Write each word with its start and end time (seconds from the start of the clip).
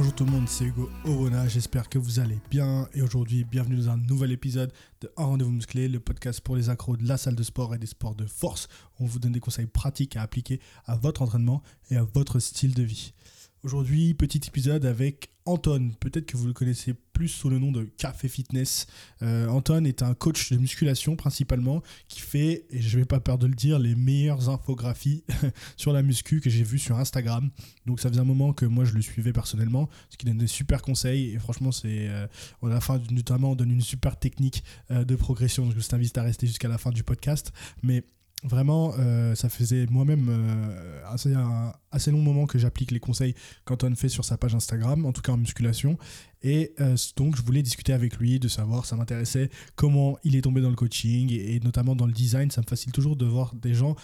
Bonjour 0.00 0.14
tout 0.14 0.24
le 0.24 0.30
monde, 0.30 0.48
c'est 0.48 0.64
Hugo 0.64 0.88
Orona, 1.04 1.46
j'espère 1.46 1.90
que 1.90 1.98
vous 1.98 2.20
allez 2.20 2.38
bien 2.50 2.88
et 2.94 3.02
aujourd'hui 3.02 3.44
bienvenue 3.44 3.76
dans 3.76 3.90
un 3.90 3.98
nouvel 3.98 4.32
épisode 4.32 4.72
de 5.02 5.12
Un 5.18 5.24
rendez-vous 5.24 5.50
musclé, 5.50 5.88
le 5.88 6.00
podcast 6.00 6.40
pour 6.40 6.56
les 6.56 6.70
accros 6.70 6.96
de 6.96 7.06
la 7.06 7.18
salle 7.18 7.34
de 7.34 7.42
sport 7.42 7.74
et 7.74 7.78
des 7.78 7.86
sports 7.86 8.14
de 8.14 8.24
force. 8.24 8.68
On 8.98 9.04
vous 9.04 9.18
donne 9.18 9.32
des 9.32 9.40
conseils 9.40 9.66
pratiques 9.66 10.16
à 10.16 10.22
appliquer 10.22 10.58
à 10.86 10.96
votre 10.96 11.20
entraînement 11.20 11.62
et 11.90 11.98
à 11.98 12.02
votre 12.02 12.38
style 12.38 12.72
de 12.72 12.82
vie. 12.82 13.12
Aujourd'hui, 13.62 14.14
petit 14.14 14.40
épisode 14.46 14.86
avec 14.86 15.32
Anton. 15.44 15.90
Peut-être 16.00 16.24
que 16.24 16.38
vous 16.38 16.46
le 16.46 16.54
connaissez 16.54 16.94
plus 16.94 17.28
sous 17.28 17.50
le 17.50 17.58
nom 17.58 17.70
de 17.70 17.84
Café 17.84 18.26
Fitness. 18.26 18.86
Euh, 19.20 19.48
Anton 19.48 19.84
est 19.84 20.02
un 20.02 20.14
coach 20.14 20.50
de 20.50 20.56
musculation 20.56 21.14
principalement 21.14 21.82
qui 22.08 22.20
fait, 22.20 22.64
et 22.70 22.80
je 22.80 22.98
vais 22.98 23.04
pas 23.04 23.20
peur 23.20 23.36
de 23.36 23.46
le 23.46 23.54
dire, 23.54 23.78
les 23.78 23.94
meilleures 23.94 24.48
infographies 24.48 25.24
sur 25.76 25.92
la 25.92 26.02
muscu 26.02 26.40
que 26.40 26.48
j'ai 26.48 26.62
vues 26.62 26.78
sur 26.78 26.98
Instagram. 26.98 27.50
Donc 27.84 28.00
ça 28.00 28.08
faisait 28.08 28.22
un 28.22 28.24
moment 28.24 28.54
que 28.54 28.64
moi 28.64 28.86
je 28.86 28.94
le 28.94 29.02
suivais 29.02 29.34
personnellement, 29.34 29.90
ce 30.08 30.16
qui 30.16 30.24
donne 30.24 30.38
des 30.38 30.46
super 30.46 30.80
conseils. 30.80 31.32
Et 31.32 31.38
franchement, 31.38 31.70
c'est 31.70 32.08
euh, 32.08 32.26
à 32.62 32.68
la 32.68 32.80
fin, 32.80 32.98
notamment, 33.10 33.50
on 33.50 33.56
donne 33.56 33.72
une 33.72 33.82
super 33.82 34.18
technique 34.18 34.64
euh, 34.90 35.04
de 35.04 35.16
progression. 35.16 35.64
Donc 35.66 35.74
je 35.74 35.78
vous 35.78 35.94
invite 35.94 36.16
à 36.16 36.22
rester 36.22 36.46
jusqu'à 36.46 36.68
la 36.68 36.78
fin 36.78 36.92
du 36.92 37.02
podcast. 37.02 37.52
Mais 37.82 38.04
Vraiment, 38.42 38.94
euh, 38.98 39.34
ça 39.34 39.50
faisait 39.50 39.86
moi-même 39.90 40.28
euh, 40.30 41.02
assez, 41.06 41.34
un 41.34 41.74
assez 41.90 42.10
long 42.10 42.22
moment 42.22 42.46
que 42.46 42.58
j'applique 42.58 42.90
les 42.90 43.00
conseils 43.00 43.34
qu'Antoine 43.66 43.96
fait 43.96 44.08
sur 44.08 44.24
sa 44.24 44.38
page 44.38 44.54
Instagram, 44.54 45.04
en 45.04 45.12
tout 45.12 45.20
cas 45.20 45.32
en 45.32 45.36
musculation. 45.36 45.98
Et 46.42 46.72
euh, 46.80 46.96
donc, 47.16 47.36
je 47.36 47.42
voulais 47.42 47.62
discuter 47.62 47.92
avec 47.92 48.16
lui, 48.16 48.40
de 48.40 48.48
savoir, 48.48 48.86
ça 48.86 48.96
m'intéressait 48.96 49.50
comment 49.74 50.16
il 50.24 50.36
est 50.36 50.40
tombé 50.40 50.62
dans 50.62 50.70
le 50.70 50.76
coaching 50.76 51.30
et, 51.30 51.60
notamment 51.60 51.94
dans 51.94 52.06
le 52.06 52.12
design. 52.12 52.50
Ça 52.50 52.62
me 52.62 52.66
facilite 52.66 52.94
toujours 52.94 53.16
de 53.16 53.26
voir 53.26 53.54
des 53.54 53.74
gens 53.74 53.94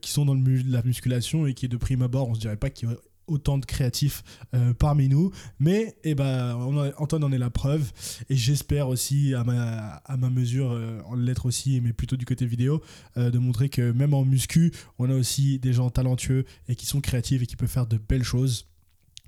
qui 0.00 0.10
sont 0.10 0.24
dans 0.24 0.34
le, 0.34 0.62
la 0.68 0.82
musculation 0.82 1.46
et 1.46 1.54
qui, 1.54 1.68
de 1.68 1.76
prime 1.76 2.02
abord, 2.02 2.28
on 2.28 2.34
se 2.34 2.40
dirait 2.40 2.56
pas 2.56 2.70
qu'ils 2.70 2.88
autant 3.26 3.58
de 3.58 3.64
créatifs 3.64 4.22
euh, 4.54 4.72
parmi 4.74 5.08
nous. 5.08 5.30
Mais 5.58 5.96
eh 6.04 6.14
ben, 6.14 6.54
Antoine 6.98 7.24
en 7.24 7.32
est 7.32 7.38
la 7.38 7.50
preuve. 7.50 7.90
Et 8.28 8.36
j'espère 8.36 8.88
aussi, 8.88 9.34
à 9.34 9.44
ma, 9.44 10.30
mesure, 10.30 10.72
euh, 10.72 11.00
en 11.06 11.14
l'être 11.14 11.46
aussi, 11.46 11.80
mais 11.80 11.92
plutôt 11.92 12.16
du 12.16 12.24
côté 12.24 12.46
vidéo, 12.46 12.80
euh, 13.16 13.30
de 13.30 13.38
montrer 13.38 13.68
que 13.68 13.92
même 13.92 14.14
en 14.14 14.24
muscu, 14.24 14.72
on 14.98 15.10
a 15.10 15.14
aussi 15.14 15.58
des 15.58 15.72
gens 15.72 15.90
talentueux 15.90 16.44
et 16.68 16.76
qui 16.76 16.86
sont 16.86 17.00
créatifs 17.00 17.42
et 17.42 17.46
qui 17.46 17.56
peuvent 17.56 17.68
faire 17.68 17.86
de 17.86 17.98
belles 17.98 18.24
choses 18.24 18.66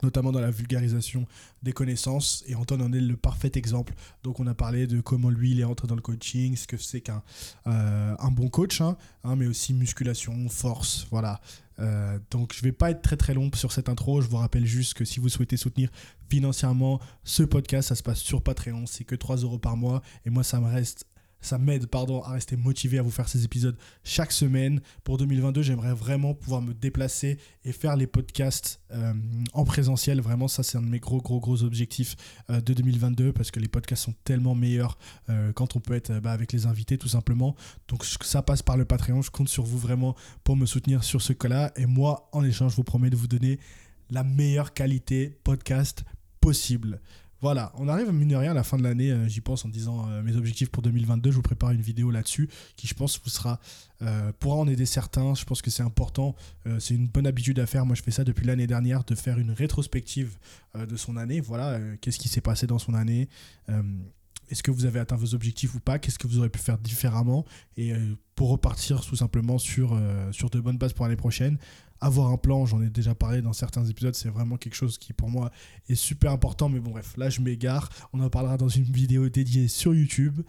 notamment 0.03 0.33
dans 0.33 0.41
la 0.41 0.51
vulgarisation 0.51 1.27
des 1.63 1.73
connaissances. 1.73 2.45
Et 2.47 2.55
Antoine 2.55 2.83
en 2.83 2.93
est 2.93 3.01
le 3.01 3.17
parfait 3.17 3.53
exemple. 3.55 3.95
Donc 4.23 4.41
on 4.41 4.47
a 4.47 4.55
parlé 4.55 4.87
de 4.87 5.01
comment 5.01 5.31
lui, 5.31 5.53
il 5.53 5.61
est 5.61 5.65
rentré 5.65 5.87
dans 5.87 5.95
le 5.95 6.03
coaching, 6.03 6.57
ce 6.57 6.67
que 6.67 6.77
c'est 6.77 7.01
qu'un 7.01 7.23
un 7.65 8.31
bon 8.31 8.49
coach, 8.49 8.81
hein, 8.81 8.97
hein, 9.23 9.37
mais 9.37 9.47
aussi 9.47 9.75
musculation, 9.75 10.49
force, 10.49 11.07
voilà. 11.11 11.41
Euh, 11.81 12.19
donc 12.31 12.55
je 12.55 12.63
vais 12.63 12.73
pas 12.73 12.91
être 12.91 13.03
très 13.03 13.17
très 13.17 13.35
long 13.35 13.51
sur 13.55 13.73
cette 13.73 13.89
intro. 13.89 14.21
Je 14.21 14.29
vous 14.29 14.37
rappelle 14.37 14.67
juste 14.67 14.95
que 14.95 15.05
si 15.05 15.21
vous 15.21 15.29
souhaitez 15.29 15.57
soutenir 15.57 15.91
financièrement 16.29 17.01
ce 17.25 17.43
podcast, 17.43 17.89
ça 17.89 17.95
se 17.95 18.03
passe 18.03 18.19
sur 18.19 18.43
Patreon. 18.43 18.87
C'est 18.87 19.05
que 19.05 19.15
3 19.15 19.37
euros 19.39 19.59
par 19.59 19.77
mois. 19.77 20.03
Et 20.25 20.31
moi, 20.31 20.45
ça 20.45 20.61
me 20.61 20.67
reste 20.67 21.07
ça 21.45 21.59
m'aide 21.59 21.87
pardon 21.87 22.23
à 22.23 22.31
rester 22.31 22.57
motivé 22.57 22.99
à 22.99 23.03
vous 23.03 23.11
faire 23.11 23.29
ces 23.29 23.45
épisodes 23.45 23.77
chaque 24.03 24.33
semaine. 24.33 24.81
Pour 25.05 25.19
2022, 25.19 25.63
j'aimerais 25.63 25.93
vraiment 25.93 26.35
pouvoir 26.35 26.63
me 26.63 26.73
déplacer 26.73 27.39
et 27.65 27.73
faire 27.73 27.97
les 27.97 28.07
podcasts 28.07 28.81
euh, 28.93 29.13
en 29.53 29.65
présentiel. 29.65 30.21
Vraiment, 30.21 30.49
ça 30.49 30.63
c'est 30.63 30.79
un 30.79 30.83
de 30.83 30.89
mes 30.89 31.01
gros 31.01 31.21
gros 31.21 31.41
gros 31.41 31.63
objectifs 31.63 32.17
euh, 32.51 32.61
de 32.61 32.73
2022 32.73 33.33
parce 33.33 33.51
que 33.51 33.61
les 33.61 33.69
podcasts 33.69 34.05
sont 34.05 34.15
tellement 34.25 34.55
meilleurs 34.55 34.99
euh, 35.29 35.53
quand 35.53 35.77
on 35.77 35.81
peut 35.81 35.95
être 35.95 36.19
bah, 36.21 36.33
avec 36.33 36.53
les 36.53 36.67
invités 36.67 36.97
tout 36.97 37.09
simplement. 37.09 37.55
Donc 37.89 38.05
ça 38.05 38.43
passe 38.43 38.63
par 38.63 38.77
le 38.77 38.85
Patreon. 38.85 39.23
Je 39.23 39.31
compte 39.31 39.49
sur 39.49 39.65
vous 39.65 39.79
vraiment 39.79 40.15
pour 40.45 40.57
me 40.57 40.67
soutenir 40.67 41.05
sur 41.05 41.21
ce 41.21 41.33
cas-là. 41.33 41.73
Et 41.77 41.87
moi, 41.87 42.29
en 42.33 42.43
échange, 42.43 42.73
je 42.73 42.77
vous 42.77 42.85
promets 42.85 43.11
de 43.11 43.17
vous 43.17 43.29
donner 43.29 43.59
la 44.11 44.25
meilleure 44.25 44.73
qualité 44.73 45.39
podcast 45.45 46.05
possible. 46.41 47.01
Voilà, 47.45 47.73
on 47.75 47.89
arrive, 47.89 48.11
mine 48.11 48.29
de 48.29 48.37
rien, 48.37 48.53
à 48.53 48.55
la 48.55 48.63
fin 48.63 48.79
de 48.79 48.83
l'année, 48.83 49.11
euh, 49.11 49.29
j'y 49.29 49.43
pense 49.43 49.67
en 49.67 49.69
disant 49.69 50.09
euh, 50.09 50.23
mes 50.23 50.35
objectifs 50.35 50.71
pour 50.71 50.83
2022. 50.83 51.31
Je 51.31 51.37
vous 51.37 51.43
prépare 51.43 51.73
une 51.73 51.83
vidéo 51.83 52.11
là-dessus 52.11 52.49
qui, 52.75 52.87
je 52.87 52.95
pense, 52.95 53.21
vous 53.23 53.51
euh, 54.01 54.33
pourra 54.39 54.57
en 54.57 54.67
aider 54.67 54.87
certains. 54.87 55.35
Je 55.35 55.45
pense 55.45 55.61
que 55.61 55.71
c'est 55.71 55.83
important. 55.83 56.35
c'est 56.79 56.95
une 56.95 57.07
bonne 57.07 57.27
habitude 57.27 57.59
à 57.59 57.67
faire. 57.67 57.85
Moi, 57.85 57.97
je 57.97 58.03
fais 58.03 58.13
ça 58.13 58.25
depuis 58.25 58.47
l'année 58.47 58.67
dernière, 58.67 59.05
de 59.05 59.15
faire 59.15 59.39
une 59.39 59.51
rétrospective 59.51 60.39
de 60.75 60.97
son 60.97 61.19
année. 61.19 61.43
Voilà, 61.43 61.79
qu'est-ce 62.01 62.19
qui 62.19 62.29
s'est 62.29 62.41
passé 62.41 62.67
dans 62.67 62.79
son 62.79 62.95
année 62.95 63.29
est-ce 64.51 64.63
que 64.63 64.71
vous 64.71 64.85
avez 64.85 65.01
atteint 65.01 65.17
vos 65.17 65.35
objectifs 65.35 65.75
ou 65.75 65.81
pas? 65.81 65.99
Qu'est-ce 65.99 66.19
que 66.19 66.27
vous 66.27 66.39
aurez 66.39 66.51
pu 66.51 66.59
faire 66.59 66.77
différemment? 66.77 67.47
Et 67.79 67.95
pour 68.35 68.51
repartir 68.51 69.01
tout 69.01 69.17
simplement 69.17 69.57
sur 69.59 69.97
de 69.97 70.61
bonnes 70.61 70.77
bases 70.77 70.93
pour 70.93 71.07
l'année 71.07 71.17
prochaine, 71.17 71.59
avoir 72.01 72.31
un 72.31 72.37
plan, 72.37 72.67
j'en 72.67 72.83
ai 72.83 72.91
déjà 72.91 73.15
parlé 73.15 73.43
dans 73.43 73.53
certains 73.53 73.85
épisodes, 73.87 74.15
c'est 74.15 74.29
vraiment 74.29 74.57
quelque 74.57 74.75
chose 74.75 74.99
qui 74.99 75.13
pour 75.13 75.31
moi 75.31 75.51
est 75.89 75.95
super 75.95 76.33
important. 76.33 76.69
Mais 76.69 76.81
bon, 76.81 76.91
bref, 76.91 77.15
là 77.17 77.31
je 77.31 77.41
m'égare. 77.41 77.89
On 78.13 78.21
en 78.21 78.31
parlera 78.31 78.57
dans 78.57 78.69
une 78.69 78.85
vidéo 78.85 79.29
dédiée 79.29 79.69
sur 79.69 79.95
YouTube. 79.95 80.41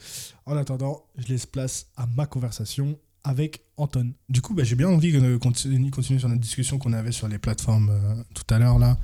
En 0.46 0.58
attendant, 0.58 1.06
je 1.18 1.28
laisse 1.28 1.46
place 1.46 1.88
à 1.96 2.08
ma 2.08 2.26
conversation 2.26 2.98
avec 3.24 3.64
Anton. 3.78 4.14
Du 4.30 4.42
coup, 4.42 4.54
bah, 4.54 4.64
j'ai 4.64 4.76
bien 4.76 4.88
envie 4.88 5.12
de 5.12 5.38
continuer, 5.38 5.90
continuer 5.90 6.20
sur 6.20 6.30
notre 6.30 6.42
discussion 6.42 6.78
qu'on 6.78 6.94
avait 6.94 7.12
sur 7.12 7.28
les 7.28 7.40
plateformes 7.40 7.90
euh, 7.90 8.24
tout 8.34 8.54
à 8.54 8.60
l'heure 8.60 8.78
là. 8.78 8.98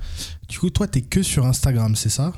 Du 0.48 0.58
coup, 0.58 0.70
toi, 0.70 0.86
t'es 0.86 1.02
que 1.02 1.22
sur 1.22 1.44
Instagram, 1.44 1.96
c'est 1.96 2.08
ça? 2.08 2.32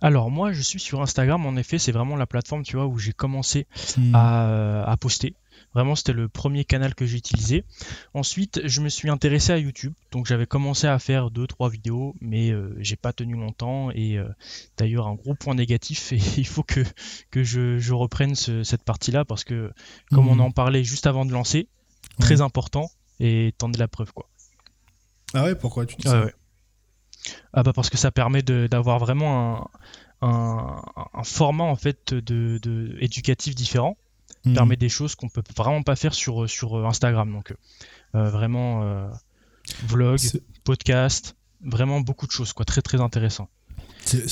Alors 0.00 0.30
moi 0.30 0.52
je 0.52 0.62
suis 0.62 0.80
sur 0.80 1.02
Instagram 1.02 1.44
en 1.44 1.56
effet 1.56 1.78
c'est 1.78 1.92
vraiment 1.92 2.16
la 2.16 2.26
plateforme 2.26 2.62
tu 2.62 2.76
vois 2.76 2.86
où 2.86 2.96
j'ai 2.98 3.12
commencé 3.12 3.66
hmm. 3.96 4.14
à, 4.14 4.84
à, 4.84 4.96
poster 4.96 5.34
Vraiment, 5.74 5.94
c'était 5.94 6.12
le 6.12 6.28
premier 6.28 6.64
canal 6.64 6.94
que 6.94 7.06
j'ai 7.06 7.18
utilisé. 7.18 7.64
Ensuite, 8.14 8.60
je 8.64 8.80
me 8.80 8.88
suis 8.88 9.10
intéressé 9.10 9.52
à 9.52 9.58
YouTube. 9.58 9.92
Donc, 10.10 10.26
j'avais 10.26 10.46
commencé 10.46 10.86
à 10.86 10.98
faire 10.98 11.30
2-3 11.30 11.70
vidéos, 11.70 12.14
mais 12.20 12.50
euh, 12.50 12.74
j'ai 12.78 12.96
pas 12.96 13.12
tenu 13.12 13.34
longtemps. 13.34 13.90
Et 13.90 14.18
euh, 14.18 14.28
d'ailleurs, 14.78 15.06
un 15.06 15.14
gros 15.14 15.34
point 15.34 15.54
négatif, 15.54 16.12
et 16.12 16.20
il 16.36 16.46
faut 16.46 16.62
que, 16.62 16.80
que 17.30 17.42
je, 17.42 17.92
reprenne 17.92 18.34
cette 18.34 18.82
partie-là 18.84 19.24
parce 19.24 19.44
que, 19.44 19.72
comme 20.10 20.28
on 20.28 20.36
mhm. 20.36 20.40
en 20.40 20.50
parlait 20.50 20.84
juste 20.84 21.06
avant 21.06 21.24
de 21.24 21.32
lancer, 21.32 21.68
très 22.18 22.40
important 22.40 22.90
et 23.20 23.52
tant 23.58 23.68
de 23.68 23.78
la 23.78 23.88
preuve, 23.88 24.12
quoi. 24.12 24.28
Ah 25.34 25.44
ouais, 25.44 25.54
pourquoi 25.54 25.84
tu 25.84 25.96
dis 25.96 26.08
ça 26.08 26.26
Ah 27.52 27.62
bah 27.62 27.72
parce 27.74 27.90
que 27.90 27.98
ça 27.98 28.10
permet 28.10 28.42
d'avoir 28.42 28.98
vraiment 28.98 29.68
un, 30.22 30.82
un, 31.14 31.24
format 31.24 31.64
en 31.64 31.76
fait 31.76 32.14
de, 32.14 32.58
de 32.62 32.96
éducatif 33.00 33.54
différent 33.54 33.96
Mhm. 34.44 34.54
permet 34.54 34.76
des 34.76 34.88
choses 34.88 35.14
qu'on 35.14 35.28
peut 35.28 35.42
vraiment 35.56 35.82
pas 35.82 35.96
faire 35.96 36.14
sur, 36.14 36.48
sur 36.48 36.78
euh, 36.78 36.86
Instagram. 36.86 37.32
Donc, 37.32 37.54
euh, 38.14 38.30
vraiment, 38.30 38.82
euh, 38.82 39.08
vlog, 39.86 40.20
podcast, 40.64 41.36
vraiment 41.62 42.00
beaucoup 42.00 42.26
de 42.26 42.32
choses, 42.32 42.52
quoi, 42.52 42.64
très 42.64 42.82
très 42.82 43.00
intéressant. 43.00 43.48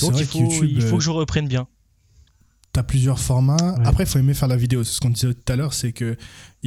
Donc, 0.01 0.19
il 0.19 0.25
faut, 0.25 0.63
il 0.63 0.81
faut 0.81 0.97
que 0.97 1.03
je 1.03 1.09
reprenne 1.09 1.47
bien. 1.47 1.67
T'as 2.73 2.83
plusieurs 2.83 3.19
formats. 3.19 3.75
Après, 3.85 4.03
il 4.03 4.09
faut 4.09 4.19
aimer 4.19 4.33
faire 4.33 4.47
la 4.47 4.55
vidéo. 4.55 4.83
C'est 4.83 4.93
ce 4.93 4.99
qu'on 4.99 5.09
disait 5.09 5.33
tout 5.33 5.51
à 5.51 5.55
l'heure, 5.55 5.73
c'est 5.73 5.93
que 5.93 6.15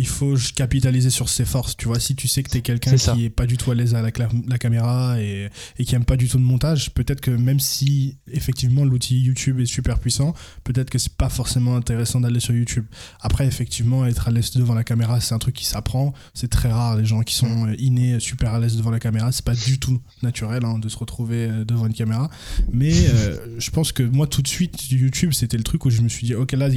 il 0.01 0.07
faut 0.07 0.35
capitaliser 0.55 1.11
sur 1.11 1.29
ses 1.29 1.45
forces. 1.45 1.77
Tu 1.77 1.87
vois, 1.87 2.01
si 2.01 2.15
tu 2.15 2.27
sais 2.27 2.43
que 2.43 2.49
tu 2.49 2.57
es 2.57 2.63
quelqu'un 2.63 2.97
qui 2.97 3.27
est 3.27 3.31
pas 3.31 3.45
du 3.45 3.59
tout 3.59 3.71
à 3.71 3.75
l'aise 3.75 3.95
à 3.95 4.01
la, 4.01 4.11
la 4.49 4.59
caméra 4.59 5.21
et, 5.21 5.51
et, 5.79 5.85
qui 5.85 5.95
aime 5.95 6.07
pas 6.07 6.17
du 6.17 6.27
tout 6.27 6.39
le 6.39 6.43
montage, 6.43 6.95
peut-être 6.95 7.21
que 7.21 7.31
même 7.31 7.61
si 7.61 8.17
effectivement 8.33 8.87
l'outil 8.87 9.21
YouTube 9.21 9.61
est 9.61 9.67
super 9.67 9.99
puissant, 9.99 10.33
peut-être 10.65 10.89
que 10.89 10.99
c'est 10.99 11.13
pas 11.13 11.29
forcément 11.29 11.77
intéressant 11.77 12.19
d'aller 12.19 12.41
sur 12.41 12.55
YouTube. 12.55 12.87
Après, 13.21 13.47
effectivement, 13.47 14.07
être 14.07 14.29
à 14.29 14.31
l'aise 14.31 14.53
devant 14.53 14.73
la 14.73 14.85
caméra, 14.85 15.21
c'est 15.21 15.35
un 15.35 15.39
truc 15.39 15.55
qui 15.55 15.67
s'apprend. 15.67 16.15
C'est 16.33 16.49
très 16.49 16.73
rare 16.73 16.97
les 16.97 17.05
gens 17.05 17.21
qui 17.21 17.35
sont 17.35 17.67
mm. 17.67 17.75
innés 17.79 18.21
super 18.21 18.55
à 18.55 18.59
l'aise 18.59 18.79
devant 18.79 18.91
la 18.91 19.01
caméra. 19.01 19.31
C'est 19.33 19.45
pas 19.45 19.55
du 19.55 19.79
tout 19.79 20.01
naturel 20.23 20.65
hein, 20.65 20.79
de 20.79 20.89
se 20.89 20.97
retrouver 20.97 21.51
euh, 21.51 21.65
devant 21.67 21.87
une 21.87 21.95
caméra. 21.95 22.31
Mais 22.73 22.95
euh, 22.95 23.37
je 23.59 23.71
pense 23.71 23.93
que 23.93 24.03
moi, 24.03 24.27
tout 24.27 24.41
de 24.41 24.49
suite, 24.49 24.91
YouTube, 24.91 25.33
c'était 25.35 25.59
le 25.59 25.63
truc 25.63 25.85
où 25.85 25.91
je 25.91 26.01
me 26.01 26.09
suis 26.09 26.27
dit, 26.27 26.35
ok, 26.35 26.53
là, 26.53 26.71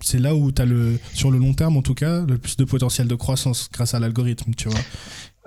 c'est 0.00 0.18
là 0.18 0.34
où 0.34 0.50
tu 0.52 0.62
as 0.62 0.64
le, 0.64 0.98
sur 1.12 1.30
le 1.30 1.36
long 1.36 1.52
terme 1.52 1.76
en 1.76 1.82
tout 1.82 1.94
cas, 1.94 2.22
le 2.30 2.38
plus 2.38 2.56
de 2.56 2.64
potentiel 2.64 3.08
de 3.08 3.14
croissance 3.14 3.68
grâce 3.72 3.94
à 3.94 3.98
l'algorithme, 3.98 4.54
tu 4.54 4.68
vois. 4.68 4.80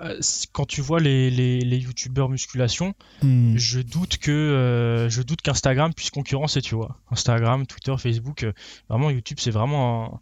Euh, 0.00 0.20
quand 0.52 0.66
tu 0.66 0.80
vois 0.80 1.00
les, 1.00 1.30
les, 1.30 1.60
les 1.60 1.78
youtubeurs 1.78 2.28
musculation, 2.28 2.94
hmm. 3.22 3.56
je 3.56 3.80
doute 3.80 4.18
que 4.18 4.32
euh, 4.32 5.08
je 5.08 5.22
doute 5.22 5.40
qu'Instagram 5.40 5.94
puisse 5.94 6.10
concurrencer, 6.10 6.60
tu 6.62 6.74
vois. 6.74 6.98
Instagram, 7.10 7.66
Twitter, 7.66 7.94
Facebook, 7.98 8.42
euh, 8.42 8.52
vraiment 8.88 9.10
YouTube, 9.10 9.38
c'est 9.40 9.52
vraiment 9.52 10.20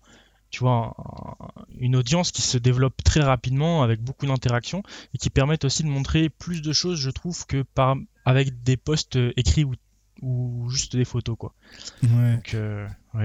tu 0.50 0.60
vois 0.60 0.94
une 1.78 1.96
audience 1.96 2.30
qui 2.30 2.42
se 2.42 2.58
développe 2.58 3.02
très 3.02 3.20
rapidement 3.20 3.82
avec 3.82 4.02
beaucoup 4.02 4.26
d'interactions 4.26 4.82
et 5.14 5.18
qui 5.18 5.30
permettent 5.30 5.64
aussi 5.64 5.82
de 5.82 5.88
montrer 5.88 6.28
plus 6.28 6.60
de 6.60 6.74
choses, 6.74 7.00
je 7.00 7.08
trouve, 7.08 7.46
que 7.46 7.62
par 7.62 7.96
avec 8.26 8.62
des 8.62 8.76
posts 8.76 9.18
écrits 9.38 9.64
ou, 9.64 9.72
ou 10.20 10.68
juste 10.68 10.94
des 10.94 11.06
photos, 11.06 11.36
quoi. 11.38 11.54
Ouais. 12.02 12.38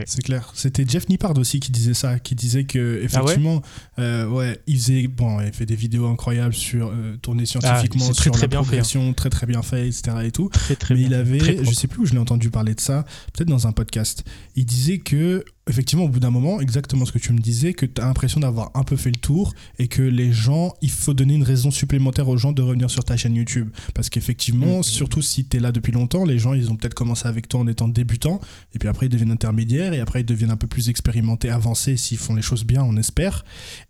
C'est 0.05 0.21
clair. 0.21 0.51
C'était 0.53 0.85
Jeff 0.87 1.07
Nippard 1.07 1.37
aussi 1.37 1.59
qui 1.59 1.71
disait 1.71 1.93
ça, 1.93 2.19
qui 2.19 2.35
disait 2.35 2.65
que 2.65 3.01
effectivement, 3.03 3.61
euh, 3.99 4.27
ouais, 4.27 4.59
il 4.67 4.77
faisait 4.77 5.07
bon, 5.07 5.39
il 5.39 5.53
fait 5.53 5.65
des 5.65 5.75
vidéos 5.75 6.07
incroyables 6.07 6.53
sur 6.53 6.87
euh, 6.89 7.15
tourner 7.21 7.43
ah, 7.43 7.45
scientifiquement 7.45 8.13
sur 8.13 8.31
très, 8.31 8.41
la 8.41 8.47
bien 8.47 8.61
progression, 8.61 9.13
très 9.13 9.29
très 9.29 9.47
bien 9.47 9.61
fait, 9.61 9.87
etc. 9.87 10.17
et 10.23 10.31
tout. 10.31 10.49
Très, 10.49 10.75
très 10.75 10.95
Mais 10.95 11.01
il 11.01 11.13
avait, 11.13 11.63
je 11.63 11.71
sais 11.71 11.87
plus 11.87 12.01
où 12.01 12.05
je 12.05 12.13
l'ai 12.13 12.19
entendu 12.19 12.49
parler 12.49 12.75
de 12.75 12.81
ça, 12.81 13.05
peut-être 13.33 13.49
dans 13.49 13.67
un 13.67 13.71
podcast. 13.71 14.23
Il 14.55 14.65
disait 14.65 14.99
que 14.99 15.45
effectivement, 15.67 16.05
au 16.05 16.09
bout 16.09 16.19
d'un 16.19 16.29
moment, 16.29 16.61
exactement 16.61 17.05
ce 17.05 17.11
que 17.11 17.19
tu 17.19 17.33
me 17.33 17.39
disais, 17.39 17.73
que 17.73 17.85
tu 17.85 18.01
as 18.01 18.05
l'impression 18.05 18.39
d'avoir 18.39 18.71
un 18.73 18.83
peu 18.83 18.95
fait 18.95 19.09
le 19.09 19.17
tour 19.17 19.53
et 19.79 19.87
que 19.87 20.01
les 20.01 20.31
gens, 20.31 20.73
il 20.81 20.91
faut 20.91 21.13
donner 21.13 21.35
une 21.35 21.43
raison 21.43 21.71
supplémentaire 21.71 22.27
aux 22.27 22.37
gens 22.37 22.51
de 22.51 22.61
revenir 22.61 22.89
sur 22.89 23.03
ta 23.03 23.17
chaîne 23.17 23.35
YouTube. 23.35 23.69
Parce 23.93 24.09
qu'effectivement, 24.09 24.79
mm. 24.79 24.83
surtout 24.83 25.21
si 25.21 25.45
tu 25.45 25.57
es 25.57 25.59
là 25.59 25.71
depuis 25.71 25.91
longtemps, 25.91 26.25
les 26.25 26.39
gens, 26.39 26.53
ils 26.53 26.71
ont 26.71 26.75
peut-être 26.75 26.93
commencé 26.93 27.27
avec 27.27 27.47
toi 27.47 27.59
en 27.59 27.67
étant 27.67 27.87
débutant, 27.87 28.39
et 28.73 28.79
puis 28.79 28.87
après, 28.87 29.07
ils 29.07 29.09
deviennent 29.09 29.31
intermédiaires, 29.31 29.93
et 29.93 29.99
après, 29.99 30.21
ils 30.21 30.25
deviennent 30.25 30.51
un 30.51 30.57
peu 30.57 30.67
plus 30.67 30.89
expérimentés, 30.89 31.49
avancés, 31.49 31.97
s'ils 31.97 32.17
font 32.17 32.35
les 32.35 32.41
choses 32.41 32.63
bien, 32.63 32.83
on 32.83 32.95
espère. 32.97 33.43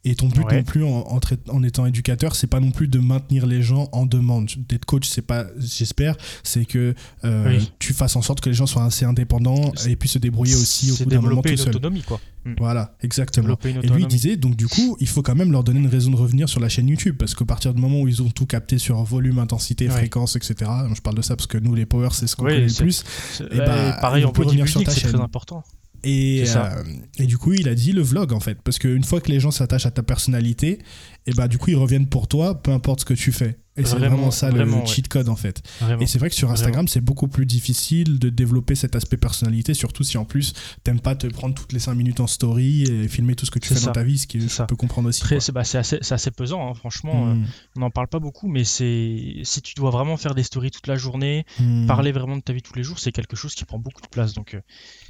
Et 0.03 0.15
ton 0.15 0.27
but 0.27 0.45
non 0.51 0.63
plus 0.63 0.83
en, 0.83 1.19
en, 1.49 1.63
étant 1.63 1.85
éducateur, 1.85 2.35
c'est 2.35 2.47
pas 2.47 2.59
non 2.59 2.71
plus 2.71 2.87
de 2.87 2.99
maintenir 2.99 3.45
les 3.45 3.61
gens 3.61 3.89
en 3.91 4.05
demande. 4.05 4.49
D'être 4.69 4.85
coach, 4.85 5.07
c'est 5.07 5.21
pas, 5.21 5.45
j'espère, 5.57 6.15
c'est 6.43 6.65
que 6.65 6.95
euh, 7.23 7.59
tu 7.79 7.93
fasses 7.93 8.15
en 8.15 8.21
sorte 8.21 8.41
que 8.41 8.49
les 8.49 8.55
gens 8.55 8.65
soient 8.65 8.85
assez 8.85 9.05
indépendants 9.05 9.71
et 9.87 9.95
puissent 9.95 10.13
se 10.13 10.19
débrouiller 10.19 10.55
aussi 10.55 10.91
au 10.91 10.95
bout 10.97 11.09
d'un 11.09 11.21
moment 11.21 11.41
tout 11.41 11.66
seul. 11.71 12.03
quoi. 12.05 12.19
Mm. 12.45 12.53
Voilà, 12.57 12.95
exactement. 13.01 13.57
Et 13.63 13.87
lui, 13.87 14.03
il 14.03 14.07
disait, 14.07 14.37
donc 14.37 14.55
du 14.55 14.67
coup, 14.67 14.97
il 14.99 15.07
faut 15.07 15.21
quand 15.21 15.35
même 15.35 15.51
leur 15.51 15.63
donner 15.63 15.79
une 15.79 15.87
raison 15.87 16.11
de 16.11 16.15
revenir 16.15 16.49
sur 16.49 16.59
la 16.59 16.69
chaîne 16.69 16.87
YouTube, 16.87 17.15
parce 17.17 17.35
qu'à 17.35 17.45
partir 17.45 17.73
du 17.73 17.81
moment 17.81 18.01
où 18.01 18.07
ils 18.07 18.21
ont 18.21 18.29
tout 18.29 18.45
capté 18.45 18.77
sur 18.77 19.01
volume, 19.03 19.39
intensité, 19.39 19.87
fréquence, 19.87 20.35
etc., 20.35 20.69
je 20.93 21.01
parle 21.01 21.17
de 21.17 21.21
ça 21.21 21.35
parce 21.35 21.47
que 21.47 21.57
nous, 21.57 21.75
les 21.75 21.85
powers, 21.85 22.13
c'est 22.13 22.27
ce 22.27 22.35
qu'on 22.35 22.45
connaît 22.45 22.67
le 22.67 22.73
plus. 22.73 23.03
Et 23.51 23.57
bah, 23.57 23.97
pareil, 24.01 24.25
on 24.25 24.31
peut 24.31 24.43
revenir 24.43 24.67
sur 24.67 24.83
ta 24.83 24.91
chaîne. 24.91 25.03
C'est 25.03 25.17
très 25.17 25.21
important. 25.21 25.63
Et, 26.03 26.43
euh, 26.47 26.83
et, 27.17 27.25
du 27.25 27.37
coup, 27.37 27.53
il 27.53 27.67
a 27.67 27.75
dit 27.75 27.91
le 27.91 28.01
vlog 28.01 28.31
en 28.31 28.39
fait. 28.39 28.61
Parce 28.61 28.77
qu'une 28.77 29.03
fois 29.03 29.19
que 29.19 29.31
les 29.31 29.39
gens 29.39 29.51
s'attachent 29.51 29.87
à 29.87 29.91
ta 29.91 30.03
personnalité, 30.03 30.79
et 31.27 31.33
bah 31.33 31.47
du 31.47 31.57
coup, 31.57 31.69
ils 31.69 31.75
reviennent 31.75 32.07
pour 32.07 32.27
toi, 32.27 32.61
peu 32.61 32.71
importe 32.71 33.01
ce 33.01 33.05
que 33.05 33.13
tu 33.13 33.31
fais. 33.31 33.59
Et 33.75 33.85
c'est 33.85 33.97
vraiment 33.97 34.31
ça 34.31 34.49
le 34.49 34.85
cheat 34.85 35.07
code 35.07 35.29
en 35.29 35.35
fait. 35.35 35.61
Et 35.99 36.07
c'est 36.07 36.17
vrai 36.17 36.29
que 36.29 36.35
sur 36.35 36.49
Instagram, 36.49 36.87
c'est 36.87 37.01
beaucoup 37.01 37.27
plus 37.27 37.45
difficile 37.45 38.17
de 38.17 38.29
développer 38.29 38.75
cet 38.75 38.95
aspect 38.95 39.17
personnalité, 39.17 39.73
surtout 39.73 40.03
si 40.03 40.17
en 40.17 40.25
plus 40.25 40.53
t'aimes 40.83 40.99
pas 40.99 41.15
te 41.15 41.27
prendre 41.27 41.53
toutes 41.53 41.73
les 41.73 41.79
5 41.79 41.93
minutes 41.93 42.19
en 42.19 42.27
story 42.27 42.83
et 42.83 43.07
filmer 43.07 43.35
tout 43.35 43.45
ce 43.45 43.51
que 43.51 43.59
tu 43.59 43.73
fais 43.73 43.85
dans 43.85 43.91
ta 43.91 44.03
vie, 44.03 44.17
ce 44.17 44.25
qui 44.25 44.39
je 44.39 44.63
peux 44.63 44.75
comprendre 44.75 45.09
aussi. 45.09 45.21
Bah, 45.53 45.63
c'est 45.63 45.77
assez, 45.77 45.99
assez, 46.09 46.31
pesant, 46.31 46.69
hein, 46.69 46.73
franchement. 46.73 47.25
Hmm. 47.25 47.43
Euh, 47.43 47.45
on 47.75 47.79
n'en 47.81 47.89
parle 47.91 48.07
pas 48.07 48.19
beaucoup, 48.19 48.47
mais 48.47 48.63
c'est 48.63 49.41
si 49.43 49.61
tu 49.61 49.75
dois 49.75 49.91
vraiment 49.91 50.17
faire 50.17 50.33
des 50.33 50.43
stories 50.43 50.71
toute 50.71 50.87
la 50.87 50.95
journée, 50.95 51.45
hmm. 51.59 51.85
parler 51.87 52.11
vraiment 52.11 52.37
de 52.37 52.41
ta 52.41 52.53
vie 52.53 52.61
tous 52.61 52.75
les 52.75 52.83
jours, 52.83 52.99
c'est 52.99 53.11
quelque 53.11 53.35
chose 53.35 53.53
qui 53.53 53.65
prend 53.65 53.79
beaucoup 53.79 54.01
de 54.01 54.07
place. 54.07 54.33
Donc 54.33 54.53
euh, 54.53 54.61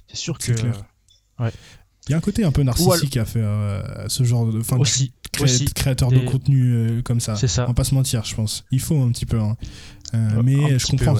c'est 0.08 0.18
sûr 0.18 0.38
que. 0.38 0.52
Ouais. 1.40 1.52
Il 2.08 2.12
y 2.12 2.14
a 2.14 2.18
un 2.18 2.22
côté 2.22 2.44
un 2.44 2.52
peu 2.52 2.64
narcissique 2.64 3.18
à 3.18 3.26
faire 3.26 3.48
euh, 3.48 3.82
ce 4.08 4.24
genre 4.24 4.46
de. 4.46 4.62
Fin, 4.62 4.78
aussi, 4.78 5.12
créateur 5.76 6.10
de 6.10 6.20
contenu 6.20 6.74
euh, 6.74 7.02
comme 7.02 7.20
ça. 7.20 7.36
C'est 7.36 7.48
ça. 7.48 7.66
On 7.66 7.68
va 7.68 7.74
pas 7.74 7.84
se 7.84 7.94
mentir, 7.94 8.24
je 8.24 8.36
pense. 8.36 8.66
Il 8.72 8.80
faut 8.80 9.02
un 9.02 9.12
petit 9.12 9.26
peu. 9.26 9.40
Hein. 9.40 9.58
Euh, 10.14 10.42
mais 10.44 10.80
je 10.80 10.88
comprends 10.88 11.18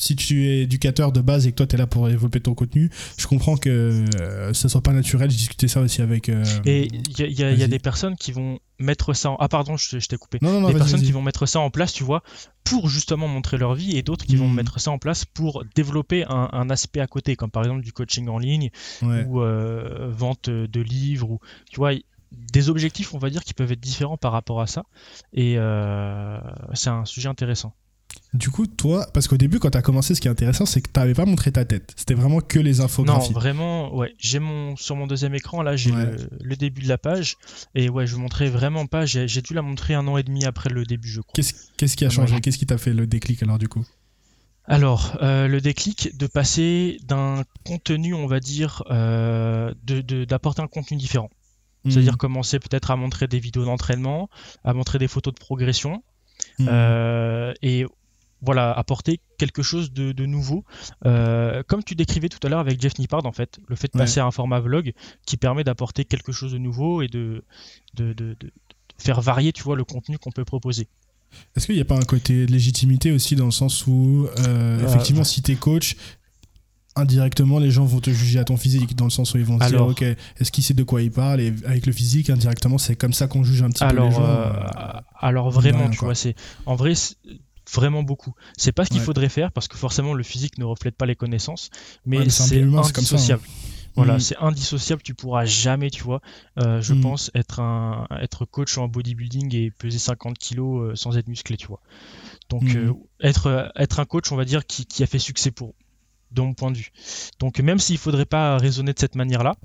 si 0.00 0.16
tu 0.16 0.48
es 0.48 0.62
éducateur 0.62 1.12
de 1.12 1.20
base 1.20 1.46
et 1.46 1.50
que 1.50 1.56
toi 1.56 1.66
tu 1.66 1.76
es 1.76 1.78
là 1.78 1.86
pour 1.86 2.08
développer 2.08 2.40
ton 2.40 2.54
contenu, 2.54 2.90
je 3.18 3.26
comprends 3.26 3.56
que 3.56 4.04
euh, 4.20 4.52
ça 4.52 4.68
soit 4.68 4.80
pas 4.80 4.92
naturel. 4.92 5.30
J'ai 5.30 5.36
discuté 5.36 5.68
ça 5.68 5.80
aussi 5.80 6.02
avec. 6.02 6.28
Euh, 6.28 6.44
et 6.64 6.88
il 7.18 7.38
y, 7.38 7.62
a 7.62 7.68
des 7.68 7.78
personnes 7.78 8.16
qui 8.16 8.32
vont 8.32 8.58
mettre 8.78 9.14
ça 9.14 9.30
en... 9.30 9.36
Ah, 9.38 9.48
pardon, 9.48 9.76
je, 9.76 9.98
t'ai 9.98 10.16
coupé. 10.16 10.38
Non, 10.42 10.60
non, 10.60 10.68
des 10.68 10.74
personnes 10.74 11.02
qui 11.02 11.12
vont 11.12 11.22
mettre 11.22 11.46
ça 11.46 11.60
en 11.60 11.70
place, 11.70 11.92
tu 11.92 12.04
vois, 12.04 12.22
pour 12.64 12.88
justement 12.88 13.28
montrer 13.28 13.58
leur 13.58 13.74
vie 13.74 13.96
et 13.96 14.02
d'autres 14.02 14.24
qui 14.24 14.36
vont 14.36 14.48
hmm. 14.48 14.54
mettre 14.54 14.80
ça 14.80 14.90
en 14.90 14.98
place 14.98 15.24
pour 15.24 15.64
développer 15.74 16.24
un, 16.28 16.70
aspect 16.70 17.00
à 17.00 17.06
côté, 17.06 17.36
comme 17.36 17.50
par 17.50 17.62
exemple 17.64 17.82
du 17.82 17.92
coaching 17.92 18.28
en 18.28 18.38
ligne 18.38 18.70
ou 19.02 19.40
euh, 19.40 20.10
vente 20.10 20.48
de 20.48 20.80
livres 20.80 21.30
ou 21.30 21.40
tu 21.70 21.76
vois 21.76 21.92
des 22.32 22.70
objectifs, 22.70 23.12
on 23.12 23.18
va 23.18 23.28
dire, 23.28 23.44
qui 23.44 23.52
peuvent 23.52 23.70
être 23.72 23.80
différents 23.80 24.16
par 24.16 24.32
rapport 24.32 24.60
à 24.60 24.66
ça. 24.66 24.84
Et 25.34 25.56
c'est 26.74 26.90
un 26.90 27.04
sujet 27.04 27.28
intéressant. 27.28 27.74
Du 28.34 28.48
coup, 28.48 28.66
toi, 28.66 29.06
parce 29.12 29.28
qu'au 29.28 29.36
début, 29.36 29.58
quand 29.58 29.70
tu 29.70 29.78
as 29.78 29.82
commencé, 29.82 30.14
ce 30.14 30.20
qui 30.20 30.26
est 30.26 30.30
intéressant, 30.30 30.64
c'est 30.64 30.80
que 30.80 30.90
tu 30.90 30.98
n'avais 30.98 31.12
pas 31.12 31.26
montré 31.26 31.52
ta 31.52 31.66
tête. 31.66 31.92
C'était 31.96 32.14
vraiment 32.14 32.40
que 32.40 32.58
les 32.58 32.80
infographies. 32.80 33.28
Non, 33.28 33.38
vraiment, 33.38 33.94
ouais. 33.94 34.14
J'ai 34.18 34.38
mon, 34.38 34.74
sur 34.76 34.96
mon 34.96 35.06
deuxième 35.06 35.34
écran, 35.34 35.62
là, 35.62 35.76
j'ai 35.76 35.90
le, 35.90 36.56
début 36.56 36.82
de 36.82 36.88
la 36.88 36.96
page. 36.96 37.36
Et 37.74 37.90
ouais, 37.90 38.06
je 38.06 38.16
montrais 38.16 38.48
vraiment 38.48 38.86
pas. 38.86 39.04
J'ai 39.04 39.26
dû 39.26 39.52
la 39.52 39.62
montrer 39.62 39.94
un 39.94 40.06
an 40.08 40.16
et 40.16 40.22
demi 40.22 40.44
après 40.46 40.70
le 40.70 40.84
début, 40.84 41.08
je 41.08 41.20
crois. 41.20 41.34
Qu'est-ce 41.34 41.96
qui 41.96 42.04
a 42.04 42.10
changé? 42.10 42.40
Qu'est-ce 42.40 42.58
qui 42.58 42.66
t'a 42.66 42.78
fait 42.78 42.94
le 42.94 43.06
déclic 43.06 43.42
alors, 43.42 43.58
du 43.58 43.68
coup? 43.68 43.84
Alors, 44.64 45.18
euh, 45.22 45.48
le 45.48 45.60
déclic 45.60 46.16
de 46.16 46.26
passer 46.26 46.98
d'un 47.04 47.42
contenu, 47.64 48.14
on 48.14 48.26
va 48.26 48.40
dire, 48.40 48.82
euh, 48.90 49.74
d'apporter 49.84 50.62
un 50.62 50.68
contenu 50.68 50.96
différent. 50.96 51.30
C'est-à-dire 51.88 52.14
hmm. 52.14 52.18
commencer 52.18 52.58
peut-être 52.60 52.92
à 52.92 52.96
montrer 52.96 53.26
des 53.26 53.40
vidéos 53.40 53.64
d'entraînement, 53.64 54.30
à 54.62 54.72
montrer 54.72 54.98
des 55.00 55.08
photos 55.08 55.34
de 55.34 55.40
progression, 55.40 56.04
hmm. 56.60 56.68
euh, 56.68 57.52
et 57.60 57.84
voilà, 58.42 58.72
apporter 58.72 59.20
quelque 59.38 59.62
chose 59.62 59.92
de, 59.92 60.26
nouveau. 60.26 60.64
Euh, 61.06 61.62
comme 61.66 61.82
tu 61.82 61.94
décrivais 61.94 62.28
tout 62.28 62.44
à 62.44 62.50
l'heure 62.50 62.58
avec 62.58 62.80
Jeff 62.80 62.98
Nippard, 62.98 63.24
en 63.24 63.32
fait, 63.32 63.58
le 63.68 63.76
fait 63.76 63.92
de 63.92 63.98
passer 63.98 64.20
à 64.20 64.26
un 64.26 64.30
format 64.30 64.60
vlog 64.60 64.92
qui 65.24 65.36
permet 65.36 65.64
d'apporter 65.64 66.04
quelque 66.04 66.32
chose 66.32 66.52
de 66.52 66.58
nouveau 66.58 67.02
et 67.02 67.08
de, 67.08 67.44
de, 67.94 68.36
faire 68.98 69.20
varier, 69.20 69.52
tu 69.52 69.62
vois, 69.62 69.76
le 69.76 69.84
contenu 69.84 70.18
qu'on 70.18 70.30
peut 70.30 70.44
proposer. 70.44 70.88
Est-ce 71.56 71.66
qu'il 71.66 71.76
n'y 71.76 71.80
a 71.80 71.86
pas 71.86 71.96
un 71.96 72.02
côté 72.02 72.46
de 72.46 72.52
légitimité 72.52 73.10
aussi 73.10 73.36
dans 73.36 73.46
le 73.46 73.52
sens 73.52 73.86
où, 73.86 74.26
euh, 74.26 74.44
euh, 74.46 74.86
effectivement, 74.86 75.24
si 75.24 75.40
tu 75.40 75.52
es 75.52 75.54
coach, 75.54 75.96
indirectement, 76.94 77.58
les 77.58 77.70
gens 77.70 77.84
vont 77.84 78.00
te 78.00 78.10
juger 78.10 78.38
à 78.38 78.44
ton 78.44 78.56
physique, 78.56 78.94
dans 78.96 79.06
le 79.06 79.10
sens 79.10 79.34
où 79.34 79.38
ils 79.38 79.44
vont 79.44 79.58
se 79.58 79.68
dire, 79.68 79.86
ok, 79.86 80.02
est-ce 80.02 80.52
qu'il 80.52 80.62
sait 80.62 80.74
de 80.74 80.82
quoi 80.82 81.00
il 81.00 81.10
parle 81.10 81.40
Et 81.40 81.54
avec 81.64 81.86
le 81.86 81.92
physique, 81.92 82.28
indirectement, 82.28 82.76
c'est 82.76 82.96
comme 82.96 83.14
ça 83.14 83.28
qu'on 83.28 83.44
juge 83.44 83.62
un 83.62 83.70
petit 83.70 83.84
peu 83.84 83.96
les 83.96 84.10
gens. 84.10 84.62
alors 85.18 85.50
vraiment, 85.50 85.88
tu 85.88 85.98
vois, 86.00 86.14
c'est 86.14 86.34
en 86.66 86.74
vrai, 86.74 86.92
vraiment 87.72 88.02
beaucoup. 88.02 88.34
C'est 88.56 88.72
pas 88.72 88.84
ce 88.84 88.90
qu'il 88.90 89.00
faudrait 89.00 89.28
faire 89.28 89.52
parce 89.52 89.68
que 89.68 89.76
forcément 89.76 90.14
le 90.14 90.22
physique 90.22 90.58
ne 90.58 90.64
reflète 90.64 90.96
pas 90.96 91.06
les 91.06 91.16
connaissances, 91.16 91.70
mais 92.04 92.28
c'est 92.28 92.62
hein. 92.62 92.82
indissociable. 92.96 93.42
Voilà, 93.94 94.16
mm. 94.16 94.20
c'est 94.20 94.36
indissociable, 94.38 95.02
tu 95.02 95.14
pourras 95.14 95.44
jamais, 95.44 95.90
tu 95.90 96.02
vois, 96.02 96.22
euh, 96.58 96.80
je 96.80 96.94
mm. 96.94 97.00
pense, 97.00 97.30
être, 97.34 97.60
un, 97.60 98.06
être 98.20 98.44
coach 98.46 98.78
en 98.78 98.88
bodybuilding 98.88 99.54
et 99.54 99.70
peser 99.70 99.98
50 99.98 100.38
kilos 100.38 100.82
euh, 100.82 100.96
sans 100.96 101.18
être 101.18 101.28
musclé, 101.28 101.56
tu 101.56 101.66
vois. 101.66 101.80
Donc, 102.48 102.62
mm. 102.62 102.76
euh, 102.76 102.92
être, 103.20 103.72
être 103.76 104.00
un 104.00 104.04
coach, 104.04 104.32
on 104.32 104.36
va 104.36 104.44
dire, 104.44 104.66
qui, 104.66 104.86
qui, 104.86 105.02
a 105.02 105.06
fait 105.06 105.18
succès 105.18 105.50
pour, 105.50 105.74
de 106.30 106.40
mon 106.40 106.54
point 106.54 106.70
de 106.70 106.78
vue. 106.78 106.90
Donc, 107.38 107.60
même 107.60 107.78
s'il 107.78 107.98
faudrait 107.98 108.24
pas 108.24 108.56
raisonner 108.56 108.94
de 108.94 108.98
cette 108.98 109.14
manière-là, 109.14 109.56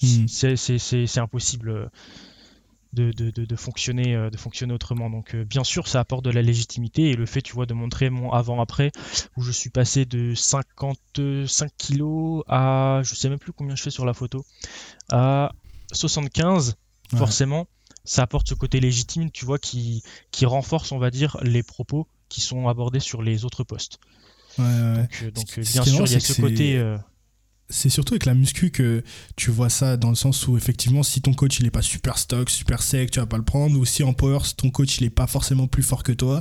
c'est 0.00 1.18
impossible 1.18 1.90
de, 2.92 3.12
de, 3.12 3.30
de, 3.30 3.56
fonctionner, 3.56 4.14
euh, 4.14 4.30
de 4.30 4.36
fonctionner 4.36 4.72
autrement. 4.72 5.10
Donc 5.10 5.34
euh, 5.34 5.44
bien 5.44 5.64
sûr, 5.64 5.88
ça 5.88 6.00
apporte 6.00 6.24
de 6.24 6.30
la 6.30 6.42
légitimité 6.42 7.10
et 7.10 7.16
le 7.16 7.26
fait, 7.26 7.42
tu 7.42 7.52
vois, 7.52 7.66
de 7.66 7.74
montrer 7.74 8.10
mon 8.10 8.32
avant-après, 8.32 8.92
où 9.36 9.42
je 9.42 9.52
suis 9.52 9.70
passé 9.70 10.04
de 10.04 10.34
55 10.34 11.70
kilos 11.76 12.44
à, 12.48 13.00
je 13.04 13.14
sais 13.14 13.28
même 13.28 13.38
plus 13.38 13.52
combien 13.52 13.74
je 13.74 13.82
fais 13.82 13.90
sur 13.90 14.04
la 14.04 14.14
photo, 14.14 14.44
à 15.10 15.52
75, 15.92 16.76
forcément, 17.16 17.66
ça 18.04 18.22
apporte 18.22 18.48
ce 18.48 18.54
côté 18.54 18.80
légitime, 18.80 19.30
tu 19.30 19.44
vois, 19.44 19.58
qui, 19.58 20.02
qui 20.30 20.46
renforce, 20.46 20.92
on 20.92 20.98
va 20.98 21.10
dire, 21.10 21.36
les 21.42 21.62
propos 21.62 22.06
qui 22.28 22.40
sont 22.40 22.68
abordés 22.68 23.00
sur 23.00 23.22
les 23.22 23.44
autres 23.44 23.64
postes. 23.64 23.98
donc, 24.58 25.58
euh, 25.58 25.62
bien 25.62 25.84
sûr, 25.84 26.06
il 26.06 26.12
y 26.12 26.16
a 26.16 26.20
ce 26.20 26.40
côté 26.40 26.96
c'est 27.70 27.88
surtout 27.88 28.14
avec 28.14 28.24
la 28.24 28.34
muscu 28.34 28.70
que 28.70 29.02
tu 29.36 29.50
vois 29.50 29.68
ça 29.68 29.96
dans 29.96 30.08
le 30.08 30.14
sens 30.14 30.46
où 30.48 30.56
effectivement 30.56 31.02
si 31.02 31.20
ton 31.20 31.34
coach 31.34 31.60
il 31.60 31.66
est 31.66 31.70
pas 31.70 31.82
super 31.82 32.18
stock, 32.18 32.48
super 32.50 32.82
sec, 32.82 33.10
tu 33.10 33.20
vas 33.20 33.26
pas 33.26 33.36
le 33.36 33.44
prendre 33.44 33.78
ou 33.78 33.84
si 33.84 34.02
en 34.02 34.12
power 34.12 34.38
ton 34.56 34.70
coach 34.70 34.98
il 34.98 35.04
est 35.04 35.10
pas 35.10 35.26
forcément 35.26 35.66
plus 35.66 35.82
fort 35.82 36.02
que 36.02 36.12
toi. 36.12 36.38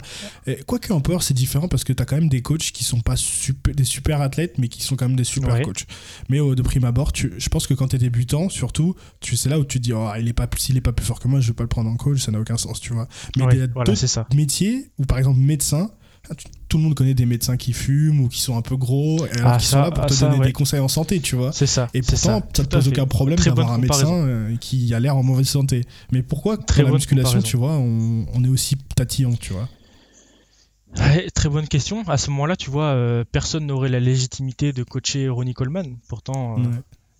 Quoique 0.66 0.94
en 0.94 1.02
power 1.02 1.20
c'est 1.22 1.34
différent 1.34 1.68
parce 1.68 1.84
que 1.84 1.94
tu 1.94 2.02
as 2.02 2.06
quand 2.06 2.16
même 2.16 2.30
des 2.30 2.42
coachs 2.42 2.72
qui 2.72 2.84
sont 2.84 3.02
pas 3.02 3.16
super, 3.16 3.74
des 3.74 3.84
super 3.84 4.22
athlètes 4.22 4.58
mais 4.58 4.68
qui 4.68 4.82
sont 4.82 4.96
quand 4.96 5.08
même 5.08 5.18
des 5.18 5.24
super 5.24 5.62
coachs. 5.62 5.86
Mais 6.30 6.38
de 6.40 6.62
prime 6.62 6.86
abord, 6.86 7.12
je 7.16 7.50
pense 7.50 7.68
que 7.68 7.74
quand 7.74 7.90
tu 7.90 7.96
es 7.98 8.00
débutant 8.00 8.50
surtout, 8.50 8.96
tu 9.20 9.36
c'est 9.36 9.50
là 9.50 9.60
où 9.60 9.66
tu 9.66 9.80
te 9.80 9.84
dis 9.84 9.94
oh, 9.94 10.10
il 10.20 10.28
est 10.28 10.34
pas 10.34 10.48
s'il 10.58 10.78
est 10.78 10.82
pas 10.82 10.94
plus 10.94 11.06
fort 11.06 11.20
que 11.20 11.28
moi, 11.28 11.40
je 11.40 11.48
vais 11.48 11.54
pas 11.54 11.64
le 11.64 11.70
prendre 11.70 11.90
en 11.90 11.96
coach, 11.96 12.22
ça 12.22 12.32
n'a 12.32 12.40
aucun 12.40 12.58
sens, 12.58 12.80
tu 12.80 12.94
vois. 12.94 13.08
Mais 13.36 13.44
il 13.52 13.60
y 13.60 13.62
a 13.62 13.68
d'autres 13.68 14.36
métiers 14.36 14.92
ou 14.98 15.04
par 15.04 15.18
exemple 15.18 15.40
médecin 15.40 15.92
tout 16.70 16.78
le 16.78 16.84
monde 16.84 16.96
connaît 16.96 17.14
des 17.14 17.26
médecins 17.26 17.58
qui 17.58 17.74
fument 17.74 18.22
ou 18.22 18.28
qui 18.28 18.42
sont 18.42 18.58
un 18.58 18.62
peu 18.62 18.76
gros, 18.76 19.24
alors 19.24 19.54
ah, 19.54 19.60
sont 19.60 19.82
là 19.82 19.92
pour 19.92 20.04
ah, 20.04 20.08
te 20.08 20.20
donner 20.20 20.40
des 20.40 20.54
conseils 20.54 20.80
en 20.80 20.88
santé, 20.88 21.20
tu 21.20 21.36
vois. 21.36 21.52
C'est 21.52 21.68
ça. 21.68 21.90
Et 21.94 22.02
pourtant, 22.02 22.18
ça, 22.18 22.36
ne 22.36 22.42
te 22.42 22.62
pose 22.62 22.88
aucun 22.90 23.06
problème 23.06 23.40
d'avoir 23.40 23.72
un 23.72 23.78
médecin 23.78 24.12
euh, 24.12 24.56
qui 24.58 24.94
a 24.94 25.00
l'air 25.00 25.16
en 25.16 25.24
mauvaise 25.24 25.48
santé. 25.48 25.86
Mais 26.12 26.24
pourquoi, 26.24 26.58
très 26.58 26.84
la 26.84 26.92
musculation, 26.92 27.42
tu 27.42 27.58
vois, 27.58 27.74
on, 27.74 28.44
est 28.44 28.50
aussi 28.50 28.76
tatillon, 28.96 29.36
tu 29.40 29.54
vois 29.54 29.68
très 31.34 31.50
bonne 31.50 31.68
question. 31.68 32.04
À 32.08 32.18
ce 32.18 32.30
moment-là, 32.32 32.56
tu 32.56 32.70
vois, 32.70 32.86
euh, 32.86 33.24
personne 33.32 33.68
n'aurait 33.68 33.90
la 33.90 34.00
légitimité 34.00 34.74
de 34.74 34.84
coacher 34.84 35.30
Ronnie 35.30 35.54
Coleman. 35.54 35.98
Pourtant, 36.08 36.60
euh, 36.60 36.64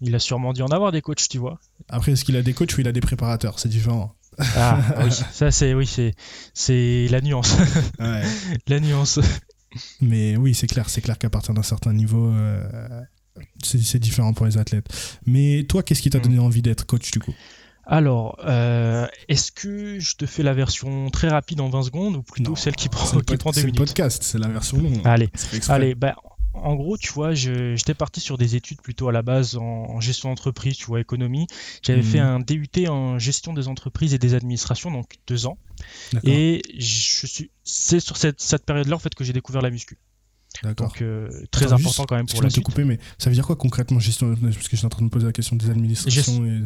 il 0.02 0.16
a 0.16 0.20
sûrement 0.20 0.54
dû 0.54 0.62
en 0.62 0.68
avoir 0.68 0.92
des 0.92 1.02
coachs, 1.02 1.28
tu 1.30 1.38
vois. 1.38 1.60
Après, 1.90 2.14
est-ce 2.14 2.26
qu'il 2.26 2.36
a 2.36 2.42
des 2.42 2.54
coachs 2.54 2.76
ou 2.78 2.82
il 2.82 2.88
a 2.88 2.92
des 2.92 3.02
préparateurs? 3.02 3.60
C'est 3.60 3.70
différent. 3.70 4.14
Ah 4.40 4.80
oui, 5.04 5.12
ça 5.12 5.52
c'est 5.52 5.74
oui 5.74 5.88
c'est 5.88 6.14
c'est 6.54 7.08
la 7.10 7.22
nuance. 7.22 7.58
la 8.68 8.80
nuance. 8.80 9.20
Mais 10.02 10.38
oui, 10.38 10.54
c'est 10.54 10.68
clair, 10.68 10.90
c'est 10.90 11.02
clair 11.02 11.18
qu'à 11.18 11.30
partir 11.30 11.54
d'un 11.54 11.64
certain 11.64 11.94
niveau, 11.94 12.32
euh, 12.32 13.02
c'est 13.64 14.00
différent 14.00 14.34
pour 14.34 14.46
les 14.46 14.58
athlètes. 14.58 14.88
Mais 15.26 15.66
toi, 15.68 15.84
qu'est-ce 15.84 16.02
qui 16.02 16.10
t'a 16.10 16.20
donné 16.20 16.40
envie 16.40 16.62
d'être 16.62 16.86
coach 16.86 17.12
du 17.12 17.20
coup? 17.20 17.34
Alors, 17.86 18.38
euh, 18.46 19.08
est-ce 19.30 19.52
que 19.52 20.00
je 20.00 20.16
te 20.16 20.26
fais 20.26 20.44
la 20.44 20.54
version 20.54 21.10
très 21.10 21.30
rapide 21.30 21.62
en 21.62 21.70
20 21.70 21.84
secondes 21.84 22.18
ou 22.18 22.22
plutôt 22.22 22.56
celle 22.56 22.76
qui 22.76 22.90
prend, 22.90 23.20
qui 23.22 23.38
prend 23.38 23.52
des 23.52 23.62
minutes 23.62 23.76
C'est 23.76 23.82
le 23.82 23.86
podcast, 23.86 24.24
c'est 24.24 24.40
la 24.40 24.50
version 24.50 24.78
longue. 24.78 25.00
Allez, 25.06 25.30
allez 25.70 25.96
bah, 25.96 26.16
en 26.64 26.76
gros, 26.76 26.98
tu 26.98 27.12
vois, 27.12 27.34
j'étais 27.34 27.94
parti 27.94 28.20
sur 28.20 28.38
des 28.38 28.56
études 28.56 28.82
plutôt 28.82 29.08
à 29.10 29.12
la 29.12 29.22
base 29.22 29.56
en, 29.58 30.00
gestion 30.00 30.30
d'entreprise, 30.30 30.78
tu 30.78 30.86
vois, 30.86 31.00
économie. 31.00 31.48
J'avais 31.82 32.04
fait 32.04 32.22
hmm. 32.22 32.26
un 32.26 32.40
DUT 32.40 32.88
en 32.88 33.20
gestion 33.20 33.54
des 33.54 33.68
entreprises 33.68 34.14
et 34.14 34.20
des 34.20 34.34
administrations, 34.34 34.92
donc 34.92 35.16
deux 35.28 35.46
ans. 35.46 35.58
Et 36.24 36.62
je 36.78 37.28
suis, 37.28 37.52
c'est 37.64 38.00
sur 38.00 38.18
cette, 38.18 38.42
cette 38.42 38.66
période-là 38.66 38.96
en 38.96 39.00
fait 39.00 39.14
que 39.16 39.24
j'ai 39.24 39.34
découvert 39.34 39.62
la 39.62 39.70
muscu. 39.70 39.98
Donc 40.78 41.02
euh, 41.02 41.30
très 41.52 41.72
important 41.72 42.06
quand 42.06 42.16
même 42.16 42.28
pour 42.28 42.42
la 42.42 42.50
suite. 42.50 42.64
Couper, 42.64 42.84
mais 42.84 43.00
ça 43.18 43.30
veut 43.30 43.36
dire 43.36 43.46
quoi 43.46 43.56
concrètement 43.56 44.00
gestion 44.00 44.36
Parce 44.36 44.58
que 44.58 44.72
je 44.72 44.78
suis 44.78 44.86
en 44.86 44.90
train 44.90 45.02
de 45.02 45.06
me 45.06 45.10
poser 45.10 45.26
la 45.26 45.34
question 45.34 45.56
des 45.56 45.70
administrations. 45.70 46.46
et 46.46 46.62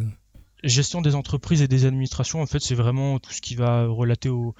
gestion 0.63 1.01
des 1.01 1.15
entreprises 1.15 1.61
et 1.61 1.67
des 1.67 1.85
administrations, 1.85 2.41
en 2.41 2.45
fait, 2.45 2.59
c'est 2.59 2.75
vraiment 2.75 3.19
tout 3.19 3.31
ce 3.31 3.41
qui 3.41 3.55
va 3.55 3.87
relater 3.87 4.29
au, 4.29 4.53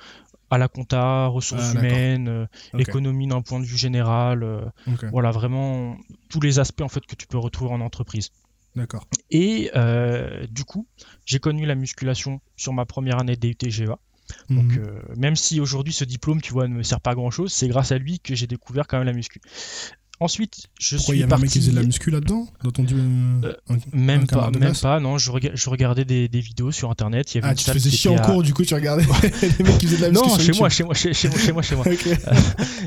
à 0.51 0.57
la 0.57 0.67
compta, 0.67 1.27
ressources 1.27 1.73
ah, 1.75 1.79
humaines, 1.79 2.27
euh, 2.27 2.77
économie 2.77 3.25
d'un 3.25 3.41
point 3.41 3.59
de 3.59 3.65
vue 3.65 3.77
général. 3.77 4.43
Euh, 4.43 4.65
voilà, 5.11 5.31
vraiment 5.31 5.97
tous 6.29 6.41
les 6.41 6.59
aspects 6.59 6.81
en 6.81 6.89
fait 6.89 7.05
que 7.05 7.15
tu 7.15 7.25
peux 7.25 7.37
retrouver 7.37 7.71
en 7.71 7.79
entreprise. 7.79 8.29
D'accord. 8.75 9.07
Et 9.29 9.71
euh, 9.75 10.45
du 10.51 10.65
coup, 10.65 10.87
j'ai 11.25 11.39
connu 11.39 11.65
la 11.65 11.75
musculation 11.75 12.41
sur 12.57 12.73
ma 12.73 12.85
première 12.85 13.19
année 13.19 13.35
de 13.35 13.39
DUT 13.39 13.85
Donc, 14.49 14.75
mhm. 14.75 15.01
même 15.17 15.35
si 15.35 15.59
aujourd'hui 15.59 15.93
ce 15.93 16.03
diplôme, 16.03 16.41
tu 16.41 16.53
vois, 16.53 16.67
ne 16.67 16.75
me 16.75 16.83
sert 16.83 17.01
pas 17.01 17.11
à 17.11 17.15
grand 17.15 17.31
chose, 17.31 17.51
c'est 17.53 17.67
grâce 17.69 17.91
à 17.93 17.97
lui 17.97 18.19
que 18.19 18.35
j'ai 18.35 18.47
découvert 18.47 18.87
quand 18.87 18.97
même 18.97 19.07
la 19.07 19.13
muscu. 19.13 19.41
Ensuite, 20.21 20.67
je 20.79 20.97
suis 20.97 21.13
il 21.13 21.19
y 21.19 21.23
avait 21.23 21.33
un 21.33 21.37
mec 21.39 21.49
qui 21.49 21.57
faisait 21.57 21.71
de 21.71 21.75
la 21.75 21.81
muscu 21.81 22.11
là-dedans 22.11 22.47
Dans 22.63 22.69
ton 22.69 22.85
euh, 22.85 23.53
Même 23.91 24.27
pas, 24.27 24.51
même 24.51 24.75
pas, 24.75 24.99
non, 24.99 25.17
je, 25.17 25.31
je 25.55 25.69
regardais 25.71 26.05
des, 26.05 26.27
des, 26.27 26.39
vidéos 26.41 26.71
sur 26.71 26.91
internet. 26.91 27.33
Il 27.33 27.37
y 27.39 27.43
avait 27.43 27.53
ah, 27.53 27.55
tu 27.55 27.71
faisais 27.71 27.89
chier 27.89 28.11
en 28.11 28.17
cours, 28.17 28.43
du 28.43 28.53
coup, 28.53 28.63
tu 28.63 28.75
regardais 28.75 29.03
les 29.23 29.63
mecs 29.63 29.79
qui 29.79 29.87
faisaient 29.87 29.97
de 29.97 30.01
la 30.03 30.09
muscu 30.11 30.27
Non, 30.27 30.37
chez 30.37 30.51
moi, 30.51 30.69
chez 30.69 30.83
moi, 30.83 30.93
chez, 30.93 31.09
moi, 31.27 31.39
chez 31.39 31.51
moi, 31.51 31.63
chez 31.63 31.75
moi. 31.75 31.85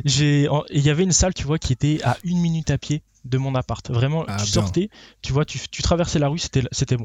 J'ai, 0.04 0.48
il 0.70 0.80
y 0.80 0.90
avait 0.90 1.02
une 1.02 1.10
salle, 1.10 1.34
tu 1.34 1.42
vois, 1.42 1.58
qui 1.58 1.72
était 1.72 1.98
à 2.04 2.16
une 2.22 2.38
minute 2.38 2.70
à 2.70 2.78
pied 2.78 3.02
de 3.24 3.36
mon 3.36 3.56
appart. 3.56 3.90
Vraiment, 3.90 4.24
ah, 4.28 4.36
tu 4.38 4.46
sortais, 4.46 4.88
tu 5.20 5.32
vois, 5.32 5.44
tu, 5.44 5.58
tu 5.72 5.82
traversais 5.82 6.20
la 6.20 6.28
rue, 6.28 6.38
c'était, 6.38 6.62
c'était 6.70 6.98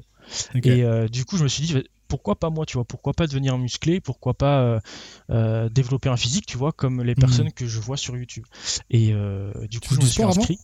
Et 0.55 0.83
euh, 0.83 1.07
du 1.07 1.25
coup, 1.25 1.37
je 1.37 1.43
me 1.43 1.47
suis 1.47 1.63
dit, 1.63 1.83
pourquoi 2.07 2.35
pas 2.35 2.49
moi, 2.49 2.65
tu 2.65 2.75
vois, 2.75 2.85
pourquoi 2.85 3.13
pas 3.13 3.27
devenir 3.27 3.57
musclé, 3.57 3.99
pourquoi 3.99 4.33
pas 4.33 4.61
euh, 4.61 4.79
euh, 5.29 5.69
développer 5.69 6.09
un 6.09 6.17
physique, 6.17 6.45
tu 6.45 6.57
vois, 6.57 6.71
comme 6.71 7.03
les 7.03 7.13
mhm. 7.13 7.19
personnes 7.19 7.51
que 7.51 7.67
je 7.67 7.79
vois 7.79 7.97
sur 7.97 8.17
YouTube. 8.17 8.45
Et 8.89 9.13
du 9.69 9.79
coup, 9.79 9.95
je 9.95 10.01
me 10.01 10.05
suis 10.05 10.23
inscrit. 10.23 10.59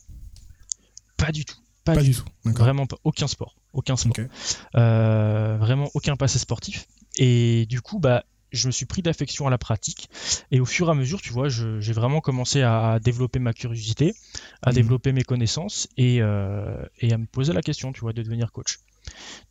Pas 1.18 1.32
du 1.32 1.46
tout. 1.46 1.56
Pas, 1.86 2.02
du, 2.02 2.16
tout. 2.16 2.26
Vraiment 2.46 2.88
pas. 2.88 2.98
Aucun 3.04 3.28
sport. 3.28 3.56
Aucun 3.74 3.96
sport. 3.96 4.16
vraiment 4.74 5.90
aucun 5.94 6.16
passé 6.16 6.40
sportif. 6.40 6.88
Et 7.18 7.66
du 7.68 7.80
coup, 7.80 8.00
bah, 8.00 8.26
je 8.52 8.68
me 8.68 8.72
suis 8.72 8.86
pris 8.86 9.02
d'affection 9.02 9.46
à 9.48 9.50
la 9.50 9.58
pratique. 9.58 10.10
Et 10.52 10.60
au 10.60 10.66
fur 10.66 10.88
et 10.88 10.92
à 10.92 10.94
mesure, 10.96 11.22
tu 11.22 11.32
vois, 11.32 11.48
j'ai 11.48 11.94
vraiment 11.94 12.22
commencé 12.22 12.64
à 12.64 13.00
développer 13.02 13.38
ma 13.38 13.54
curiosité, 13.54 14.16
à 14.64 14.72
mhm. 14.72 14.76
développer 14.76 15.12
mes 15.12 15.24
connaissances 15.24 15.88
et, 15.96 16.16
et, 16.16 16.22
à 17.14 17.18
me 17.18 17.28
poser 17.28 17.54
la 17.54 17.62
question, 17.62 17.94
tu 17.94 18.02
vois, 18.02 18.14
de 18.14 18.24
devenir 18.24 18.52
coach. 18.52 18.80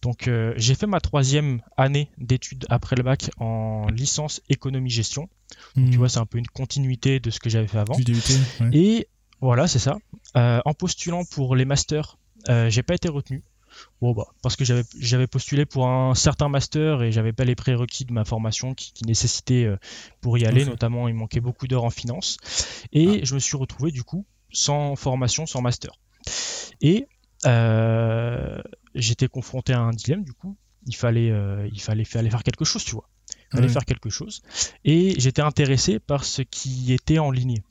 Donc 0.02 0.28
euh, 0.28 0.52
j'ai 0.56 0.75
fait 0.75 0.87
ma 0.87 1.00
troisième 1.00 1.61
année 1.76 2.11
d'études 2.18 2.66
après 2.68 2.96
le 2.96 3.02
bac 3.02 3.30
en 3.38 3.87
licence 3.88 4.40
économie-gestion. 4.49 5.28
Tu 5.75 5.80
hmm. 5.80 5.96
vois, 5.96 6.08
c'est 6.08 6.18
un 6.18 6.26
peu 6.26 6.38
une 6.38 6.46
continuité 6.46 7.20
de 7.20 7.30
ce 7.30 7.40
que 7.40 7.49
j'avais 7.49 7.66
fait 7.66 7.78
avant. 7.78 7.96
Et 8.73 9.08
voilà, 9.40 9.66
c'est 9.66 9.78
ça. 9.78 9.99
Euh, 10.37 10.61
en 10.64 10.75
postulant 10.75 11.25
pour 11.25 11.56
les 11.56 11.64
masters, 11.64 12.18
euh, 12.49 12.70
j'ai 12.70 12.82
pas 12.82 12.94
été 12.94 13.08
retenu. 13.08 13.42
Bon, 14.00 14.12
bah, 14.12 14.26
parce 14.42 14.54
que 14.54 14.64
j'avais 14.64 15.26
postulé 15.26 15.66
pour 15.66 15.88
un 15.88 16.14
certain 16.14 16.49
master 16.49 17.02
et 17.02 17.11
j'avais 17.11 17.32
pas 17.32 17.44
les 17.44 17.56
prérequis 17.56 18.04
de 18.04 18.12
ma 18.12 18.25
formation 18.25 18.73
qui, 18.75 18.92
nécessitaient 19.04 19.68
pour 20.20 20.38
y 20.38 20.46
aller, 20.46 20.64
notamment 20.64 21.08
il 21.08 21.14
manquait 21.14 21.40
beaucoup 21.40 21.66
d'heures 21.66 21.82
en 21.82 21.90
finance. 21.90 22.37
Et 22.92 23.08
ah. 23.08 23.25
je 23.25 23.34
me 23.34 23.40
suis 23.40 23.56
retrouvé 23.56 23.90
du 23.90 24.04
coup 24.04 24.26
sans 24.52 24.94
formation, 24.96 25.44
sans 25.46 25.61
master. 25.61 25.99
Et 26.80 27.02
euh, 27.02 27.13
j'étais 28.94 29.28
confronté 29.28 29.72
à 29.72 29.80
un 29.80 29.90
dilemme 29.90 30.24
du 30.24 30.32
coup. 30.32 30.56
Il 30.86 30.96
fallait, 30.96 31.30
euh, 31.30 31.68
il 31.72 31.80
fallait, 31.80 32.04
faire 32.04 32.42
quelque 32.42 32.64
chose, 32.64 32.84
tu 32.84 32.92
vois. 32.92 33.08
Il 33.52 33.56
fallait 33.56 33.68
faire 33.68 33.84
quelque 33.84 34.10
chose. 34.10 34.42
Et 34.84 35.18
j'étais 35.18 35.42
intéressé 35.42 35.98
par 35.98 36.24
ce 36.24 36.42
qui 36.42 36.92
était 36.92 37.18
en 37.18 37.30
ligne. 37.30 37.62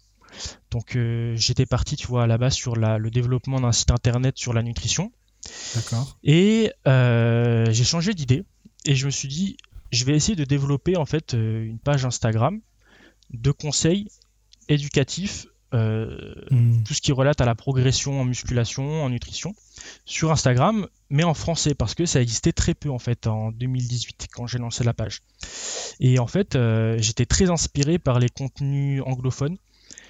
Donc 0.72 0.96
euh, 0.96 1.36
j'étais 1.36 1.68
parti, 1.68 1.96
tu 1.96 2.08
vois, 2.08 2.24
à 2.24 2.28
la 2.28 2.40
base 2.40 2.54
sur 2.54 2.76
le 2.76 3.12
développement 3.12 3.60
d'un 3.60 3.72
site 3.72 3.92
internet 3.92 4.38
sur 4.38 4.54
la 4.54 4.64
nutrition. 4.64 5.12
D'accord. 5.76 6.18
Et 6.24 6.72
j'ai 6.86 7.84
changé 7.84 8.14
d'idée 8.14 8.46
et 8.86 8.96
je 8.96 9.06
me 9.06 9.12
suis 9.12 9.28
dit, 9.28 9.58
je 9.92 10.06
vais 10.06 10.16
essayer 10.16 10.36
de 10.36 10.46
développer 10.46 10.98
en 10.98 11.06
fait 11.06 11.34
une 11.34 11.78
page 11.78 12.06
Instagram 12.06 12.60
de 13.32 13.52
conseils 13.52 14.08
éducatifs 14.70 15.48
euh, 15.74 16.36
hmm. 16.52 16.84
tout 16.84 16.94
ce 16.94 17.02
qui 17.02 17.12
relate 17.12 17.42
à 17.42 17.46
la 17.46 17.56
progression 17.56 18.22
en 18.22 18.26
musculation, 18.26 19.04
en 19.04 19.10
nutrition, 19.10 19.56
sur 20.06 20.32
Instagram, 20.32 20.88
mais 21.10 21.24
en 21.24 21.34
français, 21.34 21.74
parce 21.74 21.96
que 21.96 22.06
ça 22.06 22.22
existait 22.22 22.52
très 22.52 22.76
peu 22.76 22.90
en 22.92 23.00
fait 23.00 23.26
en 23.26 23.52
2018 23.52 24.28
quand 24.32 24.46
j'ai 24.46 24.60
lancé 24.60 24.84
la 24.84 24.94
page. 24.94 25.22
Et 26.00 26.20
en 26.20 26.28
fait, 26.28 26.56
euh, 26.56 26.98
j'étais 27.00 27.26
très 27.26 27.50
inspiré 27.50 27.98
par 27.98 28.20
les 28.20 28.30
contenus 28.30 29.02
anglophones, 29.06 29.58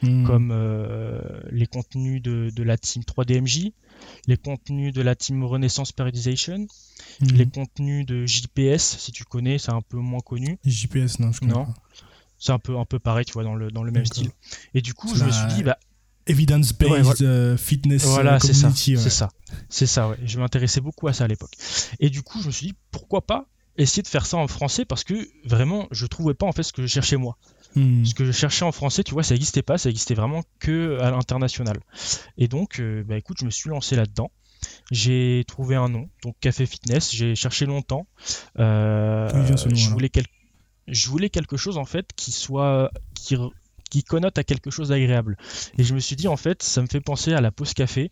hmm. 0.01 0.25
comme 0.25 0.51
euh, 0.51 1.21
les 1.49 1.67
contenus 1.67 2.21
de, 2.21 2.63
la 2.63 2.77
team 2.77 3.03
3DMJ, 3.03 3.71
les 4.27 4.37
contenus 4.37 4.93
de 4.93 5.01
la 5.01 5.15
team 5.15 5.45
Renaissance 5.45 5.93
Periodization, 5.93 6.67
hmm. 7.21 7.27
les 7.27 7.47
contenus 7.47 8.05
de 8.05 8.25
JPS, 8.25 8.97
si 8.97 9.13
tu 9.13 9.23
connais, 9.23 9.59
c'est 9.59 9.71
un 9.71 9.81
peu 9.81 9.97
moins 9.97 10.19
connu. 10.19 10.57
JPS, 10.65 11.19
non, 11.19 11.31
je 11.31 11.39
connais 11.39 11.53
non 11.53 11.67
c'est 12.43 12.51
un 12.51 12.59
peu 12.59 12.77
un 12.77 12.83
peu 12.83 12.99
pareil 12.99 13.23
tu 13.23 13.31
vois 13.33 13.43
dans 13.43 13.55
le 13.55 13.71
dans 13.71 13.83
le 13.83 13.91
même 13.91 14.05
style. 14.05 14.29
Et 14.73 14.81
du 14.81 14.93
coup 14.93 15.15
je 15.15 15.23
me 15.23 15.31
suis 15.31 15.47
dit 15.55 15.63
bah 15.63 15.77
evidence 16.25 16.73
based 16.73 17.21
euh, 17.21 17.55
fitness 17.55 18.05
voilà 18.05 18.37
c'est 18.39 18.53
ça. 18.53 18.69
c'est 18.75 18.97
ça. 18.97 19.29
C'est 19.69 19.85
ça 19.85 20.09
ouais. 20.09 20.17
Je 20.25 20.39
m'intéressais 20.39 20.81
beaucoup 20.81 21.07
à 21.07 21.13
ça 21.13 21.23
à 21.23 21.27
l'époque. 21.27 21.53
Et 22.01 22.09
du 22.09 22.21
coup 22.21 22.41
je 22.41 22.47
me 22.47 22.51
suis 22.51 22.67
dit 22.67 22.73
pourquoi 22.91 23.21
pas 23.21 23.45
essayer 23.77 24.03
de 24.03 24.07
faire 24.09 24.25
ça 24.25 24.37
en 24.37 24.47
français 24.47 24.83
parce 24.83 25.05
que 25.05 25.15
vraiment 25.45 25.87
je 25.91 26.05
trouvais 26.05 26.33
pas 26.33 26.45
en 26.45 26.51
fait 26.51 26.63
ce 26.63 26.73
que 26.73 26.81
je 26.81 26.87
cherchais 26.87 27.15
moi. 27.15 27.37
Hmm. 27.75 28.05
ce 28.05 28.13
que 28.13 28.23
je 28.23 28.31
cherchais 28.31 28.65
en 28.65 28.71
français 28.71 29.03
tu 29.03 29.13
vois 29.13 29.23
ça 29.23 29.33
n'existait 29.33 29.63
pas 29.63 29.79
ça 29.79 29.89
existait 29.89 30.13
vraiment 30.13 30.43
que 30.59 30.99
à 30.99 31.11
l'international. 31.11 31.79
Et 32.37 32.49
donc 32.49 32.81
euh, 32.81 33.05
bah 33.07 33.17
écoute 33.17 33.37
je 33.39 33.45
me 33.45 33.51
suis 33.51 33.69
lancé 33.69 33.95
là 33.95 34.05
dedans 34.05 34.31
j'ai 34.91 35.43
trouvé 35.47 35.75
un 35.75 35.89
nom, 35.89 36.09
donc 36.23 36.35
Café 36.39 36.65
Fitness. 36.65 37.13
J'ai 37.13 37.35
cherché 37.35 37.65
longtemps. 37.65 38.07
Euh, 38.59 39.27
je 39.75 39.89
voulais 39.89 40.09
quelque 40.09 40.31
je 40.87 41.09
voulais 41.09 41.29
quelque 41.29 41.57
chose 41.57 41.77
en 41.77 41.85
fait 41.85 42.11
qui 42.15 42.31
soit 42.31 42.91
qui, 43.15 43.37
qui 43.93 44.03
connote 44.03 44.39
à 44.39 44.43
quelque 44.43 44.71
chose 44.71 44.89
d'agréable. 44.89 45.37
Et 45.77 45.83
je 45.83 45.93
me 45.93 45.99
suis 45.99 46.15
dit 46.15 46.27
en 46.27 46.35
fait, 46.35 46.63
ça 46.63 46.81
me 46.81 46.87
fait 46.87 46.99
penser 46.99 47.31
à 47.33 47.41
la 47.41 47.51
pause 47.51 47.75
café 47.75 48.11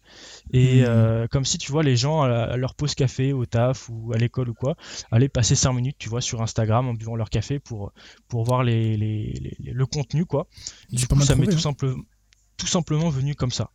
et 0.54 0.82
mmh. 0.82 0.86
euh, 0.86 1.28
comme 1.28 1.44
si 1.44 1.58
tu 1.58 1.72
vois 1.72 1.82
les 1.82 1.98
gens 1.98 2.22
à, 2.22 2.56
leur 2.56 2.76
pause 2.76 2.94
café 2.94 3.34
au 3.34 3.48
taf 3.48 3.90
ou 3.90 4.14
à 4.14 4.18
l'école 4.18 4.50
ou 4.50 4.54
quoi, 4.54 4.76
aller 5.10 5.28
passer 5.28 5.56
5 5.56 5.74
minutes, 5.74 5.96
tu 5.98 6.08
vois, 6.08 6.22
sur 6.22 6.44
Instagram 6.44 6.88
en 6.88 6.94
buvant 6.94 7.16
leur 7.16 7.32
café 7.32 7.58
pour 7.58 7.94
pour 8.28 8.44
voir 8.44 8.64
les, 8.64 8.96
les, 8.96 9.58
le 9.60 9.86
contenu 9.88 10.26
quoi. 10.26 10.48
Du 10.92 11.08
coup, 11.08 11.20
ça 11.22 11.36
m'est 11.36 11.48
tout 11.48 11.54
hein. 11.54 11.58
simplement 11.58 12.04
tout 12.58 12.68
simplement 12.68 13.10
venu 13.10 13.34
comme 13.34 13.50
ça. 13.50 13.72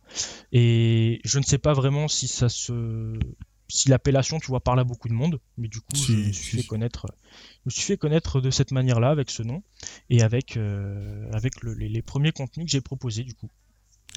Et 0.53 1.19
je 1.25 1.39
ne 1.39 1.43
sais 1.43 1.57
pas 1.57 1.73
vraiment 1.73 2.07
si 2.07 2.29
ça 2.29 2.47
se 2.47 3.19
si 3.69 3.89
l'appellation, 3.89 4.39
tu 4.39 4.47
vois, 4.47 4.61
parle 4.61 4.79
à 4.79 4.83
beaucoup 4.83 5.09
de 5.09 5.13
monde, 5.13 5.39
mais 5.57 5.67
du 5.67 5.79
coup, 5.79 5.95
je 5.95 6.13
me 6.13 6.31
suis 6.31 6.57
fait 6.57 6.67
connaître, 6.67 7.07
je 7.23 7.61
me 7.65 7.71
suis 7.71 7.81
fait 7.81 7.97
connaître 7.97 8.39
de 8.39 8.49
cette 8.49 8.71
manière-là, 8.71 9.09
avec 9.09 9.29
ce 9.29 9.43
nom, 9.43 9.63
et 10.09 10.21
avec, 10.21 10.57
euh, 10.57 11.29
avec 11.33 11.53
les, 11.63 12.01
premiers 12.01 12.31
contenus 12.31 12.65
que 12.65 12.71
j'ai 12.71 12.81
proposés, 12.81 13.23
du 13.23 13.33
coup. 13.33 13.49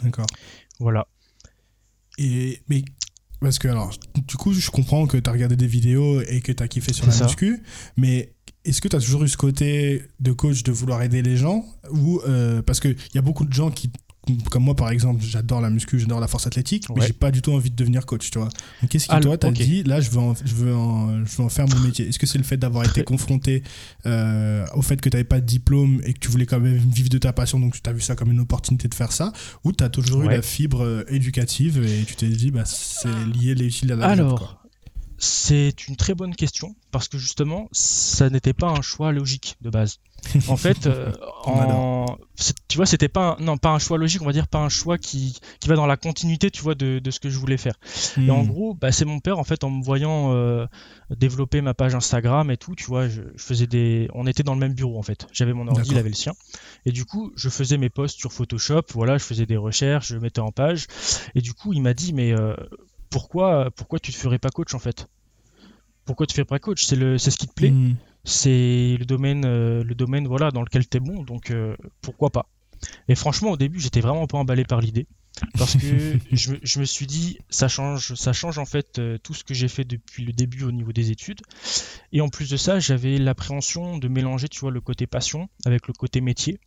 D'accord. 0.03 0.27
Voilà. 0.79 1.09
Et, 2.19 2.63
mais, 2.69 2.85
parce 3.41 3.59
que, 3.59 3.69
alors, 3.69 3.91
du 4.15 4.37
coup, 4.37 4.53
je 4.53 4.71
comprends 4.71 5.07
que 5.07 5.17
tu 5.17 5.29
as 5.29 5.33
regardé 5.33 5.57
des 5.57 5.67
vidéos 5.67 6.21
et 6.21 6.41
que 6.41 6.53
tu 6.53 6.63
as 6.63 6.69
kiffé 6.69 6.93
sur 6.93 7.07
la 7.07 7.25
muscu, 7.25 7.63
mais 7.97 8.35
est-ce 8.65 8.81
que 8.81 8.89
tu 8.89 8.97
as 8.97 9.01
toujours 9.01 9.25
eu 9.25 9.29
ce 9.29 9.37
côté 9.37 10.03
de 10.21 10.33
coach 10.33 10.63
de 10.63 10.73
vouloir 10.73 11.03
aider 11.03 11.23
les 11.23 11.37
gens 11.37 11.65
ou 11.91 12.21
euh, 12.27 12.61
parce 12.61 12.79
qu'il 12.79 12.97
y 13.15 13.19
a 13.19 13.23
beaucoup 13.23 13.47
de 13.47 13.53
gens 13.53 13.71
qui 13.71 13.91
comme 14.51 14.65
moi 14.65 14.75
par 14.75 14.91
exemple, 14.91 15.23
j'adore 15.23 15.61
la 15.61 15.71
muscu, 15.71 15.99
j'adore 15.99 16.21
la 16.21 16.29
force 16.29 16.47
athlétique, 16.47 16.87
mais 16.95 17.07
j'ai 17.07 17.13
pas 17.13 17.31
du 17.31 17.43
tout 17.43 17.53
envie 17.53 17.71
de 17.71 17.77
devenir 17.77 18.07
coach, 18.07 18.31
tu 18.31 18.39
vois. 18.39 18.49
Qu'est-ce 18.89 19.09
qui 19.09 19.21
toi 19.21 19.39
t'as 19.39 19.51
dit 19.51 19.83
là 19.83 20.01
je 20.01 20.11
veux 20.11 20.19
en, 20.19 20.35
je 20.35 20.55
veux 20.55 20.75
en, 20.75 21.25
je 21.25 21.37
veux 21.37 21.45
en 21.45 21.49
faire 21.49 21.67
mon 21.69 21.79
métier. 21.81 22.09
Est-ce 22.09 22.19
que 22.19 22.27
c'est 22.27 22.39
le 22.39 22.45
fait 22.45 22.57
d'avoir 22.57 22.85
été 22.85 23.03
confronté 23.11 23.63
euh, 24.07 24.65
au 24.75 24.83
fait 24.83 25.01
que 25.01 25.09
tu 25.09 25.17
n'avais 25.17 25.25
pas 25.25 25.41
de 25.41 25.47
diplôme 25.47 26.01
et 26.05 26.13
que 26.13 26.19
tu 26.19 26.29
voulais 26.29 26.47
quand 26.47 26.61
même 26.61 26.77
vivre 26.77 27.09
de 27.09 27.19
ta 27.19 27.33
passion, 27.33 27.59
donc 27.59 27.81
tu 27.81 27.91
as 27.91 27.93
vu 27.93 28.01
ça 28.01 28.15
comme 28.15 28.31
une 28.31 28.41
opportunité 28.41 28.89
de 28.89 28.95
faire 28.95 29.13
ça, 29.13 29.33
ou 29.65 29.73
tu 29.73 29.83
as 29.85 29.89
toujours 29.89 30.23
eu 30.23 30.29
la 30.29 30.43
fibre 30.43 30.85
euh, 30.85 31.05
éducative 31.09 31.85
et 31.85 32.05
tu 32.05 32.17
t'es 32.17 32.29
dit 32.29 32.51
bah 32.51 32.65
c'est 32.65 33.09
lié 33.35 33.55
les 33.55 33.71
à 33.91 33.97
la 33.97 34.07
Alors, 34.07 34.60
c'est 35.23 35.87
une 35.87 35.97
très 35.97 36.15
bonne 36.15 36.35
question 36.35 36.75
parce 36.93 37.07
que 37.07 37.19
justement, 37.19 37.69
ça 37.73 38.31
n'était 38.31 38.55
pas 38.55 38.69
un 38.69 38.81
choix 38.81 39.13
logique 39.13 39.57
de 39.61 39.69
base. 39.69 40.01
En 40.49 40.57
fait, 40.57 40.87
euh, 40.87 41.13
tu 42.69 42.77
vois, 42.77 42.87
c'était 42.87 43.09
pas 43.09 43.37
un, 43.39 43.45
non 43.45 43.59
pas 43.59 43.69
un 43.69 43.79
choix 43.79 43.99
logique, 43.99 44.23
on 44.23 44.25
va 44.25 44.33
dire 44.33 44.49
pas 44.49 44.61
un 44.61 44.71
choix 44.71 44.97
qui, 44.97 45.39
qui 45.61 45.69
va 45.69 45.77
dans 45.77 45.87
la 45.87 45.99
continuité, 45.99 46.51
tu 46.51 46.63
vois, 46.63 46.75
de, 46.75 47.01
de 47.01 47.11
ce 47.11 47.21
que 47.21 47.29
je 47.29 47.39
voulais 47.39 47.59
faire. 47.59 47.75
Et 48.17 48.31
en 48.31 48.45
hmm. 48.45 48.49
gros, 48.49 48.75
bah, 48.75 48.93
c'est 48.93 49.05
mon 49.05 49.21
père 49.21 49.39
en 49.39 49.45
fait 49.45 49.63
en 49.63 49.69
me 49.69 49.85
voyant 49.85 50.33
euh, 50.33 50.67
développer 51.11 51.61
ma 51.61 51.75
page 51.75 51.95
Instagram 51.95 52.51
et 52.51 52.57
tout, 52.57 52.75
tu 52.75 52.87
vois, 52.87 53.09
je, 53.09 53.21
faisais 53.37 53.67
des, 53.67 54.09
on 54.15 54.27
était 54.27 54.43
dans 54.43 54.55
le 54.55 54.61
même 54.61 54.75
bureau 54.75 54.99
en 54.99 55.03
fait. 55.03 55.27
J'avais 55.33 55.53
mon 55.53 55.69
ordi, 55.69 55.91
il 55.91 55.99
avait 55.99 56.09
le 56.09 56.15
sien, 56.15 56.33
et 56.87 56.93
du 56.93 57.05
coup, 57.05 57.31
je 57.37 57.51
faisais 57.51 57.77
mes 57.77 57.91
posts 57.91 58.19
sur 58.19 58.33
Photoshop, 58.33 58.85
voilà, 58.95 59.19
je 59.19 59.25
faisais 59.25 59.45
des 59.45 59.59
recherches, 59.59 60.09
je 60.09 60.17
mettais 60.17 60.41
en 60.41 60.51
page, 60.51 60.87
et 61.35 61.43
du 61.43 61.53
coup, 61.53 61.75
il 61.75 61.83
m'a 61.83 61.93
dit 61.93 62.15
mais 62.15 62.33
euh, 62.33 62.55
pourquoi, 63.11 63.71
pourquoi 63.73 63.99
tu 63.99 64.13
te 64.13 64.17
ferais 64.17 64.39
pas 64.39 64.51
coach 64.51 64.75
en 64.75 64.79
fait? 64.79 65.09
Pourquoi 66.05 66.27
tu 66.27 66.35
fais 66.35 66.45
pas 66.45 66.59
coach? 66.59 66.85
C'est 66.85 66.97
le, 66.97 67.19
c'est 67.19 67.31
ce 67.31 67.37
qui 67.37 67.47
te 67.47 67.53
plaît. 67.53 67.71
Hmm. 67.71 67.97
C'est 68.25 68.97
le 68.99 69.05
domaine, 69.05 69.45
euh, 69.45 69.83
le 69.83 69.95
domaine 69.95 70.27
voilà 70.27 70.51
dans 70.51 70.63
lequel 70.63 70.87
t'es 70.87 71.01
bon, 71.01 71.23
donc 71.23 71.51
euh, 71.51 71.77
pourquoi 72.03 72.31
pas? 72.31 72.47
Et 73.09 73.15
franchement, 73.15 73.51
au 73.51 73.57
début, 73.57 73.81
j'étais 73.81 74.01
vraiment 74.01 74.27
pas 74.27 74.39
emballé 74.39 74.65
par 74.65 74.81
l'idée 74.81 75.07
parce 75.57 75.77
que 75.77 76.19
je, 76.33 76.81
me 76.81 76.85
suis 76.85 77.07
dit 77.07 77.39
ça 77.49 77.69
change 77.69 78.15
ça 78.15 78.33
change 78.33 78.59
en 78.59 78.65
fait 78.65 78.99
euh, 78.99 79.17
tout 79.23 79.33
ce 79.33 79.45
que 79.45 79.55
j'ai 79.55 79.69
fait 79.69 79.85
depuis 79.85 80.25
le 80.25 80.33
début 80.33 80.65
au 80.65 80.73
niveau 80.73 80.93
des 80.93 81.13
études 81.13 81.41
et 82.13 82.21
en 82.21 82.29
plus 82.29 82.51
de 82.51 82.57
ça 82.57 82.81
j'avais 82.81 83.17
l'appréhension 83.17 83.97
de 83.97 84.09
mélanger 84.09 84.49
tu 84.49 84.61
vois 84.61 84.73
le 84.73 84.81
côté 84.81 85.07
passion 85.07 85.49
avec 85.65 85.87
le 85.87 85.95
côté 85.95 86.21
métier 86.21 86.59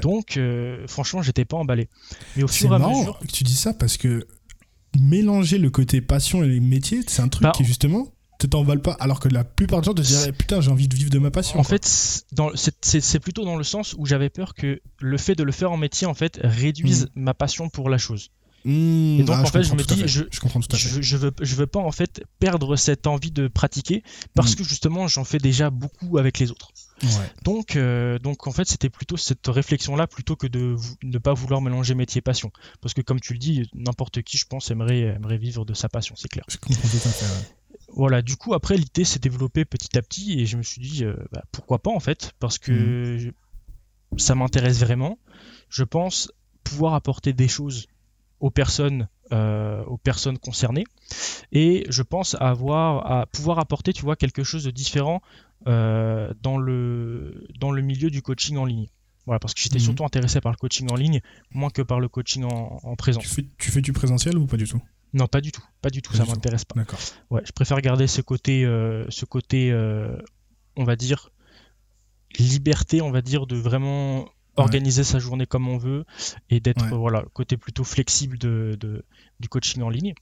donc 0.00 0.40
franchement 0.88 1.20
j'étais 1.20 1.44
pas 1.44 1.58
emballé 1.58 1.90
mais 2.34 2.42
au 2.42 2.48
fur 2.48 2.72
et 2.72 2.76
à 2.76 2.78
mesure 2.78 3.18
que 3.18 3.26
tu 3.26 3.44
dis 3.44 3.54
ça 3.54 3.74
parce 3.74 3.98
que 3.98 4.26
mélanger 5.00 5.58
le 5.58 5.70
côté 5.70 6.00
passion 6.00 6.42
et 6.42 6.48
les 6.48 6.60
métiers, 6.60 7.00
c'est 7.06 7.22
un 7.22 7.28
truc 7.28 7.44
bah, 7.44 7.52
qui 7.54 7.64
justement 7.64 8.08
te 8.38 8.46
t'emballe 8.46 8.82
pas, 8.82 8.92
alors 8.98 9.20
que 9.20 9.28
la 9.28 9.44
plupart 9.44 9.80
des 9.80 9.86
gens 9.86 9.94
te 9.94 10.02
diraient 10.02 10.32
putain 10.32 10.60
j'ai 10.60 10.70
envie 10.70 10.88
de 10.88 10.96
vivre 10.96 11.10
de 11.10 11.18
ma 11.18 11.30
passion. 11.30 11.60
En 11.60 11.64
fait, 11.64 11.84
c'est 11.84 13.20
plutôt 13.20 13.44
dans 13.44 13.56
le 13.56 13.64
sens 13.64 13.94
où 13.98 14.06
j'avais 14.06 14.30
peur 14.30 14.54
que 14.54 14.80
le 15.00 15.18
fait 15.18 15.34
de 15.34 15.44
le 15.44 15.52
faire 15.52 15.70
en 15.70 15.76
métier 15.76 16.06
en 16.06 16.14
fait 16.14 16.40
réduise 16.42 17.06
hmm. 17.14 17.22
ma 17.22 17.34
passion 17.34 17.68
pour 17.68 17.88
la 17.88 17.98
chose. 17.98 18.30
Hmm. 18.64 19.18
et 19.18 19.24
donc 19.24 19.36
ah, 19.40 19.42
en 19.42 19.46
fait 19.46 19.64
je 19.64 19.74
me 19.74 19.82
dis 19.82 20.04
je, 20.06 20.22
je, 21.00 21.16
veux 21.16 21.32
je 21.40 21.54
veux 21.56 21.66
pas 21.66 21.80
en 21.80 21.90
fait 21.90 22.22
perdre 22.38 22.76
cette 22.76 23.08
envie 23.08 23.32
de 23.32 23.48
pratiquer 23.48 24.04
parce 24.36 24.52
hmm. 24.52 24.56
que 24.56 24.64
justement 24.64 25.08
j'en 25.08 25.24
fais 25.24 25.38
déjà 25.38 25.70
beaucoup 25.70 26.18
avec 26.18 26.38
les 26.38 26.52
autres. 26.52 26.72
Donc, 27.42 27.76
euh, 27.76 28.18
donc 28.18 28.46
en 28.46 28.52
fait, 28.52 28.66
c'était 28.68 28.90
plutôt 28.90 29.16
cette 29.16 29.46
réflexion-là 29.46 30.06
plutôt 30.06 30.36
que 30.36 30.46
de 30.46 30.76
ne 31.02 31.18
pas 31.18 31.34
vouloir 31.34 31.60
mélanger 31.60 31.94
métier 31.94 32.20
et 32.20 32.22
passion. 32.22 32.52
Parce 32.80 32.94
que 32.94 33.00
comme 33.00 33.20
tu 33.20 33.32
le 33.32 33.38
dis, 33.38 33.68
n'importe 33.74 34.22
qui, 34.22 34.38
je 34.38 34.46
pense, 34.46 34.70
aimerait, 34.70 35.00
aimerait 35.00 35.38
vivre 35.38 35.64
de 35.64 35.74
sa 35.74 35.88
passion, 35.88 36.14
c'est 36.16 36.28
clair. 36.28 36.44
Je 36.48 36.56
comprends 36.58 36.88
tout 36.88 37.08
à 37.08 37.10
fait. 37.10 37.54
Voilà, 37.94 38.22
du 38.22 38.36
coup, 38.36 38.54
après, 38.54 38.76
l'idée 38.76 39.04
s'est 39.04 39.18
développée 39.18 39.64
petit 39.64 39.98
à 39.98 40.02
petit 40.02 40.40
et 40.40 40.46
je 40.46 40.56
me 40.56 40.62
suis 40.62 40.80
dit, 40.80 41.04
euh, 41.04 41.14
bah, 41.30 41.42
pourquoi 41.52 41.78
pas 41.80 41.90
en 41.90 42.00
fait, 42.00 42.32
parce 42.38 42.58
que 42.58 43.26
mhm. 43.26 43.32
ça 44.16 44.34
m'intéresse 44.34 44.78
vraiment. 44.78 45.18
Je 45.68 45.84
pense 45.84 46.32
pouvoir 46.64 46.94
apporter 46.94 47.32
des 47.32 47.48
choses 47.48 47.86
aux 48.40 48.50
personnes, 48.50 49.08
euh, 49.32 49.84
aux 49.84 49.98
personnes 49.98 50.38
concernées 50.38 50.84
et 51.52 51.84
je 51.88 52.02
pense 52.02 52.36
avoir 52.40 53.10
à 53.10 53.26
pouvoir 53.26 53.58
apporter, 53.58 53.92
tu 53.92 54.02
vois, 54.02 54.16
quelque 54.16 54.42
chose 54.42 54.64
de 54.64 54.70
différent 54.70 55.20
euh, 55.66 56.32
dans, 56.42 56.58
le, 56.58 57.46
dans 57.58 57.70
le 57.70 57.82
milieu 57.82 58.10
du 58.10 58.22
coaching 58.22 58.56
en 58.56 58.64
ligne. 58.64 58.88
Voilà, 59.26 59.38
parce 59.38 59.54
que 59.54 59.60
j'étais 59.60 59.78
mhm. 59.78 59.84
surtout 59.84 60.04
intéressé 60.04 60.40
par 60.40 60.52
le 60.52 60.56
coaching 60.56 60.90
en 60.90 60.96
ligne, 60.96 61.20
moins 61.52 61.70
que 61.70 61.82
par 61.82 62.00
le 62.00 62.08
coaching 62.08 62.44
en, 62.44 62.80
en 62.82 62.96
présence. 62.96 63.22
Tu 63.22 63.28
fais, 63.28 63.46
tu 63.58 63.70
fais, 63.70 63.80
du 63.80 63.92
présentiel 63.92 64.36
ou 64.36 64.46
pas 64.46 64.56
du 64.56 64.66
tout? 64.66 64.80
Non, 65.14 65.26
pas 65.26 65.40
du 65.40 65.52
tout, 65.52 65.62
pas 65.80 65.90
du 65.90 66.02
tout, 66.02 66.14
ça 66.14 66.24
m'intéresse 66.24 66.64
pas. 66.64 66.74
D'accord. 66.74 66.98
Ouais, 67.30 67.42
je 67.44 67.52
préfère 67.52 67.80
garder 67.80 68.06
ce 68.06 68.22
côté, 68.22 68.64
euh, 68.64 69.04
ce 69.10 69.24
côté, 69.24 69.70
euh, 69.70 70.16
on 70.76 70.84
va 70.84 70.96
dire, 70.96 71.30
liberté, 72.38 73.02
on 73.02 73.10
va 73.10 73.20
dire, 73.20 73.46
de 73.46 73.56
vraiment 73.56 74.28
organiser 74.56 75.04
sa 75.04 75.18
journée 75.18 75.46
comme 75.46 75.66
on 75.66 75.78
veut 75.78 76.04
et 76.50 76.60
d'être 76.60 76.86
voilà 76.94 77.24
côté 77.32 77.56
plutôt 77.56 77.84
flexible 77.84 78.36
de, 78.36 78.76
de, 78.78 79.02
du 79.40 79.48
coaching 79.48 79.82
en 79.82 79.88
ligne. 79.88 80.14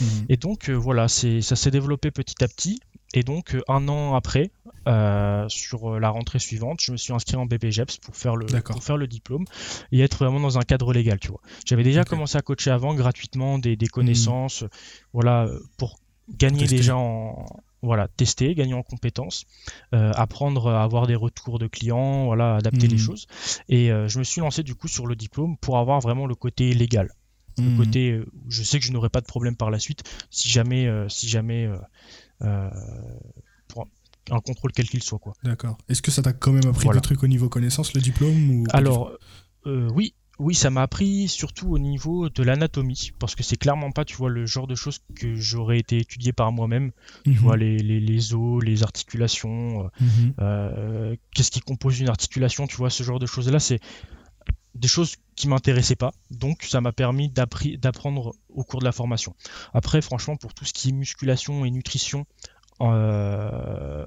Mhm. 0.00 0.26
Et 0.28 0.36
donc 0.36 0.70
voilà, 0.70 1.08
c'est 1.08 1.42
ça 1.42 1.54
s'est 1.54 1.70
développé 1.70 2.10
petit 2.10 2.42
à 2.42 2.48
petit. 2.48 2.80
Et 3.14 3.22
donc, 3.22 3.54
euh, 3.54 3.62
un 3.68 3.88
an 3.88 4.14
après, 4.14 4.50
euh, 4.86 5.48
sur 5.48 5.94
euh, 5.94 5.98
la 5.98 6.10
rentrée 6.10 6.38
suivante, 6.38 6.80
je 6.82 6.92
me 6.92 6.96
suis 6.96 7.12
inscrit 7.12 7.36
en 7.36 7.46
BPGEPS 7.46 7.98
pour 7.98 8.16
faire 8.16 8.36
le, 8.36 8.46
pour 8.46 8.82
faire 8.82 8.96
le 8.96 9.06
diplôme 9.06 9.44
et 9.92 10.00
être 10.00 10.24
vraiment 10.24 10.40
dans 10.40 10.58
un 10.58 10.62
cadre 10.62 10.92
légal, 10.92 11.18
tu 11.18 11.28
vois. 11.28 11.40
J'avais 11.64 11.84
déjà 11.84 12.04
commencé 12.04 12.36
à 12.36 12.42
coacher 12.42 12.70
avant 12.70 12.94
gratuitement 12.94 13.58
des, 13.58 13.76
connaissances, 13.90 14.62
hmm. 14.62 14.68
voilà, 15.14 15.48
pour 15.78 15.98
gagner 16.36 16.66
déjà 16.66 16.96
en, 16.96 17.46
voilà, 17.80 18.08
tester, 18.08 18.54
gagner 18.54 18.74
en 18.74 18.82
compétences, 18.82 19.46
apprendre 19.92 20.68
à 20.68 20.82
avoir 20.82 21.06
des 21.06 21.14
retours 21.14 21.58
de 21.58 21.66
clients, 21.66 22.26
voilà, 22.26 22.56
adapter 22.56 22.88
les 22.88 22.96
hmm. 22.96 22.98
choses. 22.98 23.26
Et 23.70 23.88
je 23.88 24.18
me 24.18 24.24
suis 24.24 24.42
lancé 24.42 24.62
du 24.62 24.74
coup 24.74 24.88
sur 24.88 25.06
le 25.06 25.16
diplôme 25.16 25.56
pour 25.56 25.78
avoir 25.78 26.00
vraiment 26.00 26.26
le 26.26 26.34
côté 26.34 26.74
légal. 26.74 27.10
Le 27.56 27.70
hmm. 27.70 27.76
côté, 27.76 28.20
je 28.48 28.62
sais 28.62 28.78
que 28.78 28.84
je 28.84 28.92
n'aurai 28.92 29.08
pas 29.08 29.20
de 29.20 29.26
problème 29.26 29.56
par 29.56 29.70
la 29.70 29.78
suite 29.78 30.02
si 30.30 30.48
jamais, 30.48 30.88
si 31.08 31.28
jamais 31.28 31.66
euh, 31.66 31.76
pour 32.40 33.86
un 34.30 34.40
contrôle 34.40 34.72
quel 34.72 34.88
qu'il 34.88 35.02
soit. 35.02 35.18
quoi. 35.18 35.34
D'accord. 35.42 35.78
Est-ce 35.88 36.02
que 36.02 36.10
ça 36.10 36.22
t'a 36.22 36.32
quand 36.32 36.52
même 36.52 36.66
appris 36.66 36.88
des 36.88 37.00
trucs 37.00 37.22
au 37.22 37.28
niveau 37.28 37.48
connaissance, 37.48 37.94
le 37.94 38.00
diplôme 38.00 38.50
ou 38.50 38.64
Alors, 38.70 39.12
euh, 39.66 39.88
oui, 39.94 40.14
oui, 40.38 40.54
ça 40.54 40.70
m'a 40.70 40.82
appris 40.82 41.28
surtout 41.28 41.68
au 41.68 41.78
niveau 41.78 42.28
de 42.28 42.42
l'anatomie, 42.42 43.10
parce 43.18 43.34
que 43.34 43.42
c'est 43.42 43.56
clairement 43.56 43.90
pas, 43.90 44.04
tu 44.04 44.16
vois, 44.16 44.30
le 44.30 44.46
genre 44.46 44.66
de 44.66 44.74
choses 44.74 45.00
que 45.16 45.34
j'aurais 45.34 45.78
été 45.78 45.98
étudié 45.98 46.32
par 46.32 46.52
moi-même. 46.52 46.92
Tu 47.24 47.30
mhm. 47.30 47.36
vois, 47.36 47.56
les, 47.56 47.78
les, 47.78 48.00
les, 48.00 48.34
os, 48.34 48.62
les 48.62 48.82
articulations, 48.82 49.90
euh, 50.40 51.10
mhm. 51.10 51.16
qu'est-ce 51.34 51.50
qui 51.50 51.60
compose 51.60 52.00
une 52.00 52.08
articulation, 52.08 52.66
tu 52.66 52.76
vois, 52.76 52.90
ce 52.90 53.02
genre 53.02 53.18
de 53.18 53.26
choses-là, 53.26 53.58
c'est 53.58 53.80
des 54.78 54.88
choses 54.88 55.16
qui 55.34 55.48
m'intéressaient 55.48 55.96
pas. 55.96 56.12
Donc 56.30 56.62
ça 56.62 56.80
m'a 56.80 56.92
permis 56.92 57.28
d'apprendre 57.30 58.34
au 58.48 58.64
cours 58.64 58.80
de 58.80 58.84
la 58.84 58.92
formation. 58.92 59.34
Après, 59.74 60.00
franchement, 60.00 60.36
pour 60.36 60.54
tout 60.54 60.64
ce 60.64 60.72
qui 60.72 60.90
est 60.90 60.92
musculation 60.92 61.64
et 61.64 61.70
nutrition, 61.70 62.26
euh, 62.80 64.04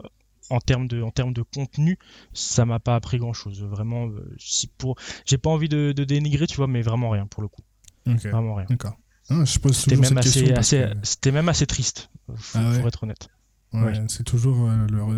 en 0.50 0.60
termes 0.60 0.88
de, 0.88 1.02
en 1.02 1.12
termes 1.12 1.34
de 1.34 1.44
contenu, 1.44 1.98
ça 2.34 2.66
m'a 2.66 2.80
pas 2.80 2.96
appris 2.96 3.18
grand 3.18 3.34
chose. 3.34 3.64
Vraiment, 3.64 4.08
euh, 4.08 4.36
si 4.38 4.68
pour, 4.68 4.96
j'ai 5.26 5.38
pas 5.38 5.50
envie 5.50 5.70
de, 5.70 5.92
dénigrer, 5.92 6.48
tu 6.48 6.58
vois, 6.58 6.68
mais 6.68 6.82
vraiment 6.82 7.10
rien 7.10 7.28
pour 7.28 7.42
le 7.42 7.48
coup. 7.48 7.62
Vraiment 8.06 8.56
rien. 8.56 8.66
D'accord. 8.70 8.98
Ah, 9.30 9.46
c'était 9.46 9.96
même, 9.96 10.18
assez, 10.18 11.32
même 11.32 11.48
assez 11.48 11.66
triste, 11.66 12.10
ah 12.54 12.74
pour 12.78 12.88
être 12.88 13.04
honnête. 13.04 13.30
Ouais, 13.74 13.94
c'est 14.10 14.24
toujours 14.24 14.70
euh, 14.70 14.88
le... 14.92 15.18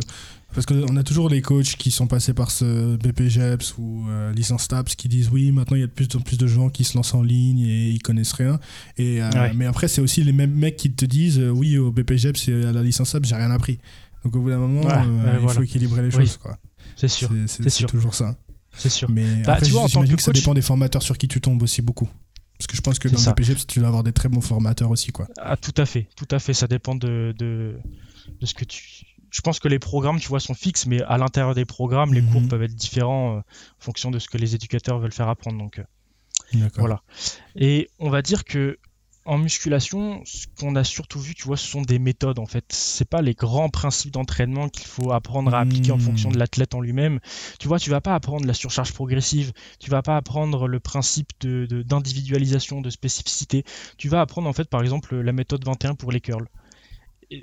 Parce 0.54 0.68
qu'on 0.68 0.96
a 0.96 1.04
toujours 1.04 1.30
les 1.30 1.42
coachs 1.42 1.76
qui 1.76 1.90
sont 1.90 2.06
passés 2.06 2.36
par 2.36 2.52
ce 2.52 2.96
BPGEPS 2.98 3.76
ou 3.80 4.06
euh, 4.08 4.32
licence 4.34 4.68
TAPS 4.68 4.96
qui 4.96 5.10
disent 5.10 5.30
oui, 5.32 5.52
maintenant 5.52 5.76
il 5.76 5.80
y 5.80 5.84
a 5.84 5.88
de 5.88 5.92
plus 5.92 6.08
en 6.16 6.20
plus 6.20 6.38
de 6.38 6.46
gens 6.46 6.70
qui 6.70 6.84
se 6.84 6.96
lancent 6.96 7.16
en 7.16 7.24
ligne 7.24 7.62
et 7.62 7.90
ils 7.90 8.02
connaissent 8.04 8.34
rien. 8.34 8.60
Et, 8.98 9.24
euh, 9.24 9.30
Mais 9.56 9.66
après, 9.66 9.88
c'est 9.88 10.02
aussi 10.02 10.24
les 10.24 10.34
mêmes 10.34 10.54
mecs 10.54 10.76
qui 10.76 10.92
te 10.92 11.06
disent 11.06 11.40
oui, 11.40 11.80
au 11.80 11.92
BPGEPS 11.92 12.50
et 12.50 12.66
à 12.66 12.72
la 12.72 12.84
licence 12.84 13.12
TAPS, 13.14 13.28
j'ai 13.28 13.36
rien 13.36 13.50
appris. 13.50 13.80
Donc 14.24 14.36
au 14.36 14.42
bout 14.42 14.52
d'un 14.52 14.60
moment, 14.60 14.88
il 15.42 15.50
faut 15.50 15.64
équilibrer 15.64 16.04
les 16.04 16.12
choses. 16.12 16.40
C'est 16.96 17.08
sûr. 17.08 17.30
C'est 17.48 17.88
toujours 17.88 18.14
ça. 18.14 18.36
C'est 18.76 18.90
sûr. 18.90 19.10
Mais 19.10 19.26
bah, 19.44 19.54
après, 19.54 19.66
j'imagine 19.66 20.16
que, 20.16 20.22
ça 20.22 20.32
dépend 20.32 20.54
des 20.54 20.62
formateurs 20.62 21.02
sur 21.02 21.18
qui 21.18 21.28
tu 21.28 21.42
tombes 21.42 21.62
aussi 21.62 21.82
beaucoup. 21.82 22.10
Parce 22.58 22.68
que 22.68 22.76
je 22.76 22.82
pense 22.82 23.00
que 23.00 23.08
dans 23.08 23.20
le 23.20 23.32
BPGEPS, 23.34 23.68
tu 23.68 23.80
vas 23.80 23.88
avoir 23.88 24.04
des 24.04 24.14
très 24.14 24.30
bons 24.30 24.42
formateurs 24.42 24.92
aussi. 24.92 25.12
Quoi. 25.12 25.28
Ah, 25.38 25.58
tout 25.58 25.74
à 25.78 25.86
fait. 25.86 26.08
Tout 26.16 26.28
à 26.32 26.40
fait. 26.40 26.54
Ça 26.54 26.68
dépend 26.68 26.96
de... 26.96 27.34
de 27.38 27.78
de 28.40 28.46
ce 28.46 28.54
que 28.54 28.66
tu. 28.66 29.06
Je 29.32 29.42
pense 29.42 29.60
que 29.60 29.68
les 29.68 29.80
programmes, 29.80 30.20
tu 30.20 30.28
vois, 30.28 30.40
sont 30.40 30.54
fixes, 30.54 30.86
mais 30.86 31.02
à 31.02 31.18
l'intérieur 31.18 31.56
des 31.56 31.66
programmes, 31.66 32.14
les 32.14 32.22
cours 32.22 32.42
mhm. 32.42 32.50
peuvent 32.50 32.64
être 32.64 32.76
différents 32.76 33.38
euh, 33.38 33.40
en 33.40 33.44
fonction 33.80 34.12
de 34.12 34.20
ce 34.20 34.28
que 34.28 34.38
les 34.38 34.54
éducateurs 34.54 35.00
veulent 35.00 35.12
faire 35.12 35.28
apprendre. 35.28 35.58
Donc, 35.58 35.80
euh, 35.80 36.70
voilà. 36.76 37.02
Et 37.56 37.90
on 37.98 38.12
va 38.12 38.22
dire 38.22 38.44
que 38.44 38.78
en 39.26 39.38
musculation, 39.38 40.22
ce 40.26 40.48
qu'on 40.60 40.76
a 40.76 40.84
surtout 40.84 41.20
vu, 41.20 41.34
tu 41.34 41.46
vois, 41.46 41.58
ce 41.58 41.68
sont 41.68 41.82
des 41.82 42.00
méthodes 42.00 42.40
en 42.40 42.46
fait. 42.46 42.66
C'est 42.70 43.08
pas 43.08 43.22
les 43.22 43.34
grands 43.34 43.70
principes 43.70 44.12
d'entraînement 44.12 44.70
qu'il 44.70 44.88
faut 44.88 45.12
apprendre 45.12 45.54
à 45.54 45.60
appliquer 45.60 45.92
en 45.92 46.00
fonction 46.00 46.30
de 46.30 46.36
hmm. 46.36 46.40
l'athlète 46.40 46.76
en 46.76 46.82
lui-même. 46.82 47.20
Tu 47.60 47.68
vois, 47.68 47.80
tu 47.80 47.90
vas 47.90 48.02
pas 48.02 48.16
apprendre 48.16 48.46
la 48.46 48.54
surcharge 48.54 48.94
progressive, 48.94 49.54
tu 49.80 49.90
vas 49.90 50.02
pas 50.02 50.18
apprendre 50.18 50.68
le 50.68 50.80
principe 50.80 51.30
d'individualisation, 51.42 52.82
de, 52.82 52.86
de 52.86 52.90
spécificité. 52.90 53.64
Tu 53.98 54.10
vas 54.10 54.22
apprendre 54.22 54.48
en 54.48 54.54
fait, 54.54 54.70
par 54.70 54.82
exemple, 54.82 55.16
la 55.16 55.32
méthode 55.32 55.64
21 55.66 55.96
pour 55.96 56.12
les 56.12 56.22
curls 56.22 56.48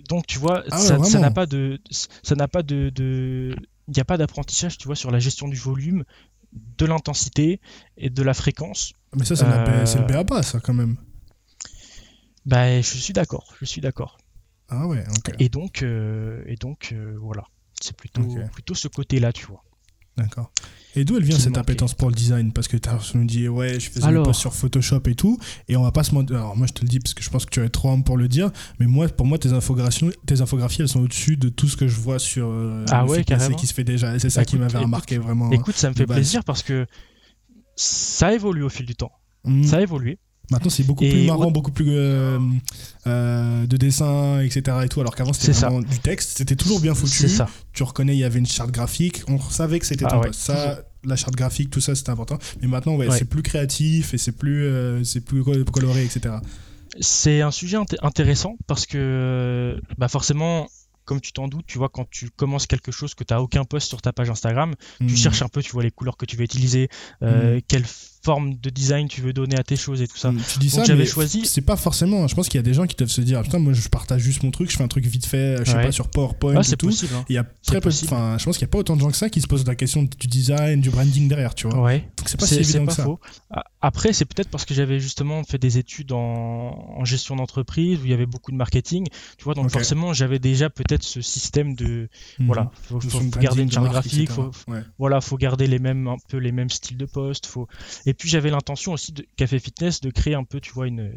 donc 0.09 0.27
tu 0.27 0.39
vois, 0.39 0.63
ah 0.71 0.79
ça 0.79 1.19
n'a 1.19 1.31
pas 1.31 1.47
de, 1.47 1.81
ça 1.91 2.35
n'a 2.35 2.49
pas 2.49 2.63
de, 2.63 2.93
il 2.97 3.95
n'y 3.95 4.01
a 4.01 4.05
pas 4.05 4.17
d'apprentissage, 4.17 4.79
tu 4.79 4.87
vois, 4.87 4.97
sur 4.97 5.11
la 5.11 5.19
gestion 5.19 5.49
du 5.49 5.57
volume, 5.57 6.05
de 6.53 6.87
l'intensité 6.87 7.61
et 7.97 8.11
de 8.11 8.23
la 8.23 8.35
fréquence. 8.35 8.93
Mais 9.17 9.25
ça, 9.25 9.37
c'est 9.37 9.45
le 9.45 10.07
BABA, 10.07 10.39
euh, 10.39 10.43
ça 10.43 10.61
quand 10.61 10.75
même. 10.75 10.97
Bah, 12.47 12.81
je 12.81 12.97
suis 12.97 13.13
d'accord, 13.13 13.55
je 13.61 13.65
suis 13.65 13.81
d'accord. 13.81 14.19
Ah 14.69 14.87
ouais. 14.87 15.05
Et 15.39 15.49
donc, 15.49 15.83
euh, 15.83 16.43
et 16.47 16.57
donc, 16.57 16.91
euh, 16.93 17.17
voilà, 17.21 17.45
c'est 17.81 17.97
plutôt, 17.97 18.27
plutôt 18.53 18.75
ce 18.75 18.89
côté-là, 18.89 19.33
tu 19.33 19.47
vois. 19.47 19.63
D'accord. 20.17 20.53
Et 20.97 21.05
d'où 21.05 21.17
elle 21.17 21.23
vient 21.23 21.39
cette 21.39 21.57
appétence 21.57 21.95
pour 21.95 22.09
le 22.09 22.15
design? 22.15 22.53
Parce 22.53 22.67
que 22.67 22.77
tu 22.77 22.89
as 22.89 23.13
nous 23.15 23.25
dit, 23.25 23.49
ouais, 23.49 23.79
je 23.79 23.91
faisais 23.91 24.09
des 24.09 24.23
posts 24.23 24.41
sur 24.41 24.55
Photoshop 24.55 25.03
et 25.07 25.15
tout, 25.15 25.39
et 25.69 25.77
on 25.77 25.83
va 25.83 25.93
pas 25.93 26.03
se 26.03 26.15
mentir. 26.15 26.37
Alors, 26.37 26.57
moi, 26.57 26.67
je 26.67 26.73
te 26.73 26.83
le 26.83 26.89
dis 26.89 26.99
parce 26.99 27.15
que 27.15 27.23
je 27.23 27.31
pense 27.31 27.47
que 27.47 27.51
tu 27.51 27.65
es 27.65 27.69
trop 27.69 27.91
homme 27.91 28.03
pour 28.03 28.17
le 28.17 28.27
dire, 28.29 28.51
mais 28.81 28.87
moi, 28.87 29.09
pour 29.09 29.27
moi, 29.27 29.39
tes 29.39 29.53
infographies, 29.53 30.11
tes 30.27 30.41
infographies 30.41 30.83
elles 30.83 30.89
sont 30.89 31.01
au-dessus 31.01 31.37
de 31.37 31.49
tout 31.49 31.69
ce 31.69 31.77
que 31.77 31.87
je 31.87 31.97
vois 32.01 32.19
sur 32.19 32.49
euh, 32.49 32.85
ah 32.91 33.07
ouais, 33.07 33.25
carrément. 33.25 33.57
qui 33.57 33.67
se 33.67 33.75
fait 33.75 33.85
déjà. 33.85 34.19
C'est 34.19 34.31
ça 34.31 34.41
bah, 34.41 34.45
qui 34.45 34.57
m'avait 34.57 34.79
remarqué 34.79 35.19
vraiment. 35.19 35.51
Écoute, 35.53 35.77
ça 35.77 35.91
me 35.91 35.95
fait 35.95 36.07
plaisir 36.07 36.45
parce 36.45 36.63
que 36.63 36.87
ça 37.77 38.35
évolue 38.35 38.65
au 38.65 38.69
fil 38.69 38.87
du 38.87 38.97
temps. 38.97 39.13
Mmh. 39.45 39.65
Ça 39.65 39.77
a 39.77 39.81
évolué. 39.81 40.19
Maintenant, 40.51 40.71
c'est 40.71 40.83
beaucoup 40.83 41.05
plus 41.05 41.27
marrant, 41.27 41.51
beaucoup 41.51 41.71
plus 41.71 41.91
euh, 41.91 42.39
euh, 43.07 43.67
de 43.67 43.77
dessin, 43.77 44.41
etc. 44.41 44.79
Et 44.85 44.89
tout, 44.89 45.01
alors 45.01 45.15
qu'avant, 45.15 45.33
c'était 45.33 45.53
vraiment 45.53 45.81
du 45.81 45.99
texte. 46.01 46.39
C'était 46.39 46.57
toujours 46.57 46.81
bien 46.81 46.95
foutu. 46.95 47.29
Ça. 47.29 47.49
Tu 47.73 47.83
reconnais, 47.85 48.15
il 48.15 48.19
y 48.19 48.25
avait 48.25 48.41
une 48.41 48.47
charte 48.47 48.71
graphique. 48.71 49.23
On 49.29 49.39
savait 49.39 49.79
que 49.79 49.87
c'était 49.87 50.07
ah, 50.07 50.21
Ça, 50.33 50.83
la 51.05 51.17
charte 51.17 51.37
graphique, 51.37 51.71
tout 51.71 51.81
ça, 51.81 51.95
c'était 51.95 52.11
important. 52.11 52.39
Mais 52.61 52.69
maintenant, 52.69 52.97
ouais, 52.97 53.11
c'est 53.11 53.25
plus 53.25 53.43
créatif 53.43 54.13
et 54.13 54.19
c'est 54.19 54.33
plus, 54.33 54.65
euh, 54.65 55.05
c'est 55.05 55.21
plus 55.21 55.45
coloré, 55.45 56.05
etc. 56.05 56.35
C'est 56.99 57.41
un 57.41 57.53
sujet 57.53 57.79
intéressant 58.03 58.57
parce 58.67 58.85
que 58.85 59.81
bah 59.97 60.09
forcément, 60.09 60.67
comme 61.05 61.21
tu 61.21 61.33
t'en 61.33 61.49
doutes, 61.49 61.67
tu 61.67 61.79
vois, 61.79 61.89
quand 61.89 62.09
tu 62.11 62.31
commences 62.31 62.67
quelque 62.67 62.91
chose 62.91 63.15
que 63.15 63.23
tu 63.23 63.33
n'as 63.33 63.41
aucun 63.41 63.65
post 63.65 63.89
sur 63.89 64.03
ta 64.03 64.13
page 64.13 64.31
Instagram, 64.31 64.75
tu 64.99 65.05
hmm. 65.05 65.17
cherches 65.17 65.43
un 65.43 65.49
peu, 65.49 65.63
tu 65.63 65.73
vois, 65.73 65.83
les 65.83 65.91
couleurs 65.91 66.17
que 66.17 66.27
tu 66.27 66.37
veux 66.37 66.45
utiliser, 66.45 66.89
euh, 67.23 67.57
hmm. 67.57 67.61
quelle 67.69 67.85
forme 68.23 68.55
de 68.55 68.71
design 68.71 69.09
tu 69.09 69.21
veux 69.21 69.33
donner 69.33 69.57
à 69.59 69.63
tes 69.63 69.77
choses 69.77 70.03
et 70.03 70.09
tout 70.09 70.17
ça. 70.17 70.31
Hmm, 70.31 70.41
tu 70.53 70.59
dis 70.59 70.71
ça, 70.71 70.85
j'avais 70.85 71.07
choisi. 71.07 71.47
C'est 71.47 71.61
pas 71.61 71.77
forcément. 71.77 72.27
Je 72.29 72.35
pense 72.35 72.49
qu'il 72.49 72.59
y 72.59 72.61
a 72.61 72.63
des 72.63 72.75
gens 72.75 72.87
qui 72.87 72.97
doivent 72.97 73.11
se 73.11 73.21
dire, 73.21 73.43
putain, 73.43 73.59
moi 73.59 73.73
je 73.73 73.89
partage 73.89 74.21
juste 74.21 74.43
mon 74.43 74.51
truc, 74.51 74.71
je 74.71 74.77
fais 74.77 74.85
un 74.85 74.89
truc 74.89 75.07
vite 75.07 75.27
fait, 75.27 75.57
je 75.65 75.71
sais 75.71 75.83
pas, 75.83 75.93
sur 75.93 76.09
PowerPoint 76.09 76.57
ah, 76.57 76.77
tout. 76.77 76.87
Possible, 76.87 77.15
hein. 77.15 77.25
Il 77.29 77.35
y 77.35 77.39
a 77.39 77.45
très 77.67 77.81
peu. 77.81 77.89
Enfin, 77.89 78.37
je 78.39 78.45
pense 78.45 78.57
qu'il 78.57 78.67
y 78.67 78.71
a 78.71 78.73
pas 78.73 78.79
autant 78.79 78.97
de 78.97 79.01
gens 79.01 79.11
que 79.11 79.17
ça 79.17 79.31
qui 79.31 79.41
se 79.41 79.47
posent 79.47 79.67
la 79.67 79.75
question 79.75 80.03
du 80.03 80.27
design, 80.27 80.81
du 80.81 80.91
branding 80.91 81.29
derrière, 81.29 81.55
tu 81.55 81.69
vois. 81.69 81.83
Ouais. 81.83 81.99
Donc 82.17 82.29
c'est 82.29 82.39
pas 82.39 82.47
si 82.47 82.57
évident 82.57 82.87
que 82.87 82.93
ça. 82.93 83.07
Après, 83.83 84.13
c'est 84.13 84.27
peut-être 84.27 84.51
parce 84.51 84.65
que 84.67 84.75
j'avais 84.75 85.01
justement 85.01 85.43
fait 85.45 85.59
des 85.59 85.79
études 85.79 86.13
en, 86.13 87.05
gestion 87.05 87.37
d'entreprise 87.37 87.99
où 88.01 88.05
il 88.05 88.11
y 88.11 88.15
avait 88.15 88.27
beaucoup 88.27 88.53
de 88.53 88.57
marketing, 88.57 89.07
tu 89.39 89.45
vois. 89.45 89.55
Donc 89.55 89.71
forcément, 89.71 90.13
j'avais 90.13 90.39
déjà 90.39 90.69
peut-être 90.69 91.03
ce 91.03 91.23
système 91.23 91.75
de 91.75 92.09
mhm. 92.39 92.47
voilà, 92.47 92.71
faut, 92.83 93.01
faut, 93.01 93.21
garder 93.41 93.63
une 93.63 93.73
charte 93.73 93.89
graphique, 93.89 94.31
faut, 94.31 94.51
voilà, 94.99 95.21
faut 95.21 95.37
garder 95.37 95.67
les 95.67 95.79
mêmes 95.79 96.09
un 96.09 96.17
peu 96.29 96.37
les 96.37 96.53
mêmes 96.53 96.71
styles 96.71 96.99
de 96.99 97.07
poste, 97.07 97.47
faut. 97.47 97.69
Et 98.07 98.10
puis 98.15 98.29
j'avais 98.29 98.51
l'intention 98.51 98.93
aussi 98.93 99.13
de 99.13 99.27
Café 99.37 99.59
Fitness 99.59 100.01
de 100.01 100.11
créer 100.11 100.35
un 100.35 100.45
peu, 100.45 100.61
tu 100.61 100.73
vois, 100.73 100.87
une, 100.87 101.13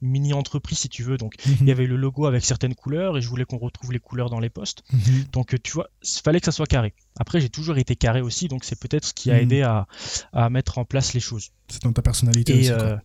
mini 0.00 0.32
entreprise 0.32 0.78
si 0.78 0.88
tu 0.88 1.02
veux. 1.02 1.16
Donc 1.16 1.34
mhm. 1.46 1.56
il 1.62 1.68
y 1.68 1.70
avait 1.70 1.86
le 1.86 1.96
logo 1.96 2.26
avec 2.26 2.44
certaines 2.44 2.74
couleurs 2.74 3.16
et 3.16 3.20
je 3.20 3.28
voulais 3.28 3.44
qu'on 3.44 3.58
retrouve 3.58 3.92
les 3.92 3.98
couleurs 3.98 4.30
dans 4.30 4.40
les 4.40 4.50
postes. 4.50 4.82
Mhm. 4.92 5.24
Donc 5.32 5.62
tu 5.62 5.72
vois, 5.72 5.88
il 6.02 6.20
fallait 6.22 6.40
que 6.40 6.46
ça 6.46 6.52
soit 6.52 6.66
carré. 6.66 6.94
Après, 7.18 7.40
j'ai 7.40 7.48
toujours 7.48 7.78
été 7.78 7.96
carré 7.96 8.20
aussi, 8.20 8.48
donc 8.48 8.64
c'est 8.64 8.78
peut-être 8.78 9.06
ce 9.06 9.14
qui 9.14 9.30
a 9.30 9.40
aidé 9.40 9.62
à, 9.62 9.86
à 10.32 10.50
mettre 10.50 10.78
en 10.78 10.84
place 10.84 11.14
les 11.14 11.20
choses. 11.20 11.50
C'est 11.68 11.82
dans 11.82 11.92
ta 11.92 12.02
personnalité 12.02 12.58
aussi. 12.58 12.70
Euh, 12.70 12.96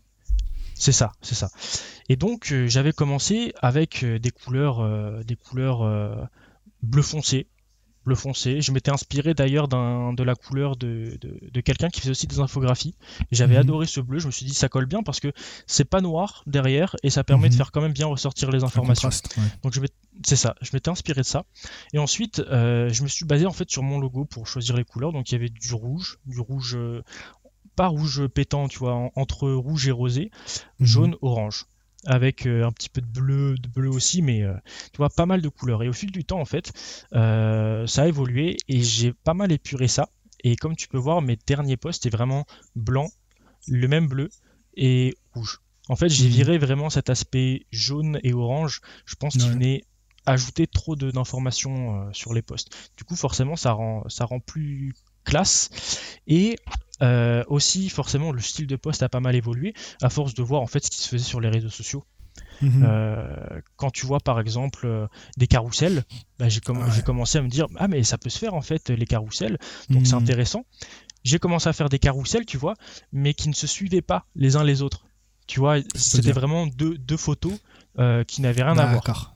c'est 0.76 0.92
ça, 0.92 1.12
c'est 1.22 1.36
ça. 1.36 1.50
Et 2.10 2.16
donc 2.16 2.52
euh, 2.52 2.68
j'avais 2.68 2.92
commencé 2.92 3.54
avec 3.62 4.04
euh, 4.04 4.20
des 4.20 4.32
couleurs, 4.32 5.24
des 5.24 5.36
couleurs 5.36 6.30
bleu 6.82 7.02
foncé, 7.02 7.48
bleu 8.06 8.16
foncé. 8.16 8.62
Je 8.62 8.72
m'étais 8.72 8.92
inspiré 8.92 9.34
d'ailleurs 9.34 9.68
de 9.68 10.24
la 10.24 10.36
couleur 10.36 10.76
de, 10.76 11.18
quelqu'un 11.64 11.90
qui 11.90 12.02
faisait 12.02 12.12
aussi 12.12 12.28
des 12.28 12.40
infographies. 12.40 12.96
J'avais 13.32 13.56
mhm. 13.56 13.62
adoré 13.62 13.86
ce 13.88 14.00
bleu. 14.00 14.20
Je 14.20 14.28
me 14.28 14.32
suis 14.32 14.46
dit 14.46 14.54
ça 14.54 14.70
colle 14.70 14.86
bien 14.86 15.04
parce 15.04 15.20
que 15.20 15.32
c'est 15.68 15.86
pas 15.86 16.02
noir 16.02 16.44
derrière 16.48 16.96
et 17.04 17.10
ça 17.10 17.24
permet 17.24 17.50
de 17.50 17.54
mhm. 17.54 17.58
faire 17.58 17.72
quand 17.72 17.82
même 17.82 17.94
bien 17.94 18.08
ressortir 18.08 18.52
les 18.52 18.64
informations. 18.64 19.10
Donc 19.64 19.74
je 19.74 19.82
c'est 20.24 20.36
ça. 20.36 20.56
Je 20.62 20.70
m'étais 20.74 20.90
inspiré 20.90 21.22
de 21.22 21.26
ça. 21.26 21.46
Et 21.94 22.00
ensuite, 22.00 22.42
je 22.48 23.04
me 23.04 23.08
suis 23.08 23.26
basé 23.26 23.46
en 23.46 23.54
fait 23.54 23.70
sur 23.70 23.84
mon 23.84 24.00
logo 24.00 24.26
pour 24.26 24.48
choisir 24.48 24.76
les 24.76 24.84
couleurs. 24.84 25.14
Donc 25.14 25.32
il 25.32 25.34
y 25.34 25.36
avait 25.36 25.50
du 25.50 25.74
rouge, 25.74 26.20
du 26.26 26.40
rouge 26.40 26.78
pas 27.76 27.88
rouge 27.88 28.28
pétant, 28.28 28.68
tu 28.68 28.80
vois, 28.80 29.10
entre 29.16 29.50
rouge 29.50 29.88
et 29.88 29.92
rosé, 29.92 30.32
mhm. 30.80 30.86
jaune, 30.86 31.16
orange, 31.22 31.66
avec 32.06 32.46
euh, 32.46 32.66
un 32.66 32.72
petit 32.72 32.90
peu 32.90 33.02
de 33.02 33.08
bleu, 33.08 33.56
de 33.56 33.68
bleu 33.68 33.90
aussi, 33.90 34.22
mais 34.22 34.44
euh, 34.44 34.54
tu 34.92 34.98
vois, 34.98 35.10
pas 35.10 35.26
mal 35.26 35.42
de 35.42 35.50
couleurs. 35.50 35.84
Et 35.84 35.90
au 35.90 35.94
fil 35.94 36.12
du 36.12 36.24
temps, 36.24 36.40
en 36.40 36.46
fait, 36.46 36.72
euh, 37.14 37.86
ça 37.88 38.04
a 38.04 38.08
évolué 38.08 38.58
et 38.68 38.82
j'ai 38.82 39.14
pas 39.14 39.34
mal 39.34 39.52
épuré 39.52 39.88
ça. 39.88 40.10
Et 40.44 40.56
comme 40.56 40.76
tu 40.76 40.88
peux 40.88 40.98
voir, 40.98 41.22
mes 41.22 41.38
derniers 41.46 41.78
posts 41.78 42.06
étaient 42.06 42.16
vraiment 42.16 42.46
blanc, 42.76 43.10
le 43.68 43.88
même 43.88 44.08
bleu 44.08 44.30
et 44.76 45.16
rouge. 45.34 45.62
En 45.90 45.96
fait, 45.96 46.10
j'ai 46.10 46.26
mhm. 46.26 46.32
viré 46.32 46.58
vraiment 46.58 46.90
cet 46.90 47.10
aspect 47.10 47.66
jaune 47.72 48.20
et 48.24 48.34
orange. 48.34 48.82
Je 49.06 49.16
pense 49.16 49.34
qu'il 49.34 49.50
venait 49.50 49.84
ajouter 50.26 50.68
trop 50.68 50.96
d'informations 50.96 52.12
sur 52.14 52.34
les 52.34 52.42
posts. 52.42 52.70
Du 52.98 53.04
coup, 53.04 53.16
forcément, 53.16 53.56
ça 53.56 53.74
rend, 53.74 54.08
ça 54.08 54.26
rend 54.26 54.40
plus 54.40 54.94
classe. 55.24 55.70
Et 56.28 56.56
euh, 57.02 57.44
aussi, 57.48 57.90
forcément, 57.90 58.32
le 58.32 58.42
style 58.42 58.68
de 58.68 58.76
poste 58.76 59.04
a 59.04 59.10
pas 59.10 59.20
mal 59.20 59.36
évolué 59.36 59.74
à 60.02 60.10
force 60.10 60.34
de 60.34 60.44
voir 60.44 60.62
en 60.62 60.68
fait 60.68 60.84
ce 60.84 60.90
qui 60.90 61.00
se 61.00 61.08
faisait 61.08 61.24
sur 61.24 61.42
les 61.42 61.50
réseaux 61.50 61.70
sociaux. 61.70 62.06
Mhm. 62.62 62.84
Euh, 62.86 63.36
quand 63.76 63.90
tu 63.90 64.06
vois 64.06 64.20
par 64.20 64.40
exemple 64.40 64.86
euh, 64.86 65.08
des 65.38 65.48
carousels, 65.48 66.04
bah, 66.38 66.48
j'ai 66.48 66.62
commencé 66.62 67.38
à 67.38 67.42
me 67.42 67.50
dire 67.50 67.66
ah 67.78 67.88
mais 67.88 68.04
ça 68.04 68.18
peut 68.18 68.30
se 68.30 68.38
faire 68.38 68.54
en 68.54 68.62
fait 68.62 68.90
les 68.90 69.06
carousels, 69.06 69.58
donc 69.90 70.06
c'est 70.06 70.16
mhm. 70.16 70.22
intéressant. 70.22 70.66
J'ai 71.24 71.40
commencé 71.40 71.70
à 71.70 71.74
faire 71.74 71.90
des 71.90 72.00
carousels, 72.00 72.46
tu 72.46 72.58
vois, 72.58 72.76
mais 73.12 73.34
qui 73.34 73.50
ne 73.50 73.54
se 73.54 73.68
suivaient 73.68 74.02
pas 74.02 74.26
les 74.36 74.56
uns 74.56 74.64
les 74.64 74.82
autres. 74.82 75.06
Tu 75.48 75.60
vois, 75.60 75.78
c'était 75.96 76.32
vraiment 76.32 76.66
deux, 76.68 76.98
deux 76.98 77.18
photos 77.18 77.54
euh, 78.00 78.24
qui 78.24 78.42
n'avait 78.42 78.64
rien 78.64 78.78
à 78.78 78.86
voir. 78.86 79.36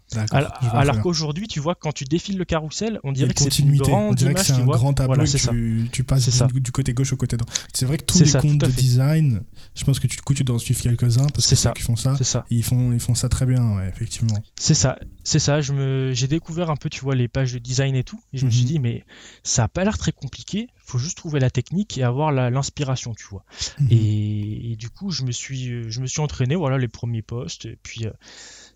Alors, 0.74 1.02
qu'aujourd'hui, 1.02 1.48
tu 1.48 1.60
vois, 1.60 1.76
quand 1.76 1.92
tu 1.92 2.06
défiles 2.06 2.38
le 2.38 2.46
carrousel, 2.46 3.00
on 3.04 3.12
dirait 3.12 3.34
que 3.34 3.42
c'est 3.42 3.60
une 3.60 3.78
grande 3.78 4.22
on 4.22 4.38
c'est 4.38 4.54
un 4.54 4.66
grand 4.66 4.94
tableau 4.94 5.26
tu, 5.26 5.90
tu, 5.92 6.04
passes 6.04 6.44
du, 6.48 6.62
du, 6.62 6.72
côté 6.72 6.94
gauche 6.94 7.14
au 7.14 7.18
côté 7.18 7.38
droit. 7.38 7.52
C'est 7.74 7.86
vrai 7.86 7.98
que 7.98 8.06
tous 8.06 8.20
les 8.20 8.32
comptes 8.40 8.60
de 8.60 8.68
design, 8.68 9.42
je 9.76 9.84
pense 9.84 10.00
que 10.00 10.08
tu, 10.08 10.18
coup, 10.22 10.34
tu 10.34 10.44
dois 10.44 10.56
en 10.56 10.60
suivre 10.60 10.82
quelques-uns 10.82 11.28
parce 11.34 11.48
que 11.48 11.56
ceux 11.56 11.72
qui 11.72 11.82
font 11.82 11.96
ça, 11.96 12.16
ça. 12.24 12.46
Ils, 12.50 12.64
font, 12.64 12.92
ils 12.92 13.00
font 13.00 13.16
ça 13.16 13.30
très 13.30 13.46
bien, 13.46 13.84
effectivement. 13.88 14.42
C'est 14.60 14.74
ça, 14.74 14.98
c'est 15.24 15.40
ça. 15.40 15.62
Je 15.62 15.74
me, 15.74 16.14
j'ai 16.14 16.28
découvert 16.28 16.70
un 16.70 16.76
peu, 16.76 16.90
tu 16.90 17.02
vois, 17.02 17.16
les 17.16 17.28
pages 17.28 17.54
de 17.54 17.60
design 17.60 17.96
et 17.96 18.04
tout, 18.04 18.20
et 18.34 18.38
je 18.38 18.46
me 18.46 18.52
suis 18.52 18.62
mhm. 18.62 18.68
dit, 18.68 18.80
mais 18.80 19.06
ça 19.44 19.64
a 19.66 19.68
pas 19.68 19.84
l'air 19.84 19.98
très 19.98 20.12
compliqué. 20.12 20.68
Faut 20.78 21.00
juste 21.00 21.18
trouver 21.18 21.40
la 21.40 21.50
technique 21.50 21.98
et 21.98 22.04
avoir 22.04 22.32
l'inspiration, 22.32 23.14
tu 23.16 23.26
vois. 23.30 23.44
Mhm. 23.80 23.88
Et, 23.92 24.76
du 24.78 24.90
coup, 24.90 25.12
je 25.12 25.24
me 25.24 25.32
suis, 25.32 25.90
je 25.90 26.00
me 26.00 26.08
suis 26.08 26.22
entraîné, 26.22 26.56
voilà, 26.56 26.78
les 26.78 26.88
premiers 26.88 27.24
posts, 27.24 27.66
et 27.66 27.78
puis. 27.82 28.06
Euh, 28.06 28.12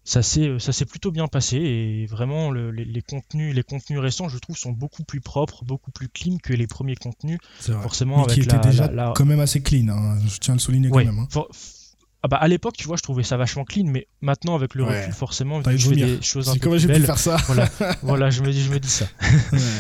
ça 0.09 0.23
s'est 0.23 0.47
euh, 0.47 0.57
ça 0.57 0.73
s'est 0.73 0.85
plutôt 0.85 1.11
bien 1.11 1.27
passé 1.27 1.57
et 1.57 2.07
vraiment 2.07 2.51
les, 2.51 3.01
contenus 3.03 3.53
les 3.53 3.61
contenus 3.61 3.99
récents 3.99 4.27
je 4.27 4.39
trouve 4.39 4.57
sont 4.57 4.71
beaucoup 4.71 5.03
plus 5.03 5.21
propres 5.21 5.65
beaucoup 5.65 5.91
plus 5.91 6.09
clean 6.09 6.37
que 6.41 6.51
les 6.51 6.65
premiers 6.65 6.95
contenus 6.95 7.37
forcément 7.59 8.23
avec 8.23 8.41
qui 8.41 8.41
la, 8.41 8.57
déjà 8.57 9.13
quand 9.15 9.25
même 9.25 9.39
assez 9.39 9.61
clean 9.61 9.87
hein. 9.89 10.17
je 10.27 10.39
tiens 10.39 10.55
à 10.55 10.57
le 10.57 10.61
souligner 10.61 10.89
quand 10.89 10.97
même 10.97 11.19
hein. 11.19 11.27
Ah 12.21 12.27
bah 12.27 12.37
à 12.37 12.49
l'époque, 12.49 12.75
tu 12.77 12.85
vois, 12.85 12.97
je 12.97 13.01
trouvais 13.01 13.23
ça 13.23 13.37
vachement 13.37 13.63
clean, 13.63 13.85
mais 13.85 14.07
maintenant 14.21 14.55
avec 14.55 14.75
le 14.75 14.83
recul, 14.83 15.13
forcément, 15.13 15.61
je 15.63 15.77
fais 15.77 15.95
des 15.95 16.21
choses 16.21 16.49
un 16.49 16.55
peu 16.55 16.69
plus 16.69 16.85
belles. 16.85 17.05
faire 17.05 17.17
ça 17.17 17.37
voilà, 17.47 17.69
voilà, 18.01 18.29
je 18.29 18.41
me 18.41 18.51
dis, 18.51 18.61
je 18.61 18.69
me 18.69 18.79
dis 18.79 18.89
ça. 18.89 19.05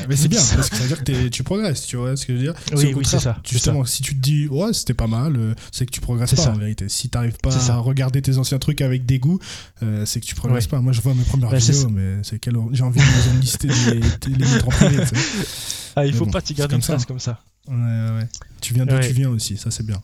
mais 0.07 0.15
c'est 0.15 0.29
bien 0.29 0.41
parce 0.55 0.69
que 0.69 0.75
ça 0.77 0.83
veut 0.83 0.87
dire 0.87 1.03
que 1.03 1.27
tu 1.27 1.43
progresses, 1.43 1.85
tu 1.85 1.97
vois 1.97 2.15
ce 2.15 2.25
que 2.25 2.33
je 2.33 2.37
veux 2.37 2.43
dire? 2.43 2.53
Oui, 2.73 2.93
oui, 2.95 3.05
c'est 3.05 3.19
ça. 3.19 3.37
Justement, 3.43 3.83
si 3.83 4.01
tu 4.01 4.15
te 4.15 4.21
dis, 4.21 4.47
ouais, 4.47 4.71
c'était 4.71 4.93
pas 4.93 5.07
mal, 5.07 5.35
euh, 5.35 5.53
c'est 5.71 5.85
que 5.85 5.91
tu 5.91 5.99
progresses 5.99 6.33
pas 6.33 6.49
en 6.49 6.57
vérité. 6.57 6.87
Si 6.87 7.09
t'arrives 7.09 7.37
pas 7.43 7.71
à 7.71 7.77
regarder 7.77 8.21
tes 8.21 8.37
anciens 8.37 8.59
trucs 8.59 8.81
avec 8.81 9.05
dégoût, 9.05 9.39
euh, 9.83 10.05
c'est 10.05 10.21
que 10.21 10.25
tu 10.25 10.35
progresses 10.35 10.67
pas. 10.67 10.79
Moi, 10.79 10.93
je 10.93 11.01
vois 11.01 11.13
mes 11.13 11.23
premières 11.23 11.49
bah, 11.49 11.57
vidéos, 11.57 11.89
mais 11.89 12.23
c'est 12.23 12.39
quel... 12.39 12.55
j'ai 12.71 12.83
envie 12.83 12.99
de 12.99 13.33
les 13.33 13.41
lister, 13.41 13.67
les, 13.67 14.35
les 14.37 14.45
mettre 14.45 14.67
en 14.67 14.71
privé. 14.71 15.03
Ah, 15.95 16.05
il 16.05 16.13
faut 16.13 16.25
pas 16.25 16.41
t'y 16.41 16.53
garder 16.53 16.75
une 16.75 16.81
trace 16.81 17.05
comme 17.05 17.19
ça. 17.19 17.41
Ouais, 17.67 17.75
ouais. 17.75 18.27
Tu 18.61 18.73
viens 18.73 18.85
d'où 18.85 18.99
tu 18.99 19.13
viens 19.13 19.29
aussi, 19.29 19.57
ça 19.57 19.71
c'est 19.71 19.85
bien. 19.85 20.01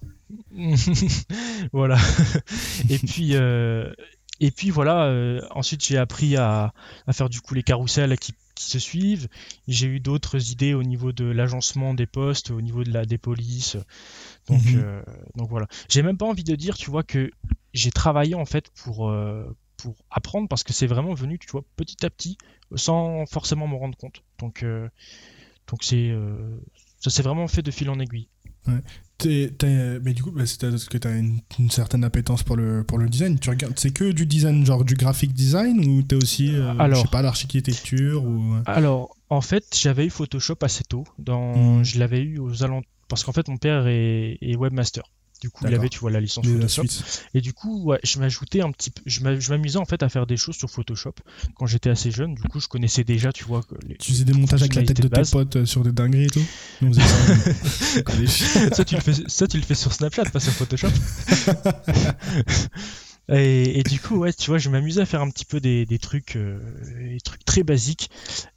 voilà. 1.74 1.98
et 2.90 2.98
puis, 2.98 3.36
euh, 3.36 3.92
et 4.40 4.52
puis 4.52 4.70
voilà. 4.70 5.06
Euh, 5.06 5.42
ensuite, 5.52 5.84
j'ai 5.84 5.98
appris 5.98 6.36
à, 6.36 6.74
faire 7.12 7.30
du 7.30 7.42
coup 7.42 7.54
les 7.54 7.64
carousels 7.64 8.18
qui, 8.18 8.34
se 8.58 8.80
suivent. 8.80 9.28
J'ai 9.68 9.88
eu 9.88 10.00
d'autres 10.00 10.52
idées 10.52 10.74
au 10.74 10.82
niveau 10.82 11.12
de 11.12 11.26
l'agencement 11.26 11.94
des 11.94 12.06
postes, 12.06 12.52
au 12.52 12.62
niveau 12.62 12.86
de 12.86 12.92
la 12.92 13.06
des 13.06 13.18
polices. 13.18 13.76
Donc, 14.48 14.64
mhm. 14.64 14.82
euh, 14.82 15.02
donc 15.36 15.50
voilà. 15.50 15.68
J'ai 15.90 16.02
même 16.04 16.18
pas 16.18 16.26
envie 16.26 16.46
de 16.46 16.56
dire, 16.56 16.78
tu 16.78 16.90
vois, 16.90 17.04
que 17.04 17.30
j'ai 17.74 17.92
travaillé 17.92 18.34
en 18.34 18.46
fait 18.46 18.70
pour 18.70 19.14
pour 19.76 19.96
apprendre 20.10 20.48
parce 20.48 20.64
que 20.64 20.72
c'est 20.72 20.88
vraiment 20.88 21.14
venu, 21.14 21.38
tu 21.38 21.52
vois, 21.52 21.64
petit 21.76 22.06
à 22.06 22.10
petit, 22.10 22.38
sans 22.76 23.26
forcément 23.26 23.68
m'en 23.68 23.78
rendre 23.78 23.98
compte. 23.98 24.24
Donc 24.40 24.64
donc 25.70 25.84
c'est 25.84 26.14
ça 27.00 27.10
s'est 27.10 27.24
vraiment 27.24 27.48
fait 27.48 27.62
de 27.62 27.72
fil 27.72 27.90
en 27.90 28.00
aiguille. 28.00 28.28
Ouais 28.68 28.82
mais 29.26 30.14
du 30.14 30.24
coup, 30.24 30.32
bah, 30.32 30.46
c'est 30.46 30.62
parce 30.62 30.86
que 30.86 30.98
tu 30.98 31.08
as 31.08 31.12
une, 31.12 31.42
certaine 31.70 32.04
appétence 32.04 32.44
pour 32.44 32.56
le, 32.56 32.84
pour 32.84 32.98
le 32.98 33.08
design. 33.10 33.40
Tu 33.40 33.50
regardes, 33.50 33.78
c'est 33.78 33.92
que 33.92 34.12
du 34.12 34.26
design, 34.26 34.66
genre 34.66 34.84
du 34.84 34.96
graphic 34.96 35.34
design, 35.34 35.80
ou 35.86 36.04
tu 36.04 36.16
es 36.16 36.18
aussi, 36.18 36.56
euh, 36.56 36.74
alors, 36.78 36.98
je 36.98 37.02
sais 37.04 37.12
pas, 37.12 37.22
l'architecture 37.22 38.24
ou... 38.24 38.56
Alors, 38.66 39.16
en 39.30 39.42
fait, 39.42 39.66
j'avais 39.76 40.06
eu 40.06 40.10
Photoshop 40.10 40.58
assez 40.62 40.84
tôt. 40.84 41.06
Dans, 41.18 41.80
hmm. 41.80 41.84
Je 41.84 42.00
l'avais 42.00 42.22
eu 42.22 42.40
aux 42.40 42.64
alentours. 42.64 42.90
Parce 43.08 43.24
qu'en 43.24 43.34
fait, 43.34 43.48
mon 43.48 43.58
père 43.58 43.88
est, 43.88 44.38
est 44.42 44.56
webmaster. 44.56 45.04
Du 45.42 45.50
coup, 45.50 45.66
il 45.68 45.74
avait, 45.74 45.90
tu 45.90 46.00
vois, 46.00 46.12
la 46.12 46.22
licence 46.22 46.46
Photoshop. 46.46 46.84
Et 47.34 47.42
du 47.42 47.54
coup, 47.54 47.84
ouais, 47.84 48.00
je 48.04 48.20
m'ajoutais 48.20 48.62
un 48.62 48.72
petit 48.72 48.92
je 49.06 49.22
m'amusais 49.22 49.78
en 49.78 49.86
fait 49.86 50.02
à 50.04 50.10
faire 50.10 50.26
des 50.26 50.38
choses 50.38 50.56
sur 50.56 50.70
Photoshop 50.70 51.14
quand 51.56 51.66
j'étais 51.66 51.90
assez 51.90 52.12
jeune. 52.12 52.36
Du 52.36 52.44
coup, 52.44 52.60
je 52.60 52.68
connaissais 52.68 53.04
déjà, 53.04 53.32
tu 53.32 53.44
vois. 53.44 53.62
tu 54.00 54.12
faisais 54.12 54.26
des 54.26 54.34
montages 54.34 54.62
avec 54.62 54.76
la 54.76 54.84
tête 54.84 55.02
de, 55.02 55.08
tes 55.08 55.32
potes 55.32 55.56
euh, 55.58 55.66
sur 55.66 55.84
des 55.84 55.92
dingueries 55.92 56.26
et 56.26 56.30
tout? 56.30 56.46
Ça, 58.76 58.86
tu 58.86 58.96
le 58.96 59.02
fais, 59.02 59.14
ça, 59.28 59.48
tu 59.48 59.58
le 59.58 59.64
fais 59.64 59.76
sur 59.76 59.94
Snapchat, 59.94 60.26
pas 60.26 60.40
sur 60.40 60.54
Photoshop. 60.54 60.88
Et, 63.30 63.82
du 63.84 64.00
coup, 64.00 64.18
ouais, 64.18 64.34
tu 64.34 64.52
vois, 64.52 64.58
je 64.58 64.70
m'amusais 64.70 65.02
à 65.02 65.06
faire 65.06 65.22
un 65.22 65.30
petit 65.30 65.46
peu 65.46 65.60
des, 65.60 66.00
trucs, 66.00 66.36
euh, 66.36 66.60
des 67.00 67.20
trucs 67.22 67.44
très 67.44 67.64
basiques. 67.64 68.10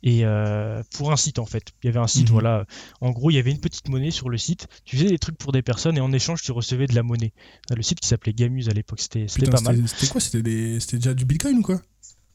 Et 0.02 0.24
euh, 0.24 0.82
pour 0.92 1.12
un 1.12 1.16
site, 1.16 1.38
en 1.38 1.46
fait, 1.46 1.72
il 1.82 1.86
y 1.86 1.88
avait 1.88 2.00
un 2.00 2.06
site, 2.06 2.28
mhm. 2.28 2.32
voilà. 2.32 2.66
En 3.00 3.10
gros, 3.10 3.30
il 3.30 3.34
y 3.34 3.38
avait 3.38 3.50
une 3.50 3.60
petite 3.60 3.88
monnaie 3.88 4.10
sur 4.10 4.28
le 4.28 4.36
site. 4.36 4.68
Tu 4.84 4.96
faisais 4.96 5.08
des 5.08 5.18
trucs 5.18 5.38
pour 5.38 5.52
des 5.52 5.62
personnes 5.62 5.96
et 5.96 6.00
en 6.00 6.12
échange, 6.12 6.42
tu 6.42 6.52
recevais 6.52 6.86
de 6.86 6.94
la 6.94 7.02
monnaie. 7.02 7.32
Le 7.74 7.82
site 7.82 8.00
qui 8.00 8.08
s'appelait 8.08 8.32
Gamuse 8.34 8.68
à 8.68 8.72
l'époque, 8.72 9.00
c'était 9.00 9.26
pas 9.50 9.60
mal. 9.60 9.82
C'était 9.86 10.08
quoi? 10.08 10.20
C'était 10.20 10.42
déjà 10.42 11.14
du 11.14 11.24
Bitcoin 11.24 11.58
ou 11.58 11.62
quoi? 11.62 11.80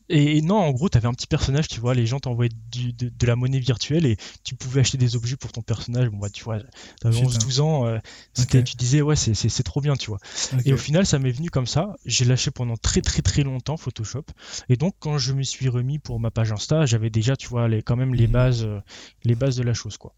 Et, 0.10 0.42
non, 0.42 0.58
en 0.58 0.72
gros, 0.72 0.90
tu 0.90 0.98
avais 0.98 1.08
un 1.08 1.14
petit 1.14 1.28
personnage, 1.28 1.68
tu 1.68 1.80
vois, 1.80 1.94
les 1.94 2.06
gens 2.06 2.20
t'envoyaient 2.20 2.52
de, 2.74 3.26
la 3.26 3.36
monnaie 3.36 3.60
virtuelle 3.60 4.06
et 4.06 4.18
tu 4.44 4.56
pouvais 4.56 4.82
acheter 4.82 4.98
des 4.98 5.16
objets 5.16 5.38
pour 5.38 5.52
ton 5.52 5.62
personnage. 5.62 6.10
Bon, 6.10 6.18
bah, 6.18 6.30
tu 6.30 6.44
vois, 6.44 6.60
t'avais 7.00 7.22
11-12 7.22 7.62
ans, 7.62 7.88
euh, 7.88 8.00
tu 8.36 8.76
disais, 8.76 9.02
ouais, 9.02 9.16
c'est 9.16 9.64
trop 9.64 9.82
bien, 9.82 9.96
tu 9.96 10.08
vois. 10.08 10.20
Et 10.66 10.74
au 10.74 10.78
final, 10.78 11.06
ça 11.06 11.20
m'est 11.20 11.32
venu 11.32 11.50
comme 11.50 11.68
ça. 11.68 11.96
J'ai 12.06 12.26
lâché 12.26 12.52
pendant 12.52 12.76
très, 12.76 13.02
très, 13.02 13.22
très 13.22 13.44
longtemps 13.44 13.78
Photoshop. 13.78 14.26
Et 14.70 14.76
donc, 14.76 14.96
quand 15.00 15.18
je 15.18 15.34
me 15.34 15.44
suis 15.44 15.70
remis 15.70 16.00
pour 16.00 16.20
ma 16.20 16.32
page 16.32 16.52
Insta, 16.52 16.86
j'avais 16.86 17.10
déjà, 17.10 17.36
tu 17.36 17.48
vois, 17.48 17.68
les, 17.68 17.82
quand 17.82 17.96
même 17.96 18.14
les 18.14 18.28
mhm. 18.28 18.34
bases, 18.34 18.64
euh, 18.64 18.80
les 19.24 19.36
bases 19.36 19.56
de 19.56 19.64
la 19.64 19.74
chose, 19.74 19.98
quoi. 19.98 20.14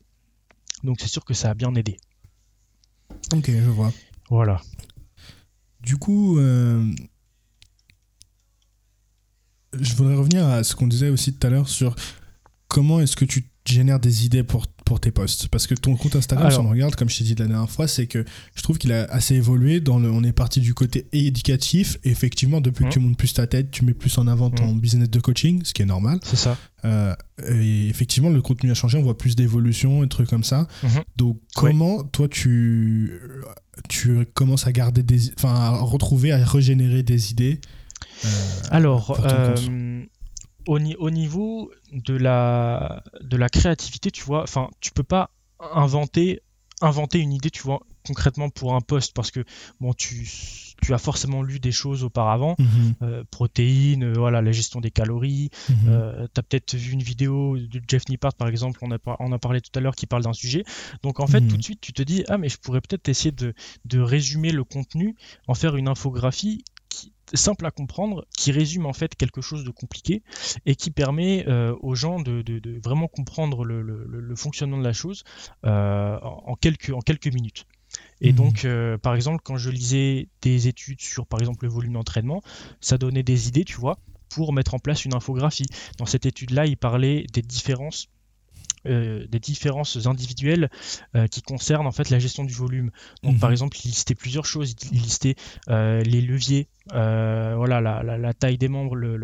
Donc, 0.84 0.98
c'est 1.00 1.08
sûr 1.08 1.24
que 1.24 1.34
ça 1.34 1.52
a 1.52 1.54
bien 1.54 1.74
aidé. 1.76 1.98
Ok, 3.34 3.50
je 3.50 3.70
vois. 3.70 3.92
Voilà. 4.30 4.62
Du 5.82 5.98
coup, 5.98 6.40
euh, 6.40 6.84
je 9.80 9.96
voudrais 9.96 10.16
revenir 10.16 10.46
à 10.46 10.64
ce 10.64 10.76
qu'on 10.76 10.88
disait 10.88 11.10
aussi 11.10 11.34
tout 11.34 11.46
à 11.48 11.50
l'heure 11.50 11.70
sur 11.70 11.96
comment 12.68 13.00
est-ce 13.00 13.16
que 13.16 13.26
tu 13.26 13.50
génères 13.66 14.00
des 14.00 14.26
idées 14.26 14.44
pour, 14.44 14.68
pour 14.86 15.00
tes 15.00 15.12
posts 15.12 15.48
Parce 15.48 15.68
que 15.68 15.74
ton 15.74 15.96
compte 15.96 16.16
Instagram, 16.16 16.52
si 16.52 16.60
on 16.60 16.70
regarde, 16.70 16.96
comme 16.96 17.10
je 17.10 17.18
t'ai 17.18 17.24
dit 17.24 17.36
la 17.36 17.48
dernière 17.48 17.70
fois, 17.70 17.88
c'est 17.88 18.08
que 18.08 18.24
je 18.54 18.62
trouve 18.62 18.78
qu'il 18.78 18.92
a 18.92 19.06
assez 19.06 19.36
évolué. 19.36 19.80
Dans 19.80 20.00
le, 20.00 20.12
on 20.12 20.24
est 20.24 20.32
parti 20.32 20.60
du 20.62 20.74
côté 20.74 21.08
éducatif. 21.12 21.98
Et 22.04 22.12
effectivement, 22.12 22.62
depuis 22.62 22.84
que 22.84 22.90
mmh. 22.90 22.94
tu 22.94 23.00
montes 23.00 23.18
plus 23.18 23.34
ta 23.34 23.48
tête, 23.48 23.72
tu 23.72 23.84
mets 23.84 23.94
plus 23.94 24.18
en 24.18 24.28
avant 24.28 24.50
ton 24.50 24.74
mmh. 24.74 24.80
business 24.80 25.10
de 25.10 25.20
coaching, 25.20 25.62
ce 25.64 25.74
qui 25.74 25.82
est 25.82 25.86
normal. 25.86 26.20
C'est 26.24 26.36
ça. 26.36 26.58
Euh, 26.86 27.16
et 27.48 27.88
effectivement, 27.88 28.30
le 28.30 28.42
contenu 28.42 28.70
a 28.72 28.76
changé. 28.76 28.98
On 28.98 29.04
voit 29.04 29.18
plus 29.18 29.36
d'évolution 29.36 30.04
et 30.04 30.08
trucs 30.08 30.30
comme 30.30 30.44
ça. 30.44 30.68
Mmh. 30.84 30.88
Donc, 31.16 31.40
comment 31.56 32.04
toi, 32.04 32.28
tu, 32.28 33.20
tu 33.90 34.26
commences 34.34 34.68
à 34.68 34.72
garder 34.72 35.02
des. 35.02 35.32
Enfin, 35.38 35.54
à 35.54 35.72
retrouver, 35.80 36.32
à 36.32 36.46
régénérer 36.46 37.02
des 37.02 37.32
idées 37.32 37.60
Alors, 38.72 39.18
euh, 39.24 40.04
au, 40.68 40.78
au, 40.78 41.10
niveau 41.10 41.72
de 41.92 42.16
la, 42.16 43.04
de 43.22 43.38
la 43.38 43.50
créativité, 43.50 44.12
tu 44.12 44.24
vois, 44.24 44.44
enfin, 44.44 44.70
tu 44.80 44.92
peux 44.92 45.04
pas 45.04 45.30
inventer, 45.60 46.42
inventer 46.82 47.20
une 47.20 47.34
idée, 47.34 47.52
tu 47.52 47.62
vois, 47.62 47.82
concrètement 48.06 48.50
pour 48.50 48.76
un 48.76 48.82
poste 48.82 49.14
parce 49.14 49.32
que 49.32 49.44
bon 49.80 49.94
tu, 49.94 50.28
tu 50.82 50.94
as 50.94 50.98
forcément 50.98 51.42
lu 51.42 51.60
des 51.60 51.72
choses 51.72 52.04
auparavant 52.04 52.56
mhm. 52.60 52.96
euh, 53.02 53.24
protéines 53.32 54.14
voilà 54.14 54.42
la 54.42 54.52
gestion 54.52 54.80
des 54.80 54.92
calories 54.92 55.50
mhm. 55.70 56.28
tu 56.34 56.40
as 56.40 56.44
peut-être 56.44 56.76
vu 56.76 56.92
une 56.94 57.02
vidéo 57.02 57.58
de 57.58 57.82
Jeff 57.88 58.08
Nippard 58.10 58.36
par 58.36 58.48
exemple 58.48 58.80
on 58.84 58.92
a, 58.92 58.98
on 59.20 59.32
a 59.32 59.40
parlé 59.40 59.62
tout 59.62 59.72
à 59.76 59.80
l'heure 59.80 59.96
qui 59.96 60.06
parle 60.06 60.24
d'un 60.24 60.34
sujet 60.34 60.64
donc 61.04 61.20
en 61.20 61.28
fait 61.28 61.42
mhm. 61.42 61.48
tout 61.48 61.58
de 61.58 61.64
suite 61.64 61.82
tu 61.82 61.94
te 61.94 62.04
dis 62.04 62.24
ah 62.28 62.38
mais 62.38 62.50
je 62.50 62.58
pourrais 62.58 62.82
peut-être 62.82 63.10
essayer 63.10 63.32
de, 63.32 63.54
de 63.86 64.00
résumer 64.00 64.52
le 64.52 64.64
contenu 64.64 65.16
en 65.48 65.56
faire 65.56 65.76
une 65.76 65.88
infographie 65.88 66.64
simple 67.34 67.66
à 67.66 67.72
comprendre, 67.72 68.26
qui 68.38 68.52
résume 68.52 68.86
en 68.86 68.94
fait 68.94 69.16
quelque 69.16 69.42
chose 69.42 69.64
de 69.64 69.72
compliqué 69.72 70.24
et 70.66 70.76
qui 70.76 70.92
permet 70.92 71.48
euh, 71.48 71.76
aux 71.82 71.96
gens 71.96 72.20
de, 72.20 72.44
vraiment 72.84 73.08
comprendre 73.08 73.64
le, 73.64 74.36
fonctionnement 74.36 74.78
de 74.78 74.84
la 74.84 74.94
chose 74.94 75.24
euh, 75.66 76.20
en, 76.22 76.56
quelques, 76.56 76.90
en 76.90 77.00
quelques 77.00 77.34
minutes. 77.34 77.66
Et 78.22 78.34
mmh. 78.34 78.36
donc, 78.36 78.66
euh, 78.66 78.98
par 78.98 79.16
exemple, 79.16 79.42
quand 79.44 79.58
je 79.58 79.70
lisais 79.70 80.28
des 80.42 80.68
études 80.68 81.02
sur, 81.02 81.26
par 81.26 81.40
exemple, 81.40 81.66
le 81.66 81.72
volume 81.72 81.94
d'entraînement, 81.94 82.42
ça 82.82 82.98
donnait 82.98 83.24
des 83.24 83.48
idées, 83.48 83.64
tu 83.64 83.78
vois, 83.78 83.98
pour 84.30 84.54
mettre 84.54 84.74
en 84.74 84.80
place 84.80 85.06
une 85.06 85.14
infographie. 85.14 85.68
Dans 85.98 86.06
cette 86.06 86.26
étude-là, 86.26 86.66
il 86.66 86.78
parlait 86.78 87.26
des 87.34 87.42
différences 87.42 88.08
euh, 88.86 89.26
des 89.28 89.40
différences 89.40 90.06
individuelles 90.06 90.70
euh, 91.16 91.28
qui 91.28 91.42
concernent 91.42 91.88
en 91.88 91.92
fait 91.92 92.10
la 92.10 92.20
gestion 92.20 92.44
du 92.44 92.54
volume. 92.54 92.92
Donc 93.24 93.40
par 93.40 93.50
mhm. 93.50 93.54
exemple, 93.54 93.78
il 93.84 93.88
listait 93.90 94.16
plusieurs 94.16 94.46
choses. 94.46 94.76
Il 94.92 95.02
listait 95.02 95.36
euh, 95.70 96.02
les 96.02 96.22
leviers, 96.22 96.68
voilà, 96.92 97.82
la, 97.82 98.34
taille 98.34 98.58
des 98.58 98.68
membres, 98.68 98.96
le, 98.96 99.18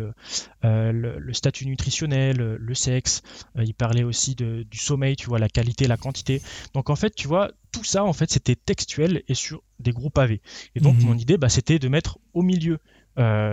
le, 0.62 1.32
statut 1.32 1.66
nutritionnel, 1.66 2.36
le 2.36 2.74
sexe. 2.74 3.22
il 3.56 3.74
parlait 3.74 4.02
aussi 4.02 4.34
de, 4.34 4.64
du 4.68 4.78
sommeil, 4.78 5.16
tu 5.16 5.26
vois, 5.26 5.38
la 5.38 5.48
qualité, 5.48 5.86
la 5.86 5.96
quantité. 5.96 6.42
Donc 6.74 6.90
en 6.90 6.96
fait, 6.96 7.14
tu 7.14 7.28
vois, 7.28 7.50
tout 7.70 7.84
ça 7.84 8.04
en 8.04 8.12
fait 8.12 8.30
c'était 8.30 8.56
textuel 8.56 9.22
et 9.28 9.34
sur 9.34 9.62
des 9.78 9.92
gros 9.92 10.10
pavés. 10.10 10.42
Et 10.74 10.80
donc 10.80 10.96
mhm. 10.96 11.06
mon 11.06 11.18
idée, 11.18 11.38
bah, 11.38 11.48
c'était 11.48 11.78
de 11.78 11.88
mettre 11.88 12.18
au 12.34 12.42
milieu 12.42 12.78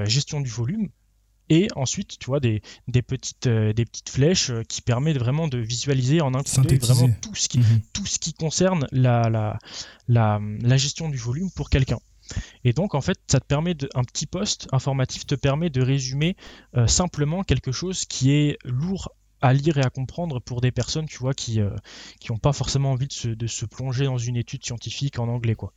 gestion 0.05 0.41
du 0.41 0.49
volume 0.49 0.89
et 1.49 1.67
ensuite 1.75 2.17
tu 2.19 2.27
vois 2.27 2.39
des, 2.39 2.61
petites, 3.01 3.47
euh, 3.47 3.73
des 3.73 3.85
petites 3.85 4.09
flèches 4.09 4.51
euh, 4.51 4.63
qui 4.63 4.81
permettent 4.81 5.17
vraiment 5.17 5.47
de 5.47 5.57
visualiser 5.57 6.21
en 6.21 6.33
un 6.33 6.43
coup 6.43 6.61
d'œil 6.61 6.77
vraiment 6.77 7.09
tout 7.21 7.35
ce 7.35 7.49
qui, 7.49 7.59
mhm. 7.59 7.81
tout 7.93 8.05
ce 8.05 8.19
qui 8.19 8.33
concerne 8.33 8.87
la, 8.91 9.29
la, 9.29 9.59
la, 10.07 10.77
gestion 10.77 11.09
du 11.09 11.17
volume 11.17 11.49
pour 11.51 11.69
quelqu'un. 11.69 11.99
Et 12.63 12.73
donc 12.73 12.93
en 12.93 13.01
fait 13.01 13.19
ça 13.27 13.39
te 13.39 13.45
permet 13.45 13.73
de, 13.73 13.89
un 13.95 14.03
petit 14.03 14.27
post 14.27 14.67
informatif 14.71 15.25
te 15.25 15.35
permet 15.35 15.69
de 15.69 15.81
résumer 15.81 16.35
euh, 16.77 16.85
simplement 16.87 17.43
quelque 17.43 17.71
chose 17.71 18.05
qui 18.05 18.31
est 18.31 18.57
lourd 18.63 19.09
à 19.41 19.53
lire 19.53 19.77
et 19.77 19.83
à 19.83 19.89
comprendre 19.89 20.39
pour 20.39 20.61
des 20.61 20.71
personnes 20.71 21.07
tu 21.07 21.17
vois 21.17 21.33
qui 21.33 21.59
n'ont 21.59 22.37
pas 22.37 22.53
forcément 22.53 22.91
envie 22.91 23.07
de 23.07 23.13
se, 23.13 23.29
de 23.29 23.47
se, 23.47 23.65
plonger 23.65 24.05
dans 24.05 24.17
une 24.17 24.35
étude 24.35 24.63
scientifique 24.63 25.17
en 25.17 25.27
anglais 25.29 25.55
quoi. 25.55 25.73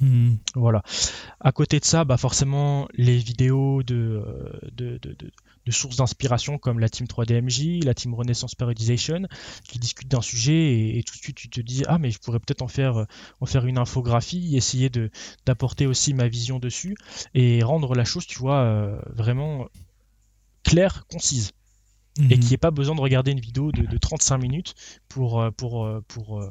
Hmm. 0.00 0.34
Voilà. 0.54 0.82
À 1.40 1.50
côté 1.50 1.80
de 1.80 1.84
ça, 1.84 2.04
bah 2.04 2.16
forcément, 2.16 2.88
les 2.94 3.18
vidéos 3.18 3.82
de, 3.82 4.22
de, 4.72 5.00
sources 5.70 5.96
d'inspiration 5.96 6.56
comme 6.56 6.78
la 6.78 6.88
team 6.88 7.06
3DMJ, 7.06 7.84
la 7.84 7.94
team 7.94 8.14
Renaissance 8.14 8.54
Periodization, 8.54 9.26
qui 9.64 9.78
discutent 9.78 10.08
d'un 10.08 10.22
sujet 10.22 10.96
et, 10.96 11.02
tout 11.02 11.14
de 11.14 11.20
suite 11.20 11.36
tu 11.36 11.50
te 11.50 11.60
dis 11.60 11.82
ah 11.88 11.98
mais 11.98 12.10
je 12.10 12.18
pourrais 12.18 12.38
peut-être 12.38 12.62
en 12.62 12.68
faire 12.68 13.04
en 13.40 13.46
faire 13.46 13.66
une 13.66 13.76
infographie, 13.76 14.56
essayer 14.56 14.88
de 14.88 15.10
d'apporter 15.44 15.86
aussi 15.86 16.14
ma 16.14 16.26
vision 16.28 16.58
dessus 16.58 16.96
et 17.34 17.62
rendre 17.62 17.94
la 17.94 18.04
chose, 18.04 18.26
tu 18.26 18.38
vois, 18.38 18.60
euh, 18.60 18.98
vraiment 19.14 19.68
claire, 20.62 21.06
concise. 21.08 21.52
Et 22.18 22.22
hmm. 22.22 22.28
qu'il 22.28 22.48
n'y 22.48 22.54
ait 22.54 22.56
pas 22.56 22.72
besoin 22.72 22.96
de 22.96 23.00
regarder 23.00 23.30
une 23.30 23.40
vidéo 23.40 23.70
de, 23.70 23.96
35 23.96 24.38
minutes 24.38 24.74
pour, 25.08 25.40
euh, 25.40 25.50
pour, 25.52 25.84
euh, 25.84 26.02
pour, 26.08 26.42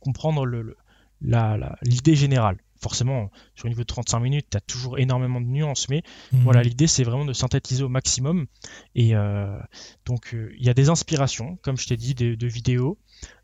comprendre 0.00 0.44
l'idée 0.44 2.10
le, 2.10 2.16
générale 2.16 2.58
forcément, 2.84 3.30
sur 3.54 3.64
un 3.64 3.70
niveau 3.70 3.80
de 3.80 3.86
35 3.86 4.20
minutes, 4.20 4.46
tu 4.50 4.56
as 4.58 4.60
toujours 4.60 4.98
énormément 4.98 5.40
de 5.40 5.46
nuances, 5.46 5.88
mais 5.88 6.02
mhm. 6.32 6.42
voilà, 6.42 6.62
l'idée 6.62 6.86
c'est 6.86 7.02
vraiment 7.02 7.24
de 7.24 7.32
synthétiser 7.32 7.82
au 7.82 7.88
maximum. 7.88 8.46
Et 8.94 9.16
euh, 9.16 9.58
donc, 10.04 10.34
euh, 10.34 10.52
il 10.58 10.66
y 10.66 10.68
a 10.68 10.74
des 10.74 10.90
inspirations, 10.90 11.58
comme 11.62 11.78
je 11.78 11.86
t'ai 11.86 11.96
dit, 11.96 12.14
de, 12.14 12.46
vidéos, 12.46 12.98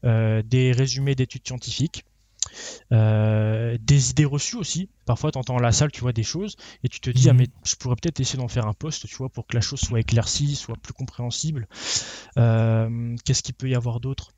euh, 0.04 0.42
des 0.42 0.72
résumés 0.72 1.14
d'études 1.14 1.46
scientifiques. 1.46 2.04
des 2.90 4.10
idées 4.10 4.26
reçues 4.26 4.56
aussi. 4.56 4.90
Parfois, 5.06 5.32
tu 5.32 5.38
entends 5.38 5.56
à 5.56 5.62
la 5.62 5.72
salle, 5.72 5.90
tu 5.90 6.02
vois 6.02 6.12
des 6.12 6.22
choses 6.34 6.56
et 6.84 6.88
tu 6.90 7.00
te 7.00 7.08
dis, 7.08 7.30
ah, 7.30 7.32
mhm. 7.32 7.38
mais 7.40 7.46
je 7.64 7.76
pourrais 7.76 7.96
peut-être 7.96 8.20
essayer 8.20 8.38
d'en 8.38 8.48
faire 8.48 8.66
un 8.66 8.74
post, 8.74 9.06
tu 9.06 9.16
vois, 9.16 9.30
pour 9.30 9.46
que 9.46 9.56
la 9.56 9.62
chose 9.62 9.80
soit 9.80 10.00
éclaircie, 10.00 10.54
soit 10.54 10.76
plus 10.76 10.92
compréhensible. 10.92 11.66
Qu'est-ce 12.36 13.42
qu'il 13.42 13.54
peut 13.54 13.70
y 13.70 13.74
avoir 13.74 14.00
d'autre? 14.00 14.32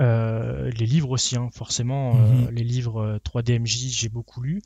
Euh, 0.00 0.70
les 0.70 0.86
livres 0.86 1.10
aussi, 1.10 1.36
hein, 1.36 1.50
forcément, 1.52 2.16
euh, 2.16 2.18
mhm. 2.18 2.50
les 2.50 2.64
livres 2.64 3.20
3DMJ, 3.24 3.86
euh, 3.86 3.90
j'ai 3.90 4.08
beaucoup 4.08 4.42
lu. 4.42 4.62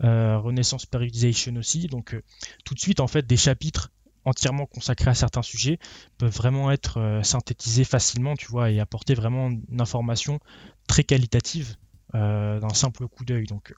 Renaissance 0.00 0.86
Periodization 0.86 1.56
aussi. 1.56 1.86
Donc, 1.86 2.16
tout 2.64 2.74
de 2.74 2.80
suite, 2.80 3.00
en 3.00 3.06
fait, 3.06 3.26
des 3.26 3.36
chapitres 3.36 3.90
entièrement 4.24 4.66
consacrés 4.66 5.10
à 5.10 5.14
certains 5.14 5.42
sujets 5.42 5.78
peuvent 6.18 6.34
vraiment 6.34 6.70
être 6.70 7.20
synthétisés 7.22 7.84
facilement, 7.84 8.36
tu 8.36 8.46
vois, 8.46 8.70
et 8.70 8.78
apporter 8.78 9.14
vraiment 9.14 9.48
une 9.48 9.80
information 9.80 10.38
très 10.86 11.04
qualitative 11.04 11.76
d'un 12.12 12.74
simple 12.74 13.08
coup 13.08 13.24
d'œil. 13.24 13.46
Donc, 13.46 13.74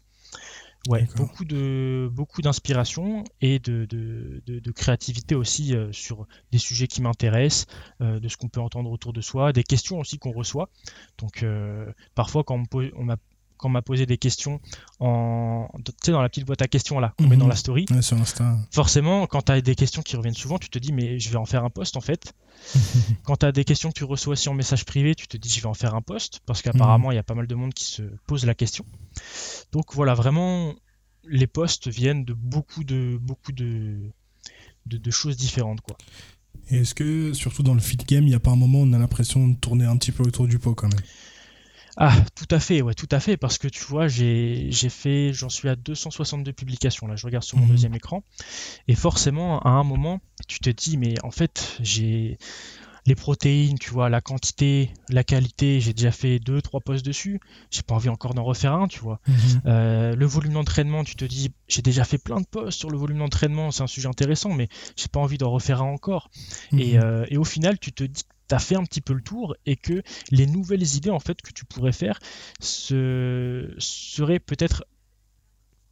Ouais, 0.88 1.06
beaucoup 1.14 1.44
de 1.44 2.08
beaucoup 2.10 2.40
d'inspiration 2.40 3.24
et 3.42 3.58
de, 3.58 3.84
de, 3.84 4.72
créativité 4.72 5.34
aussi 5.34 5.76
euh, 5.76 5.92
sur 5.92 6.26
des 6.52 6.58
sujets 6.58 6.86
qui 6.86 7.02
m'intéressent, 7.02 7.66
euh, 8.00 8.18
de 8.18 8.28
ce 8.28 8.38
qu'on 8.38 8.48
peut 8.48 8.60
entendre 8.60 8.90
autour 8.90 9.12
de 9.12 9.20
soi, 9.20 9.52
des 9.52 9.62
questions 9.62 9.98
aussi 9.98 10.18
qu'on 10.18 10.32
reçoit. 10.32 10.70
Donc 11.18 11.42
euh, 11.42 11.92
parfois 12.14 12.44
quand 12.44 12.62
on, 12.72 13.08
quand 13.60 13.68
on 13.68 13.72
m'a 13.72 13.82
posé 13.82 14.06
des 14.06 14.16
questions 14.18 14.58
en, 14.98 15.68
tu 15.84 15.92
sais, 16.02 16.12
dans 16.12 16.22
la 16.22 16.28
petite 16.28 16.46
boîte 16.46 16.62
à 16.62 16.68
questions 16.68 16.98
là 16.98 17.12
qu'on 17.18 17.26
met 17.28 17.36
dans 17.36 17.44
Mhm. 17.44 17.50
la 17.50 17.56
story. 17.56 17.84
Ouais, 17.90 18.02
sur 18.02 18.16
Insta. 18.16 18.56
Forcément, 18.72 19.26
quand 19.26 19.42
tu 19.42 19.52
as 19.52 19.60
des 19.60 19.74
questions 19.74 20.02
qui 20.02 20.16
reviennent 20.16 20.34
souvent, 20.34 20.58
tu 20.58 20.68
te 20.70 20.78
dis 20.78 20.92
mais 20.92 21.18
je 21.20 21.28
vais 21.30 21.36
en 21.36 21.44
faire 21.46 21.64
un 21.64 21.70
post 21.70 21.96
en 21.96 22.00
fait. 22.00 22.32
Quand 23.24 23.36
tu 23.36 23.46
as 23.46 23.52
des 23.52 23.64
questions 23.64 23.88
que 23.90 23.94
tu 23.98 24.04
reçois 24.04 24.32
aussi 24.32 24.48
en 24.50 24.54
message 24.54 24.84
privé, 24.84 25.14
tu 25.14 25.26
te 25.28 25.36
dis 25.38 25.48
je 25.48 25.60
vais 25.60 25.66
en 25.68 25.74
faire 25.74 25.94
un 25.94 26.02
post 26.02 26.40
parce 26.46 26.60
qu'apparemment 26.62 27.10
il 27.10 27.14
y 27.14 27.18
a 27.18 27.22
pas 27.22 27.34
mal 27.34 27.46
de 27.46 27.54
monde 27.54 27.72
qui 27.72 27.84
se 27.84 28.02
pose 28.26 28.44
la 28.44 28.54
question. 28.54 28.84
Donc 29.72 29.94
voilà, 29.94 30.14
vraiment 30.14 30.74
les 31.28 31.46
posts 31.46 31.88
viennent 31.88 32.24
de 32.24 32.34
beaucoup 32.34 32.84
de 32.84 33.18
beaucoup 33.20 33.52
de 33.52 33.98
de, 34.86 34.96
de 34.98 35.10
choses 35.10 35.36
différentes 35.36 35.80
quoi. 35.82 35.96
Et 36.70 36.78
est-ce 36.78 36.94
que, 36.94 37.32
surtout 37.32 37.62
dans 37.62 37.74
le 37.74 37.80
feed 37.80 38.04
game, 38.06 38.24
il 38.24 38.30
n'y 38.30 38.34
a 38.34 38.40
pas 38.40 38.50
un 38.52 38.56
moment 38.56 38.80
où 38.80 38.84
on 38.84 38.92
a 38.92 38.98
l'impression 38.98 39.48
de 39.48 39.56
tourner 39.56 39.84
un 39.86 39.96
petit 39.96 40.12
peu 40.12 40.22
autour 40.22 40.46
du 40.46 40.58
pot 40.58 40.74
quand 40.74 40.88
même? 40.88 41.00
Ah, 41.96 42.14
tout 42.34 42.46
à 42.50 42.60
fait, 42.60 42.82
ouais, 42.82 42.94
tout 42.94 43.08
à 43.10 43.20
fait, 43.20 43.36
parce 43.36 43.58
que 43.58 43.68
tu 43.68 43.82
vois, 43.84 44.08
j'ai 44.08 44.70
fait, 44.88 45.32
j'en 45.32 45.48
suis 45.48 45.68
à 45.68 45.76
262 45.76 46.52
publications, 46.52 47.06
là, 47.06 47.16
je 47.16 47.26
regarde 47.26 47.44
sur 47.44 47.58
mon 47.58 47.64
Mhm. 47.64 47.70
deuxième 47.72 47.94
écran, 47.94 48.22
et 48.88 48.94
forcément, 48.94 49.60
à 49.60 49.70
un 49.70 49.84
moment, 49.84 50.20
tu 50.48 50.60
te 50.60 50.70
dis, 50.70 50.96
mais 50.96 51.14
en 51.24 51.30
fait, 51.30 51.76
j'ai 51.80 52.38
les 53.06 53.14
protéines, 53.14 53.78
tu 53.78 53.90
vois, 53.90 54.08
la 54.10 54.20
quantité, 54.20 54.92
la 55.08 55.24
qualité, 55.24 55.80
j'ai 55.80 55.94
déjà 55.94 56.12
fait 56.12 56.38
deux, 56.38 56.60
trois 56.62 56.80
posts 56.80 57.04
dessus, 57.04 57.40
j'ai 57.70 57.82
pas 57.82 57.94
envie 57.94 58.10
encore 58.10 58.34
d'en 58.34 58.44
refaire 58.44 58.74
un, 58.74 58.88
tu 58.88 59.00
vois. 59.00 59.20
Euh, 59.66 60.14
le 60.14 60.26
volume 60.26 60.52
d'entraînement, 60.52 61.02
tu 61.02 61.16
te 61.16 61.24
dis, 61.24 61.50
j'ai 61.66 61.82
déjà 61.82 62.04
fait 62.04 62.18
plein 62.18 62.40
de 62.40 62.46
posts 62.46 62.78
sur 62.78 62.90
le 62.90 62.98
volume 62.98 63.18
d'entraînement, 63.18 63.70
c'est 63.70 63.82
un 63.82 63.86
sujet 63.86 64.06
intéressant, 64.08 64.52
mais 64.52 64.68
j'ai 64.96 65.08
pas 65.08 65.18
envie 65.20 65.38
d'en 65.38 65.50
refaire 65.50 65.82
un 65.82 65.86
encore. 65.86 66.30
Et, 66.78 66.98
Mhm. 66.98 67.02
euh, 67.02 67.26
et 67.30 67.36
au 67.38 67.44
final, 67.44 67.78
tu 67.78 67.92
te 67.92 68.04
dis 68.04 68.22
tu 68.50 68.54
as 68.54 68.58
fait 68.58 68.76
un 68.76 68.84
petit 68.84 69.00
peu 69.00 69.14
le 69.14 69.22
tour 69.22 69.54
et 69.64 69.76
que 69.76 70.02
les 70.30 70.46
nouvelles 70.46 70.96
idées 70.96 71.10
en 71.10 71.20
fait 71.20 71.40
que 71.40 71.52
tu 71.52 71.64
pourrais 71.64 71.92
faire 71.92 72.18
se... 72.60 73.74
seraient 73.78 74.40
peut-être 74.40 74.84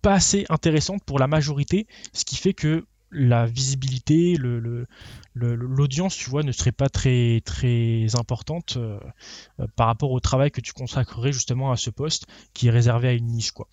pas 0.03 0.15
assez 0.15 0.45
intéressantes 0.49 1.03
pour 1.05 1.19
la 1.19 1.27
majorité, 1.27 1.87
ce 2.13 2.25
qui 2.25 2.37
fait 2.37 2.55
que 2.55 2.85
la 3.11 3.47
visibilité, 3.47 4.37
l'audience, 5.35 6.17
tu 6.17 6.29
vois, 6.29 6.43
ne 6.43 6.53
serait 6.53 6.73
pas 6.73 6.89
très 6.89 7.41
très 7.45 8.07
importante 8.17 8.77
euh, 8.77 9.01
euh, 9.61 9.67
par 9.77 9.87
rapport 9.87 10.11
au 10.11 10.21
travail 10.21 10.51
que 10.51 10.61
tu 10.61 10.73
consacrerais 10.73 11.33
justement 11.33 11.73
à 11.73 11.77
ce 11.77 11.89
poste 11.89 12.27
qui 12.53 12.69
est 12.69 12.71
réservé 12.71 13.09
à 13.09 13.13
une 13.13 13.27
niche, 13.27 13.53
quoi. 13.53 13.67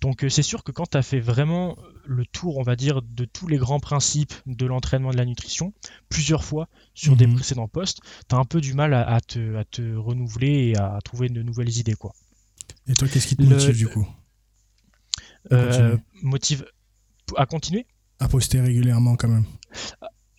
Donc 0.00 0.24
euh, 0.24 0.30
c'est 0.30 0.42
sûr 0.42 0.64
que 0.64 0.72
quand 0.72 0.88
tu 0.90 0.96
as 0.96 1.02
fait 1.02 1.20
vraiment 1.20 1.76
le 2.10 2.26
tour, 2.26 2.58
on 2.58 2.62
va 2.62 2.74
dire, 2.74 3.02
de 3.02 3.24
tous 3.24 3.46
les 3.46 3.56
grands 3.56 3.78
principes 3.78 4.34
de 4.46 4.66
l'entraînement 4.66 5.10
de 5.12 5.16
la 5.16 5.24
nutrition, 5.24 5.72
plusieurs 6.08 6.42
fois 6.44 6.68
sur 6.92 7.14
des 7.16 7.26
Mhm. 7.28 7.34
précédents 7.36 7.68
postes, 7.68 8.00
tu 8.28 8.34
as 8.34 8.38
un 8.38 8.44
peu 8.44 8.60
du 8.60 8.74
mal 8.74 8.92
à, 8.94 9.06
à 9.08 9.20
te, 9.20 9.54
à 9.56 9.64
te 9.64 9.94
renouveler 9.94 10.70
et 10.70 10.76
à 10.76 10.98
trouver 11.04 11.28
de 11.28 11.42
nouvelles 11.42 11.76
idées, 11.78 11.94
quoi. 11.94 12.12
Et 12.88 12.94
toi, 12.96 13.06
qu'est-ce 13.08 13.28
qui 13.28 13.36
te 13.36 13.42
Le- 13.42 13.50
motive 13.50 13.76
du 13.76 13.86
coup? 13.88 14.06
À 15.50 15.54
Euh, 15.54 15.96
motive 16.22 16.66
à 17.36 17.46
continuer? 17.46 17.86
À 18.18 18.28
poster 18.28 18.60
régulièrement 18.60 19.16
quand 19.16 19.28
même. 19.28 19.44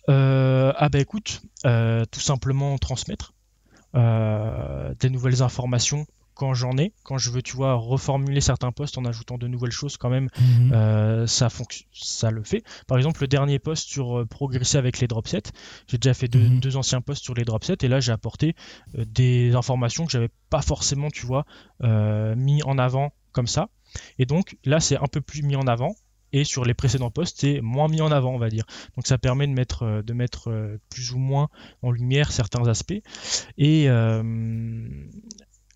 Euh, 0.08 0.72
ah 0.76 0.88
bah 0.90 0.98
écoute, 1.00 1.42
euh, 1.64 2.04
tout 2.10 2.20
simplement 2.20 2.76
transmettre 2.78 3.32
des 3.94 5.10
nouvelles 5.10 5.42
informations 5.42 6.06
quand 6.34 6.54
j'en 6.54 6.76
ai, 6.78 6.92
quand 7.04 7.18
je 7.18 7.30
veux, 7.30 7.42
tu 7.42 7.56
vois, 7.56 7.74
reformuler 7.74 8.40
certains 8.40 8.72
posts 8.72 8.98
en 8.98 9.04
ajoutant 9.04 9.38
de 9.38 9.46
nouvelles 9.48 9.70
choses 9.72 9.96
quand 9.96 10.10
même, 10.10 10.28
Mhm. 10.40 10.72
euh, 10.72 11.26
ça, 11.26 11.48
le 12.30 12.42
fait. 12.42 12.62
Par 12.86 12.96
exemple, 12.98 13.20
le 13.20 13.28
dernier 13.28 13.58
post 13.58 13.88
sur 13.88 14.18
euh, 14.20 14.26
progresser 14.26 14.78
avec 14.78 14.98
les 15.00 15.06
drop 15.08 15.28
sets, 15.28 15.52
j'ai 15.88 15.98
déjà 15.98 16.14
fait 16.14 16.28
deux, 16.28 16.48
Mhm. 16.48 16.60
deux 16.60 16.76
anciens 16.76 17.00
posts 17.00 17.22
sur 17.22 17.34
les 17.34 17.44
drop 17.44 17.64
sets 17.64 17.76
et 17.82 17.88
là 17.88 18.00
j'ai 18.00 18.12
apporté 18.12 18.54
euh, 18.96 19.04
des 19.06 19.54
informations 19.54 20.04
que 20.06 20.12
j'avais 20.12 20.30
pas 20.50 20.62
forcément, 20.62 21.10
tu 21.10 21.26
vois, 21.26 21.44
mis 22.36 22.62
en 22.62 22.78
avant 22.78 23.12
comme 23.32 23.46
ça. 23.46 23.68
Et 24.18 24.26
donc 24.26 24.56
là 24.64 24.80
c'est 24.80 24.96
un 24.96 25.06
peu 25.06 25.20
plus 25.20 25.42
mis 25.42 25.56
en 25.56 25.66
avant 25.66 25.94
et 26.32 26.44
sur 26.44 26.64
les 26.64 26.72
précédents 26.74 27.10
posts 27.10 27.40
c'est 27.40 27.60
moins 27.60 27.88
mis 27.88 28.00
en 28.00 28.10
avant, 28.10 28.32
on 28.34 28.38
va 28.38 28.48
dire. 28.48 28.64
Donc 28.96 29.06
ça 29.06 29.18
permet 29.18 29.46
de 29.46 29.52
mettre, 29.52 30.02
de 30.02 30.12
mettre 30.12 30.78
plus 30.90 31.12
ou 31.12 31.18
moins 31.18 31.48
en 31.82 31.90
lumière 31.90 32.32
certains 32.32 32.66
aspects 32.68 33.00
et 33.58 33.88
euh, 33.88 34.22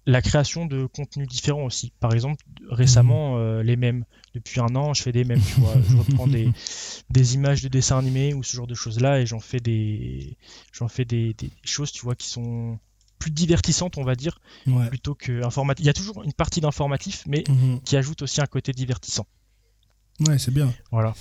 la 0.07 0.23
création 0.23 0.67
de 0.67 0.87
contenus 0.87 1.27
différents 1.29 1.65
aussi. 1.65 1.93
Par 2.01 2.13
exemple, 2.15 2.45
récemment, 2.71 3.39
euh, 3.39 3.63
les 3.63 3.77
mêmes. 3.77 4.05
Depuis 4.35 4.61
un 4.61 4.75
an, 4.77 4.95
je 4.95 5.03
fais 5.03 5.13
des 5.13 5.25
mêmes, 5.25 5.41
tu 5.43 5.61
vois. 5.61 5.75
Je 5.89 5.97
reprends 5.97 6.27
des, 6.29 6.49
des 7.11 7.35
images 7.35 7.63
de 7.63 7.69
dessins 7.69 7.99
animés 7.99 8.35
ou 8.35 8.43
ce 8.43 8.55
genre 8.57 8.67
de 8.67 8.75
choses-là 8.75 9.21
et 9.21 9.27
j'en 9.27 9.41
fais 9.41 9.59
des, 9.61 10.37
j'en 10.73 10.89
fais 10.89 11.05
des, 11.05 11.35
des 11.35 11.51
choses, 11.65 11.91
tu 11.91 12.03
vois, 12.03 12.15
qui 12.15 12.29
sont 12.29 12.79
plus 13.19 13.31
divertissantes, 13.31 13.97
on 13.99 14.05
va 14.05 14.15
dire, 14.15 14.39
Ouais. 14.67 14.89
plutôt 14.89 15.15
que 15.15 15.45
informatif. 15.45 15.83
Il 15.83 15.87
y 15.87 15.91
a 15.91 15.95
toujours 15.95 16.23
une 16.23 16.35
partie 16.35 16.61
d'informatif, 16.61 17.25
mais 17.27 17.45
Mhm. 17.49 17.81
qui 17.83 17.97
ajoute 17.97 18.23
aussi 18.23 18.41
un 18.41 18.47
côté 18.47 18.73
divertissant. 18.73 19.27
Ouais, 20.21 20.39
c'est 20.39 20.53
bien. 20.53 20.73
Voilà. 20.93 21.15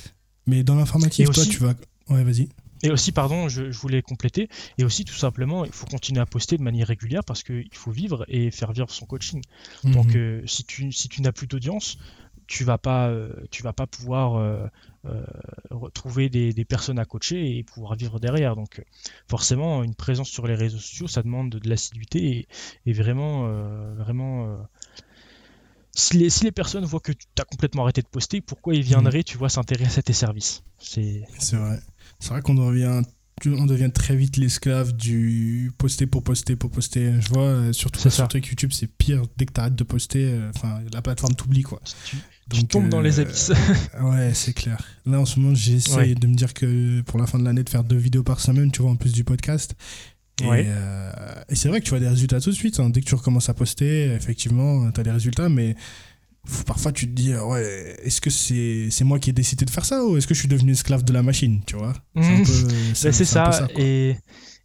Mais 0.45 0.63
dans 0.63 0.76
l'informative, 0.76 1.28
Et 1.30 1.34
toi, 1.34 1.41
aussi- 1.43 1.50
tu 1.52 1.60
vas. 1.60 1.74
Ouais, 2.10 2.24
vas-y. 2.24 2.50
Et 2.86 2.91
aussi, 2.91 3.12
pardon, 3.12 3.50
je, 3.50 3.71
je 3.71 3.78
voulais 3.80 4.02
compléter, 4.02 4.48
et 4.78 4.84
aussi 4.84 5.06
tout 5.06 5.15
simplement, 5.15 5.65
il 5.65 5.71
faut 5.71 5.88
continuer 5.88 6.21
à 6.21 6.26
poster 6.26 6.58
de 6.58 6.63
manière 6.63 6.88
régulière 6.88 7.24
parce 7.24 7.43
qu'il 7.43 7.67
faut 7.74 7.91
vivre 7.91 8.26
et 8.28 8.52
faire 8.52 8.71
vivre 8.71 8.89
son 8.89 9.06
coaching. 9.06 9.41
Donc 9.84 10.08
Mhm. 10.08 10.15
euh, 10.15 10.41
si 10.45 10.63
tu 10.63 10.91
si 10.91 11.10
tu 11.10 11.21
n'as 11.21 11.32
plus 11.32 11.48
d'audience, 11.48 11.98
tu 12.48 12.63
vas 12.63 12.78
pas 12.78 13.10
euh, 13.10 13.34
tu 13.52 13.63
vas 13.63 13.74
pas 13.74 13.88
pouvoir 13.88 14.36
euh, 14.36 14.67
euh, 15.06 15.26
retrouver 15.71 16.30
des, 16.30 16.54
des 16.54 16.65
personnes 16.65 17.00
à 17.00 17.06
coacher 17.06 17.58
et 17.58 17.63
pouvoir 17.63 17.95
vivre 17.95 18.19
derrière. 18.19 18.56
Donc 18.56 18.84
forcément 19.30 19.84
une 19.84 19.95
présence 19.95 20.30
sur 20.30 20.45
les 20.48 20.56
réseaux 20.56 20.78
sociaux, 20.78 21.08
ça 21.08 21.24
demande 21.24 21.50
de, 21.50 21.60
de 21.60 21.69
l'assiduité 21.69 22.19
et, 22.38 22.48
et 22.86 22.93
vraiment 22.93 23.48
vraiment 23.95 24.67
si 25.91 26.17
les, 26.17 26.30
si 26.30 26.43
les 26.43 26.52
personnes 26.52 26.84
voient 26.86 27.00
que 27.00 27.13
tu 27.13 27.26
as 27.39 27.45
complètement 27.45 27.84
arrêté 27.84 28.02
de 28.02 28.08
poster, 28.08 28.41
pourquoi 28.41 28.76
ils 28.76 28.84
viendraient, 28.84 29.24
tu 29.24 29.38
vois, 29.38 29.48
s'intéresser 29.50 30.00
à 30.00 30.04
tes 30.04 30.13
services? 30.13 30.62
C'est 31.39 31.56
vrai. 31.56 31.80
C'est 32.19 32.30
vrai 32.30 32.41
qu'on 32.41 32.56
devient, 32.56 33.01
on 33.45 33.65
devient 33.65 33.91
très 33.93 34.15
vite 34.15 34.38
l'esclave 34.38 34.93
du 34.95 35.71
poster 35.78 36.08
pour 36.08 36.23
poster 36.23 36.56
pour 36.56 36.71
poster. 36.71 37.13
Je 37.21 37.30
vois, 37.30 37.43
euh, 37.43 37.73
surtout 37.73 37.99
sur 37.99 38.12
ça. 38.12 38.28
truc 38.28 38.47
YouTube, 38.47 38.71
c'est 38.73 38.88
pire. 38.88 39.23
Dès 39.38 39.45
que 39.45 39.54
tu 39.54 39.60
arrêtes 39.62 39.75
de 39.75 39.84
poster, 39.84 40.25
euh, 40.32 40.51
la 40.93 41.01
plateforme 41.01 41.36
t'oublie, 41.36 41.62
quoi. 41.63 41.82
tu, 42.06 42.17
tu 42.49 42.60
Donc, 42.62 42.69
tombes 42.69 42.89
dans 42.89 42.99
euh, 42.99 43.04
les 43.04 43.19
abysses. 43.19 43.51
Ouais, 44.01 44.32
c'est 44.34 44.54
clair. 44.54 44.82
Là, 45.06 45.19
en 45.19 45.25
ce 45.25 45.39
moment, 45.39 45.54
j'essaye 45.56 45.95
Ouais. 45.97 46.15
de 46.15 46.28
me 46.28 46.36
dire 46.36 46.54
que 46.54 47.01
pour 47.01 47.19
la 47.19 47.28
fin 47.28 47.38
de 47.39 47.43
l'année, 47.43 47.63
de 47.63 47.69
faire 47.69 47.84
deux 47.84 47.97
vidéos 47.97 48.23
par 48.23 48.39
semaine, 48.39 48.71
tu 48.71 48.82
vois, 48.82 48.91
en 48.91 48.95
plus 48.95 49.12
du 49.12 49.23
podcast. 49.23 49.75
Et, 50.41 50.45
Ouais. 50.47 50.65
euh, 50.67 51.12
et 51.49 51.56
c'est 51.56 51.69
vrai 51.69 51.80
que 51.80 51.86
tu 51.86 51.91
vois 51.91 51.99
des 51.99 52.08
résultats 52.10 52.39
tout 52.41 52.49
de 52.49 52.56
suite. 52.56 52.80
hein. 52.80 52.89
Dès 52.89 53.01
que 53.01 53.06
tu 53.06 53.15
recommences 53.15 53.49
à 53.49 53.54
poster, 53.54 54.13
effectivement, 54.13 54.89
tu 54.91 54.99
as 54.99 55.04
des 55.04 55.12
résultats, 55.12 55.49
mais 55.49 55.75
parfois 56.65 56.91
tu 56.91 57.08
te 57.08 57.12
dis, 57.13 57.31
euh, 57.34 57.43
ouais, 57.45 57.97
est-ce 58.03 58.21
que 58.21 58.29
c'est 58.29 58.89
c'est 58.91 59.03
moi 59.03 59.19
qui 59.19 59.29
ai 59.29 59.34
décidé 59.34 59.65
de 59.65 59.69
faire 59.69 59.86
ça 59.86 60.03
ou 60.05 60.17
est-ce 60.17 60.27
que 60.27 60.34
je 60.34 60.39
suis 60.39 60.47
devenu 60.49 60.71
esclave 60.71 61.03
de 61.03 61.13
la 61.13 61.23
machine, 61.23 61.62
tu 61.65 61.75
vois? 61.75 61.93
C'est 62.15 62.43
peu- 62.43 62.67
Ben, 63.03 63.12
ça, 63.13 63.67
et, 63.75 64.15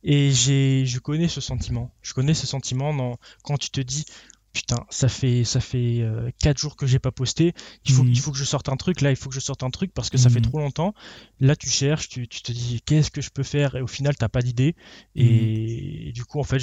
et 0.03 0.31
j'ai, 0.33 0.85
je 0.87 0.99
connais 0.99 1.29
ce 1.29 1.41
sentiment. 1.41 1.93
Je 2.03 2.15
connais 2.15 2.35
ce 2.35 2.47
sentiment 2.47 2.95
dans, 2.95 3.19
quand 3.43 3.59
tu 3.59 3.71
te 3.71 3.81
dis, 3.81 4.05
putain, 4.53 4.85
ça 4.91 5.09
fait, 5.09 5.45
ça 5.45 5.61
fait 5.61 6.05
4 6.41 6.59
jours 6.59 6.75
que 6.77 6.87
j'ai 6.87 6.99
pas 6.99 7.13
posté, 7.13 7.53
il 7.87 7.93
faut, 7.93 8.05
il 8.05 8.19
faut 8.19 8.33
que 8.33 8.39
je 8.39 8.45
sorte 8.45 8.69
un 8.69 8.77
truc, 8.77 9.01
là, 9.01 9.11
il 9.11 9.17
faut 9.17 9.29
que 9.29 9.35
je 9.35 9.41
sorte 9.41 9.63
un 9.63 9.71
truc 9.71 9.93
parce 9.95 10.11
que 10.11 10.19
ça 10.19 10.29
fait 10.29 10.41
Mhm. 10.41 10.47
trop 10.47 10.59
longtemps. 10.59 10.95
Là, 11.39 11.55
tu 11.55 11.69
cherches, 11.69 12.09
tu, 12.09 12.27
tu 12.29 12.43
te 12.43 12.51
dis, 12.53 12.81
qu'est-ce 12.85 13.11
que 13.11 13.21
je 13.21 13.31
peux 13.31 13.43
faire, 13.45 13.77
et 13.77 13.81
au 13.83 13.87
final, 13.87 14.17
t'as 14.17 14.29
pas 14.29 14.43
d'idée. 14.43 14.75
Et, 15.15 16.09
et 16.09 16.13
du 16.13 16.25
coup, 16.25 16.41
en 16.41 16.45
fait, 16.45 16.59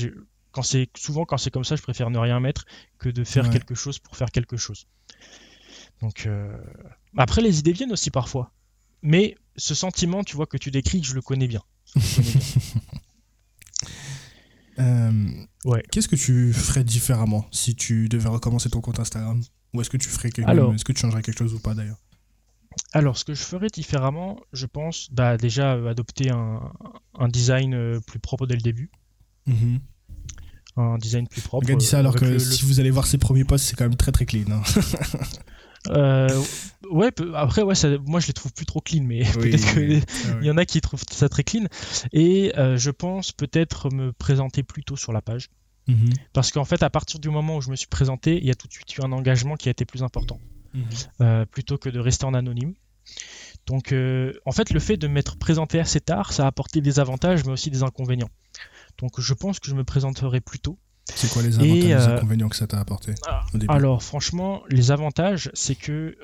quand 0.52 0.64
c'est, 0.64 0.90
souvent, 0.98 1.24
quand 1.26 1.38
c'est 1.38 1.52
comme 1.52 1.64
ça, 1.64 1.76
je 1.76 1.82
préfère 1.82 2.10
ne 2.10 2.18
rien 2.18 2.40
mettre 2.40 2.66
que 3.00 3.10
de 3.10 3.24
faire 3.24 3.46
Ouais. 3.46 3.52
quelque 3.52 3.76
chose 3.76 4.00
pour 4.00 4.18
faire 4.18 4.32
quelque 4.32 4.58
chose. 4.58 4.88
Donc, 6.02 6.26
euh, 6.26 6.56
après, 7.18 7.42
les 7.42 7.60
idées 7.60 7.74
viennent 7.74 7.92
aussi 7.92 8.12
parfois. 8.12 8.52
Mais 9.02 9.36
ce 9.56 9.74
sentiment, 9.76 10.24
tu 10.24 10.36
vois, 10.36 10.46
que 10.46 10.58
tu 10.58 10.70
décris, 10.72 11.04
je 11.04 11.14
le 11.16 11.22
connais 11.22 11.48
bien. 11.48 11.64
Je 11.96 12.00
le 12.00 12.16
connais 12.16 12.30
bien. 12.32 12.82
Euh, 14.80 15.12
Ouais. 15.66 15.84
Qu'est-ce 15.92 16.08
que 16.08 16.16
tu 16.16 16.54
ferais 16.54 16.84
différemment 16.84 17.48
si 17.52 17.76
tu 17.76 18.08
devais 18.10 18.30
recommencer 18.30 18.70
ton 18.70 18.80
compte 18.80 19.00
Instagram? 19.00 19.42
Ou 19.74 19.82
est-ce 19.82 19.90
que 19.90 19.98
tu 19.98 20.08
ferais 20.08 20.30
quelque... 20.30 20.50
Est-ce 20.76 20.86
que 20.86 20.92
tu 20.94 21.02
changerais 21.02 21.22
quelque 21.24 21.40
chose 21.40 21.54
ou 21.56 21.60
pas 21.60 21.74
d'ailleurs? 21.74 21.98
Alors, 22.94 23.18
ce 23.18 23.26
que 23.26 23.34
je 23.34 23.42
ferais 23.42 23.68
différemment, 23.74 24.40
je 24.54 24.68
pense, 24.68 25.10
bah, 25.12 25.36
déjà 25.38 25.74
euh, 25.74 25.88
adopter 25.90 26.30
un, 26.30 26.72
un 27.18 27.28
design 27.28 27.74
euh, 27.74 28.00
plus 28.06 28.20
propre 28.20 28.46
dès 28.46 28.54
le 28.56 28.62
début. 28.62 28.92
Mhm. 29.48 29.80
Un 30.78 30.98
design 31.00 31.28
plus 31.28 31.42
propre. 31.42 31.66
Le 31.68 31.74
gars 31.74 31.80
dit 31.80 31.86
ça 31.88 31.98
alors 32.00 32.14
que 32.16 32.26
le- 32.26 32.34
le- 32.34 32.40
si 32.40 32.64
vous 32.64 32.80
allez 32.80 32.92
voir 32.92 33.08
ses 33.08 33.18
premiers 33.18 33.46
posts, 33.46 33.66
c'est 33.66 33.76
quand 33.76 33.86
même 33.86 33.96
très 33.98 34.12
très 34.12 34.28
clean. 34.28 34.46
hein. 34.52 34.62
Euh, 35.90 36.44
ouais, 36.90 37.12
après, 37.36 37.62
ouais, 37.62 37.76
ça- 37.76 37.98
moi 38.06 38.20
je 38.20 38.28
les 38.28 38.34
trouve 38.34 38.54
plus 38.54 38.66
trop 38.66 38.82
clean, 38.82 39.04
mais 39.04 39.22
peut-être 39.52 39.74
que 39.76 39.80
Ah 40.42 40.44
y 40.46 40.52
en 40.52 40.58
a 40.58 40.66
qui 40.66 40.82
trouvent 40.82 41.04
ça 41.10 41.30
très 41.30 41.44
clean. 41.44 41.66
Et 42.14 42.54
euh, 42.58 42.78
je 42.78 42.92
pense 42.92 43.32
peut-être 43.32 43.90
me 43.94 44.12
présenter 44.12 44.64
plus 44.64 44.84
tôt 44.84 44.96
sur 44.96 45.14
la 45.14 45.22
page. 45.22 45.50
Mhm. 45.88 46.10
Parce 46.34 46.52
qu'en 46.52 46.66
fait, 46.66 46.84
à 46.84 46.90
partir 46.90 47.20
du 47.20 47.30
moment 47.30 47.58
où 47.58 47.62
je 47.62 47.70
me 47.70 47.76
suis 47.76 47.88
présenté, 47.88 48.38
il 48.38 48.46
y 48.46 48.52
a 48.52 48.56
tout 48.56 48.68
de 48.68 48.74
suite 48.74 48.96
eu 48.98 49.02
un 49.04 49.12
engagement 49.12 49.56
qui 49.56 49.70
a 49.70 49.72
été 49.72 49.86
plus 49.86 50.04
important. 50.04 50.40
Mhm. 50.74 50.84
euh, 51.22 51.46
plutôt 51.46 51.78
que 51.78 51.90
de 51.90 52.00
rester 52.00 52.26
en 52.26 52.34
anonyme. 52.34 52.74
Donc, 53.66 53.94
en 54.46 54.52
fait, 54.52 54.70
le 54.72 54.80
fait 54.80 54.98
de 54.98 55.08
m'être 55.08 55.38
présenté 55.38 55.80
assez 55.80 56.02
tard, 56.02 56.34
ça 56.34 56.44
a 56.44 56.48
apporté 56.48 56.82
des 56.82 57.00
avantages, 57.00 57.46
mais 57.46 57.52
aussi 57.54 57.72
des 57.72 57.84
inconvénients. 57.84 58.30
Donc, 59.00 59.20
je 59.20 59.34
pense 59.34 59.60
que 59.60 59.70
je 59.70 59.76
me 59.76 59.84
présenterai 59.84 60.42
plus 60.42 60.60
tôt. 60.60 60.78
C'est 61.16 61.32
quoi 61.32 61.42
les 61.42 61.56
avantages 61.56 61.78
et 61.78 61.88
les 61.88 61.94
inconvénients 61.94 62.50
que 62.50 62.56
ça 62.56 62.68
t'a 62.68 62.80
apporté 62.80 63.14
Alors, 63.68 64.04
franchement, 64.04 64.64
les 64.70 64.92
avantages, 64.92 65.50
c'est 65.54 65.76
que 65.76 66.16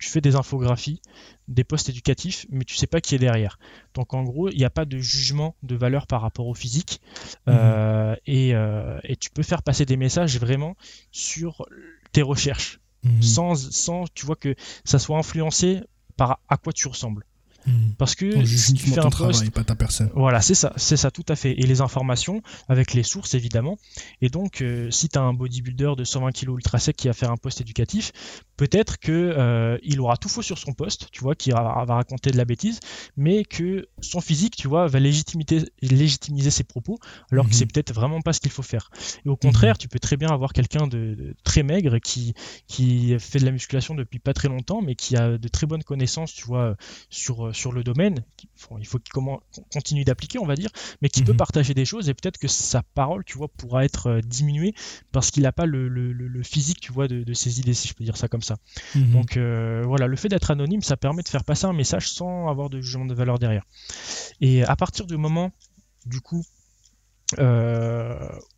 tu 0.00 0.08
fais 0.08 0.22
des 0.22 0.34
infographies, 0.34 1.00
des 1.46 1.62
posts 1.62 1.90
éducatifs, 1.90 2.46
mais 2.50 2.64
tu 2.64 2.74
sais 2.74 2.86
pas 2.86 3.00
qui 3.00 3.14
est 3.14 3.18
derrière. 3.18 3.58
Donc 3.94 4.14
en 4.14 4.24
gros, 4.24 4.48
il 4.48 4.56
n'y 4.56 4.64
a 4.64 4.70
pas 4.70 4.86
de 4.86 4.98
jugement 4.98 5.54
de 5.62 5.76
valeur 5.76 6.06
par 6.06 6.22
rapport 6.22 6.46
au 6.46 6.54
physique. 6.54 7.00
Mhm. 7.46 7.54
Euh, 7.54 8.16
euh, 8.28 8.98
et, 9.04 9.16
tu 9.16 9.30
peux 9.30 9.42
faire 9.42 9.62
passer 9.62 9.84
des 9.84 9.98
messages 9.98 10.38
vraiment 10.38 10.74
sur 11.12 11.66
tes 12.12 12.22
recherches, 12.22 12.80
mhm. 13.04 13.22
sans, 13.22 13.54
sans, 13.54 14.04
tu 14.14 14.24
vois, 14.24 14.36
que 14.36 14.54
ça 14.84 14.98
soit 14.98 15.18
influencé 15.18 15.82
par 16.16 16.40
à 16.48 16.56
quoi 16.56 16.72
tu 16.72 16.88
ressembles. 16.88 17.24
Hmm. 17.66 17.90
Parce 17.98 18.14
que 18.14 18.44
si 18.44 18.74
tu 18.74 18.88
fais 18.88 19.00
un 19.00 19.10
post, 19.10 19.50
pas 19.50 19.64
ta 19.64 19.74
personne. 19.74 20.10
Voilà, 20.14 20.40
c'est 20.40 20.54
ça, 20.54 20.72
c'est 20.76 20.96
ça, 20.96 21.10
tout 21.10 21.24
à 21.28 21.36
fait. 21.36 21.52
Et 21.52 21.66
les 21.66 21.80
informations 21.80 22.42
avec 22.68 22.94
les 22.94 23.02
sources 23.02 23.34
évidemment. 23.34 23.78
Et 24.20 24.28
donc, 24.28 24.62
euh, 24.62 24.90
si 24.90 25.08
tu 25.08 25.18
as 25.18 25.22
un 25.22 25.34
bodybuilder 25.34 25.92
de 25.96 26.04
120 26.04 26.32
kg 26.32 26.48
ultra 26.50 26.78
sec 26.78 26.96
qui 26.96 27.08
va 27.08 27.12
faire 27.12 27.30
un 27.30 27.36
post 27.36 27.60
éducatif, 27.60 28.12
peut-être 28.56 28.98
que 28.98 29.12
euh, 29.12 29.78
il 29.82 30.00
aura 30.00 30.16
tout 30.16 30.28
faux 30.28 30.42
sur 30.42 30.58
son 30.58 30.72
post, 30.72 31.08
tu 31.12 31.20
vois, 31.22 31.34
qui 31.34 31.50
va, 31.50 31.84
raconter 31.84 32.30
de 32.30 32.36
la 32.36 32.44
bêtise, 32.44 32.80
mais 33.16 33.44
que 33.44 33.88
son 34.00 34.20
physique, 34.20 34.56
tu 34.56 34.68
vois, 34.68 34.86
va 34.86 35.00
légitimiser 35.00 36.50
ses 36.50 36.64
propos, 36.64 36.98
alors 37.30 37.48
que 37.48 37.54
c'est 37.54 37.64
mhm. 37.64 37.72
peut-être 37.72 37.94
vraiment 37.94 38.20
pas 38.20 38.32
ce 38.32 38.40
qu'il 38.40 38.50
faut 38.50 38.62
faire. 38.62 38.90
Et 39.24 39.28
au 39.28 39.36
contraire, 39.36 39.74
mhm. 39.74 39.78
tu 39.78 39.88
peux 39.88 39.98
très 39.98 40.16
bien 40.16 40.28
avoir 40.28 40.52
quelqu'un 40.52 40.86
de, 40.86 41.34
très 41.44 41.62
maigre 41.62 41.98
qui 41.98 42.34
qui 42.66 43.18
fait 43.18 43.38
de 43.38 43.44
la 43.44 43.50
musculation 43.50 43.94
depuis 43.94 44.18
pas 44.18 44.32
très 44.32 44.48
longtemps, 44.48 44.82
mais 44.82 44.94
qui 44.94 45.16
a 45.16 45.38
de 45.38 45.48
très 45.48 45.66
bonnes 45.66 45.82
connaissances, 45.82 46.32
tu 46.32 46.44
vois, 46.44 46.76
sur 47.08 47.49
euh, 47.50 47.52
sur 47.52 47.72
le 47.72 47.84
domaine, 47.84 48.24
il 48.78 48.86
faut 48.86 48.98
qu'il 48.98 49.12
continue 49.72 50.04
d'appliquer, 50.04 50.38
on 50.38 50.46
va 50.46 50.54
dire, 50.54 50.70
mais 51.02 51.08
qui 51.08 51.22
peut 51.22 51.32
mhm. 51.32 51.38
partager 51.38 51.74
des 51.74 51.84
choses 51.84 52.08
et 52.08 52.14
peut-être 52.14 52.38
que 52.38 52.48
sa 52.48 52.82
parole, 52.82 53.24
tu 53.24 53.38
vois, 53.38 53.48
pourra 53.48 53.84
être 53.84 54.06
euh, 54.08 54.20
diminuée 54.20 54.74
parce 55.12 55.30
qu'il 55.30 55.42
n'a 55.42 55.52
pas 55.52 55.66
le, 55.66 56.42
physique, 56.42 56.80
tu 56.80 56.92
vois, 56.92 57.08
de, 57.08 57.32
ses 57.34 57.60
idées, 57.60 57.74
si 57.74 57.88
je 57.88 57.94
peux 57.94 58.04
dire 58.04 58.16
ça 58.16 58.28
comme 58.28 58.42
ça. 58.42 58.56
Mhm. 58.94 59.12
Donc 59.12 59.36
euh, 59.36 59.82
voilà, 59.84 60.06
le 60.06 60.16
fait 60.16 60.28
d'être 60.28 60.50
anonyme, 60.50 60.82
ça 60.82 60.96
permet 60.96 61.22
de 61.22 61.28
faire 61.28 61.44
passer 61.44 61.66
un 61.66 61.72
message 61.72 62.10
sans 62.10 62.48
avoir 62.48 62.70
de 62.70 62.80
jugement 62.80 63.06
de 63.06 63.14
valeur 63.14 63.38
derrière. 63.38 63.64
Et 64.40 64.64
à 64.64 64.76
partir 64.76 65.06
du 65.06 65.16
moment, 65.16 65.52
du 66.06 66.20
coup, 66.20 66.44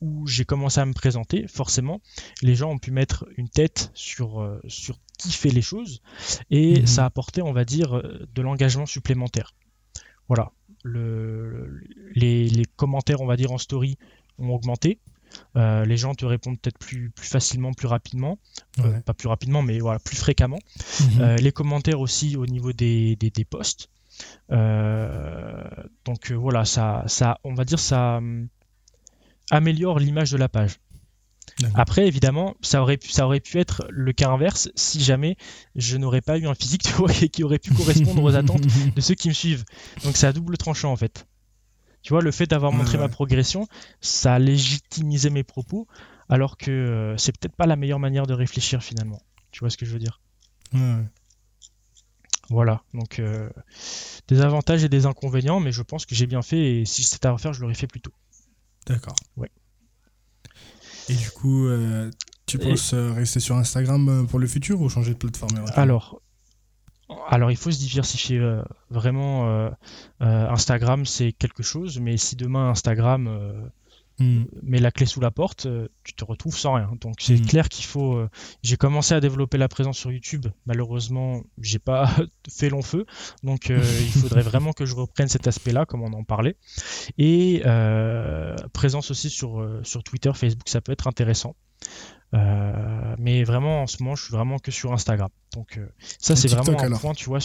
où 0.00 0.26
j'ai 0.26 0.44
commencé 0.46 0.80
à 0.80 0.86
me 0.86 0.94
présenter, 0.94 1.46
forcément, 1.46 2.00
les 2.40 2.54
gens 2.54 2.70
ont 2.70 2.78
pu 2.78 2.90
mettre 2.90 3.26
une 3.36 3.48
tête 3.48 3.90
sur, 3.94 4.60
sur 4.66 4.98
qui 5.22 5.32
fait 5.32 5.50
les 5.50 5.62
choses 5.62 6.02
et 6.50 6.80
mhm. 6.80 6.86
ça 6.86 7.02
a 7.02 7.06
apporté, 7.06 7.42
on 7.42 7.52
va 7.52 7.64
dire, 7.64 7.96
euh, 7.96 8.26
de 8.34 8.42
l'engagement 8.42 8.86
supplémentaire. 8.86 9.54
Voilà. 10.28 10.52
Le, 10.84 11.80
les, 12.14 12.64
commentaires, 12.76 13.20
on 13.20 13.26
va 13.26 13.36
dire, 13.36 13.52
en 13.52 13.58
story 13.58 13.98
ont 14.38 14.50
augmenté. 14.50 14.98
Euh, 15.56 15.84
les 15.84 15.96
gens 15.96 16.14
te 16.14 16.26
répondent 16.26 16.60
peut-être 16.60 16.78
plus, 16.78 17.10
plus 17.10 17.26
facilement, 17.26 17.72
plus 17.72 17.86
rapidement. 17.86 18.38
Euh, 18.80 19.00
pas 19.00 19.14
plus 19.14 19.28
rapidement, 19.28 19.62
mais 19.62 19.78
voilà, 19.78 19.98
plus 19.98 20.16
fréquemment. 20.16 20.58
Mhm. 21.00 21.36
les 21.36 21.52
commentaires 21.52 22.00
aussi 22.00 22.36
au 22.36 22.46
niveau 22.46 22.72
des, 22.72 23.16
des, 23.16 23.30
des 23.30 23.44
posts. 23.44 23.88
donc 24.50 26.32
voilà, 26.32 26.64
ça, 26.64 27.04
ça, 27.06 27.38
on 27.44 27.54
va 27.54 27.64
dire, 27.64 27.78
ça 27.78 28.16
hum, 28.16 28.48
améliore 29.50 29.98
l'image 29.98 30.32
de 30.32 30.36
la 30.36 30.48
page. 30.48 30.78
Après, 31.74 32.06
évidemment, 32.06 32.54
ça 32.62 32.82
aurait, 32.82 32.96
pu, 32.96 33.10
ça 33.10 33.26
aurait 33.26 33.40
pu 33.40 33.58
être 33.58 33.86
le 33.90 34.12
cas 34.12 34.30
inverse 34.30 34.70
si 34.74 35.00
jamais 35.00 35.36
je 35.76 35.96
n'aurais 35.96 36.20
pas 36.20 36.38
eu 36.38 36.46
un 36.46 36.54
physique 36.54 36.82
qui 37.32 37.44
aurait 37.44 37.58
pu 37.58 37.72
correspondre 37.72 38.22
aux 38.22 38.34
attentes 38.34 38.62
de 38.94 39.00
ceux 39.00 39.14
qui 39.14 39.28
me 39.28 39.34
suivent. 39.34 39.64
Donc 40.04 40.16
c'est 40.16 40.26
à 40.26 40.32
double 40.32 40.56
tranchant 40.56 40.92
en 40.92 40.96
fait. 40.96 41.26
Tu 42.02 42.12
vois, 42.12 42.22
le 42.22 42.32
fait 42.32 42.46
d'avoir 42.46 42.72
montré 42.72 42.98
ma 42.98 43.08
progression, 43.08 43.68
ça 44.00 44.34
a 44.34 44.38
légitimisé 44.38 45.30
mes 45.30 45.44
propos, 45.44 45.86
alors 46.28 46.56
que 46.56 46.70
euh, 46.70 47.16
c'est 47.16 47.36
peut-être 47.38 47.54
pas 47.54 47.66
la 47.66 47.76
meilleure 47.76 48.00
manière 48.00 48.26
de 48.26 48.34
réfléchir 48.34 48.82
finalement. 48.82 49.22
Tu 49.52 49.60
vois 49.60 49.70
ce 49.70 49.76
que 49.76 49.86
je 49.86 49.92
veux 49.92 50.00
dire? 50.00 50.20
Voilà, 52.50 52.82
donc 52.92 53.18
euh, 53.18 53.48
des 54.28 54.40
avantages 54.40 54.82
et 54.82 54.88
des 54.88 55.06
inconvénients, 55.06 55.60
mais 55.60 55.70
je 55.70 55.82
pense 55.82 56.04
que 56.04 56.14
j'ai 56.14 56.26
bien 56.26 56.42
fait 56.42 56.80
et 56.80 56.84
si 56.84 57.02
c'était 57.04 57.26
à 57.26 57.32
refaire, 57.32 57.52
je 57.52 57.60
l'aurais 57.60 57.74
fait 57.74 57.86
plus 57.86 58.00
tôt. 58.00 58.12
D'accord. 58.86 59.14
Ouais. 59.36 59.50
Et 61.08 61.14
du 61.14 61.30
coup, 61.30 61.66
euh, 61.66 62.10
tu 62.46 62.58
penses 62.58 62.92
euh, 62.94 63.12
rester 63.12 63.40
sur 63.40 63.56
Instagram 63.56 64.08
euh, 64.08 64.24
pour 64.24 64.38
le 64.38 64.46
futur 64.46 64.80
ou 64.80 64.88
changer 64.88 65.12
de 65.12 65.18
plateforme 65.18 65.64
Alors, 65.74 66.20
alors, 67.28 67.50
il 67.50 67.56
faut 67.56 67.70
se 67.70 67.78
diversifier 67.78 68.40
vraiment. 68.88 69.70
Instagram, 70.20 71.04
c'est 71.04 71.32
quelque 71.32 71.62
chose, 71.62 72.00
mais 72.00 72.16
si 72.16 72.36
demain 72.36 72.70
Instagram 72.70 73.70
hmm. 74.18 74.44
met 74.62 74.78
la 74.78 74.90
clé 74.90 75.06
sous 75.06 75.20
la 75.20 75.30
porte, 75.30 75.66
tu 76.04 76.14
te 76.14 76.24
retrouves 76.24 76.56
sans 76.56 76.74
rien. 76.74 76.90
Donc, 77.00 77.16
c'est 77.18 77.34
hmm. 77.34 77.46
clair 77.46 77.68
qu'il 77.68 77.84
faut. 77.84 78.22
j'ai 78.62 78.76
commencé 78.76 79.14
à 79.14 79.20
développer 79.20 79.58
la 79.58 79.68
présence 79.68 79.98
sur 79.98 80.12
YouTube. 80.12 80.46
Malheureusement, 80.66 81.42
j'ai 81.58 81.78
pas 81.78 82.10
fait 82.50 82.68
long 82.68 82.82
feu. 82.82 83.06
Donc, 83.42 83.68
il 83.70 84.20
faudrait 84.20 84.42
vraiment 84.42 84.72
que 84.72 84.84
je 84.84 84.94
reprenne 84.94 85.28
cet 85.28 85.46
aspect-là, 85.46 85.86
comme 85.86 86.02
on 86.02 86.12
en 86.12 86.24
parlait. 86.24 86.56
Et 87.18 87.62
présence 88.72 89.10
aussi 89.10 89.30
sur, 89.30 89.66
sur 89.82 90.02
Twitter, 90.02 90.32
Facebook, 90.34 90.68
ça 90.68 90.80
peut 90.80 90.92
être 90.92 91.06
intéressant. 91.06 91.54
Euh, 92.34 93.14
mais 93.18 93.44
vraiment, 93.44 93.82
en 93.82 93.86
ce 93.86 94.02
moment, 94.02 94.14
je 94.14 94.24
suis 94.24 94.32
vraiment 94.32 94.58
que 94.58 94.70
sur 94.70 94.92
Instagram. 94.92 95.28
Donc, 95.54 95.76
euh, 95.76 95.86
ça, 96.18 96.34
c'est 96.36 96.48
vraiment 96.48 96.80
un 96.80 96.90
point, 96.96 97.14
tu 97.14 97.26
vois. 97.26 97.40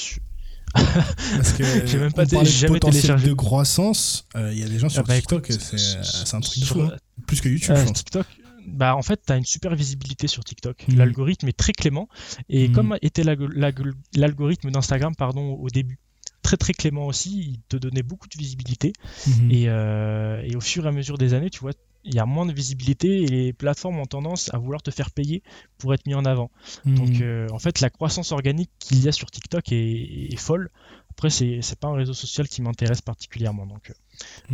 Parce 0.73 1.53
que 1.53 1.63
j'ai 1.87 1.97
même 1.97 2.13
pas 2.13 2.25
jamais 2.25 2.79
téléchargé 2.79 3.27
de 3.27 3.33
croissance. 3.33 4.27
Euh, 4.35 4.51
il 4.53 4.59
y 4.59 4.63
a 4.63 4.67
des 4.67 4.79
gens 4.79 4.89
sur 4.89 5.01
ah 5.01 5.07
bah, 5.07 5.15
TikTok, 5.15 5.51
c'est 5.51 6.35
un 6.35 6.39
truc 6.39 6.63
fou, 6.63 6.81
hein. 6.81 6.95
plus 7.25 7.41
que 7.41 7.49
YouTube. 7.49 7.75
TikTok, 7.93 8.25
bah 8.67 8.95
en 8.95 9.01
fait, 9.01 9.21
tu 9.25 9.33
as 9.33 9.37
une 9.37 9.45
super 9.45 9.75
visibilité 9.75 10.27
sur 10.27 10.43
TikTok. 10.43 10.85
Mm. 10.87 10.95
L'algorithme 10.97 11.47
est 11.47 11.57
très 11.57 11.73
clément 11.73 12.09
et 12.49 12.67
mm. 12.67 12.71
comme 12.73 12.97
était 13.01 13.23
l'algorithme 13.23 14.71
d'Instagram 14.71 15.15
pardon 15.15 15.53
au 15.53 15.69
début, 15.69 15.99
très 16.41 16.57
très 16.57 16.73
clément 16.73 17.07
aussi, 17.07 17.39
il 17.39 17.61
te 17.69 17.77
donnait 17.77 18.03
beaucoup 18.03 18.27
de 18.27 18.37
visibilité 18.37 18.93
mm-hmm. 19.27 19.51
et, 19.51 20.51
et, 20.51 20.55
au 20.55 20.61
fur 20.61 20.85
et 20.85 20.89
à 20.89 20.91
mesure 20.91 21.17
des 21.17 21.33
années, 21.33 21.49
tu 21.49 21.59
vois, 21.59 21.73
il 22.07 22.15
y 22.15 22.19
a 22.19 22.25
moins 22.25 22.45
de 22.45 22.53
visibilité 22.53 23.23
et 23.23 23.27
les 23.27 23.53
plateformes 23.53 23.99
ont 23.99 24.05
tendance 24.05 24.51
à 24.53 24.57
vouloir 24.57 24.81
te 24.81 24.91
faire 24.91 25.11
payer 25.11 25.43
pour 25.77 25.93
être 25.93 26.05
mis 26.07 26.15
en 26.15 26.25
avant. 26.25 26.49
Hmm. 26.85 26.95
Donc 26.95 27.21
euh, 27.21 27.47
en 27.51 27.59
fait, 27.59 27.81
la 27.81 27.89
croissance 27.89 28.31
organique 28.31 28.71
qu'il 28.79 29.03
y 29.03 29.07
a 29.07 29.11
sur 29.11 29.29
TikTok 29.29 29.65
est, 29.71 30.35
folle. 30.37 30.71
Après, 31.11 31.29
c'est, 31.29 31.59
c'est 31.61 31.77
pas 31.77 31.89
un 31.89 31.95
réseau 31.95 32.13
social 32.13 32.47
qui 32.47 32.61
m'intéresse 32.61 33.01
particulièrement, 33.01 33.65
donc 33.65 33.89
euh, 33.91 33.93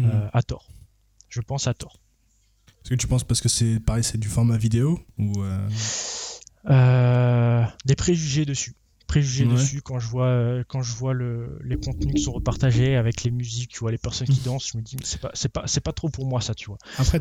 hmm. 0.01 0.05
euh, 0.05 0.29
à 0.33 0.41
tort. 0.41 0.67
Je 1.29 1.41
pense 1.41 1.67
à 1.67 1.73
tort. 1.73 1.99
Est-ce 2.81 2.89
que 2.89 2.95
tu 2.95 3.07
penses 3.07 3.23
parce 3.23 3.39
que 3.39 3.49
c'est 3.49 3.79
pareil, 3.79 4.03
c'est 4.03 4.17
du 4.17 4.27
format 4.27 4.57
vidéo 4.57 4.99
ou 5.17 5.43
des 6.65 7.95
préjugés 7.95 8.45
dessus 8.45 8.73
préjugés 9.07 9.45
dessus 9.45 9.81
quand 9.81 9.99
je 9.99 10.07
vois 10.07 10.27
euh, 10.27 10.63
quand 10.67 10.81
je 10.81 10.93
vois 10.95 11.13
le, 11.13 11.59
les 11.63 11.75
contenus 11.77 12.15
qui 12.15 12.21
sont 12.21 12.31
repartagés 12.31 12.95
avec 12.95 13.23
les 13.23 13.31
musiques 13.31 13.71
tu 13.71 13.79
vois 13.79 13.91
les 13.91 13.97
personnes 13.97 14.27
qui 14.27 14.39
dansent 14.41 14.69
je 14.71 14.77
me 14.77 14.83
dis 14.83 14.97
c'est 15.03 15.21
pas 15.21 15.31
c'est 15.33 15.51
pas 15.51 15.63
c'est 15.65 15.83
pas 15.83 15.91
trop 15.91 16.09
pour 16.09 16.25
moi 16.25 16.41
ça 16.41 16.53
tu 16.53 16.67
vois. 16.67 16.77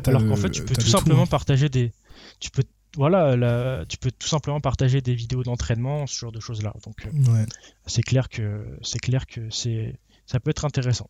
Alors 0.07 0.25
qu'en 0.27 0.35
fait 0.35 0.49
tu 0.49 0.63
peux 0.63 0.75
tout 0.75 0.87
simplement 0.87 1.23
hein. 1.23 1.27
partager 1.27 1.69
des 1.69 1.91
tu 2.39 2.51
peux 2.51 2.63
voilà 2.95 3.85
tu 3.87 3.97
peux 3.97 4.11
tout 4.11 4.27
simplement 4.27 4.61
partager 4.61 5.01
des 5.01 5.15
vidéos 5.15 5.43
d'entraînement 5.43 6.07
ce 6.07 6.19
genre 6.19 6.31
de 6.31 6.39
choses 6.39 6.61
là 6.61 6.73
donc 6.85 7.05
euh, 7.05 7.45
c'est 7.85 8.03
clair 8.03 8.29
que 8.29 8.65
c'est 8.81 8.99
clair 8.99 9.25
que 9.25 9.49
c'est 9.49 9.99
ça 10.25 10.39
peut 10.39 10.51
être 10.51 10.65
intéressant 10.65 11.09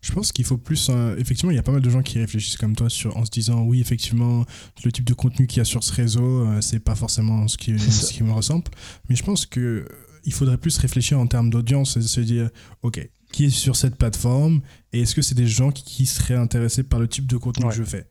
je 0.00 0.12
pense 0.12 0.32
qu'il 0.32 0.44
faut 0.44 0.58
plus. 0.58 0.88
Euh, 0.90 1.16
effectivement, 1.18 1.50
il 1.50 1.56
y 1.56 1.58
a 1.58 1.62
pas 1.62 1.72
mal 1.72 1.82
de 1.82 1.90
gens 1.90 2.02
qui 2.02 2.18
réfléchissent 2.18 2.56
comme 2.56 2.76
toi 2.76 2.88
sur, 2.88 3.16
en 3.16 3.24
se 3.24 3.30
disant 3.30 3.62
oui, 3.62 3.80
effectivement, 3.80 4.44
le 4.84 4.92
type 4.92 5.04
de 5.04 5.14
contenu 5.14 5.46
qu'il 5.46 5.58
y 5.58 5.60
a 5.60 5.64
sur 5.64 5.82
ce 5.84 5.92
réseau, 5.92 6.46
c'est 6.60 6.80
pas 6.80 6.94
forcément 6.94 7.48
ce 7.48 7.56
qui, 7.56 7.78
ce 7.78 8.12
qui 8.12 8.22
me 8.22 8.32
ressemble. 8.32 8.64
Mais 9.08 9.16
je 9.16 9.22
pense 9.22 9.46
que 9.46 9.86
il 10.26 10.32
faudrait 10.32 10.58
plus 10.58 10.76
réfléchir 10.78 11.18
en 11.18 11.26
termes 11.26 11.50
d'audience 11.50 11.96
et 11.96 12.02
se 12.02 12.20
dire, 12.20 12.50
ok, 12.82 13.08
qui 13.32 13.46
est 13.46 13.50
sur 13.50 13.76
cette 13.76 13.96
plateforme 13.96 14.60
et 14.92 15.02
est-ce 15.02 15.14
que 15.14 15.22
c'est 15.22 15.34
des 15.34 15.46
gens 15.46 15.70
qui, 15.70 16.04
seraient 16.04 16.34
intéressés 16.34 16.82
par 16.82 16.98
le 16.98 17.08
type 17.08 17.26
de 17.26 17.36
contenu 17.36 17.66
que 17.68 17.74
je 17.74 17.84
fais? 17.84 18.08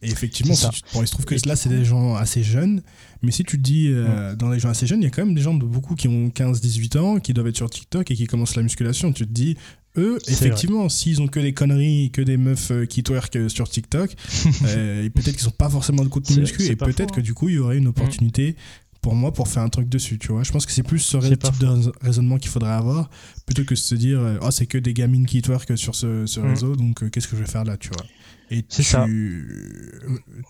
Et 0.00 0.10
effectivement, 0.10 0.54
il 0.54 1.06
se 1.06 1.12
trouve 1.12 1.24
que 1.24 1.34
là, 1.48 1.56
c'est 1.56 1.68
des 1.68 1.84
gens 1.84 2.14
assez 2.14 2.44
jeunes. 2.44 2.82
Mais 3.20 3.32
si 3.32 3.42
tu 3.42 3.56
te 3.58 3.62
dis, 3.62 3.88
euh, 3.88 4.36
dans 4.36 4.48
les 4.48 4.60
gens 4.60 4.68
assez 4.68 4.86
jeunes, 4.86 5.00
il 5.00 5.04
y 5.04 5.08
a 5.08 5.10
quand 5.10 5.24
même 5.24 5.34
des 5.34 5.42
gens 5.42 5.54
de 5.54 5.64
beaucoup 5.64 5.96
qui 5.96 6.06
ont 6.06 6.28
15-18 6.28 6.98
ans, 6.98 7.18
qui 7.18 7.34
doivent 7.34 7.48
être 7.48 7.56
sur 7.56 7.68
TikTok 7.68 8.08
et 8.08 8.14
qui 8.14 8.26
commencent 8.28 8.54
la 8.54 8.62
musculation. 8.62 9.12
Tu 9.12 9.26
te 9.26 9.32
dis, 9.32 9.56
eux, 9.98 10.18
effectivement, 10.28 10.88
s'ils 10.88 11.20
ont 11.20 11.26
que 11.26 11.40
des 11.40 11.52
conneries, 11.52 12.10
que 12.10 12.22
des 12.22 12.36
meufs 12.36 12.70
euh, 12.70 12.86
qui 12.86 13.02
twerkent 13.02 13.48
sur 13.48 13.68
TikTok, 13.68 14.14
euh, 14.64 15.08
peut-être 15.10 15.32
qu'ils 15.32 15.40
sont 15.40 15.50
pas 15.50 15.68
forcément 15.68 16.04
de 16.04 16.08
contenu 16.08 16.40
muscu. 16.40 16.64
Et 16.64 16.76
peut-être 16.76 17.12
que 17.12 17.20
hein. 17.20 17.22
du 17.22 17.34
coup, 17.34 17.48
il 17.48 17.56
y 17.56 17.58
aurait 17.58 17.78
une 17.78 17.88
opportunité 17.88 18.56
pour 19.00 19.14
moi 19.14 19.32
pour 19.32 19.48
faire 19.48 19.62
un 19.62 19.68
truc 19.68 19.88
dessus, 19.88 20.18
tu 20.18 20.32
vois. 20.32 20.42
Je 20.42 20.52
pense 20.52 20.66
que 20.66 20.72
c'est 20.72 20.82
plus 20.82 20.98
ce 20.98 21.16
type 21.18 21.58
de 21.60 21.92
raisonnement 22.00 22.38
qu'il 22.38 22.50
faudrait 22.50 22.72
avoir 22.72 23.10
plutôt 23.46 23.64
que 23.64 23.74
de 23.74 23.78
se 23.78 23.94
dire 23.94 24.20
oh, 24.42 24.50
c'est 24.50 24.66
que 24.66 24.78
des 24.78 24.94
gamines 24.94 25.26
qui 25.26 25.40
twerk 25.42 25.76
sur 25.78 25.94
ce, 25.94 26.26
ce 26.26 26.40
mm. 26.40 26.46
réseau, 26.46 26.76
donc 26.76 27.02
euh, 27.02 27.08
qu'est-ce 27.08 27.28
que 27.28 27.36
je 27.36 27.42
vais 27.42 27.50
faire 27.50 27.64
là, 27.64 27.76
tu 27.76 27.88
vois. 27.88 28.04
Et 28.50 28.62
tu, 28.62 28.82
ça. 28.82 29.04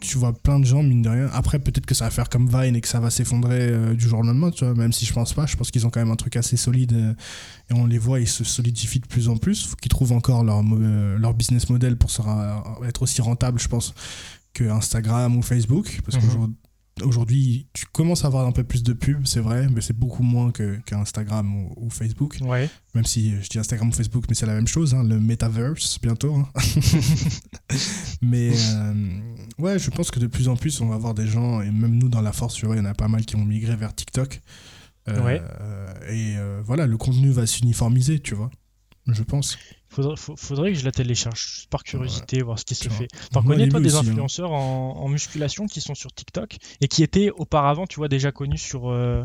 tu 0.01 0.19
vois 0.19 0.33
plein 0.33 0.61
de 0.61 0.65
gens, 0.65 0.85
mine 0.85 1.03
de 1.03 1.09
rien. 1.09 1.29
Après, 1.33 1.59
peut-être 1.59 1.85
que 1.85 1.97
ça 1.97 2.05
va 2.05 2.11
faire 2.13 2.29
comme 2.29 2.49
Vine 2.49 2.77
et 2.77 2.81
que 2.81 2.87
ça 2.87 3.01
va 3.01 3.11
s'effondrer 3.11 3.59
euh, 3.61 3.95
du 3.95 4.09
jour 4.09 4.21
au 4.21 4.23
lendemain, 4.23 4.53
tu 4.53 4.65
vois. 4.65 4.75
Même 4.75 4.93
si 4.93 5.05
je 5.05 5.13
pense 5.13 5.35
pas, 5.35 5.47
je 5.47 5.57
pense 5.57 5.73
qu'ils 5.73 5.85
ont 5.85 5.91
quand 5.91 5.99
même 5.99 6.13
un 6.13 6.17
truc 6.17 6.37
assez 6.37 6.57
solide 6.57 7.17
et 7.71 7.75
on 7.75 7.87
les 7.87 7.99
voit, 7.99 8.21
ils 8.21 8.29
se 8.29 8.45
solidifient 8.45 9.01
de 9.01 9.09
plus 9.09 9.29
en 9.29 9.37
plus. 9.37 9.67
Faut 9.67 9.75
qu'ils 9.75 9.91
trouvent 9.91 10.13
encore 10.13 10.45
leur, 10.45 10.63
leur 10.63 11.35
business 11.35 11.69
model 11.71 11.97
pour 11.97 12.11
être 12.87 13.03
aussi 13.03 13.21
rentable, 13.21 13.59
je 13.59 13.67
pense 13.67 13.95
que 14.55 14.65
Instagram 14.65 15.37
ou 15.37 15.43
Facebook, 15.43 16.01
parce 16.05 16.17
Mhm. 16.17 16.23
qu'aujourd'hui 16.23 16.57
aujourd'hui, 17.03 17.67
tu 17.73 17.87
commences 17.87 18.25
à 18.25 18.29
avoir 18.29 18.47
un 18.47 18.53
peu 18.53 18.65
plus 18.65 18.83
de 18.83 18.93
pubs, 18.93 19.27
c'est 19.27 19.41
vrai, 19.41 19.69
mais 19.73 19.81
c'est 19.81 19.97
beaucoup 19.97 20.23
moins 20.23 20.51
qu'Instagram 20.87 21.55
ou, 21.55 21.73
ou 21.77 21.91
Facebook. 21.91 22.39
Ouais. 22.43 22.69
Même 22.95 23.05
si 23.05 23.33
euh, 23.33 23.43
je 23.43 23.49
dis 23.49 23.59
Instagram 23.59 23.89
ou 23.89 23.93
Facebook, 23.93 24.25
mais 24.29 24.35
c'est 24.35 24.47
la 24.47 24.55
même 24.55 24.67
chose, 24.69 24.95
hein, 24.95 25.03
le 25.05 25.19
metaverse 25.21 25.99
bientôt. 26.01 26.35
hein. 26.37 26.49
mais 28.23 28.53
euh, 28.53 29.09
ouais, 29.59 29.79
je 29.79 29.91
pense 29.91 30.11
que 30.11 30.19
de 30.21 30.27
plus 30.27 30.49
en 30.49 30.57
plus, 30.57 30.81
on 30.81 30.89
va 30.89 30.95
avoir 30.95 31.15
des 31.15 31.27
gens, 31.27 31.61
et 31.61 31.71
même 31.71 31.95
nous 31.97 32.09
dans 32.09 32.21
la 32.23 32.33
force, 32.33 32.55
tu 32.55 32.67
vois, 32.67 32.77
il 32.77 32.79
y 32.79 32.83
en 32.83 32.87
a 32.87 32.95
pas 32.95 33.09
mal 33.09 33.25
qui 33.25 33.37
ont 33.37 33.45
migré 33.45 33.77
vers 33.77 33.95
TikTok. 33.95 34.41
Euh, 35.09 35.23
Ouais. 35.25 35.43
Et 36.11 36.37
euh, 36.37 36.61
voilà, 36.65 36.87
le 36.87 36.97
contenu 36.99 37.31
va 37.31 37.47
s'uniformiser, 37.47 38.21
tu 38.21 38.35
vois, 38.35 38.51
je 39.07 39.23
pense. 39.23 39.57
Faudrait, 39.91 40.17
faudrait 40.17 40.73
que 40.73 40.79
je 40.79 40.85
la 40.85 40.93
télécharge, 40.93 41.41
juste 41.41 41.71
par 41.71 41.83
curiosité, 41.83 42.43
voir 42.43 42.59
ce 42.59 42.65
qui 42.65 42.75
se 42.75 42.89
fait. 42.89 43.09
T'en 43.33 43.43
connais 43.43 43.69
toi 43.69 43.81
des 43.81 43.97
hein. 43.97 44.01
influenceurs 44.01 44.53
en, 44.53 44.97
en 44.99 45.09
musculation 45.09 45.67
qui 45.67 45.81
sont 45.81 45.95
sur 45.95 46.13
TikTok 46.13 46.57
et 46.81 46.89
qui 46.89 47.03
étaient 47.03 47.31
auparavant, 47.31 47.87
tu 47.87 47.97
vois, 47.97 48.09
déjà 48.09 48.31
connus 48.31 48.59
sur 48.59 48.91
euh, 48.91 49.23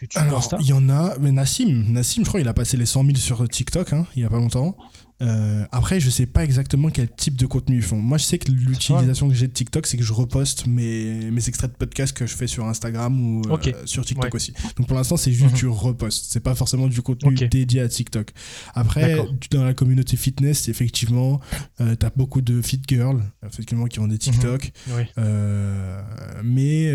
YouTube, 0.00 0.22
Alors, 0.22 0.38
Insta 0.38 0.56
il 0.60 0.66
y 0.66 0.72
en 0.72 0.88
a, 0.88 1.16
mais 1.18 1.30
Nassim, 1.30 1.84
Nassim, 1.88 2.24
je 2.24 2.28
crois, 2.28 2.40
il 2.40 2.48
a 2.48 2.54
passé 2.54 2.76
les 2.76 2.86
100 2.86 3.04
000 3.04 3.16
sur 3.16 3.48
TikTok, 3.48 3.92
hein, 3.92 4.06
il 4.16 4.22
y 4.22 4.24
a 4.24 4.28
pas 4.28 4.38
longtemps. 4.38 4.76
Euh, 5.22 5.64
après, 5.70 6.00
je 6.00 6.08
sais 6.08 6.26
pas 6.26 6.44
exactement 6.44 6.88
quel 6.90 7.08
type 7.10 7.36
de 7.36 7.44
contenu 7.46 7.76
ils 7.76 7.82
font. 7.82 7.96
Moi, 7.98 8.16
je 8.18 8.24
sais 8.24 8.38
que 8.38 8.50
l'utilisation 8.50 9.28
que 9.28 9.34
j'ai 9.34 9.48
de 9.48 9.52
TikTok, 9.52 9.86
c'est 9.86 9.96
que 9.96 10.02
je 10.02 10.12
reposte 10.12 10.66
mes, 10.66 11.30
mes 11.30 11.48
extraits 11.48 11.70
de 11.72 11.76
podcast 11.76 12.16
que 12.16 12.26
je 12.26 12.34
fais 12.34 12.46
sur 12.46 12.66
Instagram 12.66 13.20
ou 13.20 13.42
euh, 13.52 13.56
sur 13.84 14.04
TikTok 14.04 14.24
Ouais. 14.24 14.36
aussi. 14.36 14.52
Donc 14.76 14.86
pour 14.86 14.96
l'instant, 14.96 15.16
c'est 15.16 15.32
juste 15.32 15.52
Mhm. 15.52 15.58
tu 15.58 15.66
repostes. 15.66 16.26
C'est 16.30 16.40
pas 16.40 16.54
forcément 16.54 16.86
du 16.88 17.02
contenu 17.02 17.34
dédié 17.34 17.80
à 17.82 17.88
TikTok. 17.88 18.30
Après, 18.74 19.16
dans 19.50 19.64
la 19.64 19.74
communauté 19.74 20.16
fitness, 20.16 20.68
effectivement, 20.68 21.40
euh, 21.80 21.94
t'as 21.96 22.10
beaucoup 22.16 22.40
de 22.40 22.62
fit 22.62 22.80
girls, 22.88 23.22
effectivement, 23.46 23.86
qui 23.86 24.00
ont 24.00 24.06
des 24.08 24.18
TikTok. 24.18 24.72
Oui. 24.96 25.02
Euh, 25.18 26.00
mais 26.44 26.92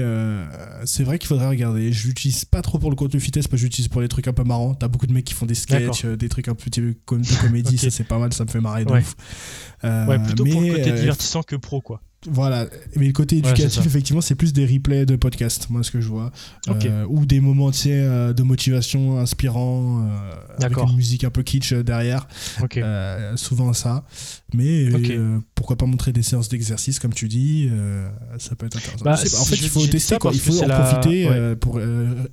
c'est 0.85 1.03
vrai 1.03 1.19
qu'il 1.19 1.27
faudrait 1.27 1.47
regarder. 1.49 1.91
Je 1.91 2.07
l'utilise 2.07 2.45
pas 2.45 2.61
trop 2.61 2.79
pour 2.79 2.89
le 2.89 2.95
contenu 2.95 3.19
fitness, 3.19 3.47
parce 3.47 3.59
que 3.61 3.65
j'utilise 3.65 3.87
pour 3.87 4.01
les 4.01 4.07
trucs 4.07 4.27
un 4.27 4.33
peu 4.33 4.43
marrants. 4.43 4.73
T'as 4.73 4.87
beaucoup 4.87 5.07
de 5.07 5.13
mecs 5.13 5.25
qui 5.25 5.33
font 5.33 5.45
des 5.45 5.55
sketchs, 5.55 6.05
des 6.05 6.29
trucs 6.29 6.47
un 6.47 6.55
peu 6.55 6.69
comme 7.05 7.21
de 7.21 7.41
comédie, 7.41 7.75
Ok. 7.75 7.79
ça 7.81 7.89
c'est 7.91 8.03
pas 8.03 8.14
mal, 8.19 8.33
ça 8.33 8.45
me 8.45 8.49
fait 8.49 8.61
marrer 8.61 8.85
de 8.85 8.91
Ouais. 8.91 8.99
ouf. 9.01 9.15
Euh, 9.83 10.05
Ouais, 10.07 10.19
plutôt 10.19 10.45
pour 10.45 10.61
le 10.61 10.67
mais, 10.67 10.71
côté 10.73 10.91
euh, 10.91 10.99
divertissant 10.99 11.43
que 11.43 11.55
pro, 11.55 11.81
quoi. 11.81 12.01
Voilà, 12.27 12.65
mais 12.95 13.05
le 13.05 13.13
côté 13.13 13.37
éducatif, 13.37 13.85
effectivement, 13.85 14.19
c'est 14.21 14.33
plus 14.33 14.51
des 14.51 14.65
replays 14.65 15.05
de 15.05 15.15
podcasts, 15.15 15.69
moi, 15.69 15.83
ce 15.83 15.91
que 15.91 16.01
je 16.01 16.07
vois. 16.07 16.31
Euh, 16.69 17.05
ou 17.07 17.23
des 17.23 17.39
moments, 17.39 17.69
tu 17.69 17.77
sais, 17.81 18.33
de 18.33 18.41
motivation 18.41 19.19
inspirants, 19.19 20.07
euh, 20.07 20.65
avec 20.65 20.75
une 20.75 20.95
musique 20.95 21.23
un 21.23 21.29
peu 21.29 21.43
kitsch 21.43 21.73
derrière. 21.73 22.27
Ok. 22.63 22.77
Euh, 22.77 23.37
souvent 23.37 23.73
ça. 23.73 24.05
Mais 24.55 24.87
pourquoi 25.53 25.75
pas 25.75 25.85
montrer 25.85 26.13
des 26.13 26.23
séances 26.23 26.49
d'exercice, 26.49 26.97
comme 26.97 27.13
tu 27.13 27.27
dis, 27.27 27.69
ça 28.39 28.55
peut 28.55 28.65
être 28.65 28.77
intéressant. 28.77 29.05
Bah, 29.05 29.13
en 29.13 29.17
si 29.17 29.45
fait, 29.45 29.63
il 29.63 29.69
faut 29.69 29.85
tester, 29.85 30.17
quoi. 30.17 30.31
il 30.33 30.39
faut 30.39 30.63
en 30.63 30.67
la- 30.67 30.79
profiter 30.79 31.29
ouais. 31.29 31.55
pour 31.55 31.79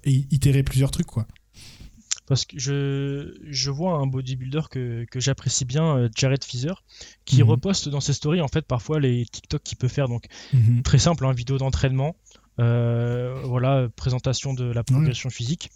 itérer 0.06 0.62
plusieurs 0.62 0.90
trucs, 0.90 1.06
quoi. 1.06 1.26
Parce 2.32 2.46
que 2.46 2.58
je, 2.58 3.36
je 3.42 3.70
vois 3.70 3.92
un 3.96 4.06
bodybuilder 4.06 4.62
que, 4.70 5.04
que 5.10 5.20
j'apprécie 5.20 5.66
bien, 5.66 5.96
euh, 5.98 6.08
Jared 6.16 6.42
Fizer, 6.42 6.82
qui 7.26 7.42
Mhm. 7.42 7.50
reposte 7.50 7.90
dans 7.90 8.00
ses 8.00 8.14
stories, 8.14 8.40
en 8.40 8.48
fait, 8.48 8.62
parfois 8.66 9.00
les 9.00 9.26
TikTok 9.26 9.62
qu'il 9.62 9.76
peut 9.76 9.88
faire. 9.88 10.08
Donc, 10.08 10.24
Mhm. 10.54 10.82
très 10.82 10.96
simple, 10.98 11.26
hein, 11.26 11.32
vidéo 11.34 11.58
d'entraînement, 11.58 12.16
euh, 12.58 13.42
voilà, 13.44 13.88
présentation 13.96 14.54
de 14.54 14.64
la 14.64 14.82
progression 14.82 15.28
physique. 15.28 15.68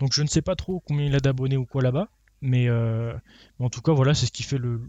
Donc 0.00 0.12
je 0.12 0.22
ne 0.24 0.26
sais 0.26 0.42
pas 0.42 0.56
trop 0.56 0.80
combien 0.80 1.06
il 1.06 1.14
a 1.14 1.20
d'abonnés 1.20 1.56
ou 1.56 1.64
quoi 1.66 1.80
là-bas, 1.80 2.08
mais, 2.40 2.68
euh, 2.68 3.12
mais 3.60 3.66
en 3.66 3.70
tout 3.70 3.82
cas 3.82 3.92
voilà, 3.92 4.12
c'est 4.14 4.26
ce 4.26 4.32
qui 4.32 4.42
fait 4.42 4.58
le, 4.58 4.80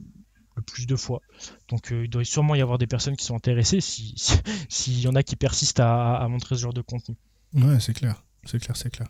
le 0.55 0.61
plus 0.63 0.87
de 0.87 0.95
fois. 0.95 1.21
Donc 1.69 1.91
euh, 1.91 2.05
il 2.05 2.09
doit 2.09 2.23
sûrement 2.23 2.55
y 2.55 2.61
avoir 2.61 2.79
des 2.79 2.87
personnes 2.87 3.15
qui 3.15 3.25
sont 3.25 3.35
intéressées 3.35 3.79
si 3.81 4.13
si- 4.17 4.39
s'il 4.69 4.99
y 5.01 5.07
en 5.07 5.13
a 5.15 5.21
qui 5.21 5.35
persistent 5.35 5.81
à, 5.81 6.15
à 6.15 6.27
montrer 6.29 6.55
ce 6.55 6.61
genre 6.61 6.73
de 6.73 6.81
contenu. 6.81 7.15
Ouais, 7.53 7.79
c'est 7.79 7.93
clair. 7.93 8.23
C'est 8.45 8.59
clair, 8.59 8.75
c'est 8.75 8.89
clair. 8.89 9.07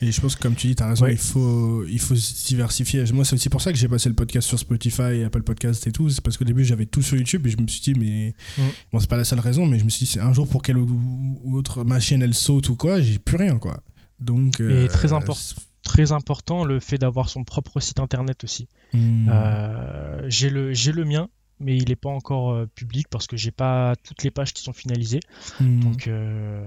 Et 0.00 0.12
je 0.12 0.20
pense 0.20 0.36
que 0.36 0.42
comme 0.42 0.54
tu 0.54 0.68
dis, 0.68 0.76
tu 0.76 0.82
as 0.82 0.88
raison, 0.88 1.06
Ouais. 1.06 1.12
il, 1.12 1.18
faut, 1.18 1.84
il 1.84 1.98
faut 1.98 2.14
se 2.14 2.46
diversifier. 2.46 3.04
Moi, 3.12 3.24
c'est 3.24 3.34
aussi 3.34 3.48
pour 3.48 3.60
ça 3.60 3.72
que 3.72 3.78
j'ai 3.78 3.88
passé 3.88 4.08
le 4.08 4.14
podcast 4.14 4.46
sur 4.46 4.58
Spotify, 4.58 5.24
Apple 5.26 5.42
Podcast 5.42 5.86
et 5.88 5.92
tout. 5.92 6.08
C'est 6.08 6.20
parce 6.20 6.36
qu'au 6.36 6.44
début, 6.44 6.64
j'avais 6.64 6.86
tout 6.86 7.02
sur 7.02 7.16
YouTube 7.16 7.46
et 7.46 7.50
je 7.50 7.56
me 7.60 7.66
suis 7.66 7.80
dit, 7.80 7.94
mais. 7.98 8.34
Mm. 8.56 8.62
Bon, 8.92 9.00
c'est 9.00 9.10
pas 9.10 9.16
la 9.16 9.24
seule 9.24 9.40
raison, 9.40 9.66
mais 9.66 9.78
je 9.78 9.84
me 9.84 9.90
suis 9.90 10.06
dit, 10.06 10.12
c'est 10.12 10.20
un 10.20 10.32
jour 10.32 10.46
pour 10.46 10.62
quelle 10.62 10.78
ou- 10.78 11.40
autre 11.56 11.82
machine 11.84 12.22
elle 12.22 12.34
saute 12.34 12.68
ou 12.68 12.76
quoi, 12.76 13.00
j'ai 13.00 13.18
plus 13.18 13.36
rien, 13.36 13.58
quoi. 13.58 13.82
Donc. 14.20 14.60
Et 14.60 14.86
très 14.88 15.12
important. 15.12 15.40
Très 15.82 16.12
important 16.12 16.64
le 16.64 16.80
fait 16.80 16.98
d'avoir 16.98 17.28
son 17.28 17.44
propre 17.44 17.80
site 17.80 17.98
internet 17.98 18.44
aussi. 18.44 18.68
Hmm. 18.92 19.28
Euh, 19.30 20.22
j'ai 20.28 20.50
le 20.50 21.04
mien, 21.04 21.28
mais 21.60 21.76
il 21.76 21.88
n'est 21.88 21.96
pas 21.96 22.10
encore 22.10 22.52
euh, 22.52 22.66
public 22.74 23.06
parce 23.10 23.26
que 23.26 23.36
j'ai 23.36 23.52
pas 23.52 23.94
toutes 24.04 24.22
les 24.22 24.30
pages 24.30 24.52
qui 24.52 24.62
sont 24.62 24.72
finalisées. 24.72 25.20
Hmm. 25.60 25.80
Donc 25.80 26.06
euh, 26.06 26.66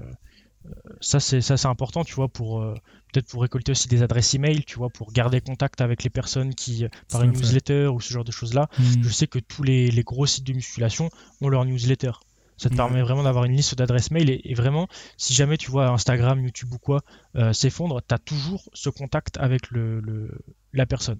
ça 1.00 1.20
c'est 1.20 1.40
ça 1.40 1.56
c'est 1.56 1.68
important, 1.68 2.04
tu 2.04 2.14
vois, 2.14 2.28
pour 2.28 2.60
euh, 2.60 2.74
peut-être 3.12 3.28
pour 3.28 3.42
récolter 3.42 3.72
aussi 3.72 3.88
des 3.88 4.02
adresses 4.02 4.34
email, 4.34 4.64
tu 4.64 4.76
vois, 4.78 4.90
pour 4.90 5.12
garder 5.12 5.40
contact 5.40 5.80
avec 5.80 6.02
les 6.04 6.10
personnes 6.10 6.54
qui 6.54 6.84
euh, 6.84 6.88
par 7.10 7.22
une 7.22 7.32
newsletter 7.32 7.86
ou 7.88 8.00
ce 8.00 8.12
genre 8.12 8.24
de 8.24 8.32
choses 8.32 8.54
là. 8.54 8.68
Hmm. 8.78 9.02
Je 9.02 9.08
sais 9.08 9.26
que 9.26 9.38
tous 9.38 9.62
les, 9.62 9.90
les 9.90 10.02
gros 10.02 10.26
sites 10.26 10.46
de 10.46 10.52
musculation 10.52 11.08
ont 11.40 11.48
leur 11.48 11.64
newsletter. 11.64 12.12
Ça 12.58 12.68
te 12.68 12.74
Ouais. 12.74 12.76
permet 12.76 13.02
vraiment 13.02 13.24
d'avoir 13.24 13.44
une 13.44 13.56
liste 13.56 13.74
d'adresses 13.74 14.10
mail 14.12 14.30
et, 14.30 14.40
et 14.44 14.54
vraiment, 14.54 14.86
si 15.16 15.34
jamais 15.34 15.56
tu 15.56 15.70
vois 15.70 15.88
Instagram, 15.88 16.40
YouTube 16.44 16.72
ou 16.72 16.78
quoi 16.78 17.02
euh, 17.34 17.52
s'effondre, 17.52 18.00
tu 18.06 18.14
as 18.14 18.18
toujours 18.18 18.62
ce 18.72 18.88
contact 18.88 19.36
avec 19.38 19.70
le, 19.70 20.00
le- 20.00 20.38
la 20.72 20.86
personne. 20.86 21.18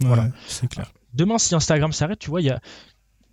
Ouais, 0.00 0.06
voilà. 0.06 0.28
c'est 0.46 0.68
clair. 0.68 0.92
Demain, 1.12 1.38
si 1.38 1.54
Instagram 1.56 1.92
s'arrête, 1.92 2.20
tu 2.20 2.30
vois, 2.30 2.40
il 2.40 2.46
y 2.46 2.50
a, 2.50 2.60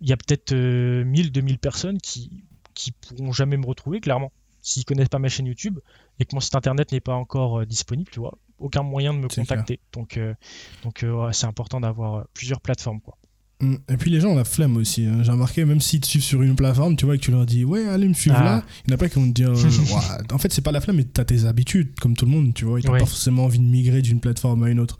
il 0.00 0.08
y 0.08 0.12
a 0.12 0.16
peut-être 0.16 0.52
euh, 0.52 1.04
1000, 1.04 1.30
2000 1.30 1.58
personnes 1.58 1.98
qui, 1.98 2.42
qui 2.74 2.90
pourront 2.92 3.30
jamais 3.30 3.56
me 3.56 3.66
retrouver, 3.66 4.00
clairement. 4.00 4.32
S'ils 4.60 4.84
connaissent 4.84 5.08
pas 5.08 5.18
ma 5.18 5.28
chaîne 5.28 5.46
YouTube 5.46 5.78
et 6.18 6.24
que 6.24 6.34
mon 6.34 6.40
site 6.40 6.54
internet 6.56 6.92
n'est 6.92 7.00
pas 7.00 7.14
encore 7.14 7.60
euh, 7.60 7.64
disponible, 7.66 8.10
tu 8.12 8.20
vois, 8.20 8.36
aucun 8.58 8.82
moyen 8.82 9.14
de 9.14 9.18
me 9.18 9.28
contacter. 9.28 9.80
Donc, 9.92 10.16
euh, 10.16 10.34
donc 10.82 11.02
euh, 11.04 11.26
ouais, 11.26 11.32
c'est 11.32 11.46
important 11.46 11.80
d'avoir 11.80 12.26
plusieurs 12.34 12.60
plateformes, 12.60 13.00
quoi. 13.00 13.16
Hmm. 13.60 13.74
Et 13.88 13.96
puis 13.96 14.10
les 14.12 14.20
gens 14.20 14.28
ont 14.28 14.36
la 14.36 14.44
flemme 14.44 14.76
aussi. 14.76 15.04
hein. 15.04 15.24
J'ai 15.24 15.32
remarqué, 15.32 15.64
même 15.64 15.80
s'ils 15.80 15.98
te 16.00 16.06
suivent 16.06 16.22
sur 16.22 16.42
une 16.42 16.54
plateforme, 16.54 16.94
tu 16.94 17.06
vois, 17.06 17.16
et 17.16 17.18
que 17.18 17.24
tu 17.24 17.32
leur 17.32 17.44
dis, 17.44 17.64
ouais, 17.64 17.88
allez 17.88 18.06
me 18.06 18.14
suivre 18.14 18.36
Ah. 18.38 18.44
là, 18.44 18.64
il 18.84 18.90
n'y 18.90 18.94
en 18.94 18.96
a 18.96 18.98
pas 18.98 19.08
qui 19.08 19.16
vont 19.16 19.26
te 19.26 19.32
dire, 19.32 19.50
en 20.32 20.38
fait, 20.38 20.52
c'est 20.52 20.62
pas 20.62 20.70
la 20.70 20.80
flemme, 20.80 20.96
mais 20.96 21.04
t'as 21.04 21.24
tes 21.24 21.44
habitudes, 21.44 21.98
comme 21.98 22.16
tout 22.16 22.24
le 22.24 22.30
monde, 22.30 22.54
tu 22.54 22.64
vois, 22.66 22.78
et 22.78 22.82
t'as 22.82 22.92
Ouais. 22.92 23.00
pas 23.00 23.06
forcément 23.06 23.44
envie 23.46 23.58
de 23.58 23.64
migrer 23.64 24.00
d'une 24.00 24.20
plateforme 24.20 24.62
à 24.62 24.70
une 24.70 24.78
autre. 24.78 24.98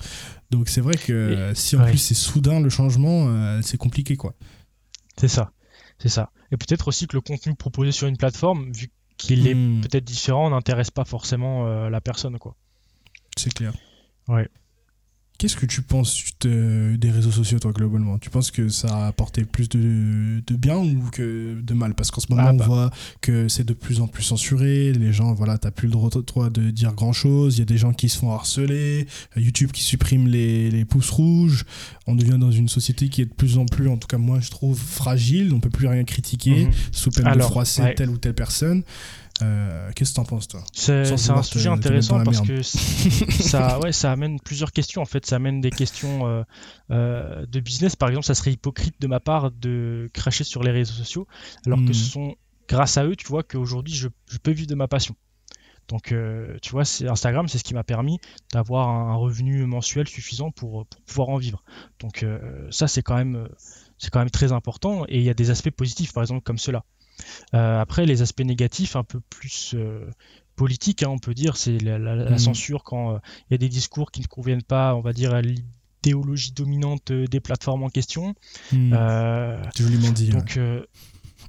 Donc 0.50 0.68
c'est 0.68 0.80
vrai 0.80 0.96
que 0.96 1.52
si 1.54 1.76
en 1.76 1.84
plus 1.84 1.98
c'est 1.98 2.14
soudain 2.14 2.58
le 2.58 2.68
changement, 2.70 3.28
euh, 3.28 3.60
c'est 3.62 3.76
compliqué, 3.76 4.16
quoi. 4.16 4.34
C'est 5.16 5.28
ça, 5.28 5.52
c'est 5.98 6.08
ça. 6.08 6.30
Et 6.50 6.56
peut-être 6.56 6.88
aussi 6.88 7.06
que 7.06 7.16
le 7.16 7.20
contenu 7.20 7.54
proposé 7.54 7.92
sur 7.92 8.08
une 8.08 8.16
plateforme, 8.16 8.72
vu 8.72 8.88
qu'il 9.18 9.46
est 9.46 9.54
Hmm. 9.54 9.80
peut-être 9.82 10.04
différent, 10.04 10.48
n'intéresse 10.50 10.90
pas 10.90 11.04
forcément 11.04 11.66
euh, 11.66 11.90
la 11.90 12.00
personne, 12.00 12.38
quoi. 12.38 12.54
C'est 13.36 13.52
clair. 13.52 13.72
Ouais. 14.28 14.48
Qu'est-ce 15.38 15.54
que 15.54 15.66
tu 15.66 15.82
penses 15.82 16.24
de- 16.40 16.96
des 16.96 17.12
réseaux 17.12 17.30
sociaux, 17.30 17.60
toi, 17.60 17.70
globalement? 17.70 18.18
Tu 18.18 18.28
penses 18.28 18.50
que 18.50 18.68
ça 18.68 18.88
a 18.88 19.06
apporté 19.06 19.44
plus 19.44 19.68
de, 19.68 20.42
de 20.44 20.56
bien 20.56 20.78
ou 20.78 21.00
que 21.12 21.60
de 21.62 21.74
mal? 21.74 21.94
Parce 21.94 22.10
qu'en 22.10 22.20
ce 22.20 22.26
moment, 22.28 22.42
Ah 22.44 22.52
on 22.52 22.56
bah. 22.56 22.64
voit 22.66 22.90
que 23.20 23.46
c'est 23.46 23.62
de 23.64 23.72
plus 23.72 24.00
en 24.00 24.08
plus 24.08 24.24
censuré. 24.24 24.92
Les 24.92 25.12
gens, 25.12 25.32
voilà, 25.34 25.56
t'as 25.56 25.70
plus 25.70 25.86
le 25.86 25.92
droit 25.92 26.10
toi, 26.10 26.50
de 26.50 26.70
dire 26.70 26.92
grand-chose. 26.92 27.54
Il 27.56 27.58
y 27.60 27.62
a 27.62 27.66
des 27.66 27.78
gens 27.78 27.92
qui 27.92 28.08
se 28.08 28.18
font 28.18 28.32
harceler. 28.32 29.06
euh, 29.36 29.40
YouTube 29.40 29.70
qui 29.70 29.82
supprime 29.84 30.26
les, 30.26 30.72
les 30.72 30.84
pouces 30.84 31.10
rouges. 31.10 31.64
On 32.08 32.16
devient 32.16 32.38
dans 32.40 32.50
une 32.50 32.68
société 32.68 33.08
qui 33.08 33.22
est 33.22 33.26
de 33.26 33.32
plus 33.34 33.58
en 33.58 33.66
plus, 33.66 33.88
en 33.88 33.96
tout 33.96 34.08
cas 34.08 34.18
moi, 34.18 34.40
je 34.40 34.50
trouve, 34.50 34.76
fragile. 34.76 35.54
On 35.54 35.60
peut 35.60 35.70
plus 35.70 35.86
rien 35.86 36.02
critiquer 36.02 36.64
Mhm. 36.66 36.72
sous 36.90 37.10
peine 37.10 37.32
de 37.32 37.38
froisser 37.42 37.82
ouais. 37.82 37.94
telle 37.94 38.10
ou 38.10 38.18
telle 38.18 38.34
personne. 38.34 38.82
Euh, 39.42 39.90
Qu'est-ce 39.94 40.10
que 40.10 40.16
t'en 40.16 40.24
penses, 40.24 40.48
toi 40.48 40.64
C'est 40.72 41.12
un 41.30 41.42
sujet 41.42 41.68
te 41.68 41.74
intéressant 41.74 42.22
parce 42.24 42.42
merde. 42.42 42.48
que 42.48 42.62
ça, 42.62 43.78
ouais, 43.80 43.92
ça 43.92 44.12
amène 44.12 44.40
plusieurs 44.40 44.72
questions 44.72 45.02
en 45.02 45.06
fait. 45.06 45.26
Ça 45.26 45.36
amène 45.36 45.60
des 45.60 45.70
questions 45.70 46.26
euh, 46.26 46.42
euh, 46.90 47.46
de 47.46 47.60
business. 47.60 47.96
Par 47.96 48.08
exemple, 48.08 48.26
ça 48.26 48.34
serait 48.34 48.52
hypocrite 48.52 48.96
de 49.00 49.06
ma 49.06 49.20
part 49.20 49.50
de 49.50 50.08
cracher 50.12 50.44
sur 50.44 50.62
les 50.62 50.70
réseaux 50.70 50.94
sociaux 50.94 51.26
alors 51.66 51.78
Hmm. 51.78 51.86
que 51.86 51.92
ce 51.92 52.04
sont 52.10 52.34
grâce 52.68 52.96
à 52.98 53.04
eux, 53.04 53.16
tu 53.16 53.26
vois, 53.26 53.42
qu'aujourd'hui 53.42 53.94
je, 53.94 54.08
je 54.30 54.38
peux 54.38 54.50
vivre 54.50 54.68
de 54.68 54.74
ma 54.74 54.88
passion. 54.88 55.14
Donc, 55.88 56.12
euh, 56.12 56.58
tu 56.60 56.70
vois, 56.72 56.82
Instagram, 56.82 57.48
c'est 57.48 57.56
ce 57.56 57.64
qui 57.64 57.72
m'a 57.72 57.82
permis 57.84 58.18
d'avoir 58.52 58.88
un 58.90 59.14
revenu 59.14 59.64
mensuel 59.64 60.06
suffisant 60.06 60.50
pour, 60.50 60.84
pour 60.86 61.00
pouvoir 61.02 61.30
en 61.30 61.38
vivre. 61.38 61.64
Donc, 61.98 62.22
euh, 62.22 62.66
ça, 62.70 62.88
c'est 62.88 63.00
quand 63.02 63.16
même, 63.16 63.48
c'est 63.96 64.10
quand 64.10 64.18
même 64.18 64.28
très 64.28 64.52
important. 64.52 65.06
Et 65.08 65.16
il 65.16 65.22
y 65.24 65.30
a 65.30 65.34
des 65.34 65.48
aspects 65.48 65.70
positifs, 65.70 66.12
par 66.12 66.22
exemple, 66.22 66.42
comme 66.42 66.58
cela. 66.58 66.84
Euh, 67.54 67.80
après, 67.80 68.06
les 68.06 68.22
aspects 68.22 68.44
négatifs, 68.44 68.96
un 68.96 69.04
peu 69.04 69.20
plus 69.30 69.72
euh, 69.74 70.06
politiques, 70.56 71.02
hein, 71.02 71.08
on 71.10 71.18
peut 71.18 71.34
dire, 71.34 71.56
c'est 71.56 71.78
la, 71.78 71.98
la- 71.98 72.14
la 72.16 72.30
Mhm. 72.32 72.38
censure 72.38 72.84
quand 72.84 73.14
euh, 73.14 73.18
il 73.48 73.52
y 73.52 73.54
a 73.54 73.58
des 73.58 73.68
discours 73.68 74.10
qui 74.10 74.20
ne 74.20 74.26
conviennent 74.26 74.62
pas, 74.62 74.94
on 74.94 75.00
va 75.00 75.12
dire, 75.12 75.32
à 75.34 75.40
l'idéologie 75.42 76.52
dominante 76.52 77.10
euh, 77.10 77.26
des 77.26 77.40
plateformes 77.40 77.82
en 77.84 77.88
question. 77.90 78.34
Euh, 78.72 79.62
C'est 79.74 79.82
joliment 79.84 80.10
dit. 80.12 80.28
donc, 80.30 80.56
euh, 80.56 80.84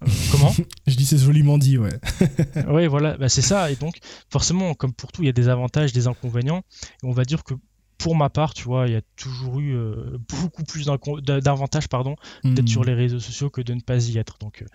euh, 0.03 0.07
comment 0.31 0.51
Je 0.87 0.95
dis 0.95 1.05
c'est 1.05 1.17
joliment 1.17 1.57
dit, 1.57 1.77
ouais. 1.77 1.89
Oui, 2.67 2.87
voilà, 2.87 3.17
bah, 3.17 3.29
c'est 3.29 3.41
ça. 3.41 3.71
Et 3.71 3.75
donc, 3.75 3.97
forcément, 4.29 4.73
comme 4.73 4.93
pour 4.93 5.11
tout, 5.11 5.23
il 5.23 5.25
y 5.25 5.29
a 5.29 5.33
des 5.33 5.49
avantages, 5.49 5.91
des 5.93 6.07
inconvénients. 6.07 6.63
Et 7.03 7.05
on 7.07 7.11
va 7.11 7.25
dire 7.25 7.43
que 7.43 7.53
pour 7.99 8.15
ma 8.15 8.29
part, 8.29 8.53
tu 8.53 8.63
vois, 8.63 8.87
il 8.87 8.93
y 8.93 8.95
a 8.95 9.01
toujours 9.15 9.59
eu 9.59 9.75
euh, 9.75 10.17
beaucoup 10.41 10.63
plus 10.63 10.87
d'avantages 10.87 11.87
pardon, 11.87 12.15
d'être 12.43 12.67
sur 12.67 12.81
hmm. 12.81 12.85
les 12.85 12.93
réseaux 12.95 13.19
sociaux 13.19 13.49
que 13.51 13.61
de 13.61 13.73
ne 13.73 13.81
pas 13.81 14.03
y 14.07 14.17
être. 14.17 14.37
Donc 14.39 14.63
euh, 14.63 14.65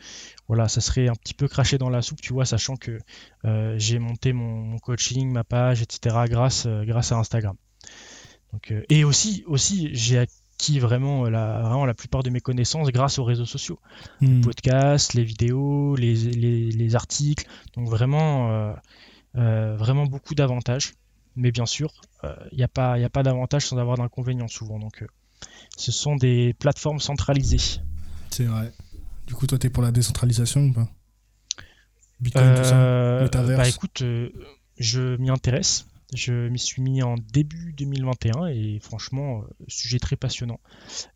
voilà, 0.46 0.68
ça 0.68 0.80
serait 0.80 1.08
un 1.08 1.14
petit 1.14 1.34
peu 1.34 1.48
craché 1.48 1.78
dans 1.78 1.90
la 1.90 2.02
soupe, 2.02 2.20
tu 2.20 2.32
vois, 2.32 2.44
sachant 2.44 2.76
que 2.76 2.98
euh, 3.44 3.74
j'ai 3.78 3.98
monté 3.98 4.32
mon, 4.32 4.78
coaching, 4.78 5.32
ma 5.32 5.42
page, 5.42 5.82
etc. 5.82 6.16
grâce, 6.28 6.66
grâce 6.66 7.10
à 7.10 7.16
Instagram. 7.16 7.56
Donc, 8.52 8.72
et 8.88 9.04
aussi, 9.04 9.42
aussi 9.46 9.88
j'ai 9.94 10.18
acquis 10.18 10.78
vraiment 10.78 11.28
la, 11.28 11.62
vraiment 11.62 11.86
la 11.86 11.94
plupart 11.94 12.22
de 12.22 12.30
mes 12.30 12.40
connaissances 12.40 12.88
grâce 12.88 13.18
aux 13.18 13.24
réseaux 13.24 13.46
sociaux. 13.46 13.80
Les 14.20 14.28
hmm. 14.28 14.40
podcasts, 14.42 15.14
les 15.14 15.24
vidéos, 15.24 15.96
les, 15.96 16.14
les 16.14 16.94
articles. 16.94 17.46
Donc 17.74 17.88
vraiment, 17.88 18.74
vraiment 19.34 20.04
beaucoup 20.04 20.34
d'avantages 20.34 20.92
mais 21.36 21.50
bien 21.50 21.66
sûr, 21.66 21.92
il 22.24 22.54
euh, 22.54 22.56
n'y 22.56 22.62
a 22.62 22.68
pas, 22.68 22.98
y 22.98 23.04
a 23.04 23.10
pas 23.10 23.22
d'avantage 23.22 23.66
sans 23.66 23.78
avoir 23.78 23.96
d'inconvénients 23.96 24.48
souvent. 24.48 24.78
Donc, 24.78 25.02
euh, 25.02 25.06
ce 25.76 25.92
sont 25.92 26.16
des 26.16 26.54
plateformes 26.54 27.00
centralisées. 27.00 27.80
C'est 28.30 28.44
vrai. 28.44 28.72
Du 29.26 29.34
coup, 29.34 29.46
toi, 29.46 29.58
tu 29.58 29.66
es 29.66 29.70
pour 29.70 29.82
la 29.82 29.92
décentralisation 29.92 30.62
ou 30.66 30.72
pas? 30.72 30.88
Bitcoin, 32.20 32.54
tout 32.54 32.64
ça? 32.64 32.76
Euh, 32.76 33.28
Bah 33.28 33.68
écoute, 33.68 34.02
je 34.78 35.16
m'y 35.16 35.30
intéresse. 35.30 35.86
Je 36.12 36.48
m'y 36.48 36.58
suis 36.58 36.82
mis 36.82 37.02
en 37.02 37.14
début 37.32 37.72
2021 37.72 38.46
et 38.46 38.78
franchement, 38.80 39.40
euh, 39.40 39.64
sujet 39.68 39.98
très 39.98 40.16
passionnant. 40.16 40.60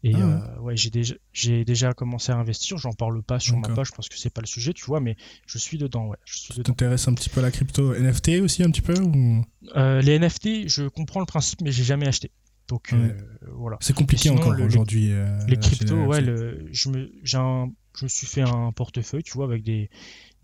Et 0.03 0.13
ah 0.15 0.19
euh, 0.19 0.61
ouais, 0.61 0.77
j'ai 0.77 0.91
déjà, 0.91 1.15
j'ai 1.33 1.65
déjà 1.65 1.93
commencé 1.93 2.33
à 2.33 2.37
investir. 2.37 2.79
J'en 2.79 2.93
parle 2.93 3.23
pas 3.23 3.39
sur 3.39 3.57
ma 3.59 3.69
page 3.69 3.93
parce 3.93 4.09
que 4.09 4.17
c'est 4.17 4.33
pas 4.33 4.41
le 4.41 4.47
sujet, 4.47 4.73
tu 4.73 4.85
vois, 4.87 5.01
mais 5.01 5.17
je 5.47 5.59
suis 5.59 5.79
dedans. 5.79 6.07
Ouais, 6.07 6.17
je 6.25 6.39
suis 6.39 6.63
t'intéresses 6.63 7.07
un 7.07 7.15
petit 7.15 7.29
peu 7.29 7.41
à 7.41 7.43
la 7.43 7.51
crypto 7.51 7.95
NFT 7.95 8.41
aussi, 8.43 8.63
un 8.63 8.71
petit 8.71 8.81
peu 8.81 8.99
ou... 9.01 9.45
Euh, 9.77 10.01
les 10.01 10.19
NFT, 10.19 10.69
je 10.69 10.89
comprends 10.89 11.21
le 11.21 11.27
principe, 11.27 11.61
mais 11.61 11.71
j'ai 11.71 11.85
jamais 11.85 12.09
acheté. 12.09 12.31
Donc 12.67 12.95
voilà. 13.53 13.77
C'est 13.81 13.95
compliqué 13.95 14.31
encore 14.31 14.59
aujourd'hui. 14.59 15.13
les 15.47 15.57
cryptos, 15.59 16.05
ouais, 16.05 16.25
je 16.73 16.89
me, 16.89 17.13
j'ai 17.23 17.39
je 17.95 18.05
me 18.05 18.09
suis 18.09 18.27
fait 18.27 18.43
un 18.43 18.73
portefeuille, 18.73 19.23
tu 19.23 19.33
vois, 19.35 19.45
avec 19.45 19.63
des, 19.63 19.91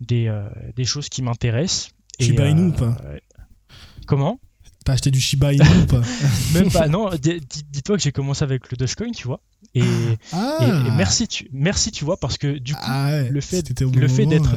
des, 0.01 0.33
des 0.75 0.85
choses 0.85 1.09
qui 1.09 1.23
m'intéressent. 1.23 1.89
Shiba 2.19 2.47
Inu 2.47 2.69
ou 2.69 2.71
pas? 2.71 2.97
Comment 4.05 4.39
T'as 4.83 4.93
acheté 4.93 5.09
du 5.09 5.19
Shiba 5.19 5.51
Inu 5.51 5.63
ou 5.63 5.85
pas 5.87 6.01
Même 6.53 6.71
pas, 6.71 6.87
non. 6.87 7.09
Dis-toi 7.19 7.97
que 7.97 8.03
j'ai 8.03 8.11
commencé 8.11 8.43
avec 8.43 8.69
le 8.69 8.77
Dogecoin, 8.77 9.11
tu 9.11 9.27
vois. 9.27 9.41
Et, 9.73 9.81
ah. 10.31 10.83
merci, 10.95 11.27
tu, 11.27 11.49
merci, 11.51 11.91
tu 11.91 12.05
vois, 12.05 12.17
parce 12.17 12.37
que 12.37 12.59
du 12.59 12.73
coup, 12.73 12.79
ah 12.83 13.21
le 13.23 13.41
fait, 13.41 13.67
le 13.81 14.07
fait 14.07 14.27
d'être, 14.27 14.55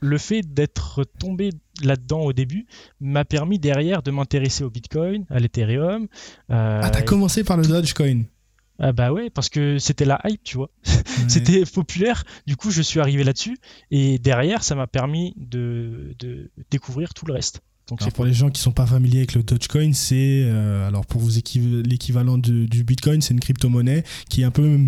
le 0.00 0.18
fait 0.18 0.42
d'être 0.42 1.04
tombé 1.18 1.50
là-dedans 1.82 2.20
au 2.20 2.32
début 2.32 2.66
m'a 3.00 3.24
permis 3.24 3.58
derrière 3.58 4.02
de 4.02 4.12
m'intéresser 4.12 4.62
au 4.62 4.70
Bitcoin, 4.70 5.26
à 5.30 5.40
l'Ethereum. 5.40 6.06
Euh, 6.50 6.80
ah, 6.82 6.90
t'as 6.90 7.02
commencé 7.02 7.42
par 7.42 7.56
le 7.56 7.66
Dogecoin 7.66 8.22
ah 8.78 8.92
bah 8.92 9.10
ouais, 9.10 9.30
parce 9.30 9.48
que 9.48 9.78
c'était 9.78 10.04
la 10.04 10.20
hype, 10.24 10.44
tu 10.44 10.58
vois. 10.58 10.70
c'était 11.28 11.64
populaire, 11.64 12.24
du 12.46 12.56
coup 12.56 12.70
je 12.70 12.82
suis 12.82 13.00
arrivé 13.00 13.24
là-dessus, 13.24 13.56
et 13.90 14.18
derrière 14.18 14.62
ça 14.62 14.74
m'a 14.74 14.86
permis 14.86 15.32
de, 15.38 16.14
de 16.18 16.50
découvrir 16.70 17.14
tout 17.14 17.24
le 17.24 17.32
reste. 17.32 17.62
Donc 17.88 18.12
pour 18.12 18.24
les 18.24 18.32
gens 18.32 18.50
qui 18.50 18.60
sont 18.60 18.72
pas 18.72 18.86
familiers 18.86 19.18
avec 19.18 19.34
le 19.34 19.44
Dogecoin, 19.44 19.92
c'est 19.92 20.42
euh, 20.44 20.88
alors 20.88 21.06
pour 21.06 21.20
vous 21.20 21.38
l'équivalent 21.84 22.36
du 22.36 22.84
Bitcoin, 22.84 23.22
c'est 23.22 23.32
une 23.32 23.40
crypto-monnaie 23.40 24.02
qui 24.28 24.42
est 24.42 24.44
un 24.44 24.50
peu 24.50 24.78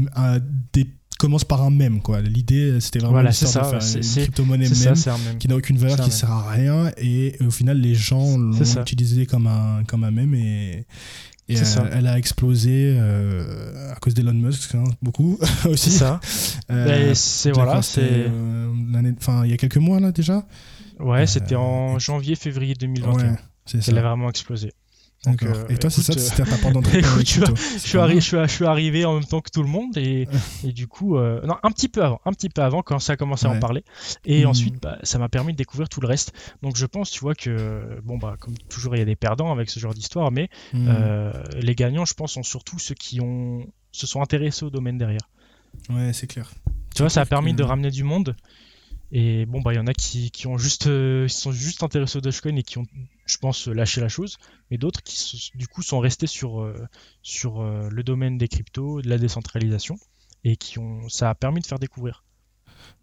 des 0.72 0.86
commence 1.18 1.44
par 1.44 1.62
un 1.62 1.70
mème 1.70 2.01
quoi. 2.01 2.20
L'idée 2.20 2.80
c'était 2.80 3.01
vraiment 3.01 3.14
voilà, 3.14 3.30
de 3.30 3.34
faire 3.34 3.72
une 3.74 4.01
crypto-monnaie 4.01 4.68
mème, 4.68 4.94
qui 5.38 5.49
n'a 5.49 5.57
aucune 5.57 5.76
valeur, 5.76 6.01
qui 6.01 6.11
sert 6.11 6.30
à 6.30 6.51
rien 6.51 6.92
et 6.96 7.36
au 7.44 7.51
final 7.51 7.80
les 7.80 7.94
gens 7.94 8.38
l'ont 8.38 8.80
utilisé 8.80 9.26
comme 9.26 9.46
un 9.46 9.82
comme 9.84 10.05
un 10.05 10.11
mème 10.11 10.34
et 10.34 10.86
et 11.49 11.57
euh, 11.57 11.90
elle 11.92 12.07
a 12.07 12.18
explosé 12.18 12.94
euh, 12.99 13.90
à 13.90 13.94
cause 13.96 14.12
d'Elon 14.12 14.34
Musk, 14.34 14.74
hein, 14.74 14.84
beaucoup 15.01 15.38
aussi. 15.64 15.90
C'est 15.90 15.99
ça. 15.99 16.20
c'est 17.14 17.53
voilà, 17.53 17.80
c'est 17.80 18.26
enfin 19.18 19.44
il 19.44 19.51
y 19.51 19.55
a 19.55 19.57
quelques 19.57 19.78
mois 19.78 19.99
là 19.99 20.12
déjà. 20.12 20.46
Ouais, 21.01 21.26
c'était 21.26 21.57
en 21.57 21.99
janvier-février 21.99 22.74
2021. 22.74 23.32
Ouais, 23.32 23.36
c'est 23.66 23.82
ça. 23.82 23.92
Elle 23.92 23.99
a 23.99 24.03
vraiment 24.03 24.28
explosé. 24.28 24.72
Euh, 25.26 25.66
et 25.68 25.76
toi, 25.76 25.90
c'est 25.90 26.03
ça, 26.03 26.12
c'était 26.12 26.44
ta 26.49 26.57
porte 26.57 26.74
d'entrée 26.74 27.03
je, 27.03 27.78
suis 27.78 27.99
arrivé, 27.99 28.20
je, 28.20 28.46
suis, 28.46 28.64
arrivé 28.64 29.05
en 29.05 29.14
même 29.14 29.24
temps 29.24 29.40
que 29.40 29.51
tout 29.51 29.62
le 29.62 29.68
monde 29.68 29.96
et, 29.96 30.28
et 30.64 30.72
du 30.72 30.86
coup, 30.86 31.16
euh, 31.16 31.44
non, 31.44 31.57
un 31.62 31.70
petit 31.70 31.88
peu 31.88 32.05
avant, 32.05 32.20
un 32.24 32.32
petit 32.32 32.49
peu 32.49 32.62
avant 32.62 32.82
quand 32.82 33.01
ça 33.01 33.14
a 33.14 33.16
commencé 33.16 33.46
à 33.46 33.51
en 33.51 33.59
parler. 33.59 33.82
Et 34.24 34.44
hmm. 34.44 34.49
ensuite, 34.49 34.80
bah, 34.80 34.99
ça 35.03 35.18
m'a 35.18 35.28
permis 35.28 35.53
de 35.53 35.59
découvrir 35.59 35.88
tout 35.88 36.01
le 36.01 36.07
reste. 36.07 36.32
Donc, 36.62 36.76
je 36.76 36.86
pense, 36.86 37.11
tu 37.11 37.20
vois 37.20 37.34
que, 37.34 38.01
bon, 38.05 38.16
bah, 38.16 38.36
comme 38.38 38.57
toujours, 38.68 38.94
il 38.94 39.01
y 39.01 39.03
a 39.03 39.05
des 39.05 39.16
perdants 39.16 39.51
avec 39.51 39.70
ce 39.70 39.80
genre 39.80 39.92
d'histoire, 39.92 40.30
mais 40.30 40.49
hmm. 40.72 40.86
euh, 40.88 41.32
les 41.61 41.74
gagnants, 41.74 42.05
je 42.05 42.14
pense, 42.14 42.32
sont 42.32 42.44
surtout 42.44 42.78
ceux 42.78 42.94
qui 42.94 43.20
ont, 43.20 43.66
se 43.90 44.07
sont 44.07 44.22
intéressés 44.22 44.64
au 44.64 44.70
domaine 44.70 44.99
derrière. 44.99 45.28
Ouais, 45.90 46.12
c'est 46.12 46.28
clair. 46.28 46.51
Tu 46.94 47.03
vois, 47.03 47.11
ça 47.11 47.22
a 47.22 47.26
permis 47.26 47.55
de 47.55 47.62
ramener 47.62 47.90
du 47.90 48.05
monde. 48.05 48.36
Et 49.11 49.46
bon, 49.46 49.61
bah, 49.62 49.72
il 49.72 49.76
y 49.76 49.78
en 49.78 49.86
a 49.86 49.94
qui, 49.94 50.30
qui 50.30 50.46
ont 50.46 50.59
juste, 50.59 50.86
euh, 50.86 51.28
sont 51.28 51.52
juste 51.52 51.82
intéressés 51.82 52.18
au 52.18 52.20
Dogecoin 52.20 52.56
et 52.56 52.62
qui 52.62 52.78
ont, 52.78 52.86
je 53.26 53.38
pense, 53.38 53.66
lâché 53.66 54.00
la 54.00 54.09
chose. 54.09 54.38
Mais 54.70 54.76
d'autres 54.76 55.02
qui, 55.02 55.50
du 55.54 55.66
coup, 55.66 55.82
sont 55.82 55.98
restés 55.98 56.26
sur, 56.26 56.61
euh, 56.61 56.86
sur 57.22 57.61
euh, 57.61 57.88
le 57.90 58.02
domaine 58.02 58.36
des 58.36 58.48
cryptos, 58.48 59.00
de 59.00 59.09
la 59.09 59.18
décentralisation. 59.18 59.98
Et 60.44 60.56
qui 60.56 60.78
ont, 60.78 61.09
ça 61.09 61.30
a 61.30 61.34
permis 61.34 61.61
de 61.61 61.66
faire 61.66 61.78
découvrir. 61.78 62.24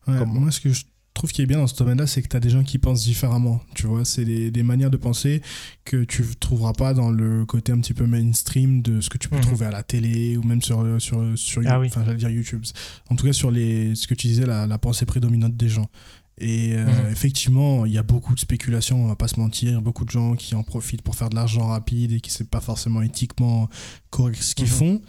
moi, 0.08 0.52
ce 0.52 0.60
que 0.62 0.72
je 0.72 0.86
trouve 1.16 1.32
qui 1.32 1.42
est 1.42 1.46
bien 1.46 1.58
dans 1.58 1.68
ce 1.68 1.76
domaine-là, 1.76 2.06
c'est 2.06 2.22
que 2.22 2.28
tu 2.28 2.36
as 2.36 2.40
des 2.40 2.50
gens 2.50 2.64
qui 2.64 2.78
pensent 2.78 3.04
différemment. 3.04 3.62
Tu 3.74 3.88
vois, 3.88 4.06
c'est 4.06 4.26
des, 4.26 4.52
des, 4.52 4.64
manières 4.64 4.92
de 4.92 4.98
penser 4.98 5.42
que 5.86 6.04
tu 6.04 6.24
trouveras 6.40 6.74
pas 6.74 6.94
dans 6.94 7.10
le 7.10 7.46
côté 7.46 7.72
un 7.72 7.80
petit 7.80 7.94
peu 7.94 8.06
mainstream 8.06 8.82
de 8.82 9.02
ce 9.02 9.10
que 9.10 9.18
tu 9.18 9.30
peux 9.30 9.38
mhm. 9.38 9.42
trouver 9.42 9.66
à 9.66 9.72
la 9.72 9.82
télé 9.82 10.38
ou 10.38 10.44
même 10.44 10.62
sur, 10.62 11.02
sur, 11.02 11.26
sur 11.36 11.64
ah 11.66 11.80
enfin, 11.80 12.14
dire 12.14 12.30
YouTube. 12.30 12.64
En 13.10 13.16
tout 13.16 13.26
cas, 13.26 13.34
sur 13.34 13.50
les, 13.50 13.96
ce 13.96 14.08
que 14.08 14.14
tu 14.14 14.28
disais, 14.28 14.46
la, 14.46 14.68
la 14.68 14.78
pensée 14.78 15.06
prédominante 15.06 15.56
des 15.56 15.70
gens. 15.70 15.90
Et 16.38 16.74
euh, 16.74 16.84
mhm. 16.84 17.12
effectivement, 17.12 17.86
il 17.86 17.94
y 17.94 17.98
a 17.98 18.04
beaucoup 18.04 18.36
de 18.36 18.40
spéculation, 18.40 19.06
on 19.06 19.08
va 19.08 19.16
pas 19.16 19.30
se 19.30 19.40
mentir, 19.40 19.82
beaucoup 19.82 20.04
de 20.04 20.10
gens 20.10 20.36
qui 20.36 20.54
en 20.54 20.64
profitent 20.64 21.02
pour 21.02 21.16
faire 21.16 21.30
de 21.30 21.36
l'argent 21.36 21.68
rapide 21.68 22.12
et 22.12 22.20
qui 22.20 22.30
c'est 22.30 22.50
pas 22.50 22.60
forcément 22.60 23.02
éthiquement 23.02 23.70
correct 24.10 24.42
ce 24.42 24.54
qu'ils 24.54 24.66
mhm. 24.66 24.72
font. 24.72 25.02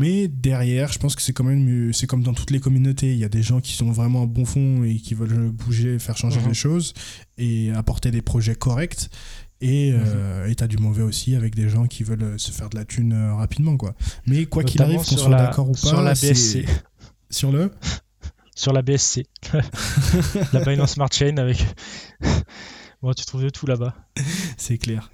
Mais 0.00 0.26
derrière, 0.26 0.92
je 0.92 0.98
pense 0.98 1.14
que 1.14 1.22
c'est 1.22 1.32
quand 1.32 1.44
même 1.44 1.92
c'est 1.92 2.08
comme 2.08 2.24
dans 2.24 2.34
toutes 2.34 2.50
les 2.50 2.60
communautés, 2.60 3.12
il 3.12 3.18
y 3.18 3.24
a 3.24 3.28
des 3.28 3.42
gens 3.42 3.60
qui 3.60 3.74
sont 3.74 3.92
vraiment 3.92 4.26
bon 4.26 4.44
fond 4.44 4.82
et 4.82 4.96
qui 4.96 5.14
veulent 5.14 5.50
bouger, 5.50 5.98
faire 6.00 6.16
changer 6.16 6.40
mhm. 6.40 6.48
les 6.48 6.54
choses 6.54 6.94
et 7.38 7.70
apporter 7.70 8.10
des 8.10 8.22
projets 8.22 8.56
corrects. 8.56 9.08
Et 9.60 9.92
euh, 9.94 10.52
tu 10.52 10.64
as 10.64 10.66
du 10.66 10.76
mauvais 10.78 11.02
aussi 11.02 11.36
avec 11.36 11.54
des 11.54 11.68
gens 11.68 11.86
qui 11.86 12.02
veulent 12.02 12.34
se 12.36 12.50
faire 12.50 12.68
de 12.68 12.76
la 12.76 12.84
thune 12.84 13.12
euh, 13.12 13.34
rapidement 13.34 13.76
quoi. 13.76 13.94
Mais 14.26 14.46
quoi 14.46 14.64
qu'il 14.64 14.82
arrive, 14.82 14.98
qu'on 14.98 15.16
soit 15.16 15.30
d'accord 15.30 15.68
ou 15.68 15.72
pas, 15.72 15.78
sur 15.78 16.02
la 16.02 16.14
BSC. 16.14 16.66
Sur 17.30 17.52
le 17.52 17.70
sur 18.62 18.72
la 18.72 18.82
BSC, 18.82 19.24
la 20.52 20.60
Binance 20.60 20.92
Smart 20.92 21.08
Chain 21.12 21.36
avec. 21.38 21.66
bon, 23.02 23.12
tu 23.12 23.24
trouves 23.24 23.42
de 23.42 23.50
tout 23.50 23.66
là-bas. 23.66 23.92
C'est 24.56 24.78
clair. 24.78 25.10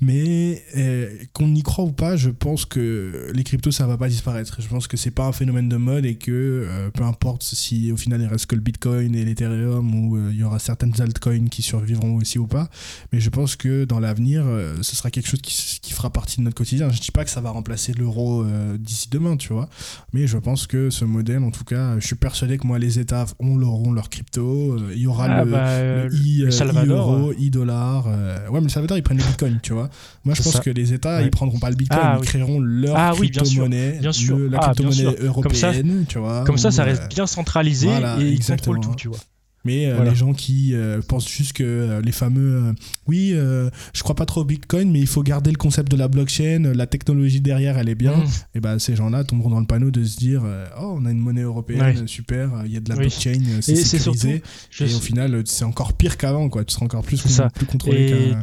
Mais 0.00 0.62
euh, 0.76 1.08
qu'on 1.32 1.54
y 1.54 1.62
croit 1.62 1.84
ou 1.84 1.92
pas, 1.92 2.16
je 2.16 2.30
pense 2.30 2.66
que 2.66 3.30
les 3.32 3.44
cryptos, 3.44 3.70
ça 3.70 3.86
va 3.86 3.96
pas 3.96 4.08
disparaître. 4.08 4.60
Je 4.60 4.68
pense 4.68 4.86
que 4.86 4.96
c'est 4.96 5.12
pas 5.12 5.26
un 5.26 5.32
phénomène 5.32 5.68
de 5.68 5.76
mode 5.76 6.04
et 6.04 6.16
que 6.16 6.30
euh, 6.68 6.90
peu 6.90 7.04
importe 7.04 7.42
si 7.42 7.92
au 7.92 7.96
final 7.96 8.20
il 8.20 8.26
reste 8.26 8.46
que 8.46 8.56
le 8.56 8.60
Bitcoin 8.60 9.14
et 9.14 9.24
l'Ethereum 9.24 9.94
ou 9.94 10.16
euh, 10.16 10.30
il 10.32 10.38
y 10.38 10.42
aura 10.42 10.58
certaines 10.58 11.00
altcoins 11.00 11.48
qui 11.48 11.62
survivront 11.62 12.16
aussi 12.16 12.38
ou 12.38 12.46
pas. 12.46 12.68
Mais 13.12 13.20
je 13.20 13.30
pense 13.30 13.56
que 13.56 13.84
dans 13.84 14.00
l'avenir, 14.00 14.44
ce 14.82 14.96
sera 14.96 15.10
quelque 15.10 15.28
chose 15.28 15.40
qui, 15.40 15.80
qui, 15.80 15.92
fera 15.92 16.10
partie 16.10 16.38
de 16.38 16.42
notre 16.42 16.56
quotidien. 16.56 16.90
Je 16.90 17.00
dis 17.00 17.12
pas 17.12 17.24
que 17.24 17.30
ça 17.30 17.40
va 17.40 17.50
remplacer 17.50 17.92
l'euro 17.92 18.44
d'ici 18.78 19.08
demain, 19.10 19.36
tu 19.36 19.52
vois. 19.52 19.68
Mais 20.12 20.26
je 20.26 20.38
pense 20.38 20.66
que 20.66 20.90
ce 20.90 21.04
modèle, 21.04 21.42
en 21.44 21.50
tout 21.50 21.64
cas, 21.64 21.98
je 22.00 22.06
suis 22.06 22.16
persuadé 22.16 22.58
que 22.58 22.66
moi, 22.66 22.78
les 22.78 22.98
États 22.98 23.26
auront 23.38 23.92
leur 23.92 24.10
crypto. 24.10 24.76
Il 24.92 24.98
y 24.98 25.06
aura 25.06 25.26
ah 25.26 25.44
le, 25.44 25.50
bah, 25.50 26.06
le, 26.08 26.90
euro, 26.90 27.32
i-dollar. 27.38 28.06
Ouais, 28.24 28.50
mais 28.52 28.60
le 28.60 28.68
Salvador, 28.68 28.98
ils 28.98 29.02
prennent 29.02 29.18
le 29.18 29.24
Bitcoin, 29.24 29.58
tu 29.62 29.72
vois. 29.72 29.88
Moi, 30.24 30.34
je 30.34 30.42
pense 30.42 30.60
que 30.60 30.70
les 30.70 30.92
États, 30.92 31.22
ils 31.22 31.30
prendront 31.30 31.58
pas 31.58 31.70
le 31.70 31.76
Bitcoin, 31.76 32.00
ah 32.02 32.18
ils 32.20 32.26
créeront 32.26 32.60
leur 32.60 32.96
ah 32.96 33.12
crypto-monnaie, 33.14 33.98
bien 34.00 34.12
sûr, 34.12 34.38
la 34.38 34.58
ah, 34.58 34.72
crypto-monnaie 34.72 35.16
européenne, 35.20 35.42
comme 35.42 35.54
ça, 35.54 35.72
tu 36.08 36.18
vois. 36.18 36.44
Comme 36.44 36.58
ça, 36.58 36.70
ça 36.70 36.84
reste 36.84 37.08
bien 37.08 37.26
centralisé 37.26 37.88
et 37.88 38.28
ils 38.28 38.44
contrôlent 38.44 38.80
tout, 38.80 38.94
tu 38.94 39.08
vois. 39.08 39.18
Mais 39.64 39.86
euh, 39.86 40.04
les 40.04 40.14
gens 40.14 40.34
qui 40.34 40.74
euh, 40.74 41.00
pensent 41.00 41.28
juste 41.28 41.54
que 41.54 41.64
euh, 41.64 42.00
les 42.02 42.12
fameux 42.12 42.74
oui, 43.06 43.34
je 43.34 44.02
crois 44.02 44.14
pas 44.14 44.26
trop 44.26 44.42
au 44.42 44.44
Bitcoin, 44.44 44.90
mais 44.90 45.00
il 45.00 45.06
faut 45.06 45.22
garder 45.22 45.50
le 45.50 45.56
concept 45.56 45.90
de 45.90 45.96
la 45.96 46.08
blockchain, 46.08 46.72
la 46.74 46.86
technologie 46.86 47.40
derrière, 47.40 47.78
elle 47.78 47.88
est 47.88 47.94
bien. 47.94 48.16
Mm. 48.16 48.28
Et 48.56 48.60
ben 48.60 48.78
ces 48.78 48.96
gens-là 48.96 49.24
tomberont 49.24 49.50
dans 49.50 49.60
le 49.60 49.66
panneau 49.66 49.90
de 49.90 50.04
se 50.04 50.16
dire 50.16 50.42
oh, 50.80 50.96
on 50.98 51.06
a 51.06 51.10
une 51.10 51.18
monnaie 51.18 51.42
européenne, 51.42 52.06
super, 52.06 52.50
il 52.66 52.72
y 52.72 52.76
a 52.76 52.80
de 52.80 52.88
la 52.88 52.96
blockchain, 52.96 53.40
c'est 53.60 53.76
sécurisé. 53.76 54.42
et 54.80 54.94
au 54.94 55.00
final, 55.00 55.42
c'est 55.46 55.64
encore 55.64 55.94
pire 55.94 56.16
qu'avant, 56.16 56.48
quoi. 56.48 56.64
Tu 56.64 56.74
seras 56.74 56.86
encore 56.86 57.02
plus, 57.02 57.22
plus 57.54 57.66
contrôlé 57.66 58.34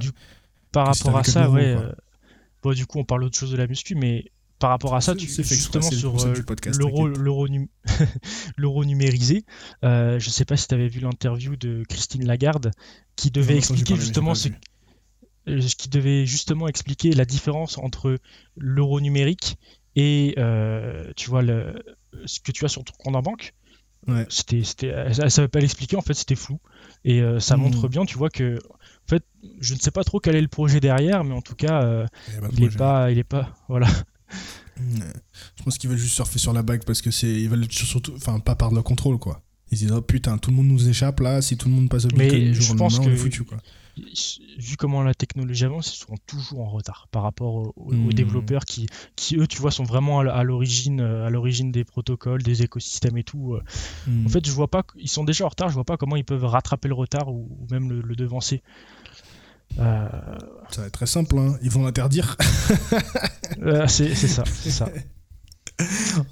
par 0.72 0.88
rapport 0.88 1.18
à 1.18 1.24
ça, 1.24 1.50
ouais. 1.50 1.76
Bon, 2.64 2.74
du 2.74 2.86
coup, 2.86 3.00
on 3.00 3.04
parle 3.04 3.24
autre 3.24 3.38
chose 3.38 3.52
de 3.52 3.58
la 3.58 3.66
muscu, 3.66 3.96
mais 3.96 4.26
par 4.62 4.70
rapport 4.70 4.96
à 4.96 5.02
ça, 5.02 5.16
tu, 5.16 5.26
justement 5.26 5.90
sur 5.90 6.24
euh, 6.24 6.36
l'euro 8.58 8.86
numérisé, 8.86 9.44
euh, 9.84 10.20
je 10.20 10.30
sais 10.30 10.46
pas 10.46 10.56
si 10.56 10.68
tu 10.68 10.76
avais 10.76 10.88
vu 10.88 11.00
l'interview 11.00 11.56
de 11.56 11.84
Christine 11.90 12.28
Lagarde 12.28 12.70
qui 13.16 13.32
devait 13.32 13.58
expliquer 13.58 13.96
justement 13.96 14.36
ce 14.36 14.50
ce 15.48 15.76
qui 15.76 15.90
devait 15.90 16.28
justement 16.28 16.68
expliquer 16.68 17.14
la 17.14 17.26
différence 17.26 17.80
entre 17.80 18.20
l'euro 18.56 19.02
numérique 19.02 19.58
et 19.96 20.36
tu 21.16 21.30
vois 21.32 21.42
le, 21.42 21.84
ce 22.26 22.40
que 22.40 22.52
tu 22.52 22.64
as 22.64 22.70
sur 22.70 22.84
ton 22.84 22.94
compte 23.00 23.16
en 23.16 23.24
banque. 23.24 23.56
Ouais. 24.08 24.26
C'était, 24.30 24.64
c'était, 24.64 25.14
ça, 25.14 25.30
savait 25.30 25.48
pas 25.48 25.60
l'expliquer 25.60 25.96
en 25.96 26.02
fait, 26.02 26.14
c'était 26.14 26.36
flou 26.36 26.60
et 27.04 27.24
ça 27.40 27.58
hmm. 27.58 27.62
montre 27.62 27.88
bien, 27.88 28.06
tu 28.06 28.20
vois 28.20 28.30
que 28.30 28.60
en 28.60 29.10
fait, 29.10 29.24
je 29.60 29.74
ne 29.74 29.80
sais 29.80 29.92
pas 29.92 30.04
trop 30.04 30.20
quel 30.20 30.36
est 30.36 30.42
le 30.42 30.48
projet 30.48 30.80
derrière, 30.80 31.24
mais 31.24 31.34
en 31.34 31.42
tout 31.42 31.56
cas, 31.56 32.06
il, 32.54 32.64
est 32.64 32.78
pas, 32.78 33.10
il 33.10 33.18
est 33.18 33.24
pas, 33.24 33.56
voilà. 33.68 33.88
Je 34.78 35.64
pense 35.64 35.78
qu'ils 35.78 35.90
veulent 35.90 36.00
juste 36.00 36.16
surfer 36.16 36.40
sur 36.40 36.54
la 36.54 36.64
bague 36.64 36.84
parce 36.86 37.02
que 37.02 37.12
c'est, 37.12 37.32
ils 37.32 37.50
veulent 37.50 37.68
surtout, 37.72 38.14
enfin 38.16 38.40
pas 38.40 38.56
par 38.56 38.72
le 38.72 38.82
contrôle 38.82 39.18
quoi. 39.18 39.42
Ils 39.72 39.78
disent 39.78 39.92
oh 39.92 40.02
putain 40.02 40.38
tout 40.38 40.50
le 40.50 40.58
monde 40.58 40.68
nous 40.68 40.90
échappe 40.90 41.20
là, 41.20 41.42
si 41.42 41.58
tout 41.58 41.70
le 41.70 41.76
monde 41.76 41.90
passe 41.90 42.06
au 42.06 42.10
bitcoin 42.10 42.54
jour 42.54 42.64
je 42.64 42.74
pense 42.74 43.00
que, 43.00 43.06
on 43.06 43.10
est 43.10 43.16
foutu 43.16 43.44
quoi 43.44 43.58
vu 44.58 44.78
comment 44.78 45.04
la 45.04 45.14
technologie 45.14 45.66
avance, 45.66 45.96
ils 45.96 46.00
seront 46.00 46.18
toujours 46.26 46.62
en 46.62 46.70
retard 46.70 47.08
par 47.12 47.24
rapport 47.24 47.74
aux, 47.76 47.94
hmm. 47.94 48.14
développeurs 48.14 48.66
qui, 48.66 48.88
qui, 49.16 49.36
eux, 49.38 49.48
tu 49.48 49.60
vois, 49.60 49.72
sont 49.72 49.84
vraiment 49.84 50.20
à 50.20 50.44
l'origine, 50.44 51.02
à 51.02 51.30
l'origine 51.30 51.72
des 51.72 51.84
protocoles, 51.84 52.44
des 52.44 52.64
écosystèmes 52.64 53.18
et 53.18 53.24
tout. 53.24 53.56
Euh. 53.56 53.64
Hmm. 54.08 54.26
En 54.26 54.30
fait, 54.30 54.46
je 54.46 54.52
vois 54.52 54.70
pas, 54.70 54.84
ils 54.96 55.10
sont 55.10 55.24
déjà 55.24 55.46
en 55.46 55.50
retard. 55.50 55.70
Je 55.70 55.74
vois 55.74 55.84
pas 55.84 55.98
comment 55.98 56.16
ils 56.16 56.26
peuvent 56.26 56.46
rattraper 56.46 56.88
le 56.88 56.94
retard 56.94 57.30
ou, 57.30 57.68
même 57.70 57.90
le, 57.90 58.16
devancer. 58.16 58.62
Euh. 59.80 60.08
Ça 60.70 60.82
va 60.82 60.88
être 60.88 60.94
très 60.94 61.06
simple, 61.06 61.38
hein. 61.38 61.58
ils 61.62 61.70
vont 61.70 61.84
l'interdire. 61.84 62.38
Euh, 63.64 63.86
c'est 63.88 64.16
ça, 64.16 64.44
c'est 64.46 64.72
ça. 64.72 64.90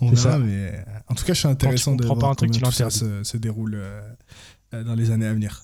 On 0.01 0.09
verra, 0.09 0.39
mais 0.39 0.83
en 1.09 1.13
tout 1.13 1.25
cas, 1.25 1.33
je 1.33 1.39
suis 1.39 1.47
intéressant 1.47 1.95
de 1.95 2.05
voir 2.05 2.31
un 2.31 2.33
truc, 2.33 2.51
comment 2.53 2.71
tout 2.71 2.77
ça 2.77 2.89
se, 2.89 3.37
déroule 3.37 3.79
dans 4.71 4.95
les 4.95 5.11
années 5.11 5.27
à 5.27 5.33
venir. 5.33 5.61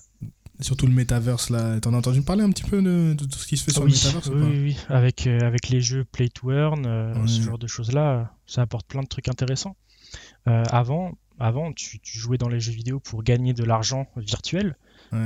Surtout 0.62 0.88
le 0.88 0.94
metaverse 0.94 1.50
là, 1.50 1.80
t'en 1.82 1.94
as 1.94 1.98
entendu 1.98 2.22
parler 2.22 2.44
un 2.44 2.50
petit 2.50 2.64
peu 2.64 2.82
de, 2.82 3.14
tout 3.14 3.38
ce 3.38 3.46
qui 3.46 3.58
se 3.58 3.66
fait 3.66 3.72
sur 3.72 3.84
le 3.84 3.90
metaverse 3.90 4.28
Oui, 4.28 4.42
oui, 4.42 4.60
oui. 4.64 4.78
Avec, 4.88 5.28
euh, 5.28 5.40
avec 5.42 5.68
les 5.68 5.82
jeux 5.82 6.06
Play 6.06 6.30
to 6.30 6.52
Earn, 6.52 6.86
euh, 6.86 7.28
ce 7.28 7.42
genre 7.42 7.58
de 7.58 7.68
choses 7.68 7.92
là, 7.92 8.34
ça 8.46 8.62
apporte 8.62 8.88
plein 8.88 9.04
de 9.04 9.08
trucs 9.08 9.28
intéressants. 9.28 9.76
Euh, 10.48 10.64
avant, 10.70 11.18
avant 11.40 11.74
tu, 11.74 12.00
jouais 12.04 12.38
dans 12.38 12.48
les 12.48 12.62
jeux 12.62 12.72
vidéo 12.72 13.02
pour 13.02 13.24
gagner 13.24 13.54
de 13.54 13.66
l'argent 13.66 14.08
virtuel, 14.16 14.78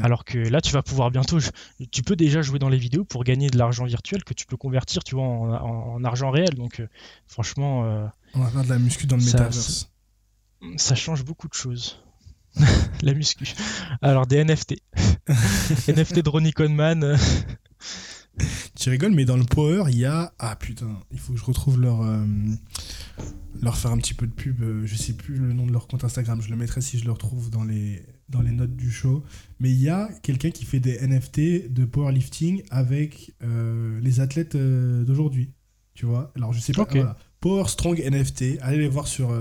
alors 0.03 0.25
que 0.25 0.37
là 0.37 0.61
tu 0.61 0.71
vas 0.71 0.81
pouvoir 0.81 1.11
bientôt, 1.11 1.39
tu 1.91 2.03
peux 2.03 2.15
déjà 2.15 2.41
jouer 2.41 2.59
dans 2.59 2.69
les 2.69 2.77
vidéos 2.77 3.05
pour 3.05 3.23
gagner 3.23 3.49
de 3.49 3.57
l'argent 3.57 3.85
virtuel 3.85 4.23
que 4.23 4.33
tu 4.33 4.45
peux 4.45 4.57
convertir, 4.57 5.03
tu 5.03 5.15
vois, 5.15 5.23
en, 5.23 6.03
argent 6.03 6.31
réel. 6.31 6.55
Donc 6.55 6.81
franchement, 7.27 8.09
on 8.33 8.41
va 8.41 8.49
faire 8.49 8.63
de 8.63 8.69
la 8.69 8.79
muscu 8.79 9.07
dans 9.07 9.17
le 9.17 9.23
metaverse. 9.23 9.91
ça 10.77 10.95
change 10.95 11.23
beaucoup 11.23 11.47
de 11.47 11.53
choses. 11.53 12.01
la 13.01 13.13
muscu. 13.13 13.53
Alors 14.01 14.27
des 14.27 14.43
NFT. 14.43 14.75
NFT 15.87 16.19
de 16.19 16.29
Ronnie 16.29 16.53
Coleman. 16.53 17.17
tu 18.75 18.89
rigoles, 18.89 19.13
mais 19.13 19.25
dans 19.25 19.37
le 19.37 19.43
Power, 19.43 19.83
il 19.89 19.97
y 19.97 20.05
a. 20.05 20.33
Ah 20.39 20.55
putain, 20.55 20.99
il 21.11 21.19
faut 21.19 21.33
que 21.33 21.39
je 21.39 21.45
retrouve 21.45 21.79
leur. 21.81 22.01
Euh, 22.01 22.25
leur 23.61 23.75
faire 23.75 23.91
un 23.91 23.97
petit 23.97 24.13
peu 24.13 24.25
de 24.25 24.31
pub. 24.31 24.61
Euh, 24.61 24.85
je 24.85 24.95
sais 24.95 25.13
plus 25.13 25.35
le 25.35 25.51
nom 25.51 25.65
de 25.65 25.73
leur 25.73 25.87
compte 25.87 26.03
Instagram. 26.03 26.41
Je 26.41 26.49
le 26.49 26.55
mettrai 26.55 26.79
si 26.79 26.97
je 26.97 27.05
le 27.05 27.11
retrouve 27.11 27.49
dans 27.49 27.65
les, 27.65 28.05
dans 28.29 28.41
les 28.41 28.51
notes 28.51 28.75
du 28.75 28.89
show. 28.89 29.23
Mais 29.59 29.69
il 29.69 29.81
y 29.81 29.89
a 29.89 30.09
quelqu'un 30.23 30.51
qui 30.51 30.63
fait 30.63 30.79
des 30.79 31.05
NFT 31.05 31.71
de 31.73 31.83
powerlifting 31.83 32.63
avec 32.69 33.33
euh, 33.43 33.99
les 34.01 34.21
athlètes 34.21 34.55
d'aujourd'hui. 34.55 35.51
Tu 35.93 36.05
vois 36.05 36.31
Alors 36.35 36.53
je 36.53 36.59
sais 36.59 36.71
pas. 36.71 36.87
Power 37.41 37.65
Strong 37.67 37.99
NFT. 37.99 38.59
Allez 38.61 38.77
les 38.77 38.87
voir 38.87 39.07
sur, 39.07 39.37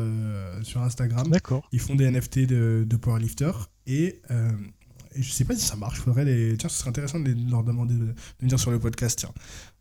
sur 0.62 0.82
Instagram. 0.82 1.28
D'accord. 1.28 1.68
Ils 1.72 1.80
font 1.80 1.94
des 1.94 2.10
NFT 2.10 2.40
de, 2.40 2.84
de 2.88 2.96
powerlifter. 2.96 3.52
Et 3.86 4.20
je 5.22 5.30
sais 5.30 5.44
pas 5.44 5.54
si 5.54 5.64
ça 5.64 5.76
marche. 5.76 6.00
Faudrait 6.00 6.24
les. 6.24 6.56
Tiens, 6.56 6.68
ce 6.68 6.78
serait 6.78 6.90
intéressant 6.90 7.20
de, 7.20 7.34
leur 7.50 7.64
demander 7.64 7.94
de, 7.94 8.14
venir 8.40 8.58
sur 8.58 8.70
le 8.70 8.78
podcast. 8.78 9.26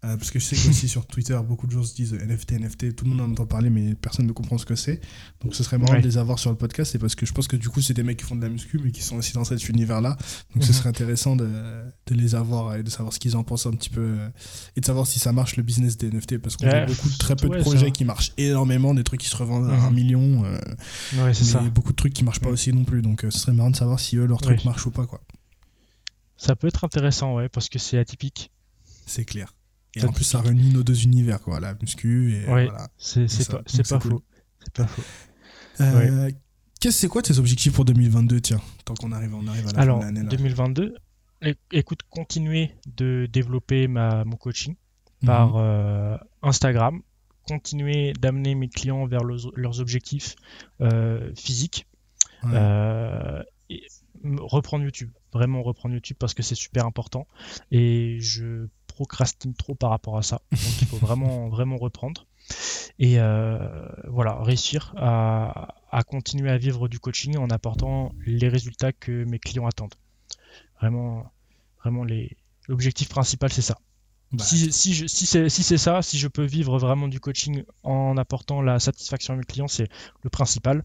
Euh, 0.05 0.15
parce 0.15 0.29
que 0.29 0.37
je 0.37 0.45
sais 0.45 0.55
qu'aussi 0.55 0.87
sur 0.87 1.07
Twitter, 1.07 1.37
beaucoup 1.43 1.65
de 1.65 1.71
gens 1.71 1.81
se 1.81 1.95
disent 1.95 2.13
NFT, 2.13 2.51
NFT. 2.51 2.95
Tout 2.95 3.05
le 3.05 3.11
monde 3.11 3.21
en 3.21 3.31
entend 3.31 3.47
parler, 3.47 3.71
mais 3.71 3.95
personne 3.95 4.27
ne 4.27 4.31
comprend 4.31 4.59
ce 4.59 4.65
que 4.65 4.75
c'est. 4.75 5.01
Donc 5.41 5.55
ce 5.55 5.63
serait 5.63 5.79
marrant 5.79 5.95
de 5.95 6.03
les 6.03 6.19
avoir 6.19 6.37
sur 6.37 6.51
le 6.51 6.55
podcast. 6.55 6.91
C'est 6.91 6.99
parce 6.99 7.15
que 7.15 7.25
je 7.25 7.33
pense 7.33 7.47
que 7.47 7.55
du 7.55 7.67
coup, 7.69 7.81
c'est 7.81 7.95
des 7.95 8.03
mecs 8.03 8.17
qui 8.17 8.25
font 8.25 8.35
de 8.35 8.43
la 8.43 8.49
muscu, 8.49 8.79
mais 8.83 8.91
qui 8.91 9.01
sont 9.01 9.15
aussi 9.15 9.33
dans 9.33 9.43
cet 9.43 9.67
univers-là. 9.69 10.15
Donc 10.53 10.63
ce 10.63 10.69
mhm. 10.69 10.73
serait 10.75 10.89
intéressant 10.89 11.35
de, 11.35 11.47
de, 11.47 12.13
les 12.13 12.35
avoir 12.35 12.75
et 12.75 12.83
de 12.83 12.89
savoir 12.91 13.11
ce 13.11 13.17
qu'ils 13.17 13.35
en 13.35 13.43
pensent 13.43 13.65
un 13.65 13.71
petit 13.71 13.89
peu. 13.89 14.01
Euh, 14.01 14.29
et 14.75 14.81
de 14.81 14.85
savoir 14.85 15.07
si 15.07 15.17
ça 15.17 15.31
marche 15.31 15.57
le 15.57 15.63
business 15.63 15.97
des 15.97 16.11
NFT. 16.11 16.37
Parce 16.37 16.57
qu'on 16.57 16.67
a 16.67 16.85
beaucoup, 16.85 17.09
très 17.17 17.35
peu 17.35 17.49
de 17.49 17.59
projets 17.61 17.91
qui 17.91 18.05
marchent 18.05 18.33
énormément, 18.37 18.93
des 18.93 19.03
trucs 19.03 19.21
qui 19.21 19.29
se 19.29 19.35
revendent 19.35 19.69
à 19.71 19.73
un 19.73 19.89
mhm. 19.89 19.95
million. 19.95 20.45
Euh, 20.45 21.33
c'est 21.33 21.43
ça. 21.43 21.59
beaucoup 21.61 21.91
de 21.91 21.97
trucs 21.97 22.13
qui 22.13 22.23
marchent 22.23 22.41
pas 22.41 22.49
aussi 22.49 22.71
non 22.71 22.83
plus. 22.83 23.01
Donc 23.01 23.21
ce 23.23 23.31
serait 23.31 23.53
marrant 23.53 23.71
de 23.71 23.75
savoir 23.75 23.99
si 23.99 24.17
eux, 24.17 24.27
leur 24.27 24.41
truc 24.41 24.63
marche 24.63 24.85
ou 24.85 24.91
pas. 24.91 25.07
quoi. 25.07 25.21
Ça 26.37 26.55
peut 26.55 26.67
être 26.67 26.83
intéressant, 26.83 27.33
ouais, 27.33 27.49
parce 27.49 27.67
que 27.67 27.79
c'est 27.79 27.97
atypique. 27.97 28.51
C'est 29.07 29.25
clair. 29.25 29.57
Et 29.97 30.05
en 30.05 30.11
plus, 30.11 30.23
ça 30.23 30.41
réunit 30.41 30.73
nos 30.73 30.83
deux 30.83 31.03
univers, 31.03 31.41
quoi, 31.41 31.59
la 31.59 31.75
muscu 31.75 32.33
et 32.35 32.45
voilà. 32.45 32.89
C'est 32.97 33.27
pas, 33.49 33.63
pas, 33.63 33.99
faux. 33.99 34.23
C'est 34.63 34.73
pas 34.73 34.87
faux. 34.87 35.03
Euh, 35.79 36.31
Qu'est-ce 36.79 36.99
c'est 36.99 37.07
quoi 37.07 37.21
tes 37.21 37.37
objectifs 37.39 37.73
pour 37.73 37.85
2022, 37.85 38.39
tiens, 38.41 38.61
tant 38.85 38.93
qu'on 38.93 39.11
arrive, 39.11 39.33
on 39.33 39.47
arrive 39.47 39.67
à 39.69 39.85
la 39.85 39.85
fin 39.85 39.99
de 39.99 40.15
l'année 40.15 40.23
2022, 40.23 40.95
écoute, 41.71 42.01
continuer 42.09 42.71
de 42.95 43.27
développer 43.31 43.87
ma, 43.87 44.23
mon 44.25 44.37
coaching 44.37 44.75
par 45.25 45.49
mhm. 45.49 45.55
euh, 45.57 46.17
Instagram, 46.43 47.01
continuer 47.47 48.13
d'amener 48.13 48.53
mes 48.53 48.69
clients 48.69 49.07
vers 49.07 49.23
leurs 49.23 49.79
objectifs 49.79 50.35
euh, 50.81 51.31
physiques, 51.35 51.87
euh, 52.53 53.41
et 53.69 53.87
reprendre 54.39 54.83
YouTube 54.83 55.11
vraiment 55.33 55.61
reprendre 55.63 55.95
YouTube 55.95 56.17
parce 56.19 56.33
que 56.33 56.43
c'est 56.43 56.55
super 56.55 56.85
important 56.85 57.27
et 57.71 58.17
je 58.19 58.67
procrastine 58.97 59.53
trop 59.53 59.75
par 59.75 59.91
rapport 59.91 60.17
à 60.17 60.23
ça. 60.23 60.41
Donc 60.51 60.81
il 60.81 60.87
faut 60.87 60.97
vraiment, 60.97 61.49
vraiment 61.55 61.77
reprendre. 61.77 62.25
Et 62.97 63.19
euh, 63.19 63.59
voilà, 64.07 64.41
réussir 64.41 64.93
à, 64.97 66.03
continuer 66.07 66.49
à 66.49 66.57
vivre 66.57 66.87
du 66.87 66.99
coaching 66.99 67.37
en 67.37 67.49
apportant 67.49 68.11
les 68.25 68.47
résultats 68.47 68.91
que 68.91 69.23
mes 69.25 69.37
clients 69.37 69.67
attendent. 69.67 69.93
Vraiment, 70.79 71.31
vraiment 71.81 72.05
l'objectif 72.67 73.09
principal, 73.09 73.51
c'est 73.51 73.61
ça. 73.61 73.77
Bah, 74.31 74.43
si, 74.43 74.71
si, 74.73 75.07
si 75.07 75.63
c'est 75.63 75.77
ça, 75.77 76.01
si 76.01 76.17
je 76.17 76.27
peux 76.27 76.43
vivre 76.43 76.79
vraiment 76.79 77.07
du 77.07 77.19
coaching 77.19 77.63
en 77.83 78.17
apportant 78.17 78.61
la 78.61 78.79
satisfaction 78.79 79.35
à 79.35 79.37
mes 79.37 79.43
clients, 79.43 79.69
c'est 79.69 79.89
le 80.23 80.29
principal. 80.29 80.83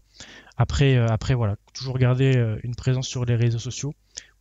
Après, 0.55 0.95
euh, 0.95 1.07
après, 1.07 1.33
voilà, 1.33 1.55
toujours 1.73 1.97
garder 1.97 2.37
euh, 2.37 2.59
une 2.63 2.75
présence 2.75 3.07
sur 3.07 3.25
les 3.25 3.35
réseaux 3.35 3.59
sociaux 3.59 3.93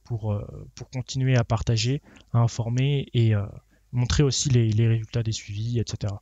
pour, 0.04 0.32
euh, 0.32 0.44
pour 0.74 0.90
continuer 0.90 1.36
à 1.36 1.44
partager, 1.44 2.02
à 2.32 2.38
informer 2.38 3.08
et 3.14 3.34
euh, 3.34 3.44
montrer 3.92 4.22
aussi 4.22 4.48
les, 4.48 4.70
les, 4.70 4.88
résultats 4.88 5.22
des 5.22 5.32
suivis, 5.32 5.78
etc. 5.78 6.12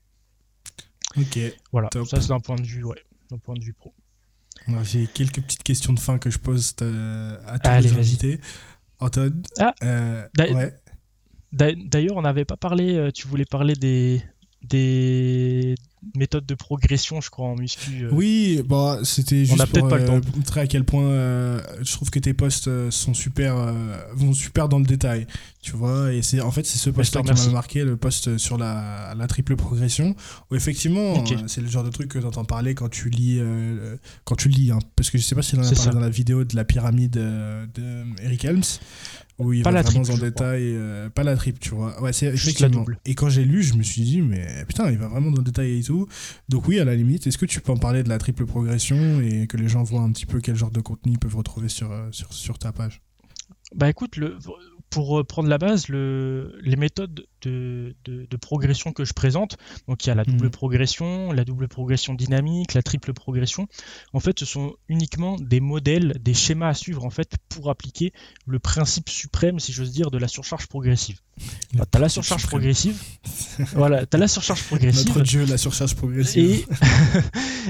Ok. 1.17 1.39
Voilà, 1.73 1.89
ça 1.93 2.21
c'est 2.21 2.29
d'un 2.29 2.41
point 2.41 2.57
de 2.57 2.67
vue, 2.67 2.85
ouais, 2.85 3.03
d'un 3.31 3.39
point 3.39 3.55
de 3.55 3.65
vue 3.65 3.73
pro. 3.73 3.95
J'ai 4.83 5.07
quelques 5.07 5.41
petites 5.41 5.63
questions 5.63 5.93
de 5.93 6.01
fin 6.01 6.19
que 6.19 6.31
je 6.31 6.39
pose 6.39 6.75
à 6.81 7.59
tous 7.59 7.83
les 7.83 7.93
invités. 7.93 8.41
Antoine, 8.99 9.43
ah, 9.59 9.75
euh, 9.83 10.29
D'ailleurs, 11.53 12.17
on 12.17 12.23
n'avait 12.23 12.45
pas 12.45 12.59
parlé, 12.59 13.11
tu 13.15 13.27
voulais 13.27 13.47
parler 13.47 13.75
des, 13.75 14.23
des 14.63 15.75
méthode 16.15 16.47
de 16.47 16.55
progression, 16.55 17.21
je 17.21 17.31
crois, 17.31 17.47
en 17.47 17.57
muscu. 17.57 18.05
Euh. 18.05 18.11
Oui, 18.13 18.63
bah, 18.67 18.99
c'était 19.05 19.45
juste 19.45 19.67
pour 19.67 19.93
euh, 19.93 20.21
montrer 20.35 20.61
à 20.61 20.67
quel 20.67 20.85
point 20.85 21.05
euh, 21.05 21.61
je 21.83 21.93
trouve 21.93 22.11
que 22.11 22.19
tes 22.19 22.35
posts 22.35 22.91
sont 22.91 23.15
super, 23.15 23.75
vont 24.15 24.33
super 24.33 24.69
dans 24.69 24.79
le 24.79 24.85
détail, 24.85 25.27
tu 25.63 25.73
vois. 25.73 26.13
Et 26.13 26.23
c'est 26.23 26.41
en 26.41 26.51
fait 26.51 26.65
c'est 26.65 26.79
ce 26.79 26.91
post-là 26.91 27.23
qui 27.23 27.33
m'a 27.33 27.53
marqué, 27.53 27.85
le 27.85 27.97
post 27.97 28.39
sur 28.39 28.59
la, 28.59 29.15
la 29.17 29.27
triple 29.27 29.57
progression, 29.57 30.15
où 30.51 30.55
effectivement 30.55 31.25
c'est 31.47 31.61
le 31.61 31.69
genre 31.69 31.85
de 31.85 31.91
truc 31.91 32.09
que 32.09 32.19
tu 32.19 32.27
entends 32.27 32.45
parler 32.45 32.75
quand 32.75 32.89
tu 32.89 33.11
lis, 33.11 33.41
quand 34.25 34.37
tu 34.37 34.49
lis, 34.49 34.71
hein. 34.71 34.79
parce 34.97 35.11
que 35.11 35.19
je 35.19 35.23
sais 35.23 35.35
pas 35.35 35.43
si 35.43 35.55
on 35.57 35.61
en 35.61 35.63
a 35.63 35.73
parlé 35.73 35.93
dans 35.93 36.01
la 36.01 36.11
vidéo 36.11 36.45
de 36.45 36.57
la 36.57 36.65
pyramide 36.65 37.13
de 37.13 38.05
Eric 38.23 38.45
Helms. 38.45 38.63
Oui, 39.41 39.59
il 39.59 39.63
pas 39.63 39.71
va 39.71 39.77
la 39.77 39.83
vraiment 39.83 40.09
en 40.09 40.19
détail. 40.19 40.75
Euh, 40.77 41.09
pas 41.09 41.25
la 41.25 41.35
triple, 41.35 41.59
tu 41.59 41.71
vois. 41.71 42.01
Ouais, 42.03 42.13
c'est 42.13 42.27
effectivement. 42.27 42.85
Et 43.07 43.15
quand 43.15 43.31
j'ai 43.31 43.45
lu, 43.45 43.63
je 43.63 43.75
me 43.75 43.83
suis 43.83 44.03
dit, 44.03 44.21
mais 44.21 44.65
putain, 44.69 44.91
il 44.91 44.99
va 44.99 45.09
vraiment 45.09 45.31
dans 45.31 45.39
le 45.39 45.45
détail 45.45 45.79
et 45.79 45.83
tout. 45.83 46.07
Donc, 46.49 46.69
oui, 46.69 46.79
à 46.79 46.85
la 46.85 46.95
limite, 46.95 47.27
est-ce 47.27 47.39
que 47.39 47.47
tu 47.47 47.61
peux 47.61 47.73
en 47.73 47.79
parler 47.79 48.03
de 48.03 48.09
la 48.11 48.19
triple 48.19 48.45
progression 48.45 49.21
et 49.21 49.47
que 49.47 49.57
les 49.57 49.69
gens 49.69 49.83
voient 49.83 50.03
un 50.03 50.13
petit 50.13 50.27
peu 50.27 50.41
quel 50.41 50.57
genre 50.57 50.71
de 50.71 50.81
contenu 50.81 51.13
ils 51.13 51.19
peuvent 51.19 51.37
retrouver 51.37 51.69
sur, 51.69 51.91
euh, 51.91 52.09
sur, 52.13 52.33
sur 52.33 52.59
ta 52.59 52.73
page? 52.73 53.01
Bah 53.75 53.89
écoute, 53.89 54.17
le, 54.17 54.37
pour 54.91 55.25
prendre 55.27 55.49
la 55.49 55.59
base, 55.59 55.89
le, 55.89 56.59
les 56.63 56.77
méthodes 56.77 57.27
de, 57.43 57.95
de, 58.05 58.37
progression 58.37 58.93
que 58.93 59.05
je 59.05 59.13
présente, 59.13 59.57
donc 59.89 60.05
il 60.05 60.09
y 60.09 60.11
a 60.11 60.15
la 60.15 60.25
double 60.25 60.47
mhm. 60.47 60.51
progression, 60.51 61.33
la 61.33 61.45
double 61.45 61.69
progression 61.69 62.15
dynamique, 62.15 62.75
la 62.75 62.83
triple 62.83 63.13
progression, 63.13 63.69
en 64.13 64.21
fait 64.21 64.39
ce 64.39 64.47
sont 64.47 64.75
uniquement 64.89 65.37
des 65.37 65.61
modèles, 65.61 66.17
des 66.21 66.35
schémas 66.35 66.69
à 66.69 66.75
suivre 66.75 67.05
en 67.05 67.11
fait 67.11 67.35
pour 67.49 67.71
appliquer 67.71 68.13
le 68.47 68.59
principe 68.59 69.09
suprême, 69.09 69.61
si 69.61 69.73
j'ose 69.73 69.93
dire, 69.93 70.11
de 70.11 70.19
la 70.19 70.29
surcharge 70.29 70.67
progressive. 70.67 71.21
Bah, 71.75 71.87
tu 71.91 71.97
as 71.97 72.01
la 72.01 72.09
surcharge 72.09 72.47
progressive, 72.47 73.01
voilà, 73.75 74.07
tu 74.07 74.17
as 74.17 74.21
la 74.21 74.29
surcharge 74.29 74.65
progressive. 74.65 75.07
Notre 75.09 75.23
Dieu, 75.23 75.45
la 75.47 75.57
surcharge 75.57 75.95
progressive. 75.95 76.67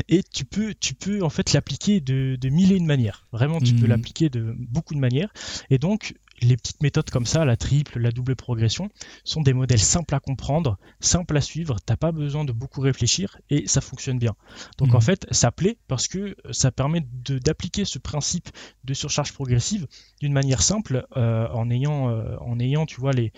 Et, 0.08 0.16
et 0.18 0.22
tu, 0.22 0.44
peux, 0.44 0.74
tu 0.78 0.94
peux 0.94 1.22
en 1.22 1.30
fait 1.30 1.52
l'appliquer 1.52 2.00
de, 2.00 2.36
de 2.36 2.48
mille 2.48 2.72
et 2.72 2.76
une 2.76 2.86
manières. 2.86 3.26
Vraiment, 3.32 3.60
tu 3.60 3.74
peux 3.74 3.84
mhm. 3.84 3.90
l'appliquer 3.90 4.28
de 4.28 4.54
beaucoup 4.58 4.94
de 4.94 5.00
manières. 5.00 5.32
Et 5.70 5.78
donc, 5.78 6.14
les 6.40 6.56
petites 6.56 6.82
méthodes 6.82 7.10
comme 7.10 7.26
ça, 7.26 7.44
la 7.44 7.56
triple, 7.56 7.98
la 7.98 8.10
double 8.10 8.36
progression, 8.36 8.88
sont 9.24 9.42
des 9.42 9.52
modèles 9.52 9.80
simples 9.80 10.14
à 10.14 10.20
comprendre, 10.20 10.78
simples 11.00 11.36
à 11.36 11.40
suivre, 11.40 11.76
t'as 11.84 11.96
pas 11.96 12.12
besoin 12.12 12.44
de 12.44 12.52
beaucoup 12.52 12.80
réfléchir 12.80 13.38
et 13.50 13.66
ça 13.66 13.80
fonctionne 13.80 14.18
bien. 14.18 14.34
Donc 14.78 14.94
en 14.94 14.98
mhm. 14.98 15.02
fait, 15.02 15.26
ça 15.30 15.52
plaît 15.52 15.78
parce 15.88 16.08
que 16.08 16.36
ça 16.50 16.70
permet 16.70 17.04
d'appliquer 17.04 17.84
ce 17.84 17.98
principe 17.98 18.48
de 18.84 18.94
surcharge 18.94 19.32
progressive 19.32 19.86
d'une 20.20 20.32
manière 20.32 20.62
simple 20.62 21.06
euh, 21.16 21.48
en, 21.48 21.70
ayant, 21.70 22.08
euh, 22.08 22.36
en 22.40 22.58
ayant, 22.58 22.86
tu 22.86 23.00
vois, 23.00 23.12
les, 23.12 23.32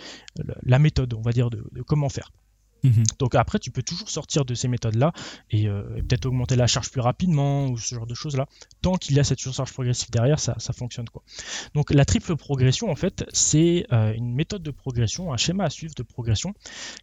la 0.63 0.79
méthode, 0.79 1.15
on 1.15 1.23
va 1.23 1.33
dire, 1.33 1.51
de 1.51 1.83
comment 1.87 2.09
faire. 2.09 2.31
Mhm. 2.83 3.05
Donc 3.19 3.35
après, 3.35 3.59
tu 3.59 3.71
peux 3.71 3.83
toujours 3.83 4.11
sortir 4.11 4.45
de 4.45 4.55
ces 4.55 4.69
méthodes-là 4.69 5.13
et, 5.51 5.69
euh, 5.69 5.83
peut-être 6.09 6.27
augmenter 6.27 6.57
la 6.57 6.67
charge 6.67 6.91
plus 6.91 7.01
rapidement 7.01 7.67
ou 7.69 7.79
ce 7.79 7.95
genre 7.95 8.07
de 8.07 8.15
choses-là. 8.15 8.47
Tant 8.81 8.97
qu'il 8.97 9.17
y 9.17 9.21
a 9.21 9.25
cette 9.25 9.39
surcharge 9.39 9.73
progressive 9.73 10.11
derrière, 10.11 10.41
ça, 10.41 10.55
fonctionne 10.73 11.09
quoi. 11.09 11.23
Donc 11.75 11.93
la 11.93 12.05
triple 12.05 12.37
progression, 12.37 12.91
en 12.91 12.97
fait, 12.97 13.25
c'est 13.33 13.87
euh, 13.93 14.13
une 14.15 14.35
méthode 14.35 14.63
de 14.63 14.71
progression, 14.71 15.33
un 15.33 15.37
schéma 15.37 15.65
à 15.65 15.71
suivre 15.71 15.95
de 15.95 16.03
progression 16.03 16.55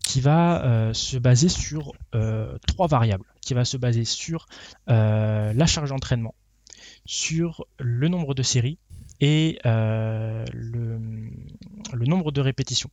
qui 0.03 0.21
va 0.21 0.65
euh, 0.65 0.93
se 0.93 1.17
baser 1.17 1.49
sur 1.49 1.93
trois 2.67 2.87
variables, 2.87 3.25
qui 3.41 3.53
va 3.53 3.63
se 3.65 3.77
baser 3.77 4.05
sur 4.05 4.47
la 4.87 5.65
charge 5.65 5.89
d'entraînement, 5.89 6.35
sur 7.05 7.65
le 7.79 8.07
nombre 8.07 8.33
de 8.33 8.43
séries 8.43 8.77
et 9.21 9.59
euh, 9.65 10.45
le, 11.93 12.05
nombre 12.05 12.31
de 12.31 12.41
répétitions. 12.41 12.89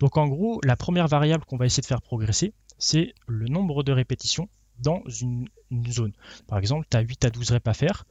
Donc 0.00 0.16
en 0.16 0.28
gros, 0.28 0.60
la 0.64 0.76
première 0.76 1.08
variable 1.08 1.44
qu'on 1.44 1.56
va 1.56 1.66
essayer 1.66 1.82
de 1.82 1.86
faire 1.86 2.02
progresser, 2.02 2.52
c'est 2.78 3.14
le 3.26 3.46
nombre 3.46 3.82
de 3.82 3.92
répétitions 3.92 4.48
dans 4.80 5.02
une, 5.20 5.46
zone. 5.88 6.12
Par 6.46 6.58
exemple, 6.58 6.86
tu 6.90 6.96
as 6.96 7.00
8 7.00 7.24
à 7.24 7.30
12 7.30 7.52
reps 7.52 7.68
à 7.68 7.74
faire. 7.74 8.04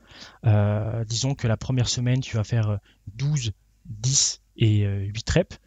Euh, 0.46 1.04
disons 1.06 1.36
que 1.36 1.48
la 1.48 1.58
première 1.58 1.88
semaine, 1.88 2.20
tu 2.20 2.36
vas 2.36 2.44
faire 2.44 2.80
12, 3.16 3.52
10 3.86 4.42
et 4.58 4.86
8 4.86 4.86
euh, 4.86 5.34
reps. 5.34 5.60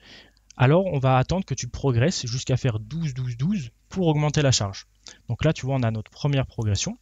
Alors, 0.57 0.86
on 0.86 0.98
va 0.98 1.18
attendre 1.18 1.44
que 1.44 1.54
tu 1.54 1.68
progresses 1.68 2.26
jusqu'à 2.26 2.57
faire 2.57 2.80
12, 2.80 3.14
12, 3.14 3.36
12 3.36 3.70
pour 3.88 4.07
augmenter 4.09 4.42
la 4.42 4.52
charge. 4.52 4.86
Donc 5.28 5.44
là, 5.44 5.52
tu 5.52 5.66
vois, 5.66 5.76
on 5.76 5.82
a 5.82 5.90
notre 5.90 6.11
première 6.11 6.46
progression. 6.46 6.98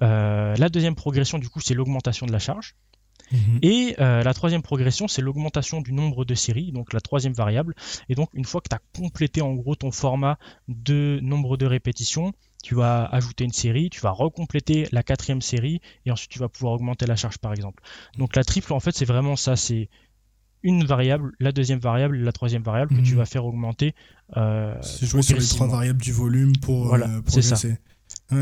la 0.00 0.68
deuxième 0.68 0.96
progression, 0.96 1.38
du 1.38 1.48
coup, 1.48 1.60
c'est 1.60 1.74
l'augmentation 1.74 2.26
de 2.26 2.32
la 2.32 2.40
charge. 2.40 2.74
Mhm. 3.32 3.58
Et 3.62 3.96
euh, 3.98 4.22
la 4.22 4.34
troisième 4.34 4.62
progression, 4.62 5.08
c'est 5.08 5.22
l'augmentation 5.22 5.80
du 5.80 5.92
nombre 5.92 6.24
de 6.24 6.34
séries, 6.34 6.72
donc 6.72 6.92
la 6.92 7.00
troisième 7.00 7.32
variable. 7.32 7.74
Et 8.08 8.14
donc, 8.14 8.30
une 8.34 8.44
fois 8.44 8.60
que 8.60 8.68
tu 8.68 8.76
as 8.76 8.80
complété 9.00 9.42
en 9.42 9.54
gros 9.54 9.74
ton 9.74 9.90
format 9.90 10.38
de 10.68 11.18
nombre 11.22 11.56
de 11.56 11.66
répétitions, 11.66 12.32
tu 12.62 12.74
vas 12.74 13.04
ajouter 13.04 13.44
une 13.44 13.52
série, 13.52 13.90
tu 13.90 14.00
vas 14.00 14.10
recompléter 14.10 14.88
la 14.92 15.02
quatrième 15.02 15.42
série, 15.42 15.80
et 16.04 16.10
ensuite 16.10 16.30
tu 16.30 16.38
vas 16.38 16.48
pouvoir 16.48 16.74
augmenter 16.74 17.06
la 17.06 17.16
charge 17.16 17.38
par 17.38 17.52
exemple. 17.52 17.82
Donc 18.18 18.34
la 18.36 18.44
triple, 18.44 18.72
en 18.72 18.80
fait, 18.80 18.96
c'est 18.96 19.04
vraiment 19.04 19.36
ça, 19.36 19.56
c'est 19.56 19.88
une 20.62 20.84
variable, 20.84 21.32
la 21.38 21.52
deuxième 21.52 21.78
variable, 21.78 22.16
la 22.16 22.32
troisième 22.32 22.62
variable 22.62 22.96
que 22.96 23.00
tu 23.00 23.12
mhm. 23.12 23.18
vas 23.18 23.26
faire 23.26 23.44
augmenter. 23.44 23.94
Euh, 24.36 24.74
c'est 24.82 25.06
jouer 25.06 25.22
sur 25.22 25.38
les 25.38 25.46
trois 25.46 25.68
variables 25.68 26.02
du 26.02 26.12
volume 26.12 26.56
pour 26.56 26.88
voilà, 26.88 27.06
euh, 27.06 27.22
progresser. 27.22 27.78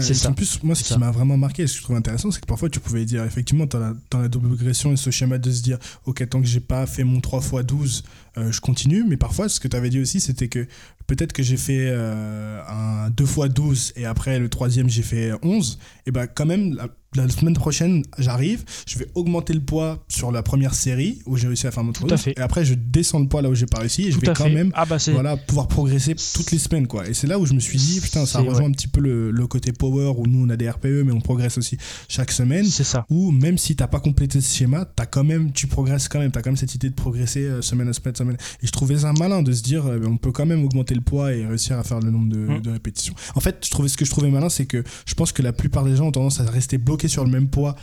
C'est 0.00 0.26
En 0.26 0.32
plus, 0.32 0.62
moi, 0.62 0.74
ce 0.74 0.84
qui 0.84 0.98
m'a 0.98 1.10
vraiment 1.10 1.36
marqué, 1.36 1.66
ce 1.66 1.74
que 1.74 1.78
je 1.78 1.84
trouve 1.84 1.96
intéressant, 1.96 2.30
c'est 2.30 2.40
que 2.40 2.46
parfois 2.46 2.70
tu 2.70 2.80
pouvais 2.80 3.04
dire, 3.04 3.24
effectivement, 3.24 3.66
dans 3.66 3.78
la, 3.78 3.94
dans 4.10 4.18
la 4.18 4.28
double 4.28 4.48
progression 4.48 4.92
et 4.92 4.96
ce 4.96 5.10
schéma 5.10 5.38
de 5.38 5.50
se 5.50 5.62
dire, 5.62 5.78
ok, 6.06 6.28
tant 6.28 6.40
que 6.40 6.46
j'ai 6.46 6.60
pas 6.60 6.86
fait 6.86 7.04
mon 7.04 7.20
3 7.20 7.40
x 7.40 7.66
12, 7.66 8.04
je 8.36 8.60
continue. 8.60 9.04
Mais 9.06 9.16
parfois, 9.16 9.48
ce 9.48 9.60
que 9.60 9.68
tu 9.68 9.76
avais 9.76 9.90
dit 9.90 10.00
aussi, 10.00 10.20
c'était 10.20 10.48
que 10.48 10.66
peut-être 11.06 11.32
que 11.32 11.42
j'ai 11.42 11.56
fait 11.56 11.88
euh, 11.90 12.60
un 12.68 13.10
2 13.10 13.24
x 13.24 13.38
12 13.54 13.92
et 13.96 14.06
après 14.06 14.38
le 14.38 14.48
troisième, 14.48 14.88
j'ai 14.88 15.02
fait 15.02 15.32
11. 15.42 15.78
Et 16.06 16.10
ben, 16.10 16.26
quand 16.26 16.46
même, 16.46 16.74
la 16.74 16.88
semaine 17.28 17.54
prochaine, 17.54 18.02
j'arrive, 18.18 18.64
je 18.86 18.98
vais 18.98 19.06
augmenter 19.14 19.52
le 19.52 19.60
poids 19.60 20.04
sur 20.08 20.32
la 20.32 20.42
première 20.42 20.74
série 20.74 21.20
où 21.26 21.36
j'ai 21.36 21.46
réussi 21.46 21.66
à 21.66 21.70
faire 21.70 21.84
mon 21.84 21.92
truc. 21.92 22.10
Et 22.26 22.40
après, 22.40 22.64
je 22.64 22.74
descends 22.74 23.20
le 23.20 23.28
poids 23.28 23.42
là 23.42 23.50
où 23.50 23.54
j'ai 23.54 23.66
pas 23.66 23.80
réussi 23.80 24.06
et 24.06 24.12
je 24.12 24.18
vais 24.18 24.32
quand 24.32 24.50
même 24.50 24.70
ah 24.74 24.84
bah 24.84 24.96
voilà, 25.12 25.36
pouvoir 25.36 25.68
progresser 25.68 26.14
toutes 26.34 26.50
les 26.50 26.58
semaines. 26.58 26.86
Quoi. 26.86 27.08
Et 27.08 27.14
c'est 27.14 27.26
là 27.26 27.38
où 27.38 27.46
je 27.46 27.54
me 27.54 27.60
suis 27.60 27.78
dit, 27.78 28.00
putain, 28.00 28.26
ça 28.26 28.40
rejoint 28.40 28.66
un 28.66 28.72
petit 28.72 28.88
peu 28.88 29.00
le, 29.00 29.46
côté 29.46 29.72
power 29.72 30.14
où 30.16 30.26
nous 30.26 30.46
on 30.46 30.48
a 30.48 30.56
des 30.56 30.68
RPE, 30.68 31.04
mais 31.04 31.12
on 31.12 31.20
progresse 31.20 31.58
aussi 31.58 31.76
chaque 32.08 32.32
semaine. 32.32 32.64
C'est 32.64 32.82
ça. 32.82 33.04
Où 33.10 33.30
même 33.30 33.58
si 33.58 33.76
t'as 33.76 33.86
pas 33.86 34.00
complété 34.00 34.40
ce 34.40 34.56
schéma, 34.56 34.86
as 34.98 35.06
quand 35.06 35.22
même, 35.22 35.52
tu 35.52 35.66
progresses 35.66 36.08
quand 36.08 36.18
même. 36.18 36.32
Tu 36.32 36.38
as 36.38 36.42
quand 36.42 36.50
même 36.50 36.56
cette 36.56 36.74
idée 36.74 36.88
de 36.88 36.94
progresser 36.94 37.44
euh, 37.44 37.62
semaine 37.62 37.88
à 37.88 37.92
semaine, 37.92 38.16
semaine. 38.16 38.36
Et 38.62 38.66
je 38.66 38.72
trouvais 38.72 38.98
ça 38.98 39.12
malin 39.12 39.42
de 39.42 39.52
se 39.52 39.62
dire, 39.62 39.86
euh, 39.86 40.00
on 40.06 40.16
peut 40.16 40.32
quand 40.32 40.46
même 40.46 40.64
augmenter 40.64 40.94
le 40.94 41.02
poids 41.02 41.32
et 41.32 41.46
réussir 41.46 41.78
à 41.78 41.84
faire 41.84 42.00
le 42.00 42.10
nombre 42.10 42.30
de, 42.30 42.38
mmh. 42.38 42.62
de 42.62 42.70
répétitions. 42.70 43.14
En 43.34 43.40
fait, 43.40 43.58
je 43.64 43.70
trouvais, 43.70 43.88
ce 43.88 43.96
que 43.96 44.04
je 44.04 44.10
trouvais 44.10 44.30
malin, 44.30 44.48
c'est 44.48 44.66
que 44.66 44.82
je 45.06 45.14
pense 45.14 45.32
que 45.32 45.42
la 45.42 45.52
plupart 45.52 45.84
des 45.84 45.96
gens 45.96 46.06
ont 46.06 46.12
tendance 46.12 46.40
à 46.40 46.44
rester 46.44 46.78
bloqués 46.78 47.03
sur 47.08 47.24
le 47.24 47.30
même 47.30 47.48
poids 47.48 47.74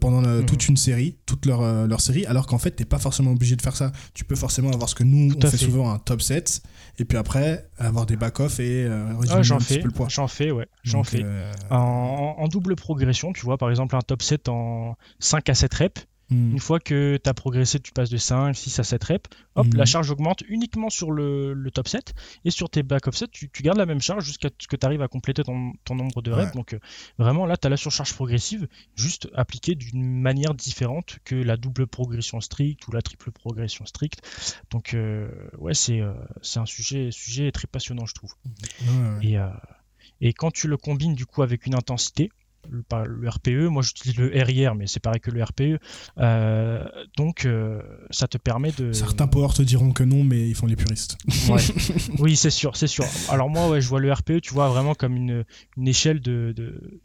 pendant 0.00 0.20
mhm. 0.20 0.46
toute 0.46 0.68
une 0.68 0.76
série, 0.76 1.16
toute 1.26 1.46
leur, 1.46 1.62
euh, 1.62 1.86
leur 1.86 2.00
série, 2.00 2.26
alors 2.26 2.46
qu'en 2.46 2.58
fait, 2.58 2.72
t'es 2.72 2.84
pas 2.84 2.98
forcément 2.98 3.32
obligé 3.32 3.56
de 3.56 3.62
faire 3.62 3.76
ça. 3.76 3.92
Tu 4.14 4.24
peux 4.24 4.36
forcément 4.36 4.70
avoir 4.70 4.88
ce 4.88 4.94
que 4.94 5.04
nous, 5.04 5.34
on 5.34 5.46
fait, 5.46 5.56
souvent, 5.56 5.92
un 5.92 5.98
top 5.98 6.22
7, 6.22 6.62
et 6.98 7.04
puis 7.04 7.18
après, 7.18 7.68
avoir 7.78 8.06
des 8.06 8.16
back-off 8.16 8.60
et 8.60 8.84
euh, 8.84 9.06
ah, 9.30 9.42
j'en 9.42 9.60
fais, 9.60 9.82
J'en 10.08 10.28
fais, 10.28 10.50
ouais, 10.50 10.68
j'en 10.82 11.04
fais. 11.04 11.22
Euh, 11.24 11.52
en, 11.70 12.36
en, 12.38 12.48
double 12.48 12.76
progression, 12.76 13.32
tu 13.32 13.44
vois, 13.44 13.58
par 13.58 13.70
exemple, 13.70 13.96
un 13.96 14.00
top 14.00 14.22
7 14.22 14.48
en 14.48 14.96
5 15.18 15.48
à 15.48 15.54
7 15.54 15.74
reps, 15.74 16.06
Hmm. 16.30 16.52
Une 16.52 16.60
fois 16.60 16.80
que 16.80 17.18
tu 17.22 17.28
as 17.28 17.34
progressé, 17.34 17.80
tu 17.80 17.92
passes 17.92 18.10
de 18.10 18.16
5, 18.16 18.54
6 18.54 18.78
à 18.78 18.84
7 18.84 19.04
reps, 19.04 19.30
hop, 19.56 19.66
la 19.74 19.82
hmm. 19.82 19.86
charge 19.86 20.10
augmente 20.10 20.42
uniquement 20.48 20.88
sur 20.88 21.10
le, 21.10 21.70
top 21.72 21.88
7 21.88 22.14
et 22.44 22.50
sur 22.50 22.70
tes 22.70 22.82
back 22.82 23.08
of 23.08 23.16
set, 23.16 23.30
tu, 23.30 23.50
gardes 23.62 23.78
la 23.78 23.86
même 23.86 24.00
charge 24.00 24.24
jusqu'à 24.24 24.48
ce 24.58 24.66
que 24.66 24.76
tu 24.76 24.86
arrives 24.86 25.02
à 25.02 25.08
compléter 25.08 25.42
ton, 25.44 25.72
nombre 25.94 26.22
de 26.22 26.30
reps. 26.30 26.52
Donc 26.52 26.72
euh, 26.72 26.78
vraiment 27.18 27.46
là, 27.46 27.56
tu 27.56 27.66
as 27.66 27.70
la 27.70 27.76
surcharge 27.76 28.14
progressive 28.14 28.68
juste 28.96 29.28
appliquée 29.34 29.74
d'une 29.74 30.20
manière 30.20 30.54
différente 30.54 31.18
que 31.24 31.34
la 31.34 31.56
double 31.56 31.86
progression 31.86 32.40
stricte 32.40 32.86
ou 32.88 32.92
la 32.92 33.02
triple 33.02 33.30
progression 33.30 33.84
stricte. 33.84 34.22
Donc 34.70 34.94
euh, 34.94 35.28
ouais, 35.58 35.74
c'est 35.74 36.00
euh, 36.00 36.14
un 36.56 36.66
sujet, 36.66 37.10
sujet 37.10 37.52
très 37.52 37.66
passionnant, 37.66 38.06
je 38.06 38.14
trouve. 38.14 38.34
Et, 39.22 39.36
et 40.20 40.32
quand 40.32 40.50
tu 40.50 40.68
le 40.68 40.76
combines 40.76 41.14
du 41.14 41.26
coup 41.26 41.42
avec 41.42 41.66
une 41.66 41.74
intensité, 41.74 42.30
le, 42.70 43.28
RPE, 43.28 43.68
moi 43.68 43.82
j'utilise 43.82 44.16
le 44.16 44.30
RIR, 44.34 44.74
mais 44.74 44.86
c'est 44.86 45.00
pareil 45.00 45.20
que 45.20 45.30
le 45.30 45.42
RPE. 45.42 45.80
Euh, 46.18 46.84
donc 47.16 47.44
euh, 47.44 47.82
ça 48.10 48.28
te 48.28 48.38
permet 48.38 48.72
de. 48.72 48.92
Certains 48.92 49.26
power 49.26 49.48
te 49.54 49.62
diront 49.62 49.92
que 49.92 50.04
non, 50.04 50.24
mais 50.24 50.48
ils 50.48 50.54
font 50.54 50.66
les 50.66 50.76
puristes. 50.76 51.16
oui, 52.18 52.36
c'est 52.36 52.50
sûr, 52.50 52.76
c'est 52.76 52.86
sûr. 52.86 53.04
Alors 53.28 53.50
moi, 53.50 53.68
ouais, 53.68 53.80
je 53.80 53.88
vois 53.88 54.00
le 54.00 54.12
RPE, 54.12 54.40
tu 54.40 54.52
vois, 54.52 54.68
vraiment 54.68 54.94
comme 54.94 55.16
une, 55.16 55.44
une 55.76 55.88
échelle 55.88 56.20
de, 56.20 56.52
de, 56.56 57.00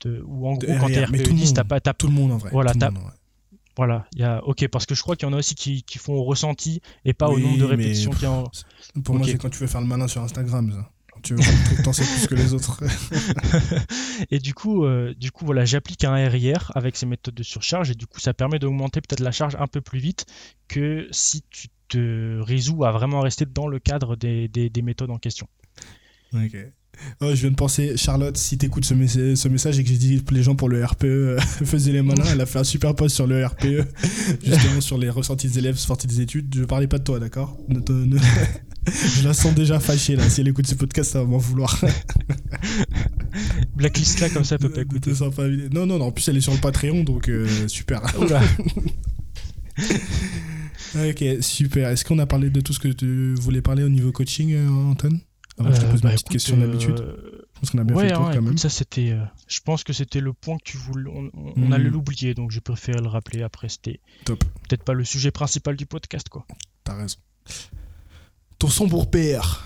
de, 0.00 0.22
où 0.26 0.48
en 0.48 0.54
gros, 0.54 0.72
quand 0.80 0.88
t'es 0.88 1.04
RPE 1.04 1.32
10, 1.32 1.54
t'as 1.54 1.64
pas. 1.64 1.80
Tout 1.80 2.08
le 2.08 2.12
monde 2.12 2.32
en 2.32 2.38
vrai. 2.38 2.50
Voilà, 2.52 2.72
Voilà, 3.76 4.06
il 4.14 4.20
y 4.20 4.24
a 4.24 4.44
ok 4.44 4.68
parce 4.68 4.86
que 4.86 4.94
je 4.94 5.02
crois 5.02 5.16
qu'il 5.16 5.26
y 5.26 5.30
en 5.30 5.34
a 5.34 5.38
aussi 5.38 5.54
qui, 5.54 5.82
qui 5.82 5.98
font 5.98 6.14
au 6.14 6.24
ressenti 6.24 6.80
et 7.04 7.14
pas 7.14 7.28
au 7.28 7.38
nombre 7.38 7.58
de 7.58 7.64
répétitions 7.64 8.10
qu'il 8.10 8.24
y 8.24 8.26
a. 8.26 8.44
Pour 9.04 9.14
moi, 9.14 9.26
c'est 9.26 9.38
quand 9.38 9.50
tu 9.50 9.58
veux 9.58 9.66
faire 9.66 9.80
le 9.80 9.86
malin 9.86 10.08
sur 10.08 10.22
Instagram. 10.22 10.72
Ça. 10.72 10.90
Tu 11.28 11.34
veux 11.34 11.82
plus 12.04 12.26
que 12.26 12.34
les 12.34 12.54
autres. 12.54 12.82
et 14.30 14.38
du 14.38 14.54
coup, 14.54 14.84
euh, 14.84 15.14
du 15.14 15.30
coup 15.30 15.44
voilà, 15.44 15.64
j'applique 15.64 16.04
un 16.04 16.14
RIR 16.14 16.72
avec 16.74 16.96
ces 16.96 17.06
méthodes 17.06 17.34
de 17.34 17.42
surcharge 17.42 17.90
et 17.90 17.94
du 17.94 18.06
coup, 18.06 18.20
ça 18.20 18.34
permet 18.34 18.58
d'augmenter 18.58 19.00
peut-être 19.00 19.20
la 19.20 19.32
charge 19.32 19.56
un 19.58 19.66
peu 19.66 19.80
plus 19.80 19.98
vite 19.98 20.26
que 20.68 21.06
si 21.10 21.42
tu 21.50 21.68
te 21.88 22.40
résous 22.40 22.84
à 22.84 22.92
vraiment 22.92 23.20
rester 23.20 23.46
dans 23.46 23.66
le 23.66 23.78
cadre 23.78 24.16
des, 24.16 24.48
des, 24.48 24.82
méthodes 24.82 25.10
en 25.10 25.18
question. 25.18 25.48
Oh, 27.20 27.30
je 27.30 27.40
viens 27.40 27.50
de 27.50 27.56
penser, 27.56 27.96
Charlotte, 27.96 28.36
si 28.36 28.58
tu 28.58 28.66
écoutes 28.66 28.84
ce, 28.84 28.94
ce, 29.34 29.48
message 29.48 29.78
et 29.78 29.84
que 29.84 29.88
j'ai 29.90 29.96
dit 29.96 30.22
que 30.22 30.34
les 30.34 30.42
gens 30.42 30.54
pour 30.54 30.68
le 30.68 30.84
RPE 30.84 31.04
euh, 31.04 31.40
faisaient 31.64 31.92
les 31.92 32.02
malins, 32.02 32.24
elle 32.32 32.40
a 32.40 32.46
fait 32.46 32.58
un 32.58 32.64
super 32.64 32.94
post 32.94 33.14
sur 33.14 33.26
le 33.26 33.44
RPE, 33.44 33.86
justement 34.44 34.80
sur 34.80 34.98
les 34.98 35.10
ressentis 35.10 35.48
des 35.48 35.58
élèves 35.58 35.76
sortis 35.76 36.06
des 36.06 36.20
études. 36.20 36.54
Je 36.54 36.64
parlais 36.64 36.86
pas 36.86 36.98
de 36.98 37.04
toi, 37.04 37.18
d'accord? 37.18 37.56
Je 38.88 39.26
la 39.26 39.34
sens 39.34 39.54
déjà 39.54 39.80
fâchée 39.80 40.16
là. 40.16 40.28
Si 40.30 40.40
elle 40.40 40.48
écoute 40.48 40.66
ce 40.66 40.74
podcast, 40.74 41.12
ça 41.12 41.20
va 41.20 41.26
m'en 41.26 41.38
vouloir. 41.38 41.78
Blacklist 43.76 44.20
là, 44.20 44.30
comme 44.30 44.44
ça, 44.44 44.54
elle 44.54 44.60
peut 44.60 44.72
pas 44.72 44.80
écouter. 44.80 45.12
Non, 45.72 45.86
non, 45.86 45.98
non. 45.98 46.06
En 46.06 46.12
plus, 46.12 46.26
elle 46.28 46.38
est 46.38 46.40
sur 46.40 46.54
le 46.54 46.58
Patreon, 46.58 47.04
donc 47.04 47.28
euh, 47.28 47.46
super. 47.68 48.02
ok, 50.96 51.24
super. 51.40 51.88
Est-ce 51.90 52.04
qu'on 52.04 52.18
a 52.18 52.26
parlé 52.26 52.48
de 52.50 52.60
tout 52.60 52.72
ce 52.72 52.80
que 52.80 52.88
tu 52.88 53.34
voulais 53.34 53.60
parler 53.60 53.82
au 53.82 53.88
niveau 53.88 54.10
coaching, 54.10 54.54
euh, 54.54 54.94
Anton 55.58 55.74
je 55.74 55.80
te 55.80 55.86
pose 55.86 56.02
ma 56.02 56.10
euh, 56.10 56.12
petite 56.12 56.28
question 56.28 56.56
d'habitude. 56.56 57.02
Parce 57.54 57.70
qu'on 57.70 57.78
a 57.78 57.84
bien 57.84 57.96
fait 57.96 58.08
le 58.08 58.14
tour 58.14 58.26
hein, 58.26 58.30
quand 58.34 58.42
même. 58.42 58.58
Ça, 58.58 58.68
c'était, 58.68 59.16
je 59.46 59.60
pense 59.60 59.84
que 59.84 59.92
c'était 59.92 60.20
le 60.20 60.32
point 60.32 60.56
que 60.58 60.64
tu 60.64 60.76
voulais. 60.76 61.10
On, 61.10 61.30
on 61.56 61.72
allait 61.72 61.88
hmm. 61.90 61.92
l'oublier, 61.92 62.34
donc 62.34 62.50
j'ai 62.50 62.60
préféré 62.60 63.00
le 63.00 63.08
rappeler. 63.08 63.42
Après, 63.42 63.68
c'était 63.68 64.00
peut-être 64.24 64.84
pas 64.84 64.94
le 64.94 65.04
sujet 65.04 65.30
principal 65.30 65.76
du 65.76 65.86
podcast, 65.86 66.28
quoi. 66.28 66.46
T'as 66.84 66.94
raison. 66.94 67.18
Ton 68.58 68.68
son 68.68 68.88
pour 68.88 69.10
PR. 69.10 69.62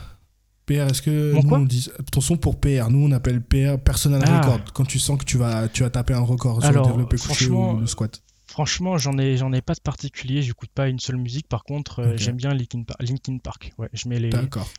PR, 0.66 0.72
est-ce 0.90 1.02
que 1.02 1.32
nous, 1.32 1.50
on 1.50 1.60
dit 1.60 1.88
ton 2.12 2.20
son 2.20 2.36
pour 2.36 2.60
PR, 2.60 2.88
nous 2.90 3.04
on 3.04 3.10
appelle 3.10 3.42
PR 3.42 3.78
personal 3.82 4.22
ah. 4.26 4.40
record 4.40 4.60
quand 4.72 4.84
tu 4.84 4.98
sens 5.00 5.18
que 5.18 5.24
tu 5.24 5.36
vas 5.36 5.68
tu 5.68 5.82
vas 5.82 5.90
taper 5.90 6.14
un 6.14 6.20
record 6.20 6.62
sur 6.62 6.72
le 6.72 6.82
développé 6.82 7.16
couché 7.16 7.48
ou 7.48 7.80
le 7.80 7.86
squat. 7.86 8.22
Franchement, 8.52 8.98
j'en 8.98 9.16
ai 9.16 9.38
j'en 9.38 9.50
ai 9.54 9.62
pas 9.62 9.72
de 9.72 9.80
particulier, 9.80 10.42
j'écoute 10.42 10.68
pas 10.74 10.88
une 10.88 10.98
seule 10.98 11.16
musique. 11.16 11.48
Par 11.48 11.64
contre, 11.64 12.00
euh, 12.00 12.16
j'aime 12.18 12.36
bien 12.36 12.52
Linkin, 12.52 12.84
Linkin, 13.00 13.38
Park. 13.38 13.72
Ouais, 13.78 13.88
je 13.94 14.10
mets 14.10 14.18
les, 14.18 14.28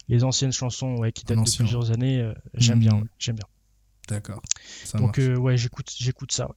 les 0.08 0.24
anciennes 0.24 0.52
chansons 0.52 0.96
ouais, 0.98 1.12
qui 1.12 1.26
datent 1.26 1.40
de 1.40 1.56
plusieurs 1.58 1.90
années, 1.90 2.20
euh, 2.20 2.36
j'aime 2.54 2.78
bien, 2.78 2.98
hmm. 2.98 3.08
j'aime 3.18 3.36
bien. 3.38 3.48
D'accord. 4.08 4.44
Donc 4.94 5.18
euh, 5.18 5.36
ouais, 5.38 5.58
j'écoute 5.58 5.92
j'écoute 5.98 6.32
ça. 6.32 6.50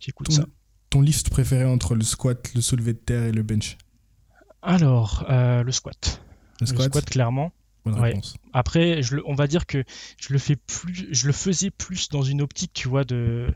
J'écoute 0.00 0.32
ça. 0.32 0.44
Ton 0.90 1.02
lift 1.02 1.30
préféré 1.30 1.66
entre 1.66 1.94
le 1.94 2.02
squat, 2.02 2.52
le 2.52 2.62
soulevé 2.62 2.94
de 2.94 2.98
terre 2.98 3.22
et 3.22 3.32
le 3.32 3.44
bench? 3.44 3.78
Alors, 4.60 5.24
le 5.28 5.70
squat. 5.70 6.20
Le 6.60 6.66
squat, 6.66 7.04
clairement. 7.04 7.52
Bonne 7.84 7.94
Ouais. 8.00 8.08
réponse. 8.08 8.36
Après, 8.52 9.02
je 9.02 9.16
le- 9.16 9.22
on 9.26 9.34
va 9.34 9.46
dire 9.46 9.66
que 9.66 9.84
je 10.18 10.32
le 10.32 10.38
fais 10.40 10.56
plus, 10.56 11.08
je 11.10 11.26
le 11.26 11.32
faisais 11.32 11.70
plus 11.70 12.08
dans 12.08 12.22
une 12.22 12.40
optique, 12.40 12.72
tu 12.72 12.88
vois, 12.88 13.04
de, 13.04 13.52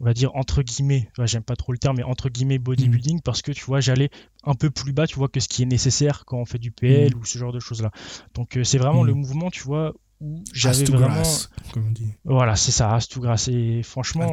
on 0.00 0.04
va 0.04 0.14
dire 0.14 0.34
entre 0.34 0.62
guillemets, 0.62 1.10
ouais, 1.18 1.26
j'aime 1.26 1.42
pas 1.42 1.56
trop 1.56 1.72
le 1.72 1.78
terme, 1.78 1.96
mais 1.96 2.02
entre 2.02 2.28
guillemets 2.28 2.58
bodybuilding, 2.58 3.20
parce 3.22 3.42
que 3.42 3.52
tu 3.52 3.64
vois, 3.64 3.80
j'allais 3.80 4.10
un 4.44 4.54
peu 4.54 4.70
plus 4.70 4.92
bas, 4.92 5.06
tu 5.06 5.16
vois, 5.16 5.28
que 5.28 5.40
ce 5.40 5.48
qui 5.48 5.62
est 5.62 5.66
nécessaire 5.66 6.24
quand 6.26 6.38
on 6.38 6.44
fait 6.44 6.58
du 6.58 6.70
PL 6.70 7.16
ou 7.16 7.24
ce 7.24 7.38
genre 7.38 7.52
de 7.52 7.60
choses-là. 7.60 7.90
Donc 8.34 8.56
euh, 8.56 8.64
c'est 8.64 8.78
vraiment 8.78 9.02
Mhm. 9.02 9.06
le 9.06 9.14
mouvement, 9.14 9.50
tu 9.50 9.62
vois, 9.62 9.94
où 10.20 10.44
j'avais 10.52 10.84
vraiment, 10.86 11.14
grass, 11.14 11.50
comme 11.72 11.88
on 11.88 11.90
dit. 11.90 12.12
voilà, 12.24 12.56
c'est 12.56 12.72
ça, 12.72 12.94
ass 12.94 13.08
to 13.08 13.20
grass. 13.20 13.48
Et 13.48 13.82
franchement, 13.82 14.32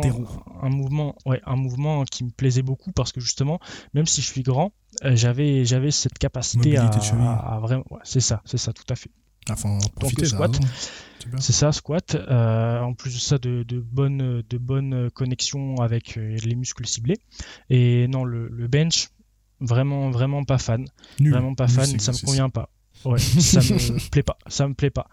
un 0.61 0.69
mouvement, 0.69 1.15
ouais, 1.25 1.41
un 1.45 1.55
mouvement 1.55 2.03
qui 2.05 2.23
me 2.23 2.29
plaisait 2.29 2.61
beaucoup 2.61 2.91
parce 2.91 3.11
que 3.11 3.19
justement, 3.19 3.59
même 3.93 4.05
si 4.05 4.21
je 4.21 4.27
suis 4.27 4.43
grand, 4.43 4.71
euh, 5.03 5.15
j'avais, 5.15 5.65
j'avais 5.65 5.91
cette 5.91 6.17
capacité 6.17 6.77
à, 6.77 6.83
Mobilité 6.83 7.15
vraiment, 7.61 7.83
ouais, 7.89 7.99
c'est 8.03 8.21
ça, 8.21 8.41
c'est 8.45 8.57
ça, 8.57 8.71
tout 8.73 8.85
à 8.89 8.95
fait. 8.95 9.11
Enfin, 9.49 9.69
en 9.69 9.79
profiter, 9.79 10.21
t'as 10.23 10.27
squat. 10.29 10.59
C'est 11.39 11.53
ça, 11.53 11.71
squat. 11.71 12.15
Euh, 12.15 12.79
en 12.81 12.93
plus 12.93 13.13
de 13.13 13.19
ça, 13.19 13.37
de, 13.37 13.63
de 13.63 13.79
bonnes, 13.79 14.41
de 14.49 14.57
bonnes 14.57 15.09
connexions 15.11 15.75
avec 15.77 16.17
euh, 16.17 16.37
les 16.43 16.55
muscles 16.55 16.85
ciblés. 16.85 17.17
Et 17.69 18.07
non, 18.07 18.23
le, 18.25 18.47
le 18.49 18.67
bench, 18.67 19.09
vraiment, 19.59 20.11
vraiment 20.11 20.43
pas 20.43 20.57
fan. 20.57 20.85
Nul. 21.19 21.31
Vraiment 21.31 21.55
pas 21.55 21.67
fan, 21.67 21.99
ça 21.99 22.11
me 22.11 22.25
convient 22.25 22.49
pas. 22.49 22.69
Ouais, 23.05 23.19
ça 23.19 23.59
me 23.59 24.09
plaît 24.11 24.23
pas, 24.23 24.37
ça 24.47 24.65
me 24.67 24.73
plaît 24.73 24.89
pas. 24.89 25.07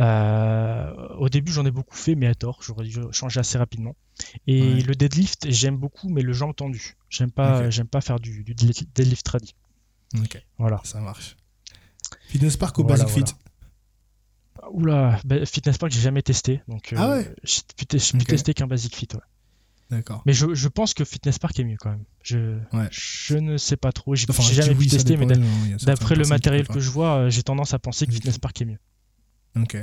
Euh, 0.00 0.92
au 1.18 1.28
début, 1.28 1.52
j'en 1.52 1.66
ai 1.66 1.70
beaucoup 1.70 1.96
fait, 1.96 2.14
mais 2.14 2.26
à 2.26 2.34
tort. 2.34 2.60
J'aurais 2.62 2.84
dû 2.86 2.98
changer 3.12 3.40
assez 3.40 3.58
rapidement. 3.58 3.94
Et 4.46 4.62
Ouais. 4.76 4.82
le 4.82 4.94
deadlift, 4.94 5.50
j'aime 5.50 5.76
beaucoup, 5.76 6.08
mais 6.08 6.22
le 6.22 6.32
jambe 6.32 6.54
tendu. 6.54 6.96
J'aime 7.10 7.30
pas, 7.30 7.68
j'aime 7.70 7.88
pas 7.88 8.00
faire 8.00 8.20
du, 8.20 8.42
du 8.44 8.54
deadlift 8.54 9.24
tradi. 9.24 9.54
Ok, 10.18 10.42
Voilà. 10.58 10.80
ça 10.84 11.00
marche. 11.00 11.36
Fitness 12.28 12.56
Park 12.56 12.78
ou 12.78 12.84
Voilà, 12.84 13.04
Basic 13.04 13.26
Fit 13.28 13.34
Oula, 14.72 15.20
bah, 15.24 15.44
Fitness 15.46 15.78
Park, 15.78 15.92
j'ai 15.92 16.00
jamais 16.00 16.22
testé. 16.22 16.62
Donc, 16.68 16.92
Ah 16.96 17.04
euh, 17.12 17.16
ouais 17.18 17.34
j'ai 17.44 17.60
plus, 17.76 17.86
te- 17.86 17.96
j'ai 17.98 18.10
plus 18.12 18.20
Ok. 18.22 18.26
testé 18.26 18.54
qu'un 18.54 18.66
Basic 18.66 18.94
Fit. 18.94 19.08
ouais. 19.14 19.20
D'accord. 19.90 20.22
Mais 20.26 20.32
je, 20.32 20.52
je 20.54 20.66
pense 20.68 20.94
que 20.94 21.04
Fitness 21.04 21.38
Park 21.38 21.58
est 21.60 21.64
mieux 21.64 21.76
quand 21.78 21.90
même. 21.90 22.04
Je, 22.22 22.58
Ouais. 22.72 22.88
je 22.90 23.36
ne 23.36 23.56
sais 23.56 23.76
pas 23.76 23.92
trop. 23.92 24.16
J'ai 24.16 24.26
Enfin, 24.28 24.42
je 24.42 24.54
jamais 24.54 24.72
pu 24.74 24.80
oui, 24.80 24.88
tester, 24.88 25.16
mais 25.16 25.26
d'après 25.82 26.16
le 26.16 26.26
matériel 26.26 26.66
que 26.66 26.80
je 26.80 26.90
vois, 26.90 27.16
euh, 27.18 27.30
j'ai 27.30 27.42
tendance 27.44 27.72
à 27.72 27.78
penser 27.78 28.06
que. 28.06 28.12
Fitness 28.12 28.38
Park 28.38 28.60
est 28.62 28.64
mieux. 28.64 28.78
Ok. 29.56 29.76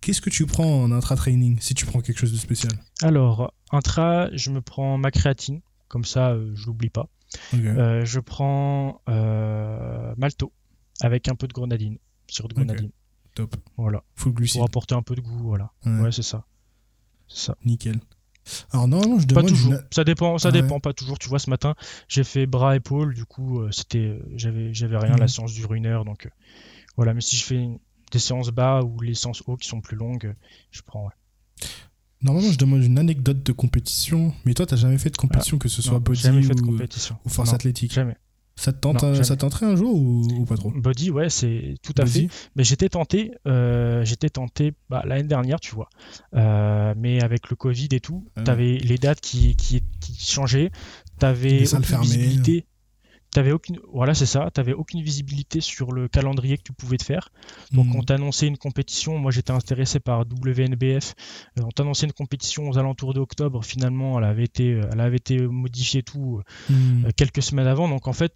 Qu'est-ce 0.00 0.20
que 0.22 0.30
tu 0.30 0.46
prends 0.46 0.82
en 0.84 0.90
intra-training 0.92 1.58
si 1.60 1.74
tu 1.74 1.84
prends 1.86 2.00
quelque 2.00 2.18
chose 2.18 2.32
de 2.32 2.38
spécial? 2.38 2.72
Alors, 3.02 3.52
intra, 3.72 4.28
je 4.32 4.50
me 4.50 4.60
prends 4.62 4.96
ma 4.96 5.10
créatine. 5.10 5.60
Comme 5.88 6.04
ça, 6.04 6.30
euh, 6.30 6.52
je 6.54 6.66
l'oublie 6.66 6.88
pas. 6.90 7.08
Ok. 7.52 7.60
Euh, 7.60 8.04
je 8.04 8.20
prends 8.20 9.02
euh, 9.08 10.14
Malto 10.16 10.52
avec 11.00 11.28
un 11.28 11.34
peu 11.34 11.46
de 11.46 11.52
grenadine. 11.52 11.98
Sirop 12.28 12.48
de 12.48 12.54
grenadine. 12.54 12.90
Top. 13.36 13.54
Voilà. 13.76 14.02
Full 14.16 14.32
glucide. 14.32 14.56
Pour 14.58 14.64
apporter 14.64 14.94
un 14.96 15.02
peu 15.02 15.14
de 15.14 15.20
goût. 15.20 15.38
Voilà. 15.44 15.70
Ouais, 15.84 16.00
Ouais, 16.00 16.12
c'est 16.12 16.22
ça. 16.22 16.44
Ça. 17.28 17.56
Nickel. 17.64 18.00
Alors, 18.72 18.88
normalement, 18.88 19.18
je 19.18 19.26
Pas 19.26 19.34
demande. 19.42 19.48
toujours. 19.48 19.72
une- 19.72 19.82
Ça 19.92 20.04
dépend, 20.04 20.38
ça 20.38 20.48
Ah 20.48 20.52
ouais. 20.52 20.62
dépend 20.62 20.80
pas 20.80 20.92
toujours. 20.92 21.18
Tu 21.18 21.28
vois, 21.28 21.38
ce 21.38 21.50
matin, 21.50 21.74
j'ai 22.08 22.24
fait 22.24 22.46
bras 22.46 22.76
épaules. 22.76 23.14
Du 23.14 23.24
coup, 23.24 23.60
euh, 23.60 23.70
c'était, 23.72 23.98
euh, 23.98 24.22
j'avais, 24.36 24.72
j'avais 24.72 24.96
rien. 24.96 25.16
La 25.16 25.28
séance 25.28 25.52
dure 25.52 25.74
une 25.74 25.86
heure, 25.86 26.04
donc 26.04 26.26
euh, 26.26 26.30
voilà. 26.96 27.12
Mais 27.14 27.20
si 27.20 27.36
je 27.36 27.44
fais 27.44 27.56
une- 27.56 27.78
des 28.12 28.18
séances 28.20 28.50
bas 28.50 28.82
ou 28.82 29.00
les 29.00 29.14
séances 29.14 29.42
haut 29.46 29.56
qui 29.56 29.68
sont 29.68 29.80
plus 29.80 29.96
longues, 29.96 30.34
je 30.70 30.80
prends. 30.82 31.04
Ouais. 31.06 31.66
Normalement, 32.22 32.50
je 32.50 32.56
demande 32.56 32.82
une 32.84 32.98
anecdote 32.98 33.42
de 33.42 33.52
compétition. 33.52 34.32
Mais 34.46 34.54
toi, 34.54 34.64
t'as 34.64 34.76
jamais 34.76 34.96
fait 34.98 35.10
de 35.10 35.16
compétition, 35.16 35.58
que 35.58 35.68
ce 35.68 35.82
soit 35.82 35.94
Non, 35.94 36.00
body 36.00 36.20
jamais 36.20 36.42
fait 36.42 36.54
de 36.54 36.62
ou, 36.62 36.66
compétition. 36.66 37.18
ou 37.24 37.28
force 37.28 37.50
Non, 37.50 37.54
athlétique. 37.56 37.92
Jamais. 37.92 38.16
Ça 38.58 38.72
te 38.72 38.78
tente, 38.78 39.02
Non, 39.02 39.10
euh, 39.10 39.22
ça 39.22 39.36
tenterait 39.36 39.66
un 39.66 39.76
jour 39.76 39.94
ou, 39.94 40.26
ou 40.40 40.44
pas 40.46 40.56
trop? 40.56 40.70
Body, 40.70 41.10
ouais, 41.10 41.28
c'est 41.28 41.74
tout 41.82 41.92
à 41.98 42.04
Body 42.04 42.28
fait. 42.28 42.48
Mais 42.56 42.64
j'étais 42.64 42.88
tenté, 42.88 43.32
euh, 43.46 44.02
j'étais 44.04 44.30
tenté 44.30 44.72
bah, 44.88 45.02
l'année 45.04 45.28
dernière, 45.28 45.60
tu 45.60 45.74
vois. 45.74 45.90
Euh, 46.34 46.94
mais 46.96 47.22
avec 47.22 47.50
le 47.50 47.56
Covid 47.56 47.88
et 47.92 48.00
tout, 48.00 48.24
Ah 48.34 48.40
ouais. 48.40 48.44
t'avais 48.44 48.78
les 48.78 48.96
dates 48.96 49.20
qui, 49.20 49.56
qui, 49.56 49.82
qui 50.00 50.14
changeaient, 50.18 50.70
t'avais 51.18 51.66
aucune 51.74 52.00
visibilité. 52.00 52.66
T'avais 53.36 53.52
aucune, 53.52 53.78
voilà, 53.92 54.14
c'est 54.14 54.24
ça. 54.24 54.50
T'avais 54.50 54.72
aucune 54.72 55.02
visibilité 55.02 55.60
sur 55.60 55.92
le 55.92 56.08
calendrier 56.08 56.56
que 56.56 56.62
tu 56.62 56.72
pouvais 56.72 56.96
te 56.96 57.04
faire. 57.04 57.28
Donc, 57.70 57.86
Hmm. 57.88 57.96
on 57.96 58.02
t'annonçait 58.02 58.46
une 58.46 58.56
compétition. 58.56 59.18
Moi, 59.18 59.30
j'étais 59.30 59.50
intéressé 59.52 60.00
par 60.00 60.20
WNBF. 60.20 61.14
Euh, 61.58 61.62
on 61.64 61.68
t'annonçait 61.70 62.06
une 62.06 62.12
compétition 62.14 62.66
aux 62.70 62.78
alentours 62.78 63.12
d'octobre. 63.12 63.62
Finalement, 63.62 64.18
elle 64.18 64.24
avait 64.24 64.44
été, 64.44 64.80
elle 64.90 65.00
avait 65.00 65.16
été 65.18 65.38
modifiée 65.46 66.02
tout 66.02 66.40
Hmm. 66.70 67.04
euh, 67.04 67.10
quelques 67.14 67.42
semaines 67.42 67.66
avant. 67.66 67.88
Donc 67.90 68.08
en 68.08 68.14
fait, 68.14 68.32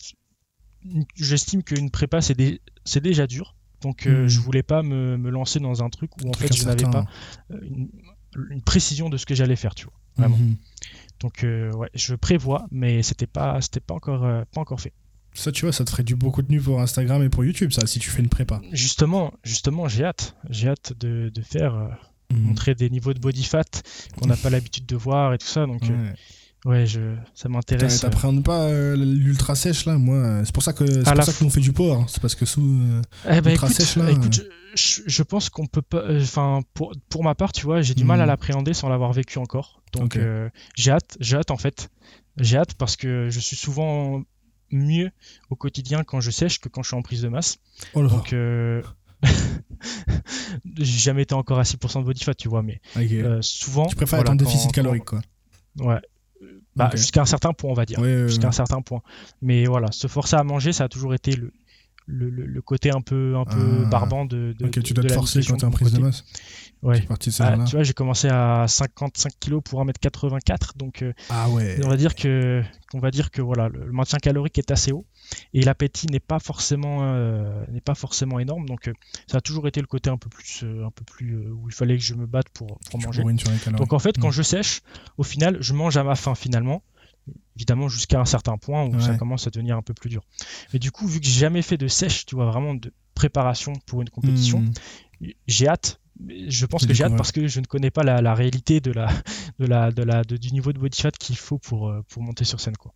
j'estime 1.16 1.62
qu'une 1.62 1.90
prépa 1.90 2.20
c'est 2.20 2.34
dé- 2.34 2.60
c'est 2.84 3.00
déjà 3.02 3.26
dur. 3.26 3.56
Donc 3.82 4.06
euh, 4.06 4.22
Mhm. 4.24 4.28
je 4.28 4.40
voulais 4.40 4.62
pas 4.62 4.82
me, 4.82 5.16
me 5.16 5.30
lancer 5.30 5.60
dans 5.60 5.82
un 5.82 5.88
truc 5.88 6.10
où 6.22 6.28
en 6.28 6.32
fait 6.34 6.54
je 6.54 6.64
n'avais 6.64 6.82
pas 6.82 7.06
euh, 7.50 7.58
une, 7.62 7.88
une 8.50 8.62
précision 8.62 9.08
de 9.08 9.16
ce 9.16 9.24
que 9.26 9.34
j'allais 9.34 9.56
faire, 9.56 9.74
tu 9.74 9.84
vois. 9.86 9.94
Vraiment. 10.16 10.36
Mhm. 10.36 10.56
Donc 11.20 11.44
euh, 11.44 11.72
ouais, 11.72 11.90
je 11.94 12.14
prévois, 12.14 12.66
mais 12.70 13.02
c'était 13.02 13.26
pas 13.26 13.60
c'était 13.60 13.80
pas 13.80 13.94
encore 13.94 14.24
euh, 14.24 14.42
pas 14.52 14.60
encore 14.60 14.80
fait. 14.80 14.92
Ça, 15.34 15.52
tu 15.52 15.64
vois, 15.64 15.72
ça 15.72 15.84
te 15.84 15.90
ferait 15.90 16.02
du 16.02 16.16
beau 16.16 16.30
contenu 16.32 16.60
pour 16.60 16.80
Instagram 16.80 17.22
et 17.22 17.28
pour 17.28 17.44
YouTube, 17.44 17.70
ça, 17.72 17.86
si 17.86 18.00
tu 18.00 18.10
fais 18.10 18.20
une 18.20 18.28
prépa. 18.28 18.60
Justement, 18.72 19.32
justement, 19.44 19.86
j'ai 19.86 20.04
hâte, 20.04 20.34
j'ai 20.48 20.68
hâte 20.68 20.92
de, 20.98 21.30
de 21.32 21.42
faire 21.42 21.74
euh, 21.76 21.88
Mhm. 22.32 22.42
montrer 22.42 22.74
des 22.76 22.88
niveaux 22.90 23.12
de 23.12 23.18
body 23.18 23.42
fat 23.42 23.64
qu'on 24.16 24.28
n'a 24.28 24.36
pas 24.36 24.50
l'habitude 24.50 24.86
de 24.86 24.94
voir 24.94 25.34
et 25.34 25.38
tout 25.38 25.48
ça. 25.48 25.66
Donc 25.66 25.82
euh, 25.90 25.96
Ouais. 26.10 26.14
Ouais, 26.64 26.86
je 26.86 27.14
ça 27.34 27.48
m'intéresse. 27.48 27.98
euh, 27.98 28.08
T'appréhendes 28.08 28.44
pas 28.44 28.64
euh, 28.64 28.96
l'ultra 28.96 29.54
sèche 29.54 29.84
là 29.86 29.96
Moi, 29.98 30.16
euh, 30.16 30.42
c'est 30.44 30.52
pour 30.54 30.62
ça 30.62 30.72
que 30.72 30.86
c'est 30.86 31.14
pour 31.14 31.24
ça 31.24 31.32
que 31.32 31.44
nous 31.44 31.50
fait 31.50 31.60
du 31.60 31.72
power. 31.72 31.92
hein. 31.92 32.04
C'est 32.08 32.20
parce 32.20 32.34
que 32.34 32.44
sous. 32.46 32.60
euh, 32.62 33.02
Eh 33.28 33.40
ben, 33.40 33.50
ultra 33.52 33.66
écoute, 33.68 33.76
sèche, 33.80 33.96
là, 33.96 34.10
écoute, 34.10 34.40
euh. 34.40 34.50
je, 35.06 35.22
pense 35.22 35.48
qu'on 35.50 35.66
peut 35.66 35.82
pas. 35.82 36.04
Enfin, 36.20 36.60
pour, 36.74 36.92
pour 37.08 37.24
ma 37.24 37.34
part, 37.34 37.52
tu 37.52 37.64
vois, 37.66 37.82
j'ai 37.82 37.94
du 37.94 38.04
mal 38.04 38.18
Mhm. 38.18 38.22
à 38.22 38.26
l'appréhender 38.26 38.74
sans 38.74 38.88
l'avoir 38.88 39.12
vécu 39.12 39.38
encore. 39.38 39.82
Donc, 39.92 40.16
euh, 40.16 40.48
j'ai 40.76 40.90
hâte, 40.92 41.16
j'ai 41.20 41.36
hâte 41.36 41.50
en 41.50 41.56
fait. 41.56 41.88
J'ai 42.36 42.56
hâte 42.56 42.74
parce 42.74 42.96
que 42.96 43.28
je 43.30 43.40
suis 43.40 43.56
souvent 43.56 44.22
mieux 44.70 45.10
au 45.50 45.56
quotidien 45.56 46.04
quand 46.04 46.20
je 46.20 46.30
sèche 46.30 46.60
que 46.60 46.68
quand 46.68 46.82
je 46.82 46.88
suis 46.88 46.96
en 46.96 47.02
prise 47.02 47.22
de 47.22 47.28
masse. 47.28 47.58
Oh 47.94 48.02
là. 48.02 48.08
Donc, 48.08 48.32
j'ai 50.78 50.84
jamais 50.98 51.22
été 51.22 51.34
encore 51.34 51.58
à 51.58 51.62
6% 51.64 52.00
de 52.00 52.04
body 52.04 52.24
fat, 52.24 52.34
tu 52.34 52.48
vois, 52.48 52.62
mais 52.62 52.80
souvent. 53.40 53.86
tu 53.86 53.96
préfères 53.96 54.18
voilà, 54.18 54.30
être 54.30 54.32
en 54.32 54.36
déficit 54.36 54.66
quand- 54.66 54.72
calorique 54.72 55.04
quoi. 55.04 55.20
Ouais. 55.78 56.00
Bah, 56.76 56.90
jusqu'à 56.94 57.22
un 57.22 57.26
certain 57.26 57.52
point, 57.52 57.70
on 57.70 57.74
va 57.74 57.84
dire 57.84 57.98
jusqu'à 58.28 58.48
un 58.48 58.52
certain 58.52 58.80
point. 58.80 59.02
Mais 59.42 59.66
voilà, 59.66 59.90
se 59.92 60.06
forcer 60.06 60.36
à 60.36 60.44
manger, 60.44 60.72
ça 60.72 60.84
a 60.84 60.88
toujours 60.88 61.14
été 61.14 61.32
le, 61.36 61.52
le, 62.06 62.30
le- 62.30 62.46
le 62.46 62.62
côté 62.62 62.90
un 62.90 63.00
peu, 63.00 63.36
un 63.36 63.44
peu 63.44 63.82
Ah. 63.84 63.88
barbant 63.88 64.24
de, 64.24 64.54
de, 64.58 64.66
Ok, 64.66 64.82
tu 64.82 64.92
de 64.92 64.94
dois 64.94 65.04
te 65.04 65.08
la 65.08 65.14
forcer 65.14 65.40
quand 65.46 65.56
t'es 65.56 65.64
en 65.64 65.70
de 65.70 65.74
prise 65.74 65.92
de 65.92 65.98
masse. 66.00 66.24
Ouais. 66.82 67.02
Parti 67.02 67.28
de 67.28 67.34
ces 67.34 67.42
Ah, 67.42 67.58
tu 67.66 67.76
vois, 67.76 67.82
j'ai 67.84 67.92
commencé 67.92 68.28
à 68.28 68.64
55 68.66 69.32
kilos 69.38 69.60
pour 69.64 69.84
1m84, 69.84 70.76
donc 70.76 71.02
euh, 71.02 71.12
Ah 71.28 71.48
ouais. 71.50 71.78
on 71.84 71.88
va 71.88 71.96
dire 71.96 72.14
que, 72.14 72.62
on 72.94 73.00
va 73.00 73.10
dire 73.10 73.30
que 73.30 73.42
voilà, 73.42 73.68
le 73.68 73.92
maintien 73.92 74.18
calorique 74.18 74.56
est 74.58 74.70
assez 74.70 74.90
haut 74.92 75.04
et 75.54 75.62
l'appétit 75.62 76.06
n'est 76.08 76.20
pas 76.20 76.38
forcément, 76.38 77.00
euh, 77.02 77.64
n'est 77.70 77.80
pas 77.80 77.94
forcément 77.94 78.38
énorme, 78.38 78.66
donc 78.66 78.88
euh, 78.88 78.92
ça 79.26 79.38
a 79.38 79.40
toujours 79.40 79.66
été 79.68 79.80
le 79.80 79.86
côté 79.86 80.10
un 80.10 80.16
peu 80.18 80.28
plus, 80.28 80.62
euh, 80.64 80.84
un 80.86 80.90
peu 80.90 81.04
plus 81.04 81.48
où 81.50 81.68
il 81.68 81.74
fallait 81.74 81.96
que 81.96 82.02
je 82.04 82.14
me 82.14 82.26
batte 82.26 82.48
pour, 82.50 82.78
manger. 83.02 83.22
Donc 83.76 83.92
en 83.92 83.98
fait, 83.98 84.18
quand 84.18 84.28
Mm. 84.28 84.32
je 84.32 84.42
sèche, 84.42 84.80
au 85.18 85.22
final, 85.22 85.58
je 85.60 85.72
mange 85.74 85.96
à 85.96 86.04
ma 86.04 86.14
faim 86.16 86.34
finalement. 86.34 86.82
Évidemment, 87.56 87.88
jusqu'à 87.88 88.18
un 88.20 88.24
certain 88.24 88.56
point 88.56 88.84
où 88.86 88.98
ça 89.00 89.14
commence 89.14 89.46
à 89.46 89.50
devenir 89.50 89.76
un 89.76 89.82
peu 89.82 89.92
plus 89.94 90.08
dur. 90.08 90.22
Mais 90.72 90.78
du 90.78 90.90
coup, 90.90 91.06
vu 91.06 91.20
que 91.20 91.26
j'ai 91.26 91.38
jamais 91.40 91.62
fait 91.62 91.76
de 91.76 91.86
sèche, 91.86 92.24
tu 92.26 92.34
vois, 92.34 92.46
vraiment 92.46 92.74
de 92.74 92.92
préparation 93.14 93.74
pour 93.86 94.00
une 94.02 94.08
compétition, 94.10 94.60
Mm. 95.20 95.26
j'ai 95.46 95.68
hâte. 95.68 96.00
Je 96.48 96.66
pense 96.66 96.86
que 96.86 96.92
j'ai 96.94 97.04
hâte 97.04 97.16
parce 97.16 97.32
que 97.32 97.46
je 97.46 97.60
ne 97.60 97.66
connais 97.66 97.90
pas 97.90 98.02
la, 98.02 98.20
la 98.20 98.34
réalité 98.34 98.80
de 98.80 98.90
la, 98.92 99.06
de 99.58 99.66
la, 99.66 99.90
de 99.92 100.02
la, 100.02 100.24
de- 100.24 100.36
du 100.38 100.52
niveau 100.52 100.72
de 100.72 100.78
body 100.78 101.00
fat 101.00 101.10
qu'il 101.12 101.36
faut 101.36 101.58
pour, 101.58 101.92
pour 102.08 102.22
monter 102.22 102.44
sur 102.44 102.60
scène. 102.60 102.76
Quoi. 102.76 102.92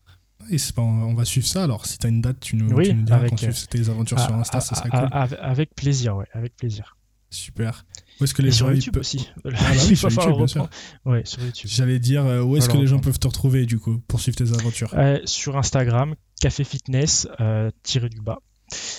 Et 0.50 0.58
c'est 0.58 0.74
pas- 0.74 0.82
on 0.82 1.14
va 1.14 1.24
suivre 1.24 1.46
ça 1.46 1.64
alors. 1.64 1.86
Si 1.86 1.98
t'as 1.98 2.08
une 2.08 2.20
date, 2.20 2.40
tu 2.40 2.56
nous, 2.56 2.68
Oui, 2.74 2.88
tu 2.88 2.94
nous 2.94 3.02
diras 3.04 3.28
qu'on 3.28 3.36
suive 3.36 3.66
tes 3.68 3.88
aventures 3.88 4.18
sur 4.20 4.32
Ah, 4.34 4.38
Insta, 4.40 4.60
ça 4.60 4.74
ah, 4.74 4.78
serait 4.78 4.90
ah, 4.92 5.00
cool. 5.28 5.38
ah, 5.40 5.44
Avec 5.48 5.74
plaisir, 5.74 6.16
ouais, 6.16 6.26
avec 6.32 6.56
plaisir. 6.56 6.96
Super. 7.30 7.84
Où 8.20 8.24
est-ce 8.24 8.34
que 8.34 8.42
les 8.42 8.48
Et 8.48 8.52
sur 8.52 8.66
gens 8.68 8.72
YouTube 8.74 8.92
peuvent- 8.94 9.00
aussi. 9.00 9.28
bah 9.42 9.50
oui, 9.88 9.96
sur 9.96 10.08
YouTube, 10.10 10.36
bien 10.36 10.46
sûr. 10.46 10.68
Ouais, 11.04 11.22
sur 11.24 11.42
YouTube. 11.42 11.68
J'allais 11.72 11.98
dire 11.98 12.24
euh, 12.24 12.42
où 12.42 12.56
est-ce 12.56 12.68
que 12.68 12.76
les 12.76 12.86
gens 12.86 12.96
reprendre. 12.96 13.04
peuvent 13.04 13.18
te 13.18 13.26
retrouver 13.26 13.66
du 13.66 13.78
coup 13.80 13.98
pour 14.06 14.20
suivre 14.20 14.36
tes 14.36 14.52
aventures? 14.52 14.94
Euh, 14.94 15.18
sur 15.24 15.56
Instagram, 15.56 16.14
Café 16.40 16.62
Fitness, 16.62 17.26
euh, 17.40 17.70
tiré 17.82 18.08
du 18.08 18.20
bas. 18.20 18.38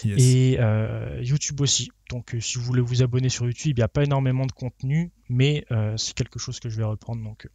Yes. 0.03 0.21
Et 0.21 0.57
euh, 0.59 1.21
YouTube 1.23 1.61
aussi. 1.61 1.89
Donc 2.09 2.35
euh, 2.35 2.41
si 2.41 2.57
vous 2.57 2.65
voulez 2.65 2.81
vous 2.81 3.01
abonner 3.03 3.29
sur 3.29 3.45
YouTube, 3.45 3.71
il 3.77 3.79
n'y 3.79 3.83
a 3.83 3.87
pas 3.87 4.03
énormément 4.03 4.45
de 4.45 4.51
contenu, 4.51 5.11
mais 5.29 5.65
euh, 5.71 5.95
c'est 5.97 6.13
quelque 6.13 6.37
chose 6.37 6.59
que 6.59 6.67
je 6.69 6.75
vais 6.77 6.83
reprendre. 6.83 7.23
Donc, 7.23 7.45
euh, 7.45 7.49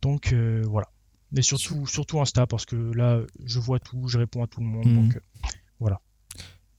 donc 0.00 0.32
euh, 0.32 0.62
voilà. 0.68 0.86
Mais 1.32 1.42
surtout, 1.42 1.86
surtout 1.86 2.20
Insta, 2.20 2.46
parce 2.46 2.64
que 2.64 2.76
là, 2.76 3.20
je 3.44 3.58
vois 3.60 3.78
tout, 3.78 4.08
je 4.08 4.18
réponds 4.18 4.42
à 4.42 4.46
tout 4.46 4.60
le 4.60 4.66
monde. 4.66 4.84
Donc, 4.94 5.16
euh, 5.16 5.20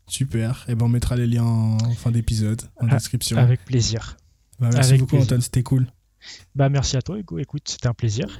Super. 0.07 0.65
Et 0.67 0.73
ben 0.73 0.85
on 0.85 0.89
mettra 0.89 1.15
les 1.15 1.27
liens 1.27 1.43
en 1.43 1.77
fin 1.93 2.09
d'épisode, 2.09 2.63
en 2.81 2.87
Ah, 2.87 2.95
description. 2.95 3.37
avec 3.37 3.63
plaisir. 3.63 4.17
Bah, 4.59 4.69
merci 4.73 4.89
avec 4.89 5.01
beaucoup 5.01 5.09
plaisir. 5.11 5.25
Antoine, 5.27 5.41
c'était 5.41 5.61
cool. 5.61 5.85
Bah 6.55 6.67
merci 6.69 6.97
à 6.97 7.01
toi, 7.03 7.19
Hugo. 7.19 7.37
Écoute, 7.37 7.61
c'était 7.67 7.87
un 7.87 7.93
plaisir. 7.93 8.39